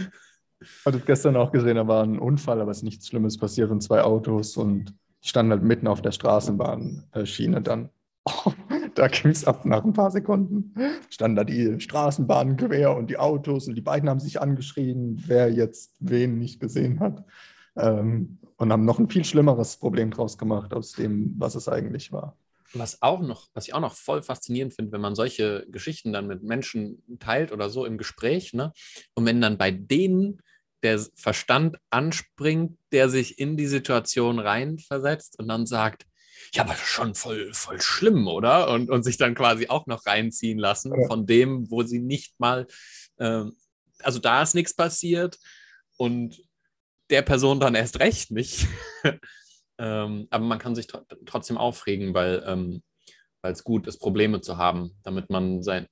Hattet 0.84 1.06
gestern 1.06 1.36
auch 1.36 1.52
gesehen, 1.52 1.76
da 1.76 1.86
war 1.86 2.02
ein 2.02 2.18
Unfall, 2.18 2.60
aber 2.60 2.70
es 2.70 2.78
ist 2.78 2.82
nichts 2.82 3.08
Schlimmes 3.08 3.38
passiert 3.38 3.70
und 3.70 3.80
zwei 3.80 4.02
Autos 4.02 4.56
und 4.56 4.94
stand 5.20 5.50
halt 5.50 5.62
mitten 5.62 5.86
auf 5.86 6.02
der 6.02 6.12
Straßenbahnschiene 6.12 7.62
dann. 7.62 7.90
Oh, 8.24 8.52
da 8.94 9.08
ging 9.08 9.30
es 9.30 9.44
ab 9.44 9.64
nach 9.64 9.84
ein 9.84 9.92
paar 9.92 10.10
Sekunden. 10.10 10.74
Standen 11.10 11.36
da 11.36 11.44
die 11.44 11.80
Straßenbahnen 11.80 12.56
quer 12.56 12.96
und 12.96 13.10
die 13.10 13.18
Autos 13.18 13.68
und 13.68 13.74
die 13.74 13.82
beiden 13.82 14.08
haben 14.08 14.20
sich 14.20 14.40
angeschrien, 14.40 15.22
wer 15.26 15.50
jetzt 15.50 15.96
wen 16.00 16.38
nicht 16.38 16.60
gesehen 16.60 17.00
hat. 17.00 17.24
Ähm, 17.76 18.38
und 18.56 18.72
haben 18.72 18.84
noch 18.84 18.98
ein 18.98 19.08
viel 19.08 19.24
schlimmeres 19.24 19.76
Problem 19.76 20.10
draus 20.10 20.36
gemacht 20.36 20.74
aus 20.74 20.92
dem, 20.92 21.34
was 21.38 21.54
es 21.54 21.68
eigentlich 21.68 22.10
war. 22.10 22.36
Was 22.74 23.00
auch 23.00 23.20
noch, 23.20 23.48
was 23.54 23.66
ich 23.66 23.74
auch 23.74 23.80
noch 23.80 23.94
voll 23.94 24.20
faszinierend 24.20 24.74
finde, 24.74 24.92
wenn 24.92 25.00
man 25.00 25.14
solche 25.14 25.64
Geschichten 25.70 26.12
dann 26.12 26.26
mit 26.26 26.42
Menschen 26.42 27.02
teilt 27.18 27.52
oder 27.52 27.70
so 27.70 27.86
im 27.86 27.96
Gespräch, 27.96 28.52
ne? 28.52 28.72
Und 29.14 29.24
wenn 29.24 29.40
dann 29.40 29.56
bei 29.56 29.70
denen 29.70 30.42
der 30.82 31.00
Verstand 31.16 31.76
anspringt, 31.90 32.78
der 32.92 33.08
sich 33.08 33.38
in 33.38 33.56
die 33.56 33.66
Situation 33.66 34.38
reinversetzt 34.38 35.38
und 35.38 35.48
dann 35.48 35.66
sagt, 35.66 36.06
ja, 36.52 36.62
aber 36.62 36.74
schon 36.74 37.14
voll, 37.14 37.52
voll 37.52 37.80
schlimm, 37.80 38.28
oder? 38.28 38.70
Und, 38.70 38.90
und 38.90 39.02
sich 39.02 39.16
dann 39.16 39.34
quasi 39.34 39.68
auch 39.68 39.86
noch 39.86 40.06
reinziehen 40.06 40.58
lassen 40.58 40.92
von 41.06 41.26
dem, 41.26 41.70
wo 41.70 41.82
sie 41.82 41.98
nicht 41.98 42.38
mal, 42.38 42.66
äh, 43.16 43.44
also 44.00 44.18
da 44.18 44.42
ist 44.42 44.54
nichts 44.54 44.74
passiert 44.74 45.38
und 45.96 46.40
der 47.10 47.22
Person 47.22 47.60
dann 47.60 47.74
erst 47.74 48.00
recht 48.00 48.30
nicht. 48.30 48.66
ähm, 49.78 50.28
aber 50.30 50.44
man 50.44 50.58
kann 50.58 50.74
sich 50.74 50.86
tr 50.86 51.04
trotzdem 51.26 51.58
aufregen, 51.58 52.14
weil 52.14 52.42
ähm, 52.46 52.82
es 53.42 53.64
gut 53.64 53.86
ist, 53.86 53.98
Probleme 53.98 54.40
zu 54.40 54.56
haben, 54.58 54.96
damit 55.02 55.30
man 55.30 55.62
sein, 55.62 55.88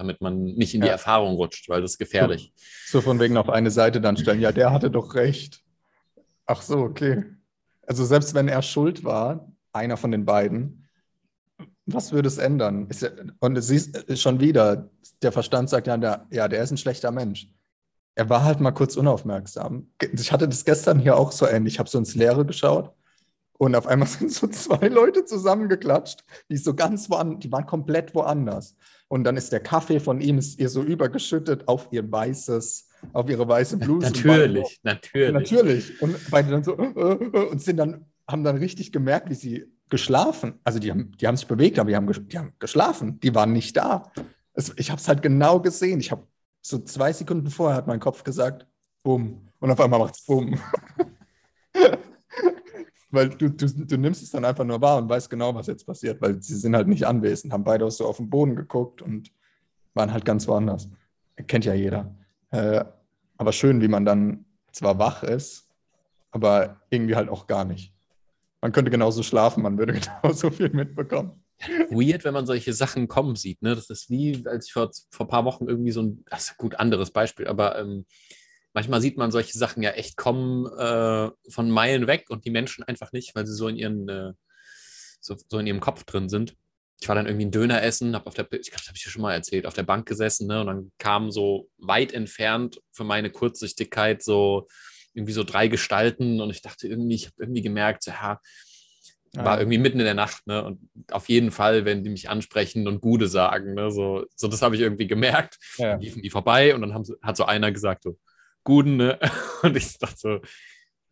damit 0.00 0.20
man 0.20 0.42
nicht 0.42 0.74
in 0.74 0.80
die 0.80 0.86
ja. 0.86 0.94
Erfahrung 0.94 1.36
rutscht, 1.36 1.68
weil 1.68 1.82
das 1.82 1.92
ist 1.92 1.98
gefährlich. 1.98 2.52
So 2.86 3.00
von 3.00 3.20
wegen 3.20 3.36
auf 3.36 3.50
eine 3.50 3.70
Seite 3.70 4.00
dann 4.00 4.16
stellen, 4.16 4.40
ja, 4.40 4.50
der 4.50 4.72
hatte 4.72 4.90
doch 4.90 5.14
recht. 5.14 5.62
Ach 6.46 6.62
so, 6.62 6.78
okay. 6.78 7.24
Also 7.86 8.04
selbst 8.04 8.34
wenn 8.34 8.48
er 8.48 8.62
schuld 8.62 9.04
war, 9.04 9.52
einer 9.72 9.96
von 9.96 10.10
den 10.10 10.24
beiden, 10.24 10.88
was 11.86 12.12
würde 12.12 12.28
es 12.28 12.38
ändern? 12.38 12.88
Und 13.40 13.58
es 13.58 13.70
ist 13.70 14.20
schon 14.20 14.40
wieder, 14.40 14.88
der 15.22 15.32
Verstand 15.32 15.68
sagt 15.68 15.86
ja, 15.86 15.96
der, 15.96 16.26
ja, 16.30 16.48
der 16.48 16.62
ist 16.62 16.70
ein 16.70 16.78
schlechter 16.78 17.10
Mensch. 17.10 17.48
Er 18.14 18.28
war 18.28 18.44
halt 18.44 18.60
mal 18.60 18.72
kurz 18.72 18.96
unaufmerksam. 18.96 19.90
Ich 20.00 20.32
hatte 20.32 20.48
das 20.48 20.64
gestern 20.64 20.98
hier 20.98 21.16
auch 21.16 21.32
so 21.32 21.46
ähnlich. 21.46 21.74
Ich 21.74 21.78
habe 21.78 21.88
so 21.88 21.98
ins 21.98 22.14
Leere 22.14 22.46
geschaut 22.46 22.94
und 23.60 23.74
auf 23.74 23.86
einmal 23.86 24.08
sind 24.08 24.32
so 24.32 24.46
zwei 24.46 24.88
Leute 24.88 25.26
zusammengeklatscht, 25.26 26.24
die 26.48 26.56
so 26.56 26.74
ganz 26.74 27.10
woanders, 27.10 27.40
die 27.40 27.52
waren 27.52 27.66
komplett 27.66 28.14
woanders. 28.14 28.74
Und 29.08 29.24
dann 29.24 29.36
ist 29.36 29.52
der 29.52 29.60
Kaffee 29.60 30.00
von 30.00 30.22
ihm 30.22 30.38
ist 30.38 30.58
ihr 30.58 30.70
so 30.70 30.82
übergeschüttet 30.82 31.68
auf 31.68 31.88
ihr 31.90 32.10
weißes, 32.10 32.88
auf 33.12 33.28
ihre 33.28 33.46
weiße 33.46 33.76
Bluse. 33.76 34.06
Natürlich, 34.06 34.80
natürlich. 34.82 35.32
Natürlich. 35.32 36.02
Und 36.02 36.16
beide 36.30 36.50
dann 36.50 36.64
so 36.64 36.74
äh, 36.78 36.84
äh, 36.84 37.48
und 37.50 37.60
sind 37.60 37.76
dann, 37.76 38.06
haben 38.26 38.44
dann 38.44 38.56
richtig 38.56 38.92
gemerkt, 38.92 39.28
wie 39.28 39.34
sie 39.34 39.66
geschlafen. 39.90 40.54
Also 40.64 40.78
die 40.78 40.90
haben, 40.90 41.12
die 41.20 41.26
haben 41.26 41.36
sich 41.36 41.46
bewegt, 41.46 41.78
aber 41.78 41.90
die 41.90 41.96
haben, 41.96 42.10
die 42.28 42.38
haben 42.38 42.54
geschlafen. 42.58 43.20
Die 43.20 43.34
waren 43.34 43.52
nicht 43.52 43.76
da. 43.76 44.10
Es, 44.54 44.72
ich 44.76 44.90
habe 44.90 45.02
es 45.02 45.06
halt 45.06 45.20
genau 45.20 45.60
gesehen. 45.60 46.00
Ich 46.00 46.10
habe 46.10 46.26
so 46.62 46.78
zwei 46.78 47.12
Sekunden 47.12 47.50
vorher 47.50 47.76
hat 47.76 47.86
mein 47.86 48.00
Kopf 48.00 48.24
gesagt, 48.24 48.66
bumm. 49.02 49.48
Und 49.58 49.70
auf 49.70 49.80
einmal 49.80 50.00
macht 50.00 50.14
es 50.14 50.24
bumm. 50.24 50.58
weil 53.10 53.28
du, 53.30 53.50
du, 53.50 53.66
du 53.66 53.96
nimmst 53.96 54.22
es 54.22 54.30
dann 54.30 54.44
einfach 54.44 54.64
nur 54.64 54.80
wahr 54.80 54.98
und 54.98 55.08
weißt 55.08 55.28
genau, 55.30 55.54
was 55.54 55.66
jetzt 55.66 55.86
passiert, 55.86 56.20
weil 56.20 56.40
sie 56.42 56.56
sind 56.56 56.76
halt 56.76 56.88
nicht 56.88 57.06
anwesend, 57.06 57.52
haben 57.52 57.64
beide 57.64 57.90
so 57.90 58.06
auf 58.06 58.18
den 58.18 58.30
Boden 58.30 58.56
geguckt 58.56 59.02
und 59.02 59.32
waren 59.94 60.12
halt 60.12 60.24
ganz 60.24 60.46
woanders. 60.46 60.88
Kennt 61.46 61.64
ja 61.64 61.74
jeder. 61.74 62.14
Äh, 62.50 62.84
aber 63.36 63.52
schön, 63.52 63.80
wie 63.80 63.88
man 63.88 64.04
dann 64.04 64.44
zwar 64.72 64.98
wach 64.98 65.22
ist, 65.22 65.68
aber 66.30 66.80
irgendwie 66.90 67.16
halt 67.16 67.28
auch 67.28 67.46
gar 67.46 67.64
nicht. 67.64 67.92
Man 68.60 68.72
könnte 68.72 68.90
genauso 68.90 69.22
schlafen, 69.22 69.62
man 69.62 69.78
würde 69.78 69.94
genauso 70.22 70.50
viel 70.50 70.70
mitbekommen. 70.70 71.42
Weird, 71.90 72.24
wenn 72.24 72.34
man 72.34 72.46
solche 72.46 72.72
Sachen 72.72 73.06
kommen 73.08 73.36
sieht. 73.36 73.60
Ne? 73.60 73.74
Das 73.74 73.90
ist 73.90 74.08
wie, 74.08 74.46
als 74.46 74.66
ich 74.66 74.72
vor, 74.72 74.90
vor 75.10 75.26
ein 75.26 75.30
paar 75.30 75.44
Wochen 75.44 75.68
irgendwie 75.68 75.90
so 75.90 76.02
ein, 76.02 76.24
das 76.30 76.44
ist 76.44 76.50
ein 76.52 76.58
gut 76.58 76.76
anderes 76.76 77.10
Beispiel, 77.10 77.48
aber 77.48 77.78
ähm, 77.78 78.06
manchmal 78.72 79.00
sieht 79.00 79.16
man 79.16 79.30
solche 79.30 79.56
Sachen 79.58 79.82
ja 79.82 79.90
echt 79.90 80.16
kommen 80.16 80.66
äh, 80.66 81.30
von 81.50 81.70
Meilen 81.70 82.06
weg 82.06 82.26
und 82.30 82.44
die 82.44 82.50
Menschen 82.50 82.84
einfach 82.84 83.12
nicht, 83.12 83.34
weil 83.34 83.46
sie 83.46 83.54
so 83.54 83.68
in 83.68 83.76
ihren, 83.76 84.08
äh, 84.08 84.32
so, 85.20 85.36
so, 85.48 85.58
in 85.58 85.66
ihrem 85.66 85.80
Kopf 85.80 86.04
drin 86.04 86.28
sind. 86.28 86.56
Ich 87.00 87.08
war 87.08 87.14
dann 87.14 87.26
irgendwie 87.26 87.46
ein 87.46 87.50
Döner 87.50 87.82
essen, 87.82 88.14
habe 88.14 88.26
auf 88.26 88.34
der, 88.34 88.44
ich 88.44 88.70
glaube, 88.70 88.80
das 88.80 88.88
habe 88.88 88.96
ich 88.96 89.04
dir 89.04 89.10
schon 89.10 89.22
mal 89.22 89.34
erzählt, 89.34 89.66
auf 89.66 89.74
der 89.74 89.84
Bank 89.84 90.06
gesessen, 90.06 90.46
ne? 90.46 90.60
Und 90.60 90.66
dann 90.66 90.92
kamen 90.98 91.30
so 91.30 91.70
weit 91.78 92.12
entfernt 92.12 92.80
für 92.92 93.04
meine 93.04 93.30
Kurzsichtigkeit 93.30 94.22
so 94.22 94.68
irgendwie 95.14 95.32
so 95.32 95.42
drei 95.42 95.68
Gestalten 95.68 96.40
und 96.40 96.50
ich 96.50 96.62
dachte 96.62 96.86
irgendwie, 96.86 97.14
ich 97.14 97.26
habe 97.26 97.36
irgendwie 97.38 97.62
gemerkt, 97.62 98.06
ja, 98.06 98.38
war 99.32 99.60
irgendwie 99.60 99.78
mitten 99.78 100.00
in 100.00 100.04
der 100.04 100.14
Nacht, 100.14 100.46
ne? 100.46 100.64
Und 100.64 100.90
auf 101.10 101.28
jeden 101.28 101.52
Fall, 101.52 101.84
wenn 101.84 102.02
die 102.02 102.10
mich 102.10 102.28
ansprechen 102.28 102.86
und 102.86 103.00
Gude 103.00 103.28
sagen, 103.28 103.74
ne? 103.74 103.90
So, 103.90 104.26
so 104.34 104.48
das 104.48 104.60
habe 104.60 104.74
ich 104.74 104.82
irgendwie 104.82 105.06
gemerkt. 105.06 105.56
Ja. 105.78 105.92
Dann 105.92 106.00
liefen 106.00 106.22
die 106.22 106.30
vorbei 106.30 106.74
und 106.74 106.82
dann 106.82 106.94
haben, 106.94 107.04
hat 107.22 107.36
so 107.36 107.44
einer 107.44 107.70
gesagt, 107.70 108.02
so, 108.02 108.18
Guden, 108.70 108.98
ne? 108.98 109.18
Und 109.62 109.76
ich 109.76 109.98
dachte 109.98 110.16
so, 110.16 110.40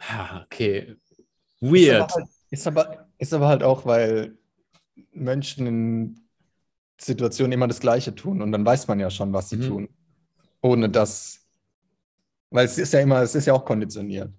ja, 0.09 0.45
okay, 0.45 0.95
weird. 1.61 2.13
Ist 2.51 2.67
aber, 2.69 2.85
halt, 2.85 2.89
ist, 2.89 2.95
aber, 2.95 3.09
ist 3.19 3.35
aber 3.35 3.49
halt 3.49 3.63
auch, 3.65 3.85
weil 3.85 4.39
Menschen 5.11 5.67
in 5.67 6.21
Situationen 7.01 7.51
immer 7.51 7.67
das 7.67 7.81
Gleiche 7.81 8.15
tun 8.15 8.43
und 8.43 8.53
dann 8.53 8.65
weiß 8.65 8.87
man 8.87 9.01
ja 9.01 9.11
schon, 9.11 9.33
was 9.33 9.49
sie 9.49 9.57
mhm. 9.57 9.67
tun. 9.67 9.89
Ohne 10.63 10.89
dass, 10.89 11.41
weil 12.51 12.65
es 12.65 12.79
ist 12.79 12.93
ja 12.93 13.01
immer, 13.01 13.23
es 13.23 13.35
ist 13.35 13.47
ja 13.47 13.55
auch 13.55 13.65
konditioniert. 13.65 14.33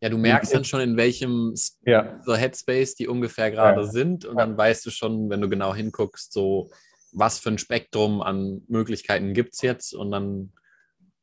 Ja, 0.00 0.08
du 0.08 0.18
merkst 0.18 0.54
dann 0.54 0.64
schon, 0.64 0.80
in 0.80 0.96
welchem 0.96 1.54
ja. 1.84 2.20
so 2.24 2.36
Headspace 2.36 2.94
die 2.94 3.08
ungefähr 3.08 3.50
gerade 3.50 3.82
ja. 3.82 3.86
sind 3.88 4.24
und 4.24 4.36
dann 4.36 4.56
weißt 4.56 4.86
du 4.86 4.90
schon, 4.90 5.30
wenn 5.30 5.40
du 5.40 5.48
genau 5.48 5.74
hinguckst, 5.74 6.32
so 6.32 6.70
was 7.12 7.40
für 7.40 7.50
ein 7.50 7.58
Spektrum 7.58 8.22
an 8.22 8.62
Möglichkeiten 8.68 9.34
gibt 9.34 9.54
es 9.54 9.62
jetzt 9.62 9.94
und 9.94 10.12
dann. 10.12 10.52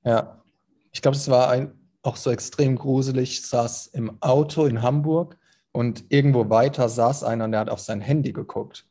Ja, 0.04 0.44
ich 0.92 1.02
glaube, 1.02 1.18
es 1.18 1.30
war 1.30 1.50
ein, 1.50 1.74
auch 2.02 2.16
so 2.16 2.32
extrem 2.32 2.76
gruselig. 2.76 3.32
Ich 3.32 3.48
saß 3.48 3.88
im 3.88 4.22
Auto 4.22 4.66
in 4.66 4.82
Hamburg 4.82 5.38
und 5.72 6.06
irgendwo 6.10 6.50
weiter 6.50 6.90
saß 6.90 7.24
einer 7.24 7.46
und 7.46 7.52
der 7.52 7.62
hat 7.62 7.70
auf 7.70 7.80
sein 7.80 8.02
Handy 8.02 8.34
geguckt, 8.34 8.88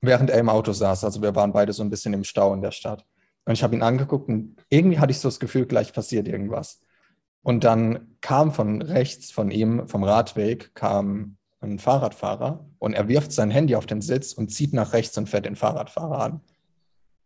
während 0.00 0.30
er 0.30 0.38
im 0.38 0.48
Auto 0.48 0.72
saß. 0.72 1.04
Also 1.04 1.22
wir 1.22 1.34
waren 1.34 1.52
beide 1.52 1.72
so 1.72 1.82
ein 1.82 1.90
bisschen 1.90 2.14
im 2.14 2.24
Stau 2.24 2.54
in 2.54 2.62
der 2.62 2.72
Stadt. 2.72 3.04
Und 3.44 3.52
ich 3.52 3.62
habe 3.62 3.74
ihn 3.74 3.82
angeguckt 3.82 4.28
und 4.28 4.56
irgendwie 4.68 4.98
hatte 4.98 5.12
ich 5.12 5.20
so 5.20 5.28
das 5.28 5.40
Gefühl, 5.40 5.66
gleich 5.66 5.92
passiert 5.92 6.26
irgendwas. 6.26 6.80
Und 7.42 7.62
dann 7.62 8.16
kam 8.20 8.52
von 8.52 8.82
rechts 8.82 9.30
von 9.30 9.52
ihm, 9.52 9.86
vom 9.86 10.02
Radweg, 10.02 10.74
kam 10.74 11.36
ein 11.60 11.78
Fahrradfahrer 11.78 12.66
und 12.78 12.94
er 12.94 13.08
wirft 13.08 13.32
sein 13.32 13.50
Handy 13.50 13.76
auf 13.76 13.86
den 13.86 14.02
Sitz 14.02 14.32
und 14.32 14.48
zieht 14.50 14.72
nach 14.72 14.92
rechts 14.92 15.16
und 15.16 15.28
fährt 15.28 15.46
den 15.46 15.56
Fahrradfahrer 15.56 16.18
an. 16.18 16.40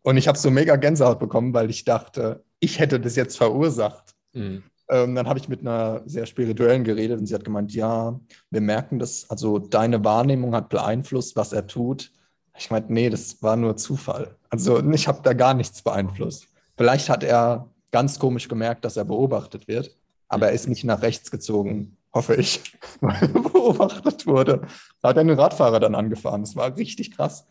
Und 0.02 0.16
ich 0.16 0.28
habe 0.28 0.38
so 0.38 0.50
mega 0.50 0.76
Gänsehaut 0.76 1.18
bekommen, 1.18 1.52
weil 1.52 1.70
ich 1.70 1.84
dachte, 1.84 2.42
ich 2.58 2.78
hätte 2.78 3.00
das 3.00 3.16
jetzt 3.16 3.36
verursacht. 3.36 4.14
Mhm. 4.32 4.62
Ähm, 4.88 5.14
dann 5.14 5.28
habe 5.28 5.38
ich 5.38 5.48
mit 5.48 5.60
einer 5.60 6.02
sehr 6.06 6.26
spirituellen 6.26 6.84
geredet 6.84 7.20
und 7.20 7.26
sie 7.26 7.34
hat 7.34 7.44
gemeint, 7.44 7.72
ja, 7.72 8.18
wir 8.50 8.60
merken 8.60 8.98
das, 8.98 9.28
also 9.30 9.58
deine 9.58 10.04
Wahrnehmung 10.04 10.54
hat 10.54 10.68
beeinflusst, 10.68 11.36
was 11.36 11.52
er 11.52 11.66
tut. 11.66 12.10
Ich 12.58 12.70
meinte, 12.70 12.92
nee, 12.92 13.08
das 13.08 13.42
war 13.42 13.56
nur 13.56 13.76
Zufall. 13.76 14.36
Also 14.48 14.82
ich 14.90 15.06
habe 15.06 15.20
da 15.22 15.32
gar 15.32 15.54
nichts 15.54 15.82
beeinflusst. 15.82 16.48
Vielleicht 16.76 17.08
hat 17.08 17.22
er 17.22 17.68
ganz 17.92 18.18
komisch 18.18 18.48
gemerkt, 18.48 18.84
dass 18.84 18.96
er 18.96 19.04
beobachtet 19.04 19.68
wird, 19.68 19.96
aber 20.28 20.48
er 20.48 20.52
ist 20.52 20.68
nicht 20.68 20.84
nach 20.84 21.02
rechts 21.02 21.30
gezogen, 21.30 21.96
hoffe 22.12 22.34
ich, 22.34 22.60
weil 23.00 23.22
er 23.22 23.28
beobachtet 23.28 24.26
wurde. 24.26 24.62
Da 25.02 25.10
hat 25.10 25.16
er 25.16 25.20
einen 25.20 25.38
Radfahrer 25.38 25.78
dann 25.78 25.94
angefahren. 25.94 26.42
Das 26.42 26.56
war 26.56 26.76
richtig 26.76 27.12
krass. 27.12 27.46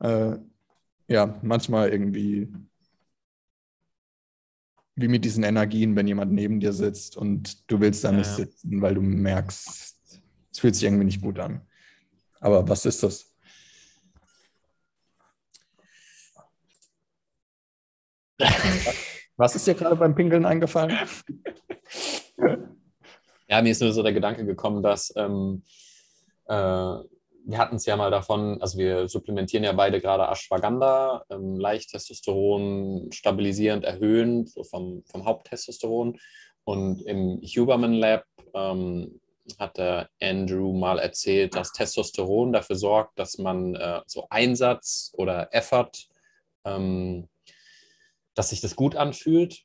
Äh, 0.00 0.36
ja, 1.08 1.38
manchmal 1.42 1.88
irgendwie 1.88 2.48
wie 4.94 5.08
mit 5.08 5.24
diesen 5.24 5.44
Energien, 5.44 5.94
wenn 5.96 6.08
jemand 6.08 6.32
neben 6.32 6.60
dir 6.60 6.72
sitzt 6.72 7.16
und 7.16 7.70
du 7.70 7.80
willst 7.80 8.02
da 8.04 8.10
nicht 8.10 8.26
ja. 8.26 8.34
sitzen, 8.34 8.82
weil 8.82 8.94
du 8.94 9.00
merkst, 9.00 9.96
es 10.50 10.58
fühlt 10.58 10.74
sich 10.74 10.84
irgendwie 10.84 11.04
nicht 11.04 11.22
gut 11.22 11.38
an. 11.38 11.60
Aber 12.40 12.68
was 12.68 12.84
ist 12.84 13.02
das? 13.02 13.32
Was 19.36 19.54
ist 19.54 19.66
dir 19.68 19.74
gerade 19.74 19.94
beim 19.94 20.16
Pinkeln 20.16 20.44
eingefallen? 20.44 20.98
Ja, 23.48 23.62
mir 23.62 23.70
ist 23.70 23.80
nur 23.80 23.92
so 23.92 24.02
der 24.02 24.12
Gedanke 24.12 24.44
gekommen, 24.44 24.82
dass 24.82 25.12
ähm, 25.16 25.62
äh, 26.46 26.96
wir 27.48 27.56
hatten 27.56 27.76
es 27.76 27.86
ja 27.86 27.96
mal 27.96 28.10
davon, 28.10 28.60
also 28.60 28.76
wir 28.76 29.08
supplementieren 29.08 29.64
ja 29.64 29.72
beide 29.72 30.02
gerade 30.02 30.28
Ashwagandha, 30.28 31.24
ähm, 31.30 31.58
leicht 31.58 31.90
Testosteron 31.90 33.10
stabilisierend 33.10 33.86
erhöhend, 33.86 34.50
so 34.50 34.64
vom, 34.64 35.02
vom 35.06 35.24
Haupttestosteron. 35.24 36.20
Und 36.64 37.00
im 37.06 37.40
Huberman 37.40 37.94
Lab 37.94 38.24
ähm, 38.52 39.18
hat 39.58 39.78
der 39.78 40.10
Andrew 40.20 40.74
mal 40.74 40.98
erzählt, 40.98 41.54
dass 41.54 41.72
Testosteron 41.72 42.52
dafür 42.52 42.76
sorgt, 42.76 43.18
dass 43.18 43.38
man 43.38 43.74
äh, 43.76 44.02
so 44.06 44.26
Einsatz 44.28 45.10
oder 45.14 45.48
Effort, 45.54 45.92
ähm, 46.66 47.30
dass 48.34 48.50
sich 48.50 48.60
das 48.60 48.76
gut 48.76 48.94
anfühlt. 48.94 49.62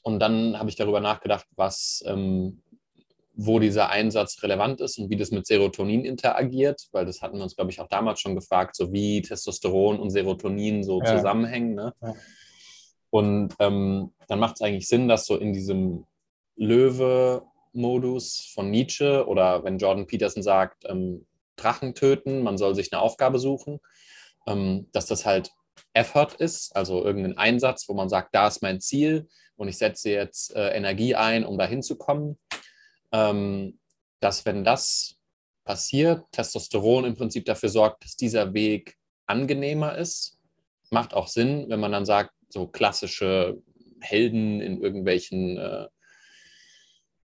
Und 0.00 0.18
dann 0.20 0.58
habe 0.58 0.70
ich 0.70 0.76
darüber 0.76 1.00
nachgedacht, 1.00 1.46
was 1.56 2.02
ähm, 2.06 2.62
wo 3.40 3.60
dieser 3.60 3.88
Einsatz 3.88 4.42
relevant 4.42 4.80
ist 4.80 4.98
und 4.98 5.10
wie 5.10 5.16
das 5.16 5.30
mit 5.30 5.46
Serotonin 5.46 6.04
interagiert, 6.04 6.88
weil 6.90 7.06
das 7.06 7.22
hatten 7.22 7.36
wir 7.36 7.44
uns, 7.44 7.54
glaube 7.54 7.70
ich, 7.70 7.80
auch 7.80 7.86
damals 7.86 8.18
schon 8.18 8.34
gefragt, 8.34 8.74
so 8.74 8.92
wie 8.92 9.22
Testosteron 9.22 10.00
und 10.00 10.10
Serotonin 10.10 10.82
so 10.82 11.00
ja. 11.00 11.16
zusammenhängen. 11.16 11.76
Ne? 11.76 11.94
Ja. 12.02 12.14
Und 13.10 13.54
ähm, 13.60 14.12
dann 14.26 14.40
macht 14.40 14.56
es 14.56 14.62
eigentlich 14.62 14.88
Sinn, 14.88 15.06
dass 15.06 15.24
so 15.24 15.36
in 15.36 15.52
diesem 15.52 16.04
Löwe-Modus 16.56 18.50
von 18.52 18.72
Nietzsche 18.72 19.24
oder 19.28 19.62
wenn 19.62 19.78
Jordan 19.78 20.08
Peterson 20.08 20.42
sagt, 20.42 20.84
ähm, 20.86 21.24
Drachen 21.54 21.94
töten, 21.94 22.42
man 22.42 22.58
soll 22.58 22.74
sich 22.74 22.92
eine 22.92 23.00
Aufgabe 23.00 23.38
suchen, 23.38 23.78
ähm, 24.48 24.88
dass 24.90 25.06
das 25.06 25.24
halt 25.24 25.52
Effort 25.92 26.34
ist, 26.40 26.74
also 26.74 27.04
irgendein 27.04 27.38
Einsatz, 27.38 27.88
wo 27.88 27.94
man 27.94 28.08
sagt, 28.08 28.34
da 28.34 28.48
ist 28.48 28.62
mein 28.62 28.80
Ziel 28.80 29.28
und 29.54 29.68
ich 29.68 29.78
setze 29.78 30.10
jetzt 30.10 30.56
äh, 30.56 30.70
Energie 30.70 31.14
ein, 31.14 31.46
um 31.46 31.56
dahin 31.56 31.84
zu 31.84 31.96
kommen 31.96 32.36
ähm, 33.12 33.78
dass 34.20 34.44
wenn 34.46 34.64
das 34.64 35.16
passiert, 35.64 36.24
Testosteron 36.32 37.04
im 37.04 37.14
Prinzip 37.14 37.44
dafür 37.44 37.68
sorgt, 37.68 38.04
dass 38.04 38.16
dieser 38.16 38.54
Weg 38.54 38.96
angenehmer 39.26 39.96
ist. 39.96 40.38
Macht 40.90 41.12
auch 41.12 41.28
Sinn, 41.28 41.66
wenn 41.68 41.80
man 41.80 41.92
dann 41.92 42.06
sagt, 42.06 42.32
so 42.48 42.66
klassische 42.66 43.60
Helden 44.00 44.60
in 44.62 44.80
irgendwelchen 44.80 45.58
äh, 45.58 45.88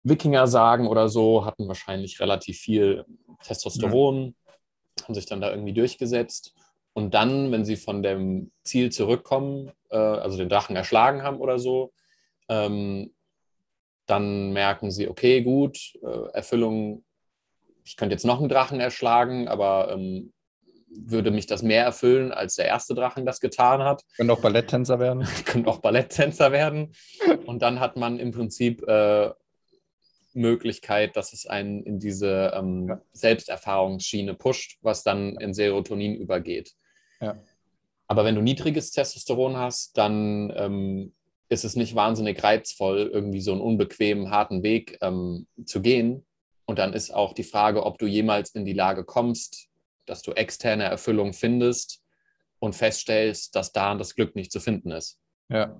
Wikinger-Sagen 0.02 0.86
oder 0.86 1.08
so 1.08 1.46
hatten 1.46 1.66
wahrscheinlich 1.66 2.20
relativ 2.20 2.58
viel 2.58 3.06
Testosteron, 3.42 4.34
ja. 4.46 5.04
haben 5.04 5.14
sich 5.14 5.24
dann 5.24 5.40
da 5.40 5.50
irgendwie 5.50 5.72
durchgesetzt. 5.72 6.54
Und 6.92 7.14
dann, 7.14 7.50
wenn 7.50 7.64
sie 7.64 7.76
von 7.76 8.02
dem 8.02 8.52
Ziel 8.62 8.92
zurückkommen, 8.92 9.72
äh, 9.88 9.96
also 9.96 10.36
den 10.36 10.50
Drachen 10.50 10.76
erschlagen 10.76 11.22
haben 11.22 11.38
oder 11.38 11.58
so, 11.58 11.92
ähm, 12.50 13.13
dann 14.06 14.52
merken 14.52 14.90
sie, 14.90 15.08
okay, 15.08 15.42
gut, 15.42 15.78
äh, 16.02 16.28
Erfüllung, 16.32 17.04
ich 17.84 17.96
könnte 17.96 18.14
jetzt 18.14 18.24
noch 18.24 18.38
einen 18.40 18.48
Drachen 18.48 18.80
erschlagen, 18.80 19.48
aber 19.48 19.90
ähm, 19.92 20.32
würde 20.88 21.30
mich 21.30 21.46
das 21.46 21.62
mehr 21.62 21.84
erfüllen, 21.84 22.32
als 22.32 22.54
der 22.54 22.66
erste 22.66 22.94
Drachen 22.94 23.26
das 23.26 23.40
getan 23.40 23.82
hat. 23.82 24.04
Können 24.16 24.30
auch 24.30 24.40
Balletttänzer 24.40 24.98
werden. 25.00 25.26
Können 25.44 25.66
auch 25.66 25.78
Balletttänzer 25.78 26.52
werden. 26.52 26.94
Und 27.46 27.62
dann 27.62 27.80
hat 27.80 27.96
man 27.96 28.18
im 28.18 28.30
Prinzip 28.30 28.86
äh, 28.86 29.30
Möglichkeit, 30.34 31.16
dass 31.16 31.32
es 31.32 31.46
einen 31.46 31.82
in 31.82 31.98
diese 31.98 32.52
ähm, 32.54 32.88
ja. 32.88 33.00
Selbsterfahrungsschiene 33.12 34.34
pusht, 34.34 34.78
was 34.82 35.02
dann 35.02 35.36
in 35.36 35.54
Serotonin 35.54 36.14
übergeht. 36.16 36.74
Ja. 37.20 37.36
Aber 38.06 38.24
wenn 38.24 38.34
du 38.34 38.42
niedriges 38.42 38.90
Testosteron 38.90 39.56
hast, 39.56 39.96
dann 39.96 40.52
ähm, 40.56 41.12
ist 41.48 41.64
es 41.64 41.76
nicht 41.76 41.94
wahnsinnig 41.94 42.42
reizvoll, 42.42 43.10
irgendwie 43.12 43.40
so 43.40 43.52
einen 43.52 43.60
unbequemen, 43.60 44.30
harten 44.30 44.62
Weg 44.62 44.98
ähm, 45.02 45.46
zu 45.64 45.80
gehen. 45.82 46.24
Und 46.66 46.78
dann 46.78 46.92
ist 46.94 47.14
auch 47.14 47.34
die 47.34 47.44
Frage, 47.44 47.84
ob 47.84 47.98
du 47.98 48.06
jemals 48.06 48.50
in 48.50 48.64
die 48.64 48.72
Lage 48.72 49.04
kommst, 49.04 49.68
dass 50.06 50.22
du 50.22 50.32
externe 50.32 50.84
Erfüllung 50.84 51.32
findest 51.32 52.02
und 52.58 52.74
feststellst, 52.74 53.54
dass 53.54 53.72
da 53.72 53.94
das 53.94 54.14
Glück 54.14 54.34
nicht 54.34 54.50
zu 54.50 54.60
finden 54.60 54.90
ist. 54.90 55.18
Ja. 55.48 55.78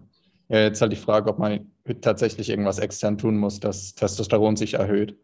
Ja, 0.49 0.61
jetzt 0.61 0.83
halt 0.83 0.93
die 0.93 0.97
Frage, 0.97 1.31
ob 1.31 1.39
man 1.39 1.73
tatsächlich 2.03 2.51
irgendwas 2.51 2.79
extern 2.79 3.17
tun 3.17 3.39
muss, 3.39 3.61
dass 3.61 3.95
Testosteron 3.95 4.57
sich 4.57 4.75
erhöht. 4.75 5.17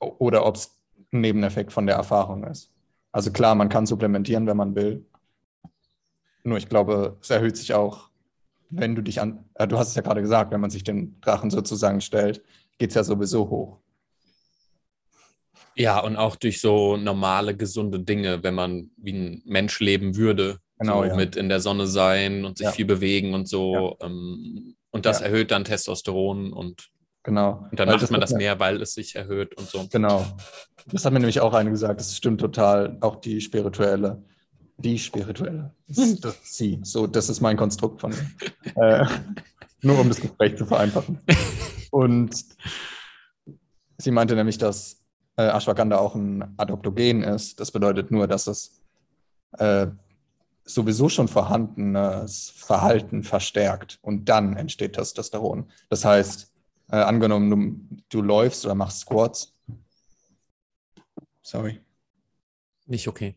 oder 0.00 0.46
ob 0.46 0.54
es 0.54 0.78
ein 1.12 1.22
Nebeneffekt 1.22 1.72
von 1.72 1.86
der 1.86 1.96
Erfahrung 1.96 2.44
ist. 2.44 2.72
Also 3.10 3.32
klar, 3.32 3.56
man 3.56 3.68
kann 3.68 3.84
supplementieren, 3.84 4.46
wenn 4.46 4.56
man 4.56 4.76
will. 4.76 5.04
Nur 6.44 6.56
ich 6.56 6.68
glaube, 6.68 7.18
es 7.20 7.30
erhöht 7.30 7.56
sich 7.56 7.74
auch, 7.74 8.07
wenn 8.70 8.94
du 8.94 9.02
dich 9.02 9.20
an, 9.20 9.44
äh, 9.54 9.66
du 9.66 9.78
hast 9.78 9.88
es 9.88 9.94
ja 9.94 10.02
gerade 10.02 10.20
gesagt, 10.20 10.52
wenn 10.52 10.60
man 10.60 10.70
sich 10.70 10.84
den 10.84 11.20
Drachen 11.20 11.50
sozusagen 11.50 12.00
stellt, 12.00 12.42
geht 12.78 12.90
es 12.90 12.94
ja 12.94 13.04
sowieso 13.04 13.48
hoch. 13.48 13.78
Ja, 15.74 16.00
und 16.00 16.16
auch 16.16 16.36
durch 16.36 16.60
so 16.60 16.96
normale, 16.96 17.56
gesunde 17.56 18.00
Dinge, 18.00 18.42
wenn 18.42 18.54
man 18.54 18.90
wie 18.96 19.12
ein 19.12 19.42
Mensch 19.44 19.78
leben 19.78 20.16
würde. 20.16 20.58
Genau, 20.78 21.02
so 21.02 21.08
ja. 21.08 21.16
Mit 21.16 21.36
in 21.36 21.48
der 21.48 21.60
Sonne 21.60 21.86
sein 21.86 22.44
und 22.44 22.58
sich 22.58 22.66
ja. 22.66 22.72
viel 22.72 22.84
bewegen 22.84 23.34
und 23.34 23.48
so. 23.48 23.96
Ja. 24.00 24.06
Ähm, 24.06 24.76
und 24.90 25.06
das 25.06 25.20
erhöht 25.20 25.50
dann 25.50 25.64
Testosteron 25.64 26.52
und, 26.52 26.88
genau. 27.22 27.68
und 27.70 27.78
dann 27.78 27.88
weil 27.88 27.96
macht 27.96 28.10
man 28.10 28.20
das 28.20 28.32
mehr, 28.32 28.58
weil 28.58 28.80
es 28.82 28.94
sich 28.94 29.14
erhöht 29.14 29.56
und 29.56 29.68
so. 29.68 29.86
Genau. 29.90 30.26
Das 30.86 31.04
hat 31.04 31.12
mir 31.12 31.20
nämlich 31.20 31.40
auch 31.40 31.54
eine 31.54 31.70
gesagt, 31.70 32.00
das 32.00 32.16
stimmt 32.16 32.40
total. 32.40 32.96
Auch 33.00 33.16
die 33.16 33.40
spirituelle. 33.40 34.24
Die 34.78 34.98
spirituelle. 34.98 35.74
Sie. 35.88 36.80
So, 36.82 37.06
das 37.06 37.28
ist 37.28 37.40
mein 37.40 37.56
Konstrukt 37.56 38.00
von 38.00 38.12
äh, 38.76 39.04
nur 39.82 39.98
um 39.98 40.08
das 40.08 40.20
Gespräch 40.20 40.56
zu 40.56 40.66
vereinfachen. 40.66 41.18
Und 41.90 42.44
sie 43.98 44.10
meinte 44.10 44.36
nämlich, 44.36 44.58
dass 44.58 45.04
äh, 45.36 45.48
Ashwagandha 45.48 45.98
auch 45.98 46.14
ein 46.14 46.54
Adoptogen 46.56 47.22
ist. 47.22 47.58
Das 47.58 47.72
bedeutet 47.72 48.10
nur, 48.10 48.28
dass 48.28 48.46
es 48.46 48.80
äh, 49.58 49.88
sowieso 50.64 51.08
schon 51.08 51.28
vorhandenes 51.28 52.50
Verhalten 52.54 53.24
verstärkt 53.24 53.98
und 54.02 54.28
dann 54.28 54.56
entsteht 54.56 54.94
Testosteron. 54.94 55.70
Das 55.88 56.04
heißt, 56.04 56.52
äh, 56.90 56.96
angenommen, 56.96 57.50
du, 57.50 58.18
du 58.18 58.22
läufst 58.22 58.64
oder 58.64 58.74
machst 58.74 59.00
Squats. 59.00 59.54
Sorry. 61.42 61.80
Nicht 62.86 63.08
okay. 63.08 63.36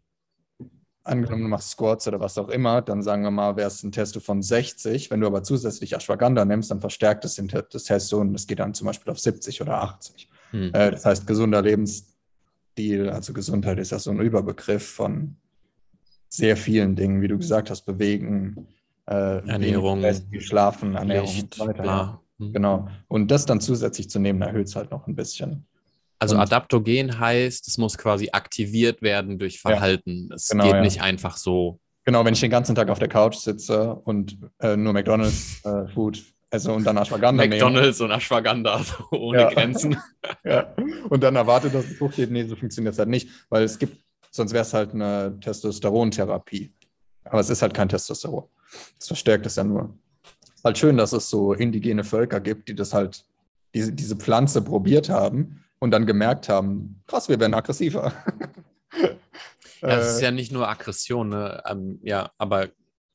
Angenommen, 1.03 1.43
du 1.43 1.49
machst 1.49 1.71
Squats 1.71 2.07
oder 2.07 2.19
was 2.19 2.37
auch 2.37 2.49
immer, 2.49 2.81
dann 2.83 3.01
sagen 3.01 3.23
wir 3.23 3.31
mal, 3.31 3.55
wäre 3.55 3.67
es 3.67 3.81
ein 3.81 3.91
Testo 3.91 4.19
von 4.19 4.43
60. 4.43 5.09
Wenn 5.09 5.19
du 5.19 5.27
aber 5.27 5.41
zusätzlich 5.41 5.93
Ashwagandha 5.93 6.45
nimmst, 6.45 6.69
dann 6.69 6.79
verstärkt 6.79 7.25
es 7.25 7.41
das 7.71 7.83
Testo 7.85 8.19
und 8.19 8.35
es 8.35 8.45
geht 8.45 8.59
dann 8.59 8.75
zum 8.75 8.85
Beispiel 8.85 9.11
auf 9.11 9.19
70 9.19 9.61
oder 9.61 9.81
80. 9.81 10.29
Hm. 10.51 10.71
Äh, 10.73 10.91
das 10.91 11.05
heißt, 11.05 11.25
gesunder 11.25 11.63
Lebensstil, 11.63 13.09
also 13.09 13.33
Gesundheit 13.33 13.79
ist 13.79 13.91
ja 13.91 13.97
so 13.97 14.11
ein 14.11 14.19
Überbegriff 14.19 14.87
von 14.87 15.37
sehr 16.29 16.55
vielen 16.55 16.95
Dingen, 16.95 17.21
wie 17.21 17.27
du 17.27 17.37
gesagt 17.37 17.71
hast, 17.71 17.81
bewegen, 17.81 18.67
äh, 19.07 19.45
Ernährung, 19.47 20.03
Schlafen, 20.39 20.95
Ernährung 20.95 21.27
Licht, 21.27 21.43
und 21.43 21.53
so 21.55 21.67
weiter. 21.67 21.83
Ja. 21.83 22.21
Hm. 22.37 22.53
Genau. 22.53 22.87
Und 23.07 23.31
das 23.31 23.45
dann 23.47 23.59
zusätzlich 23.59 24.09
zu 24.09 24.19
nehmen, 24.19 24.41
erhöht 24.41 24.67
es 24.67 24.75
halt 24.75 24.91
noch 24.91 25.07
ein 25.07 25.15
bisschen. 25.15 25.65
Also 26.21 26.35
und, 26.35 26.41
Adaptogen 26.41 27.19
heißt, 27.19 27.67
es 27.67 27.79
muss 27.79 27.97
quasi 27.97 28.29
aktiviert 28.31 29.01
werden 29.01 29.39
durch 29.39 29.59
Verhalten. 29.59 30.27
Ja, 30.29 30.35
es 30.35 30.49
genau, 30.49 30.65
geht 30.65 30.73
ja. 30.75 30.81
nicht 30.81 31.01
einfach 31.01 31.35
so. 31.35 31.79
Genau, 32.05 32.23
wenn 32.23 32.35
ich 32.35 32.39
den 32.39 32.51
ganzen 32.51 32.75
Tag 32.75 32.89
auf 32.89 32.99
der 32.99 33.07
Couch 33.07 33.37
sitze 33.37 33.95
und 33.95 34.37
äh, 34.59 34.77
nur 34.77 34.93
McDonalds 34.93 35.65
äh, 35.65 35.87
Food 35.87 36.23
also 36.51 36.73
und 36.73 36.83
dann 36.83 36.97
Ashwagandha 36.97 37.47
McDonalds 37.47 37.99
nehmen. 37.99 38.11
und 38.11 38.17
Ashwagandha 38.17 38.83
so 38.83 39.17
ohne 39.17 39.39
ja. 39.39 39.49
Grenzen. 39.49 39.97
ja. 40.43 40.75
Und 41.09 41.23
dann 41.23 41.35
erwartet, 41.35 41.73
dass 41.73 41.85
es 41.85 41.99
hochgeht. 41.99 42.29
Nee, 42.29 42.43
so 42.43 42.55
funktioniert 42.55 42.93
es 42.93 42.99
halt 42.99 43.09
nicht, 43.09 43.27
weil 43.49 43.63
es 43.63 43.79
gibt, 43.79 43.97
sonst 44.29 44.53
wäre 44.53 44.61
es 44.61 44.75
halt 44.75 44.93
eine 44.93 45.39
Testosterontherapie. 45.41 46.71
Aber 47.23 47.39
es 47.39 47.49
ist 47.49 47.63
halt 47.63 47.73
kein 47.73 47.89
Testosteron. 47.89 48.43
Das 48.99 49.07
verstärkt 49.07 49.47
es 49.47 49.55
ja 49.55 49.63
nur. 49.63 49.97
Es 50.43 50.57
ist 50.57 50.65
halt 50.65 50.77
schön, 50.77 50.97
dass 50.97 51.13
es 51.13 51.27
so 51.27 51.53
indigene 51.53 52.03
Völker 52.03 52.39
gibt, 52.39 52.67
die 52.67 52.75
das 52.75 52.93
halt, 52.93 53.25
diese, 53.73 53.91
diese 53.91 54.17
Pflanze 54.17 54.61
probiert 54.61 55.09
haben 55.09 55.61
und 55.81 55.91
dann 55.91 56.05
gemerkt 56.05 56.47
haben, 56.47 57.03
krass, 57.07 57.27
wir 57.27 57.39
werden 57.39 57.53
aggressiver. 57.53 58.13
Ja, 59.83 59.97
es 59.97 60.17
ist 60.17 60.21
ja 60.21 60.29
nicht 60.29 60.51
nur 60.51 60.69
Aggression, 60.69 61.29
ne? 61.29 61.63
Ähm, 61.65 61.99
ja, 62.03 62.29
aber 62.37 62.67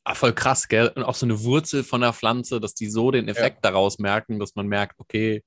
Ah, 0.09 0.15
voll 0.15 0.33
krass, 0.33 0.69
gell? 0.69 0.93
Und 0.95 1.03
auch 1.03 1.17
so 1.17 1.27
eine 1.27 1.43
Wurzel 1.43 1.83
von 1.83 2.01
der 2.01 2.13
Pflanze, 2.13 2.61
dass 2.61 2.75
die 2.75 2.89
so 2.89 3.11
den 3.11 3.27
Effekt 3.27 3.57
ja. 3.65 3.73
daraus 3.73 3.99
merken, 3.99 4.39
dass 4.39 4.55
man 4.55 4.69
merkt, 4.69 5.01
okay, 5.01 5.43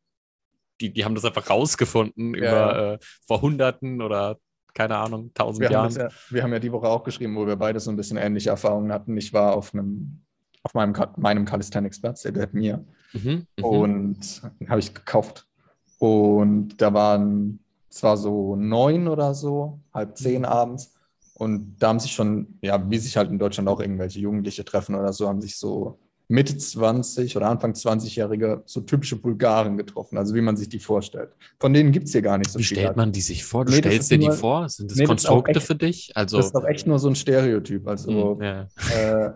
die, 0.82 0.92
die 0.92 1.06
haben 1.06 1.16
das 1.16 1.24
einfach 1.24 1.50
rausgefunden 1.50 2.34
ja. 2.36 2.40
über 2.40 2.94
äh, 2.94 3.00
vor 3.26 3.42
Hunderten 3.42 4.02
oder 4.02 4.38
keine 4.74 4.98
Ahnung, 4.98 5.32
tausend 5.34 5.62
wir 5.62 5.72
Jahren. 5.72 5.96
Ja, 5.96 6.10
wir 6.30 6.44
haben 6.44 6.52
ja 6.52 6.60
die 6.60 6.74
Woche 6.74 6.90
auch 6.90 7.06
geschrieben, 7.06 7.38
wo 7.38 7.48
wir 7.48 7.56
beide 7.56 7.80
so 7.80 7.90
ein 7.90 7.96
bisschen 7.96 8.18
ähnliche 8.18 8.50
Erfahrungen 8.50 8.92
hatten. 8.92 9.16
Ich 9.16 9.32
war 9.32 9.56
auf 9.56 9.74
einem, 9.74 10.26
auf 10.64 10.74
meinem, 10.74 10.94
meinem 11.16 11.46
Calisthenics-Platz, 11.46 12.24
der 12.24 12.34
gehört 12.34 12.54
mir. 12.54 12.86
Mhm, 13.14 13.48
mhm. 13.56 13.64
und 13.64 14.42
habe 14.68 14.80
ich 14.82 14.94
gekauft. 14.94 15.48
Und 16.00 16.82
da 16.82 16.94
waren, 16.94 17.60
es 17.90 18.02
war 18.02 18.18
so 18.18 18.56
neun 18.56 19.08
oder 19.08 19.34
so, 19.34 19.80
halb 19.94 20.18
zehn 20.18 20.40
mhm. 20.40 20.46
abends. 20.46 20.96
Und 21.36 21.78
da 21.80 21.90
haben 21.90 22.00
sich 22.00 22.12
schon, 22.12 22.58
ja, 22.62 22.90
wie 22.90 22.98
sich 22.98 23.16
halt 23.16 23.30
in 23.30 23.40
Deutschland 23.40 23.70
auch 23.70 23.80
irgendwelche 23.80 24.20
Jugendliche 24.20 24.66
treffen 24.66 24.96
oder 24.96 25.14
so, 25.14 25.28
haben 25.28 25.42
sich 25.42 25.58
so 25.58 26.00
Mitte 26.32 26.56
20 26.56 27.36
oder 27.38 27.50
Anfang 27.50 27.74
20-Jährige 27.74 28.62
so 28.66 28.82
typische 28.82 29.16
Bulgaren 29.16 29.78
getroffen, 29.78 30.18
also 30.18 30.36
wie 30.36 30.42
man 30.42 30.58
sich 30.58 30.70
die 30.70 30.80
vorstellt. 30.80 31.32
Von 31.60 31.74
denen 31.74 31.92
gibt 31.92 32.06
es 32.06 32.12
hier 32.12 32.22
gar 32.22 32.38
nicht 32.38 32.52
so 32.52 32.60
wie 32.60 32.64
viel. 32.64 32.78
Wie 32.78 32.82
stellt 32.82 32.98
man 32.98 33.12
die 33.12 33.22
sich 33.22 33.44
vor? 33.44 33.66
Du 33.66 33.72
nee, 33.72 33.80
stellst 33.80 34.12
dir 34.12 34.20
die 34.20 34.30
vor? 34.30 34.70
Sind 34.70 34.92
das 34.92 34.98
nee, 34.98 35.06
Konstrukte 35.06 35.54
das 35.54 35.64
echt, 35.64 35.68
für 35.68 35.76
dich? 35.76 36.12
Also, 36.16 36.38
das 36.38 36.48
ist 36.48 36.56
doch 36.56 36.66
echt 36.66 36.86
nur 36.86 37.00
so 37.00 37.08
ein 37.08 37.16
Stereotyp. 37.16 37.88
Also 37.88 38.36
mm, 38.36 38.42
yeah. 38.42 38.68
äh, 38.96 39.32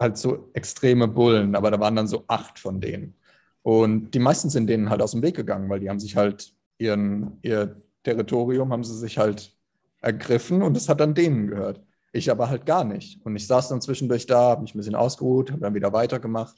halt 0.00 0.18
so 0.18 0.50
extreme 0.52 1.06
Bullen, 1.06 1.54
aber 1.54 1.70
da 1.70 1.78
waren 1.78 1.94
dann 1.94 2.08
so 2.08 2.24
acht 2.26 2.58
von 2.58 2.80
denen. 2.80 3.14
Und 3.62 4.10
die 4.12 4.18
meisten 4.18 4.50
sind 4.50 4.66
denen 4.66 4.90
halt 4.90 5.02
aus 5.02 5.12
dem 5.12 5.22
Weg 5.22 5.36
gegangen, 5.36 5.68
weil 5.68 5.80
die 5.80 5.88
haben 5.88 6.00
sich 6.00 6.16
halt 6.16 6.52
ihren, 6.78 7.38
ihr 7.42 7.80
Territorium 8.02 8.72
haben 8.72 8.84
sie 8.84 8.96
sich 8.98 9.18
halt 9.18 9.56
ergriffen 10.00 10.62
und 10.62 10.76
es 10.76 10.88
hat 10.88 11.00
dann 11.00 11.14
denen 11.14 11.46
gehört. 11.46 11.80
Ich 12.12 12.30
aber 12.30 12.50
halt 12.50 12.66
gar 12.66 12.84
nicht. 12.84 13.24
Und 13.24 13.36
ich 13.36 13.46
saß 13.46 13.68
dann 13.68 13.80
zwischendurch 13.80 14.26
da, 14.26 14.50
habe 14.50 14.62
mich 14.62 14.74
ein 14.74 14.78
bisschen 14.78 14.96
ausgeruht, 14.96 15.50
habe 15.50 15.62
dann 15.62 15.74
wieder 15.74 15.92
weitergemacht. 15.92 16.56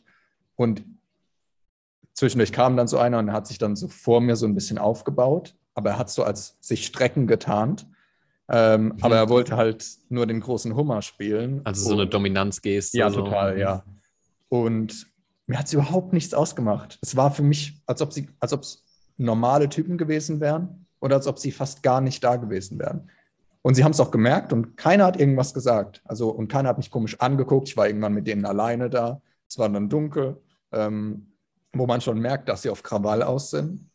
Und 0.57 0.85
zwischendurch 2.15 2.53
kam 2.53 2.77
dann 2.77 2.89
so 2.89 2.99
einer 2.99 3.19
und 3.19 3.33
hat 3.33 3.47
sich 3.47 3.59
dann 3.59 3.77
so 3.77 3.89
vor 3.89 4.21
mir 4.21 4.35
so 4.37 4.47
ein 4.47 4.55
bisschen 4.55 4.79
aufgebaut. 4.79 5.55
Aber 5.75 5.91
er 5.91 5.99
hat 5.99 6.11
so 6.11 6.25
als 6.25 6.57
sich 6.61 6.87
strecken 6.87 7.27
getarnt. 7.27 7.87
Ähm, 8.49 8.87
mhm. 8.87 8.95
Aber 9.03 9.17
er 9.17 9.29
wollte 9.29 9.57
halt 9.57 9.87
nur 10.09 10.27
den 10.27 10.41
großen 10.41 10.75
Hummer 10.75 11.03
spielen. 11.03 11.61
Also 11.65 11.89
so 11.89 11.95
eine 11.95 12.07
Dominanzgeste. 12.07 12.99
Ja, 12.99 13.11
so. 13.11 13.23
total, 13.23 13.59
ja. 13.59 13.85
Und 14.49 15.07
mir 15.47 15.59
hat 15.59 15.67
es 15.67 15.73
überhaupt 15.73 16.13
nichts 16.13 16.35
ausgemacht. 16.35 16.99
Es 17.03 17.17
war 17.17 17.31
für 17.31 17.43
mich, 17.43 17.83
als 17.87 18.01
ob 18.03 18.13
sie, 18.13 18.29
als 18.41 18.53
ob 18.53 18.63
es 18.63 18.85
normale 19.17 19.69
Typen 19.69 19.99
gewesen 19.99 20.41
wären 20.41 20.87
oder 21.01 21.17
als 21.17 21.27
ob 21.27 21.39
sie 21.39 21.53
fast 21.53 21.83
gar 21.83 22.01
nicht 22.01 22.25
da 22.25 22.37
gewesen 22.37 22.79
wären. 22.79 23.11
Und 23.63 23.75
sie 23.75 23.85
haben 23.85 23.93
es 23.93 24.01
auch 24.01 24.11
gemerkt 24.11 24.53
und 24.53 24.77
keiner 24.77 25.07
hat 25.07 25.19
irgendwas 25.19 25.55
gesagt. 25.55 26.03
Also, 26.05 26.29
und 26.29 26.49
keiner 26.49 26.69
hat 26.69 26.77
mich 26.77 26.91
komisch 26.91 27.19
angeguckt. 27.21 27.69
Ich 27.69 27.77
war 27.77 27.87
irgendwann 27.87 28.13
mit 28.13 28.27
denen 28.27 28.45
alleine 28.45 28.91
da. 28.91 29.23
Es 29.49 29.59
war 29.59 29.69
dann 29.71 29.89
dunkel, 29.89 30.37
ähm, 30.71 31.33
wo 31.73 31.87
man 31.87 32.03
schon 32.03 32.21
merkt, 32.21 32.49
dass 32.51 32.63
sie 32.63 32.69
auf 32.69 32.83
Krawall 32.83 33.23
aus 33.23 33.51
sind. 33.51 33.89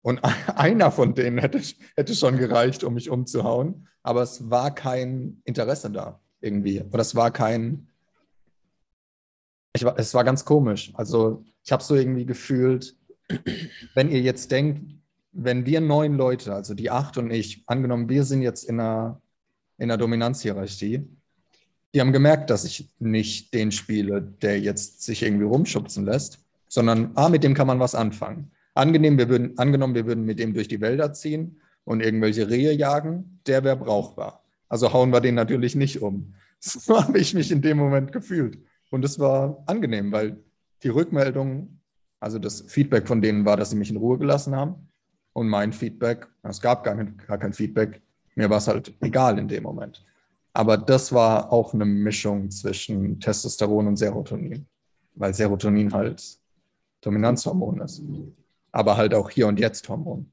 Und 0.00 0.20
einer 0.54 0.90
von 0.90 1.14
denen 1.14 1.36
hätte, 1.36 1.60
hätte 1.96 2.14
schon 2.14 2.38
gereicht, 2.38 2.82
um 2.82 2.94
mich 2.94 3.10
umzuhauen. 3.10 3.88
Aber 4.02 4.22
es 4.22 4.48
war 4.48 4.74
kein 4.74 5.42
Interesse 5.44 5.90
da 5.90 6.20
irgendwie. 6.40 6.80
Oder 6.82 7.00
es 7.00 7.14
war 7.14 7.30
kein. 7.30 7.88
Ich 9.72 9.84
es 9.84 10.14
war 10.14 10.24
ganz 10.24 10.44
komisch. 10.44 10.92
Also, 10.94 11.44
ich 11.64 11.72
habe 11.72 11.82
so 11.82 11.94
irgendwie 11.94 12.26
gefühlt, 12.26 12.96
wenn 13.94 14.10
ihr 14.10 14.20
jetzt 14.20 14.50
denkt, 14.50 14.82
wenn 15.32 15.64
wir 15.66 15.80
neun 15.80 16.14
Leute, 16.14 16.54
also 16.54 16.74
die 16.74 16.90
acht 16.90 17.16
und 17.16 17.30
ich, 17.30 17.62
angenommen, 17.66 18.08
wir 18.08 18.24
sind 18.24 18.42
jetzt 18.42 18.64
in 18.64 18.80
einer, 18.80 19.20
in 19.78 19.84
einer 19.84 19.98
Dominanzhierarchie, 19.98 21.08
die 21.94 22.00
haben 22.00 22.12
gemerkt, 22.12 22.50
dass 22.50 22.64
ich 22.64 22.90
nicht 22.98 23.54
den 23.54 23.72
spiele, 23.72 24.22
der 24.22 24.60
jetzt 24.60 25.02
sich 25.02 25.22
irgendwie 25.22 25.44
rumschubsen 25.44 26.04
lässt, 26.04 26.38
sondern, 26.68 27.12
ah, 27.14 27.28
mit 27.28 27.42
dem 27.42 27.54
kann 27.54 27.66
man 27.66 27.80
was 27.80 27.94
anfangen. 27.94 28.50
Angenehm, 28.74 29.18
wir 29.18 29.28
würden, 29.28 29.58
angenommen, 29.58 29.94
wir 29.94 30.06
würden 30.06 30.24
mit 30.24 30.38
dem 30.38 30.54
durch 30.54 30.68
die 30.68 30.80
Wälder 30.80 31.12
ziehen 31.12 31.60
und 31.84 32.00
irgendwelche 32.00 32.48
Rehe 32.48 32.72
jagen, 32.72 33.40
der 33.46 33.64
wäre 33.64 33.76
brauchbar. 33.76 34.44
Also 34.68 34.92
hauen 34.92 35.10
wir 35.10 35.20
den 35.20 35.34
natürlich 35.34 35.74
nicht 35.74 36.00
um. 36.02 36.34
So 36.62 37.02
habe 37.02 37.18
ich 37.18 37.32
mich 37.32 37.50
in 37.50 37.62
dem 37.62 37.78
Moment 37.78 38.12
gefühlt. 38.12 38.58
Und 38.90 39.04
es 39.04 39.18
war 39.18 39.62
angenehm, 39.66 40.12
weil 40.12 40.42
die 40.82 40.88
Rückmeldung, 40.88 41.80
also 42.18 42.38
das 42.38 42.62
Feedback 42.62 43.06
von 43.06 43.22
denen 43.22 43.44
war, 43.44 43.56
dass 43.56 43.70
sie 43.70 43.76
mich 43.76 43.90
in 43.90 43.96
Ruhe 43.96 44.18
gelassen 44.18 44.54
haben. 44.54 44.88
Und 45.32 45.48
mein 45.48 45.72
Feedback, 45.72 46.26
es 46.42 46.60
gab 46.60 46.84
gar, 46.84 46.96
gar 46.96 47.38
kein 47.38 47.52
Feedback, 47.52 48.02
mir 48.34 48.50
war 48.50 48.58
es 48.58 48.68
halt 48.68 48.92
egal 49.00 49.38
in 49.38 49.48
dem 49.48 49.62
Moment. 49.62 50.04
Aber 50.52 50.76
das 50.76 51.12
war 51.12 51.52
auch 51.52 51.74
eine 51.74 51.84
Mischung 51.84 52.50
zwischen 52.50 53.20
Testosteron 53.20 53.86
und 53.86 53.96
Serotonin, 53.96 54.66
weil 55.14 55.32
Serotonin 55.32 55.92
halt 55.92 56.38
Dominanzhormon 57.00 57.80
ist, 57.80 58.02
aber 58.72 58.96
halt 58.96 59.14
auch 59.14 59.30
hier 59.30 59.46
und 59.46 59.60
jetzt 59.60 59.88
Hormon. 59.88 60.30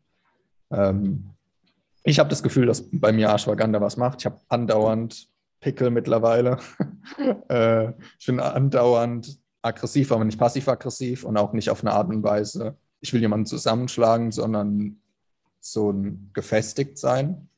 Ähm, 0.71 1.29
ich 2.03 2.19
habe 2.19 2.29
das 2.29 2.41
Gefühl, 2.41 2.65
dass 2.65 2.83
bei 2.91 3.11
mir 3.11 3.29
Ashwagandha 3.29 3.81
was 3.81 3.97
macht. 3.97 4.21
Ich 4.21 4.25
habe 4.25 4.39
andauernd 4.47 5.29
Pickel 5.67 5.89
mittlerweile. 5.89 6.59
äh, 7.49 7.91
ich 8.17 8.25
bin 8.25 8.39
andauernd 8.39 9.37
aggressiv, 9.61 10.13
aber 10.13 10.23
nicht 10.23 10.39
passiv-aggressiv 10.39 11.25
und 11.25 11.35
auch 11.35 11.51
nicht 11.51 11.69
auf 11.69 11.81
eine 11.81 11.91
Art 11.91 12.07
und 12.07 12.23
Weise, 12.23 12.77
ich 13.01 13.11
will 13.11 13.19
jemanden 13.19 13.45
zusammenschlagen, 13.45 14.31
sondern 14.31 15.01
so 15.59 15.91
ein 15.91 16.29
gefestigt 16.31 16.97
sein, 16.97 17.49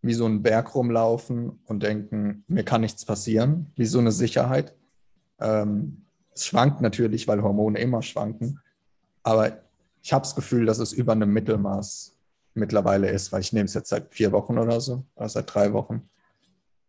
wie 0.00 0.14
so 0.14 0.24
ein 0.24 0.42
Berg 0.42 0.74
rumlaufen 0.74 1.60
und 1.66 1.82
denken, 1.82 2.42
mir 2.48 2.64
kann 2.64 2.80
nichts 2.80 3.04
passieren, 3.04 3.70
wie 3.76 3.84
so 3.84 3.98
eine 3.98 4.12
Sicherheit. 4.12 4.74
Ähm, 5.38 6.06
es 6.32 6.46
schwankt 6.46 6.80
natürlich, 6.80 7.28
weil 7.28 7.42
Hormone 7.42 7.78
immer 7.78 8.00
schwanken, 8.00 8.60
aber 9.22 9.58
ich 10.00 10.14
habe 10.14 10.22
das 10.22 10.34
Gefühl, 10.34 10.64
dass 10.64 10.78
es 10.78 10.94
über 10.94 11.12
einem 11.12 11.34
Mittelmaß 11.34 12.16
mittlerweile 12.54 13.10
ist, 13.10 13.30
weil 13.30 13.42
ich 13.42 13.52
nehme 13.52 13.66
es 13.66 13.74
jetzt 13.74 13.90
seit 13.90 14.14
vier 14.14 14.32
Wochen 14.32 14.56
oder 14.56 14.80
so, 14.80 15.04
oder 15.16 15.28
seit 15.28 15.52
drei 15.52 15.74
Wochen. 15.74 16.08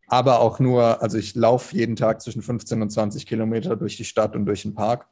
Aber 0.08 0.40
auch 0.40 0.60
nur, 0.60 1.02
also 1.02 1.18
ich 1.18 1.36
laufe 1.36 1.76
jeden 1.76 1.96
Tag 1.96 2.22
zwischen 2.22 2.42
15 2.42 2.82
und 2.82 2.90
20 2.90 3.26
Kilometer 3.26 3.76
durch 3.76 3.98
die 3.98 4.06
Stadt 4.06 4.36
und 4.36 4.46
durch 4.46 4.62
den 4.62 4.74
Park. 4.74 5.08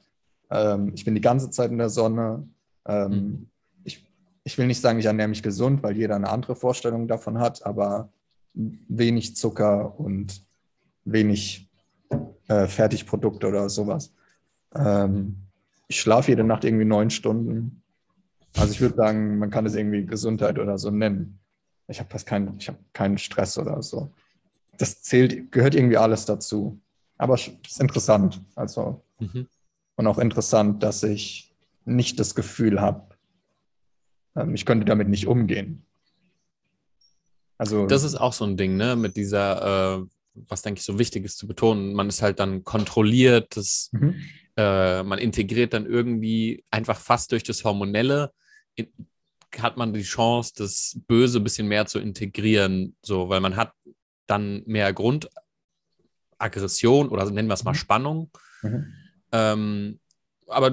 Ähm, 0.49 0.93
ich 0.95 1.03
bin 1.03 1.15
die 1.15 1.21
ganze 1.21 1.49
Zeit 1.49 1.69
in 1.69 1.77
der 1.77 1.89
Sonne. 1.89 2.47
Ähm, 2.87 3.11
mhm. 3.11 3.49
ich, 3.83 4.05
ich 4.45 4.57
will 4.57 4.67
nicht 4.67 4.79
sagen, 4.79 4.97
ich 4.99 5.05
ernähre 5.05 5.27
mich 5.27 5.43
gesund, 5.43 5.83
weil 5.83 5.97
jeder 5.97 6.15
eine 6.15 6.29
andere 6.29 6.55
Vorstellung 6.55 7.07
davon 7.07 7.39
hat, 7.39 7.65
aber 7.65 8.09
wenig 8.53 9.35
Zucker 9.35 9.99
und 9.99 10.41
wenig 11.03 11.69
äh, 12.47 12.67
Fertigprodukte 12.67 13.47
oder 13.47 13.69
sowas. 13.69 14.13
Ähm, 14.73 15.35
ich 15.87 15.99
schlafe 15.99 16.31
jede 16.31 16.43
Nacht 16.43 16.63
irgendwie 16.63 16.85
neun 16.85 17.09
Stunden. 17.09 17.81
Also 18.55 18.71
ich 18.71 18.81
würde 18.81 18.95
sagen, 18.95 19.37
man 19.39 19.49
kann 19.49 19.65
es 19.65 19.75
irgendwie 19.75 20.05
Gesundheit 20.05 20.57
oder 20.57 20.77
so 20.77 20.89
nennen. 20.89 21.39
Ich 21.87 21.99
habe 21.99 22.09
fast 22.09 22.25
keinen, 22.25 22.57
ich 22.57 22.69
habe 22.69 22.79
keinen 22.93 23.17
Stress 23.17 23.57
oder 23.57 23.81
so. 23.81 24.11
Das 24.77 25.01
zählt, 25.01 25.51
gehört 25.51 25.75
irgendwie 25.75 25.97
alles 25.97 26.25
dazu. 26.25 26.79
Aber 27.17 27.35
es 27.35 27.49
ist 27.67 27.81
interessant. 27.81 28.41
Also 28.55 29.03
mhm. 29.19 29.47
und 29.95 30.07
auch 30.07 30.17
interessant, 30.17 30.83
dass 30.83 31.03
ich 31.03 31.53
nicht 31.85 32.19
das 32.19 32.35
Gefühl 32.35 32.81
habe, 32.81 33.15
ähm, 34.35 34.53
ich 34.53 34.65
könnte 34.65 34.85
damit 34.85 35.07
nicht 35.07 35.27
umgehen. 35.27 35.83
Also 37.57 37.87
das 37.87 38.03
ist 38.03 38.15
auch 38.15 38.33
so 38.33 38.43
ein 38.45 38.57
Ding, 38.57 38.75
ne? 38.75 38.97
Mit 38.97 39.15
dieser, 39.15 40.01
äh, 40.01 40.05
was 40.49 40.61
denke 40.61 40.79
ich 40.79 40.85
so 40.85 40.99
wichtig 40.99 41.23
ist 41.23 41.37
zu 41.37 41.47
betonen, 41.47 41.93
man 41.93 42.09
ist 42.09 42.21
halt 42.21 42.39
dann 42.39 42.63
kontrolliert, 42.65 43.55
das, 43.55 43.89
mhm. 43.93 44.15
äh, 44.57 45.03
man 45.03 45.19
integriert 45.19 45.73
dann 45.73 45.85
irgendwie 45.85 46.65
einfach 46.69 46.99
fast 46.99 47.31
durch 47.31 47.43
das 47.43 47.63
Hormonelle 47.63 48.31
hat 49.61 49.77
man 49.77 49.93
die 49.93 50.03
Chance, 50.03 50.53
das 50.57 50.99
Böse 51.07 51.39
ein 51.39 51.43
bisschen 51.43 51.67
mehr 51.67 51.85
zu 51.85 51.99
integrieren, 51.99 52.95
so, 53.01 53.29
weil 53.29 53.41
man 53.41 53.55
hat 53.55 53.73
dann 54.27 54.63
mehr 54.65 54.93
Grundaggression 54.93 57.09
oder 57.09 57.29
nennen 57.31 57.49
wir 57.49 57.53
es 57.53 57.63
mal 57.63 57.71
mhm. 57.71 57.75
Spannung. 57.75 58.31
Mhm. 58.61 58.93
Ähm, 59.31 59.99
aber 60.47 60.71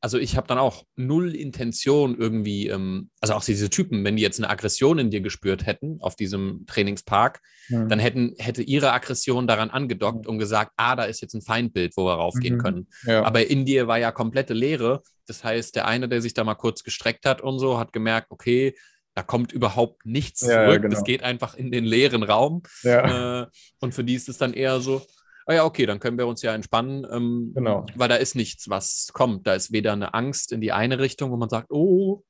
also 0.00 0.18
ich 0.18 0.36
habe 0.36 0.46
dann 0.46 0.58
auch 0.58 0.84
null 0.96 1.34
Intention 1.34 2.16
irgendwie, 2.16 2.68
ähm, 2.68 3.10
also 3.20 3.34
auch 3.34 3.44
diese 3.44 3.70
Typen, 3.70 4.04
wenn 4.04 4.16
die 4.16 4.22
jetzt 4.22 4.38
eine 4.38 4.48
Aggression 4.48 4.98
in 4.98 5.10
dir 5.10 5.20
gespürt 5.20 5.66
hätten 5.66 5.98
auf 6.00 6.14
diesem 6.14 6.64
Trainingspark, 6.66 7.40
mhm. 7.68 7.88
dann 7.88 7.98
hätten, 7.98 8.34
hätte 8.38 8.62
ihre 8.62 8.92
Aggression 8.92 9.46
daran 9.46 9.70
angedockt 9.70 10.26
mhm. 10.26 10.30
und 10.30 10.38
gesagt, 10.38 10.72
ah, 10.76 10.94
da 10.94 11.04
ist 11.04 11.22
jetzt 11.22 11.34
ein 11.34 11.42
Feindbild, 11.42 11.96
wo 11.96 12.04
wir 12.04 12.14
raufgehen 12.14 12.56
mhm. 12.56 12.60
können. 12.60 12.88
Ja. 13.04 13.24
Aber 13.24 13.48
in 13.48 13.64
dir 13.64 13.88
war 13.88 13.98
ja 13.98 14.12
komplette 14.12 14.54
Leere. 14.54 15.02
Das 15.26 15.42
heißt, 15.42 15.74
der 15.74 15.88
eine, 15.88 16.08
der 16.08 16.22
sich 16.22 16.34
da 16.34 16.44
mal 16.44 16.54
kurz 16.54 16.84
gestreckt 16.84 17.26
hat 17.26 17.40
und 17.40 17.58
so, 17.58 17.78
hat 17.78 17.92
gemerkt, 17.92 18.30
okay, 18.30 18.74
da 19.14 19.22
kommt 19.22 19.52
überhaupt 19.52 20.04
nichts 20.06 20.40
ja, 20.40 20.66
zurück. 20.66 20.82
Genau. 20.82 20.94
Das 20.94 21.04
geht 21.04 21.22
einfach 21.22 21.54
in 21.54 21.70
den 21.70 21.84
leeren 21.84 22.22
Raum. 22.22 22.62
Ja. 22.82 23.42
Äh, 23.42 23.46
und 23.80 23.94
für 23.94 24.04
die 24.04 24.14
ist 24.14 24.28
es 24.28 24.38
dann 24.38 24.52
eher 24.52 24.80
so, 24.80 25.02
ah 25.46 25.54
ja, 25.54 25.64
okay, 25.64 25.86
dann 25.86 26.00
können 26.00 26.18
wir 26.18 26.26
uns 26.26 26.42
ja 26.42 26.54
entspannen, 26.54 27.06
ähm, 27.10 27.52
genau. 27.54 27.86
weil 27.94 28.08
da 28.08 28.16
ist 28.16 28.34
nichts, 28.34 28.68
was 28.68 29.10
kommt. 29.12 29.46
Da 29.46 29.54
ist 29.54 29.72
weder 29.72 29.92
eine 29.92 30.14
Angst 30.14 30.52
in 30.52 30.60
die 30.60 30.72
eine 30.72 30.98
Richtung, 30.98 31.30
wo 31.30 31.36
man 31.36 31.48
sagt, 31.48 31.70
oh, 31.70 32.22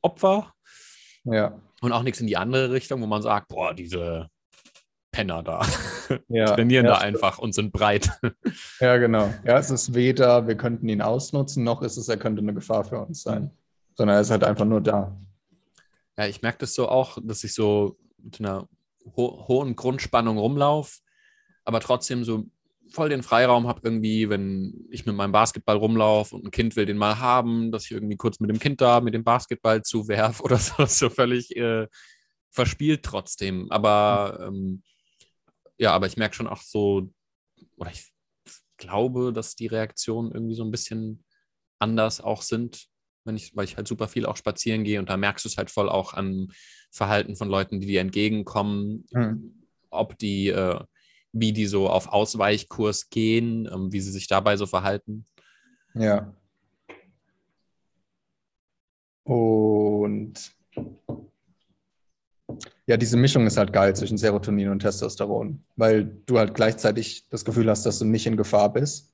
Opfer. 0.00 0.52
Ja. 1.24 1.60
Und 1.80 1.92
auch 1.92 2.02
nichts 2.02 2.20
in 2.20 2.26
die 2.26 2.36
andere 2.36 2.70
Richtung, 2.70 3.02
wo 3.02 3.06
man 3.06 3.22
sagt, 3.22 3.48
boah, 3.48 3.74
diese 3.74 4.28
Penner 5.10 5.42
da 5.42 5.66
ja, 6.28 6.54
trainieren 6.54 6.86
ja, 6.86 6.92
da 6.92 6.98
einfach 6.98 7.38
und 7.38 7.54
sind 7.54 7.72
breit. 7.72 8.10
Ja, 8.80 8.96
genau. 8.96 9.32
Ja, 9.44 9.58
es 9.58 9.70
ist 9.70 9.94
weder, 9.94 10.46
wir 10.46 10.56
könnten 10.56 10.88
ihn 10.88 11.02
ausnutzen, 11.02 11.64
noch 11.64 11.82
ist 11.82 11.96
es, 11.96 12.08
er 12.08 12.16
könnte 12.16 12.42
eine 12.42 12.54
Gefahr 12.54 12.84
für 12.84 13.00
uns 13.00 13.22
sein, 13.22 13.50
sondern 13.96 14.16
er 14.16 14.20
ist 14.20 14.30
halt 14.30 14.44
einfach 14.44 14.64
nur 14.64 14.80
da. 14.80 15.16
Ja, 16.18 16.26
ich 16.26 16.42
merke 16.42 16.58
das 16.58 16.74
so 16.74 16.88
auch, 16.88 17.16
dass 17.22 17.44
ich 17.44 17.54
so 17.54 17.96
mit 18.18 18.40
einer 18.40 18.68
ho 19.16 19.46
hohen 19.46 19.76
Grundspannung 19.76 20.36
rumlaufe, 20.36 20.98
aber 21.64 21.78
trotzdem 21.78 22.24
so 22.24 22.46
voll 22.90 23.08
den 23.08 23.22
Freiraum 23.22 23.68
habe, 23.68 23.82
irgendwie, 23.84 24.28
wenn 24.28 24.88
ich 24.90 25.06
mit 25.06 25.14
meinem 25.14 25.30
Basketball 25.30 25.76
rumlaufe 25.76 26.34
und 26.34 26.44
ein 26.44 26.50
Kind 26.50 26.74
will 26.74 26.86
den 26.86 26.96
mal 26.96 27.20
haben, 27.20 27.70
dass 27.70 27.84
ich 27.84 27.92
irgendwie 27.92 28.16
kurz 28.16 28.40
mit 28.40 28.50
dem 28.50 28.58
Kind 28.58 28.80
da 28.80 29.00
mit 29.00 29.14
dem 29.14 29.22
Basketball 29.22 29.82
zuwerfe 29.82 30.42
oder 30.42 30.58
so, 30.58 30.84
so 30.86 31.08
völlig 31.08 31.54
äh, 31.56 31.86
verspielt 32.50 33.04
trotzdem. 33.04 33.70
Aber 33.70 34.40
ähm, 34.44 34.82
ja, 35.78 35.92
aber 35.92 36.08
ich 36.08 36.16
merke 36.16 36.34
schon 36.34 36.48
auch 36.48 36.62
so, 36.62 37.12
oder 37.76 37.92
ich 37.92 38.10
glaube, 38.76 39.32
dass 39.32 39.54
die 39.54 39.68
Reaktionen 39.68 40.32
irgendwie 40.32 40.56
so 40.56 40.64
ein 40.64 40.72
bisschen 40.72 41.24
anders 41.78 42.20
auch 42.20 42.42
sind, 42.42 42.88
wenn 43.28 43.36
ich, 43.36 43.54
weil 43.54 43.64
ich 43.64 43.76
halt 43.76 43.86
super 43.86 44.08
viel 44.08 44.26
auch 44.26 44.36
spazieren 44.36 44.82
gehe 44.82 44.98
und 44.98 45.08
da 45.08 45.16
merkst 45.16 45.44
du 45.44 45.48
es 45.48 45.56
halt 45.56 45.70
voll 45.70 45.88
auch 45.88 46.14
an 46.14 46.48
Verhalten 46.90 47.36
von 47.36 47.48
Leuten, 47.48 47.80
die 47.80 47.86
dir 47.86 48.00
entgegenkommen, 48.00 49.04
mhm. 49.12 49.54
ob 49.90 50.18
die 50.18 50.48
äh, 50.48 50.80
wie 51.32 51.52
die 51.52 51.66
so 51.66 51.88
auf 51.88 52.08
Ausweichkurs 52.08 53.10
gehen, 53.10 53.68
ähm, 53.72 53.92
wie 53.92 54.00
sie 54.00 54.10
sich 54.10 54.26
dabei 54.26 54.56
so 54.56 54.66
verhalten. 54.66 55.26
Ja. 55.94 56.34
Und 59.24 60.34
ja, 62.86 62.96
diese 62.96 63.18
Mischung 63.18 63.46
ist 63.46 63.58
halt 63.58 63.72
geil 63.72 63.94
zwischen 63.94 64.16
Serotonin 64.16 64.70
und 64.70 64.78
Testosteron, 64.80 65.62
weil 65.76 66.04
du 66.24 66.38
halt 66.38 66.54
gleichzeitig 66.54 67.28
das 67.28 67.44
Gefühl 67.44 67.68
hast, 67.68 67.84
dass 67.84 67.98
du 67.98 68.06
nicht 68.06 68.26
in 68.26 68.38
Gefahr 68.38 68.72
bist. 68.72 69.12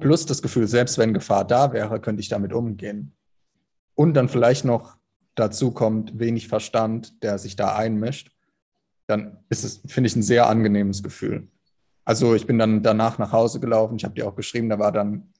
Plus 0.00 0.26
das 0.26 0.42
Gefühl, 0.42 0.68
selbst 0.68 0.98
wenn 0.98 1.14
Gefahr 1.14 1.46
da 1.46 1.72
wäre, 1.72 1.98
könnte 2.00 2.20
ich 2.20 2.28
damit 2.28 2.52
umgehen. 2.52 3.14
Und 3.94 4.14
dann 4.14 4.28
vielleicht 4.28 4.64
noch 4.64 4.96
dazu 5.34 5.70
kommt 5.70 6.18
wenig 6.18 6.48
Verstand, 6.48 7.22
der 7.22 7.38
sich 7.38 7.56
da 7.56 7.74
einmischt 7.74 8.32
dann 9.06 9.38
ist 9.48 9.64
es, 9.64 9.82
finde 9.86 10.08
ich, 10.08 10.16
ein 10.16 10.22
sehr 10.22 10.48
angenehmes 10.48 11.02
Gefühl. 11.02 11.48
Also 12.04 12.34
ich 12.34 12.46
bin 12.46 12.58
dann 12.58 12.82
danach 12.82 13.18
nach 13.18 13.32
Hause 13.32 13.60
gelaufen, 13.60 13.96
ich 13.96 14.04
habe 14.04 14.14
dir 14.14 14.26
auch 14.26 14.34
geschrieben, 14.34 14.68
da 14.68 14.78
war 14.78 14.90
dann, 14.90 15.32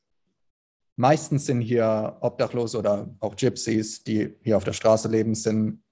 meistens 0.96 1.46
sind 1.46 1.60
hier 1.60 2.18
Obdachlose 2.20 2.78
oder 2.78 3.08
auch 3.20 3.34
Gypsies, 3.34 4.04
die 4.04 4.36
hier 4.42 4.56
auf 4.56 4.64
der 4.64 4.72
Straße 4.72 5.08
leben, 5.08 5.34
sind, 5.34 5.82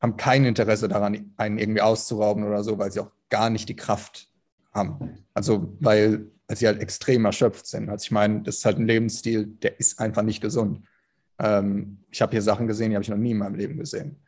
haben 0.00 0.16
kein 0.16 0.44
Interesse 0.44 0.88
daran, 0.88 1.32
einen 1.36 1.58
irgendwie 1.58 1.80
auszurauben 1.80 2.44
oder 2.44 2.62
so, 2.62 2.78
weil 2.78 2.92
sie 2.92 3.00
auch 3.00 3.10
gar 3.30 3.50
nicht 3.50 3.68
die 3.68 3.76
Kraft 3.76 4.28
haben. 4.72 5.24
Also 5.34 5.74
weil, 5.80 6.30
weil 6.46 6.56
sie 6.56 6.66
halt 6.66 6.80
extrem 6.80 7.24
erschöpft 7.24 7.66
sind. 7.66 7.88
Also 7.88 8.04
ich 8.04 8.10
meine, 8.10 8.42
das 8.42 8.58
ist 8.58 8.64
halt 8.64 8.78
ein 8.78 8.86
Lebensstil, 8.86 9.46
der 9.46 9.80
ist 9.80 9.98
einfach 9.98 10.22
nicht 10.22 10.42
gesund. 10.42 10.82
Ähm, 11.38 11.98
ich 12.10 12.22
habe 12.22 12.32
hier 12.32 12.42
Sachen 12.42 12.66
gesehen, 12.66 12.90
die 12.90 12.96
habe 12.96 13.02
ich 13.02 13.08
noch 13.08 13.16
nie 13.16 13.32
in 13.32 13.38
meinem 13.38 13.56
Leben 13.56 13.78
gesehen. 13.78 14.22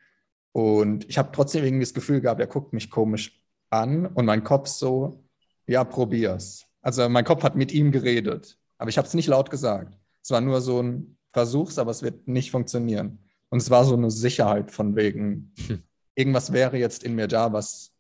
Und 0.53 1.09
ich 1.09 1.19
habe 1.19 1.31
trotzdem 1.33 1.65
irgendwie 1.65 1.85
das 1.85 1.95
Gefühl 1.95 2.21
gehabt, 2.21 2.41
er 2.41 2.47
guckt 2.47 2.73
mich 2.73 2.91
komisch 2.91 3.43
an 3.71 4.07
und 4.07 4.25
mein 4.25 4.45
Kopf 4.45 4.69
so, 4.69 5.25
ja, 5.67 5.85
probier's. 5.85 6.67
Also 6.81 7.09
mein 7.09 7.25
Kopf 7.25 7.43
hat 7.43 7.57
mit 7.57 7.73
ihm 7.73 7.93
geredet, 7.93 8.59
aber 8.79 8.89
ich 8.91 8.99
habe 8.99 9.07
es 9.07 9.15
nicht 9.15 9.27
laut 9.27 9.51
gesagt. 9.51 9.99
Es 10.23 10.31
war 10.31 10.41
nur 10.41 10.61
so 10.61 10.83
ein 10.83 11.17
Versuchs, 11.33 11.79
aber 11.79 11.91
es 11.91 12.03
wird 12.03 12.27
nicht 12.27 12.51
funktionieren. 12.51 13.19
Und 13.51 13.59
es 13.59 13.71
war 13.71 13.85
so 13.85 13.95
eine 13.95 14.11
Sicherheit 14.11 14.71
von 14.71 14.97
wegen, 14.97 15.53
hm. 15.67 15.83
irgendwas 16.15 16.53
wäre 16.53 16.77
jetzt 16.77 17.03
in 17.03 17.15
mir 17.15 17.29
da, 17.29 17.53
was 17.53 17.93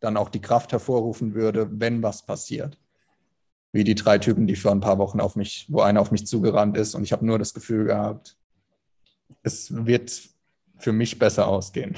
dann 0.00 0.16
auch 0.16 0.28
die 0.28 0.40
Kraft 0.40 0.72
hervorrufen 0.72 1.34
würde, 1.34 1.68
wenn 1.70 2.02
was 2.02 2.24
passiert. 2.24 2.78
Wie 3.72 3.84
die 3.84 3.94
drei 3.94 4.18
Typen, 4.18 4.46
die 4.46 4.56
vor 4.56 4.72
ein 4.72 4.80
paar 4.80 4.98
Wochen 4.98 5.20
auf 5.20 5.36
mich, 5.36 5.66
wo 5.68 5.80
einer 5.80 6.00
auf 6.00 6.10
mich 6.10 6.26
zugerannt 6.26 6.76
ist 6.76 6.94
und 6.94 7.02
ich 7.02 7.12
habe 7.12 7.26
nur 7.26 7.38
das 7.38 7.54
Gefühl 7.54 7.86
gehabt, 7.86 8.36
es 9.46 9.86
wird 9.86 10.28
für 10.78 10.92
mich 10.92 11.18
besser 11.18 11.46
ausgehen. 11.46 11.94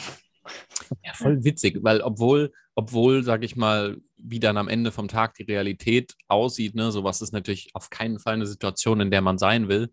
Ja, 1.04 1.12
voll 1.14 1.44
witzig, 1.44 1.78
weil 1.82 2.00
obwohl, 2.00 2.52
obwohl, 2.74 3.24
sag 3.24 3.42
ich 3.42 3.56
mal, 3.56 3.98
wie 4.16 4.40
dann 4.40 4.56
am 4.56 4.68
Ende 4.68 4.92
vom 4.92 5.08
Tag 5.08 5.34
die 5.34 5.42
Realität 5.42 6.14
aussieht, 6.28 6.74
ne, 6.74 6.92
sowas 6.92 7.20
ist 7.20 7.32
natürlich 7.32 7.70
auf 7.74 7.90
keinen 7.90 8.18
Fall 8.18 8.34
eine 8.34 8.46
Situation, 8.46 9.00
in 9.00 9.10
der 9.10 9.20
man 9.20 9.38
sein 9.38 9.68
will, 9.68 9.92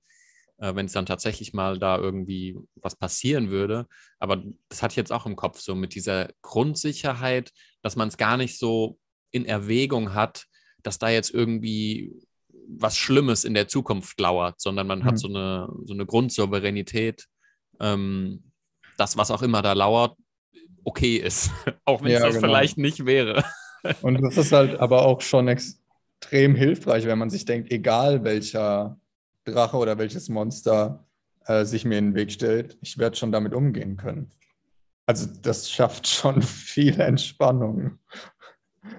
äh, 0.57 0.76
wenn 0.76 0.86
es 0.86 0.94
dann 0.94 1.06
tatsächlich 1.06 1.53
mal 1.53 1.80
da 1.80 1.98
irgendwie 1.98 2.57
was 2.76 2.95
passieren 2.95 3.49
würde. 3.49 3.88
Aber 4.19 4.44
das 4.69 4.82
hatte 4.82 4.94
ich 4.94 4.98
jetzt 4.98 5.11
auch 5.11 5.26
im 5.26 5.36
Kopf, 5.36 5.60
so 5.60 5.76
mit 5.76 5.95
dieser 5.95 6.30
Grundsicherheit, 6.41 7.52
dass 7.82 7.95
man 7.95 8.07
es 8.07 8.18
gar 8.18 8.38
nicht 8.38 8.57
so 8.57 8.99
in 9.32 9.45
Erwägung 9.45 10.14
hat, 10.14 10.45
dass 10.84 10.99
da 10.99 11.10
jetzt 11.10 11.34
irgendwie 11.34 12.14
was 12.68 12.98
Schlimmes 12.98 13.44
in 13.44 13.53
der 13.53 13.68
Zukunft 13.68 14.19
lauert, 14.19 14.60
sondern 14.61 14.88
man 14.88 14.99
mhm. 14.99 15.03
hat 15.06 15.19
so 15.19 15.27
eine, 15.27 15.69
so 15.86 15.94
eine 15.94 16.06
Grundsouveränität, 16.06 17.27
ähm, 17.80 18.52
das, 18.98 19.18
was 19.18 19.32
auch 19.32 19.42
immer 19.42 19.62
da 19.62 19.74
lauert, 19.74 20.18
okay 20.84 21.18
ist. 21.18 21.52
auch 21.86 22.02
wenn 22.02 22.12
es 22.12 22.20
ja, 22.20 22.26
das 22.26 22.36
genau. 22.36 22.48
vielleicht 22.48 22.78
nicht 22.78 23.06
wäre. 23.06 23.44
Und 24.02 24.22
das 24.22 24.38
ist 24.38 24.52
halt 24.52 24.80
aber 24.80 25.06
auch 25.06 25.22
schon 25.22 25.48
extrem 25.48 26.56
hilfreich, 26.56 27.06
wenn 27.06 27.20
man 27.20 27.30
sich 27.30 27.46
denkt, 27.46 27.72
egal 27.72 28.24
welcher 28.24 29.00
Drache 29.44 29.78
oder 29.78 29.98
welches 29.98 30.28
Monster 30.30 31.06
äh, 31.46 31.66
sich 31.66 31.86
mir 31.86 32.00
in 32.00 32.12
den 32.12 32.16
Weg 32.16 32.32
stellt, 32.32 32.78
ich 32.82 32.98
werde 32.98 33.16
schon 33.16 33.32
damit 33.32 33.54
umgehen 33.54 33.98
können. 33.98 34.32
Also 35.06 35.28
das 35.42 35.70
schafft 35.70 36.08
schon 36.08 36.42
viel 36.42 37.00
Entspannung. 37.00 38.00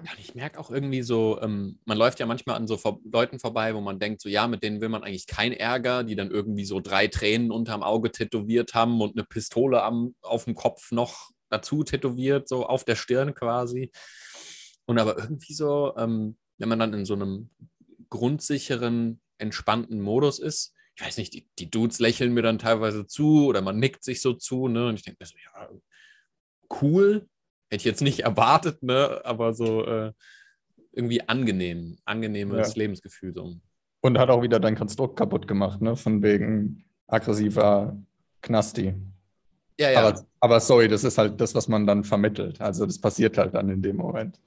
Ja, 0.03 0.11
ich 0.19 0.35
merke 0.35 0.59
auch 0.59 0.69
irgendwie 0.69 1.01
so, 1.01 1.39
ähm, 1.41 1.79
man 1.85 1.97
läuft 1.97 2.19
ja 2.19 2.25
manchmal 2.25 2.57
an 2.57 2.67
so 2.67 2.77
vor 2.77 2.99
Leuten 3.03 3.39
vorbei, 3.39 3.73
wo 3.73 3.81
man 3.81 3.99
denkt, 3.99 4.21
so 4.21 4.29
ja, 4.29 4.47
mit 4.47 4.63
denen 4.63 4.81
will 4.81 4.89
man 4.89 5.03
eigentlich 5.03 5.27
keinen 5.27 5.53
Ärger, 5.53 6.03
die 6.03 6.15
dann 6.15 6.29
irgendwie 6.29 6.65
so 6.65 6.79
drei 6.79 7.07
Tränen 7.07 7.51
unterm 7.51 7.83
Auge 7.83 8.11
tätowiert 8.11 8.73
haben 8.73 9.01
und 9.01 9.15
eine 9.17 9.25
Pistole 9.25 9.81
am, 9.83 10.15
auf 10.21 10.45
dem 10.45 10.55
Kopf 10.55 10.91
noch 10.91 11.31
dazu 11.49 11.83
tätowiert, 11.83 12.49
so 12.49 12.65
auf 12.65 12.83
der 12.83 12.95
Stirn 12.95 13.33
quasi. 13.33 13.91
Und 14.85 14.99
aber 14.99 15.17
irgendwie 15.17 15.53
so, 15.53 15.95
ähm, 15.97 16.37
wenn 16.57 16.69
man 16.69 16.79
dann 16.79 16.93
in 16.93 17.05
so 17.05 17.13
einem 17.13 17.49
grundsicheren, 18.09 19.21
entspannten 19.37 20.01
Modus 20.01 20.39
ist, 20.39 20.73
ich 20.95 21.05
weiß 21.05 21.17
nicht, 21.17 21.33
die, 21.33 21.47
die 21.59 21.69
Dudes 21.69 21.99
lächeln 21.99 22.33
mir 22.33 22.41
dann 22.41 22.57
teilweise 22.57 23.05
zu 23.05 23.45
oder 23.45 23.61
man 23.61 23.77
nickt 23.77 24.03
sich 24.03 24.19
so 24.19 24.33
zu, 24.33 24.67
ne? 24.67 24.87
Und 24.87 24.95
ich 24.95 25.03
denke 25.03 25.17
mir 25.21 25.27
so, 25.27 25.35
ja, 25.37 25.69
cool, 26.81 27.27
hätte 27.69 27.81
ich 27.81 27.85
jetzt 27.85 28.01
nicht 28.01 28.19
erwartet, 28.23 28.83
ne? 28.83 29.21
Aber 29.23 29.53
so 29.53 29.85
äh, 29.85 30.11
irgendwie 30.91 31.21
angenehm, 31.27 31.97
angenehmes 32.05 32.69
ja. 32.69 32.73
Lebensgefühl. 32.75 33.33
So. 33.33 33.55
Und 34.01 34.17
hat 34.17 34.29
auch 34.29 34.41
wieder 34.41 34.59
dein 34.59 34.75
Konstrukt 34.75 35.17
kaputt 35.17 35.47
gemacht, 35.47 35.81
ne? 35.81 35.95
Von 35.95 36.21
wegen 36.23 36.83
aggressiver 37.07 37.97
Knasti. 38.41 38.93
Ja, 39.79 39.91
ja. 39.91 39.99
Aber, 39.99 40.25
aber 40.39 40.59
sorry, 40.59 40.87
das 40.87 41.03
ist 41.03 41.17
halt 41.17 41.39
das, 41.39 41.53
was 41.53 41.67
man 41.67 41.85
dann 41.85 42.03
vermittelt. 42.03 42.59
Also 42.61 42.85
das 42.85 42.99
passiert 42.99 43.37
halt 43.37 43.53
dann 43.53 43.69
in 43.69 43.81
dem 43.81 43.97
Moment. 43.97 44.39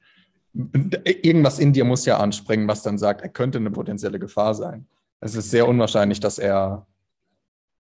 Irgendwas 0.53 1.61
in 1.61 1.73
dir 1.73 1.85
muss 1.85 2.05
ja 2.07 2.19
anspringen, 2.19 2.67
was 2.67 2.83
dann 2.83 2.99
sagt, 2.99 3.23
er 3.23 3.29
könnte 3.29 3.59
eine 3.59 3.71
potenzielle 3.71 4.19
Gefahr 4.19 4.55
sein. 4.55 4.89
Es 5.21 5.37
ist 5.37 5.51
sehr 5.51 5.69
unwahrscheinlich, 5.69 6.19
dass 6.19 6.39
er, 6.39 6.87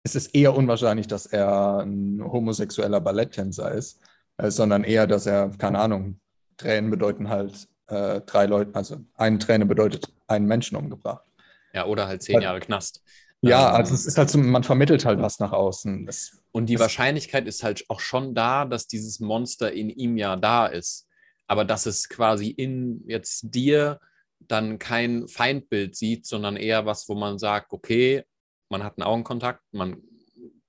es 0.02 0.14
ist 0.14 0.34
eher 0.34 0.54
unwahrscheinlich, 0.54 1.06
dass 1.06 1.24
er 1.24 1.78
ein 1.78 2.22
homosexueller 2.22 3.00
Balletttänzer 3.00 3.72
ist, 3.72 4.00
äh, 4.38 4.50
sondern 4.50 4.84
eher, 4.84 5.06
dass 5.06 5.26
er, 5.26 5.50
keine 5.58 5.78
Ahnung, 5.78 6.20
Tränen 6.56 6.90
bedeuten 6.90 7.28
halt 7.28 7.68
äh, 7.88 8.20
drei 8.22 8.46
Leute, 8.46 8.74
also 8.74 8.98
eine 9.14 9.38
Träne 9.38 9.66
bedeutet 9.66 10.12
einen 10.26 10.46
Menschen 10.46 10.76
umgebracht. 10.76 11.24
Ja, 11.72 11.86
oder 11.86 12.06
halt 12.06 12.22
zehn 12.22 12.40
Jahre 12.40 12.60
Knast. 12.60 13.02
Ja, 13.40 13.70
ähm, 13.70 13.76
also 13.76 13.94
es 13.94 14.06
ist 14.06 14.18
halt 14.18 14.30
so, 14.30 14.38
man 14.38 14.64
vermittelt 14.64 15.04
halt 15.04 15.20
was 15.20 15.38
nach 15.38 15.52
außen. 15.52 16.06
Das, 16.06 16.40
und 16.52 16.66
die 16.66 16.78
Wahrscheinlichkeit 16.78 17.46
ist 17.46 17.62
halt 17.62 17.84
auch 17.88 18.00
schon 18.00 18.34
da, 18.34 18.64
dass 18.64 18.86
dieses 18.86 19.20
Monster 19.20 19.72
in 19.72 19.90
ihm 19.90 20.16
ja 20.16 20.36
da 20.36 20.66
ist. 20.66 21.06
Aber 21.46 21.64
dass 21.64 21.86
es 21.86 22.08
quasi 22.08 22.48
in 22.48 23.02
jetzt 23.06 23.54
dir 23.54 24.00
dann 24.40 24.78
kein 24.78 25.28
Feindbild 25.28 25.96
sieht, 25.96 26.26
sondern 26.26 26.56
eher 26.56 26.86
was, 26.86 27.08
wo 27.08 27.14
man 27.14 27.38
sagt, 27.38 27.72
okay, 27.72 28.24
man 28.68 28.84
hat 28.84 28.98
einen 28.98 29.06
Augenkontakt, 29.06 29.62
man 29.72 30.02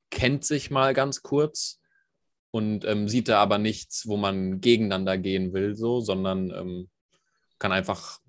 kennt 0.10 0.46
sich 0.46 0.72
mal 0.72 0.94
ganz 0.94 1.22
kurz 1.22 1.79
und 2.52 2.86
ähm, 2.86 3.08
sieht 3.08 3.30
da 3.30 3.40
aber 3.42 3.58
nichts, 3.58 4.08
wo 4.08 4.18
man 4.18 4.62
gegeneinander 4.62 5.18
gehen 5.18 5.54
will, 5.54 5.76
so, 5.76 6.02
sondern 6.02 6.52
ähm, 6.52 6.90
kann 7.60 7.72
einfach 7.72 8.20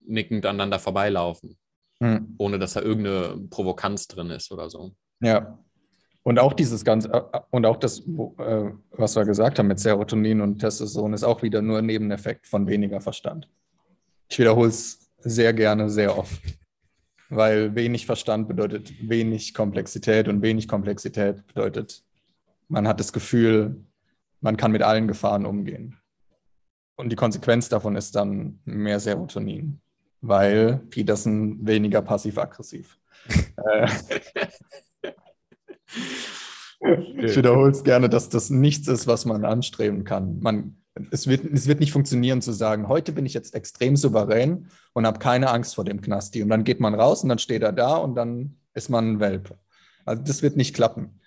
nickend 0.00 0.46
aneinander 0.46 0.78
vorbeilaufen, 0.78 1.58
hm. 2.00 2.34
ohne 2.38 2.58
dass 2.58 2.72
da 2.72 2.80
irgendeine 2.80 3.46
Provokanz 3.50 4.08
drin 4.08 4.30
ist 4.30 4.50
oder 4.50 4.70
so. 4.70 4.94
Ja. 5.20 5.58
Und 6.22 6.38
auch 6.38 6.52
dieses 6.52 6.84
ganze, 6.84 7.08
äh, 7.12 7.22
äh, 7.32 7.40
und 7.50 7.64
auch 7.64 7.76
das, 7.76 8.00
äh, 8.00 8.70
was 8.90 9.16
wir 9.16 9.24
gesagt 9.24 9.58
haben 9.58 9.68
mit 9.68 9.78
Serotonin 9.78 10.40
und 10.40 10.58
Testosteron, 10.58 11.12
ist 11.12 11.24
auch 11.24 11.42
wieder 11.42 11.62
nur 11.62 11.78
ein 11.78 11.86
Nebeneffekt 11.86 12.46
von 12.46 12.66
weniger 12.66 13.00
Verstand. 13.00 13.48
Ich 14.28 14.38
wiederhole 14.38 14.68
es 14.68 15.10
sehr 15.20 15.52
gerne, 15.52 15.88
sehr 15.88 16.18
oft. 16.18 16.40
Weil 17.30 17.74
wenig 17.74 18.06
Verstand 18.06 18.48
bedeutet 18.48 18.92
wenig 19.08 19.54
Komplexität 19.54 20.28
und 20.28 20.42
wenig 20.42 20.66
Komplexität 20.66 21.46
bedeutet, 21.46 22.02
man 22.68 22.86
hat 22.86 23.00
das 23.00 23.12
Gefühl, 23.12 23.84
man 24.40 24.56
kann 24.56 24.72
mit 24.72 24.82
allen 24.82 25.08
Gefahren 25.08 25.46
umgehen. 25.46 25.96
Und 26.96 27.10
die 27.10 27.16
Konsequenz 27.16 27.68
davon 27.68 27.96
ist 27.96 28.14
dann 28.14 28.60
mehr 28.64 29.00
Serotonin, 29.00 29.80
weil 30.20 30.78
Peterson 30.90 31.66
weniger 31.66 32.02
passiv-aggressiv. 32.02 32.98
Äh, 33.56 33.88
ich 37.18 37.36
wiederhole 37.36 37.70
es 37.70 37.82
gerne, 37.82 38.08
dass 38.08 38.28
das 38.28 38.50
nichts 38.50 38.86
ist, 38.88 39.06
was 39.06 39.24
man 39.24 39.44
anstreben 39.44 40.04
kann. 40.04 40.38
Man, 40.40 40.76
es, 41.10 41.26
wird, 41.26 41.44
es 41.44 41.66
wird 41.66 41.80
nicht 41.80 41.92
funktionieren 41.92 42.40
zu 42.40 42.52
sagen, 42.52 42.88
heute 42.88 43.12
bin 43.12 43.26
ich 43.26 43.34
jetzt 43.34 43.54
extrem 43.54 43.96
souverän 43.96 44.68
und 44.92 45.06
habe 45.06 45.18
keine 45.18 45.50
Angst 45.50 45.74
vor 45.74 45.84
dem 45.84 46.00
Knasti. 46.00 46.42
Und 46.42 46.50
dann 46.50 46.64
geht 46.64 46.80
man 46.80 46.94
raus 46.94 47.22
und 47.22 47.28
dann 47.28 47.38
steht 47.38 47.62
er 47.62 47.72
da 47.72 47.96
und 47.96 48.14
dann 48.14 48.58
ist 48.74 48.90
man 48.90 49.12
ein 49.12 49.20
Welpe. 49.20 49.58
Also 50.04 50.22
das 50.22 50.42
wird 50.42 50.56
nicht 50.56 50.74
klappen 50.74 51.17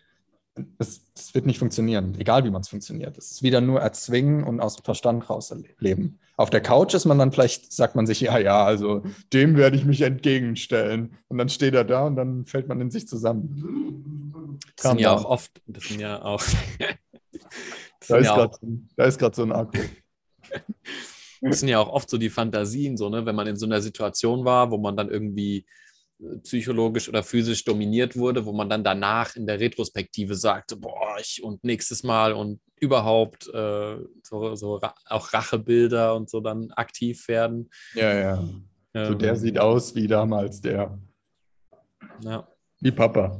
das, 0.77 1.01
das 1.13 1.33
wird 1.33 1.45
nicht 1.45 1.59
funktionieren, 1.59 2.15
egal 2.19 2.43
wie 2.43 2.49
man 2.49 2.61
es 2.61 2.69
funktioniert. 2.69 3.17
Es 3.17 3.31
ist 3.31 3.43
wieder 3.43 3.61
nur 3.61 3.79
erzwingen 3.79 4.43
und 4.43 4.59
aus 4.59 4.75
dem 4.75 4.83
Verstand 4.83 5.29
raus 5.29 5.53
leben. 5.79 6.19
Auf 6.35 6.49
der 6.49 6.61
Couch 6.61 6.93
ist 6.93 7.05
man 7.05 7.19
dann 7.19 7.31
vielleicht, 7.31 7.71
sagt 7.71 7.95
man 7.95 8.05
sich, 8.05 8.21
ja, 8.21 8.37
ja, 8.37 8.63
also 8.65 9.03
dem 9.31 9.55
werde 9.57 9.77
ich 9.77 9.85
mich 9.85 10.01
entgegenstellen. 10.01 11.17
Und 11.27 11.37
dann 11.37 11.49
steht 11.49 11.73
er 11.73 11.85
da 11.85 12.05
und 12.05 12.15
dann 12.15 12.45
fällt 12.45 12.67
man 12.67 12.81
in 12.81 12.91
sich 12.91 13.07
zusammen. 13.07 14.59
Das 14.75 14.87
sind 14.87 14.99
ja 14.99 15.15
auch 15.15 15.25
oft, 15.25 15.61
das 15.67 15.83
sind 15.85 15.99
ja 15.99 16.21
auch. 16.21 16.43
da, 18.07 18.17
ist 18.17 18.25
ja 18.25 18.51
da 18.95 19.05
ist 19.05 19.19
gerade 19.19 19.35
so 19.35 19.43
ein 19.43 19.51
Akku. 19.51 19.79
Das 21.41 21.59
sind 21.59 21.69
ja 21.69 21.79
auch 21.79 21.89
oft 21.89 22.09
so 22.09 22.17
die 22.17 22.29
Fantasien, 22.29 22.97
so, 22.97 23.09
ne? 23.09 23.25
wenn 23.25 23.35
man 23.35 23.47
in 23.47 23.55
so 23.55 23.65
einer 23.65 23.81
Situation 23.81 24.45
war, 24.45 24.69
wo 24.69 24.77
man 24.77 24.95
dann 24.95 25.09
irgendwie 25.09 25.65
psychologisch 26.43 27.09
oder 27.09 27.23
physisch 27.23 27.63
dominiert 27.63 28.15
wurde, 28.15 28.45
wo 28.45 28.51
man 28.53 28.69
dann 28.69 28.83
danach 28.83 29.35
in 29.35 29.47
der 29.47 29.59
Retrospektive 29.59 30.35
sagt, 30.35 30.79
boah, 30.79 31.17
ich 31.19 31.43
und 31.43 31.63
nächstes 31.63 32.03
Mal 32.03 32.33
und 32.33 32.59
überhaupt 32.79 33.47
äh, 33.53 33.97
so, 34.23 34.55
so 34.55 34.79
auch 35.05 35.33
Rachebilder 35.33 36.15
und 36.15 36.29
so 36.29 36.39
dann 36.39 36.71
aktiv 36.71 37.27
werden. 37.27 37.69
Ja, 37.95 38.13
ja. 38.13 38.43
Ähm, 38.93 39.07
so 39.07 39.13
der 39.13 39.35
sieht 39.35 39.57
aus 39.57 39.95
wie 39.95 40.07
damals 40.07 40.61
der. 40.61 40.99
Ja. 42.23 42.47
Wie 42.79 42.91
Papa. 42.91 43.39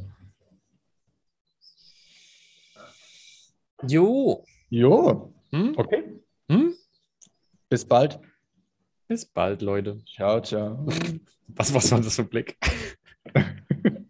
Jo. 3.88 4.44
Jo. 4.70 5.34
Hm? 5.52 5.74
Okay. 5.76 6.22
Hm? 6.50 6.74
Bis 7.70 7.86
bald. 7.86 8.20
Bis 9.12 9.26
bald, 9.26 9.62
Leute. 9.62 10.00
Ciao, 10.06 10.40
ciao. 10.40 10.86
Was, 11.50 11.74
was 11.74 11.92
war 11.92 12.00
das 12.00 12.16
für 12.16 12.22
ein 12.22 12.30
Blick? 12.30 12.58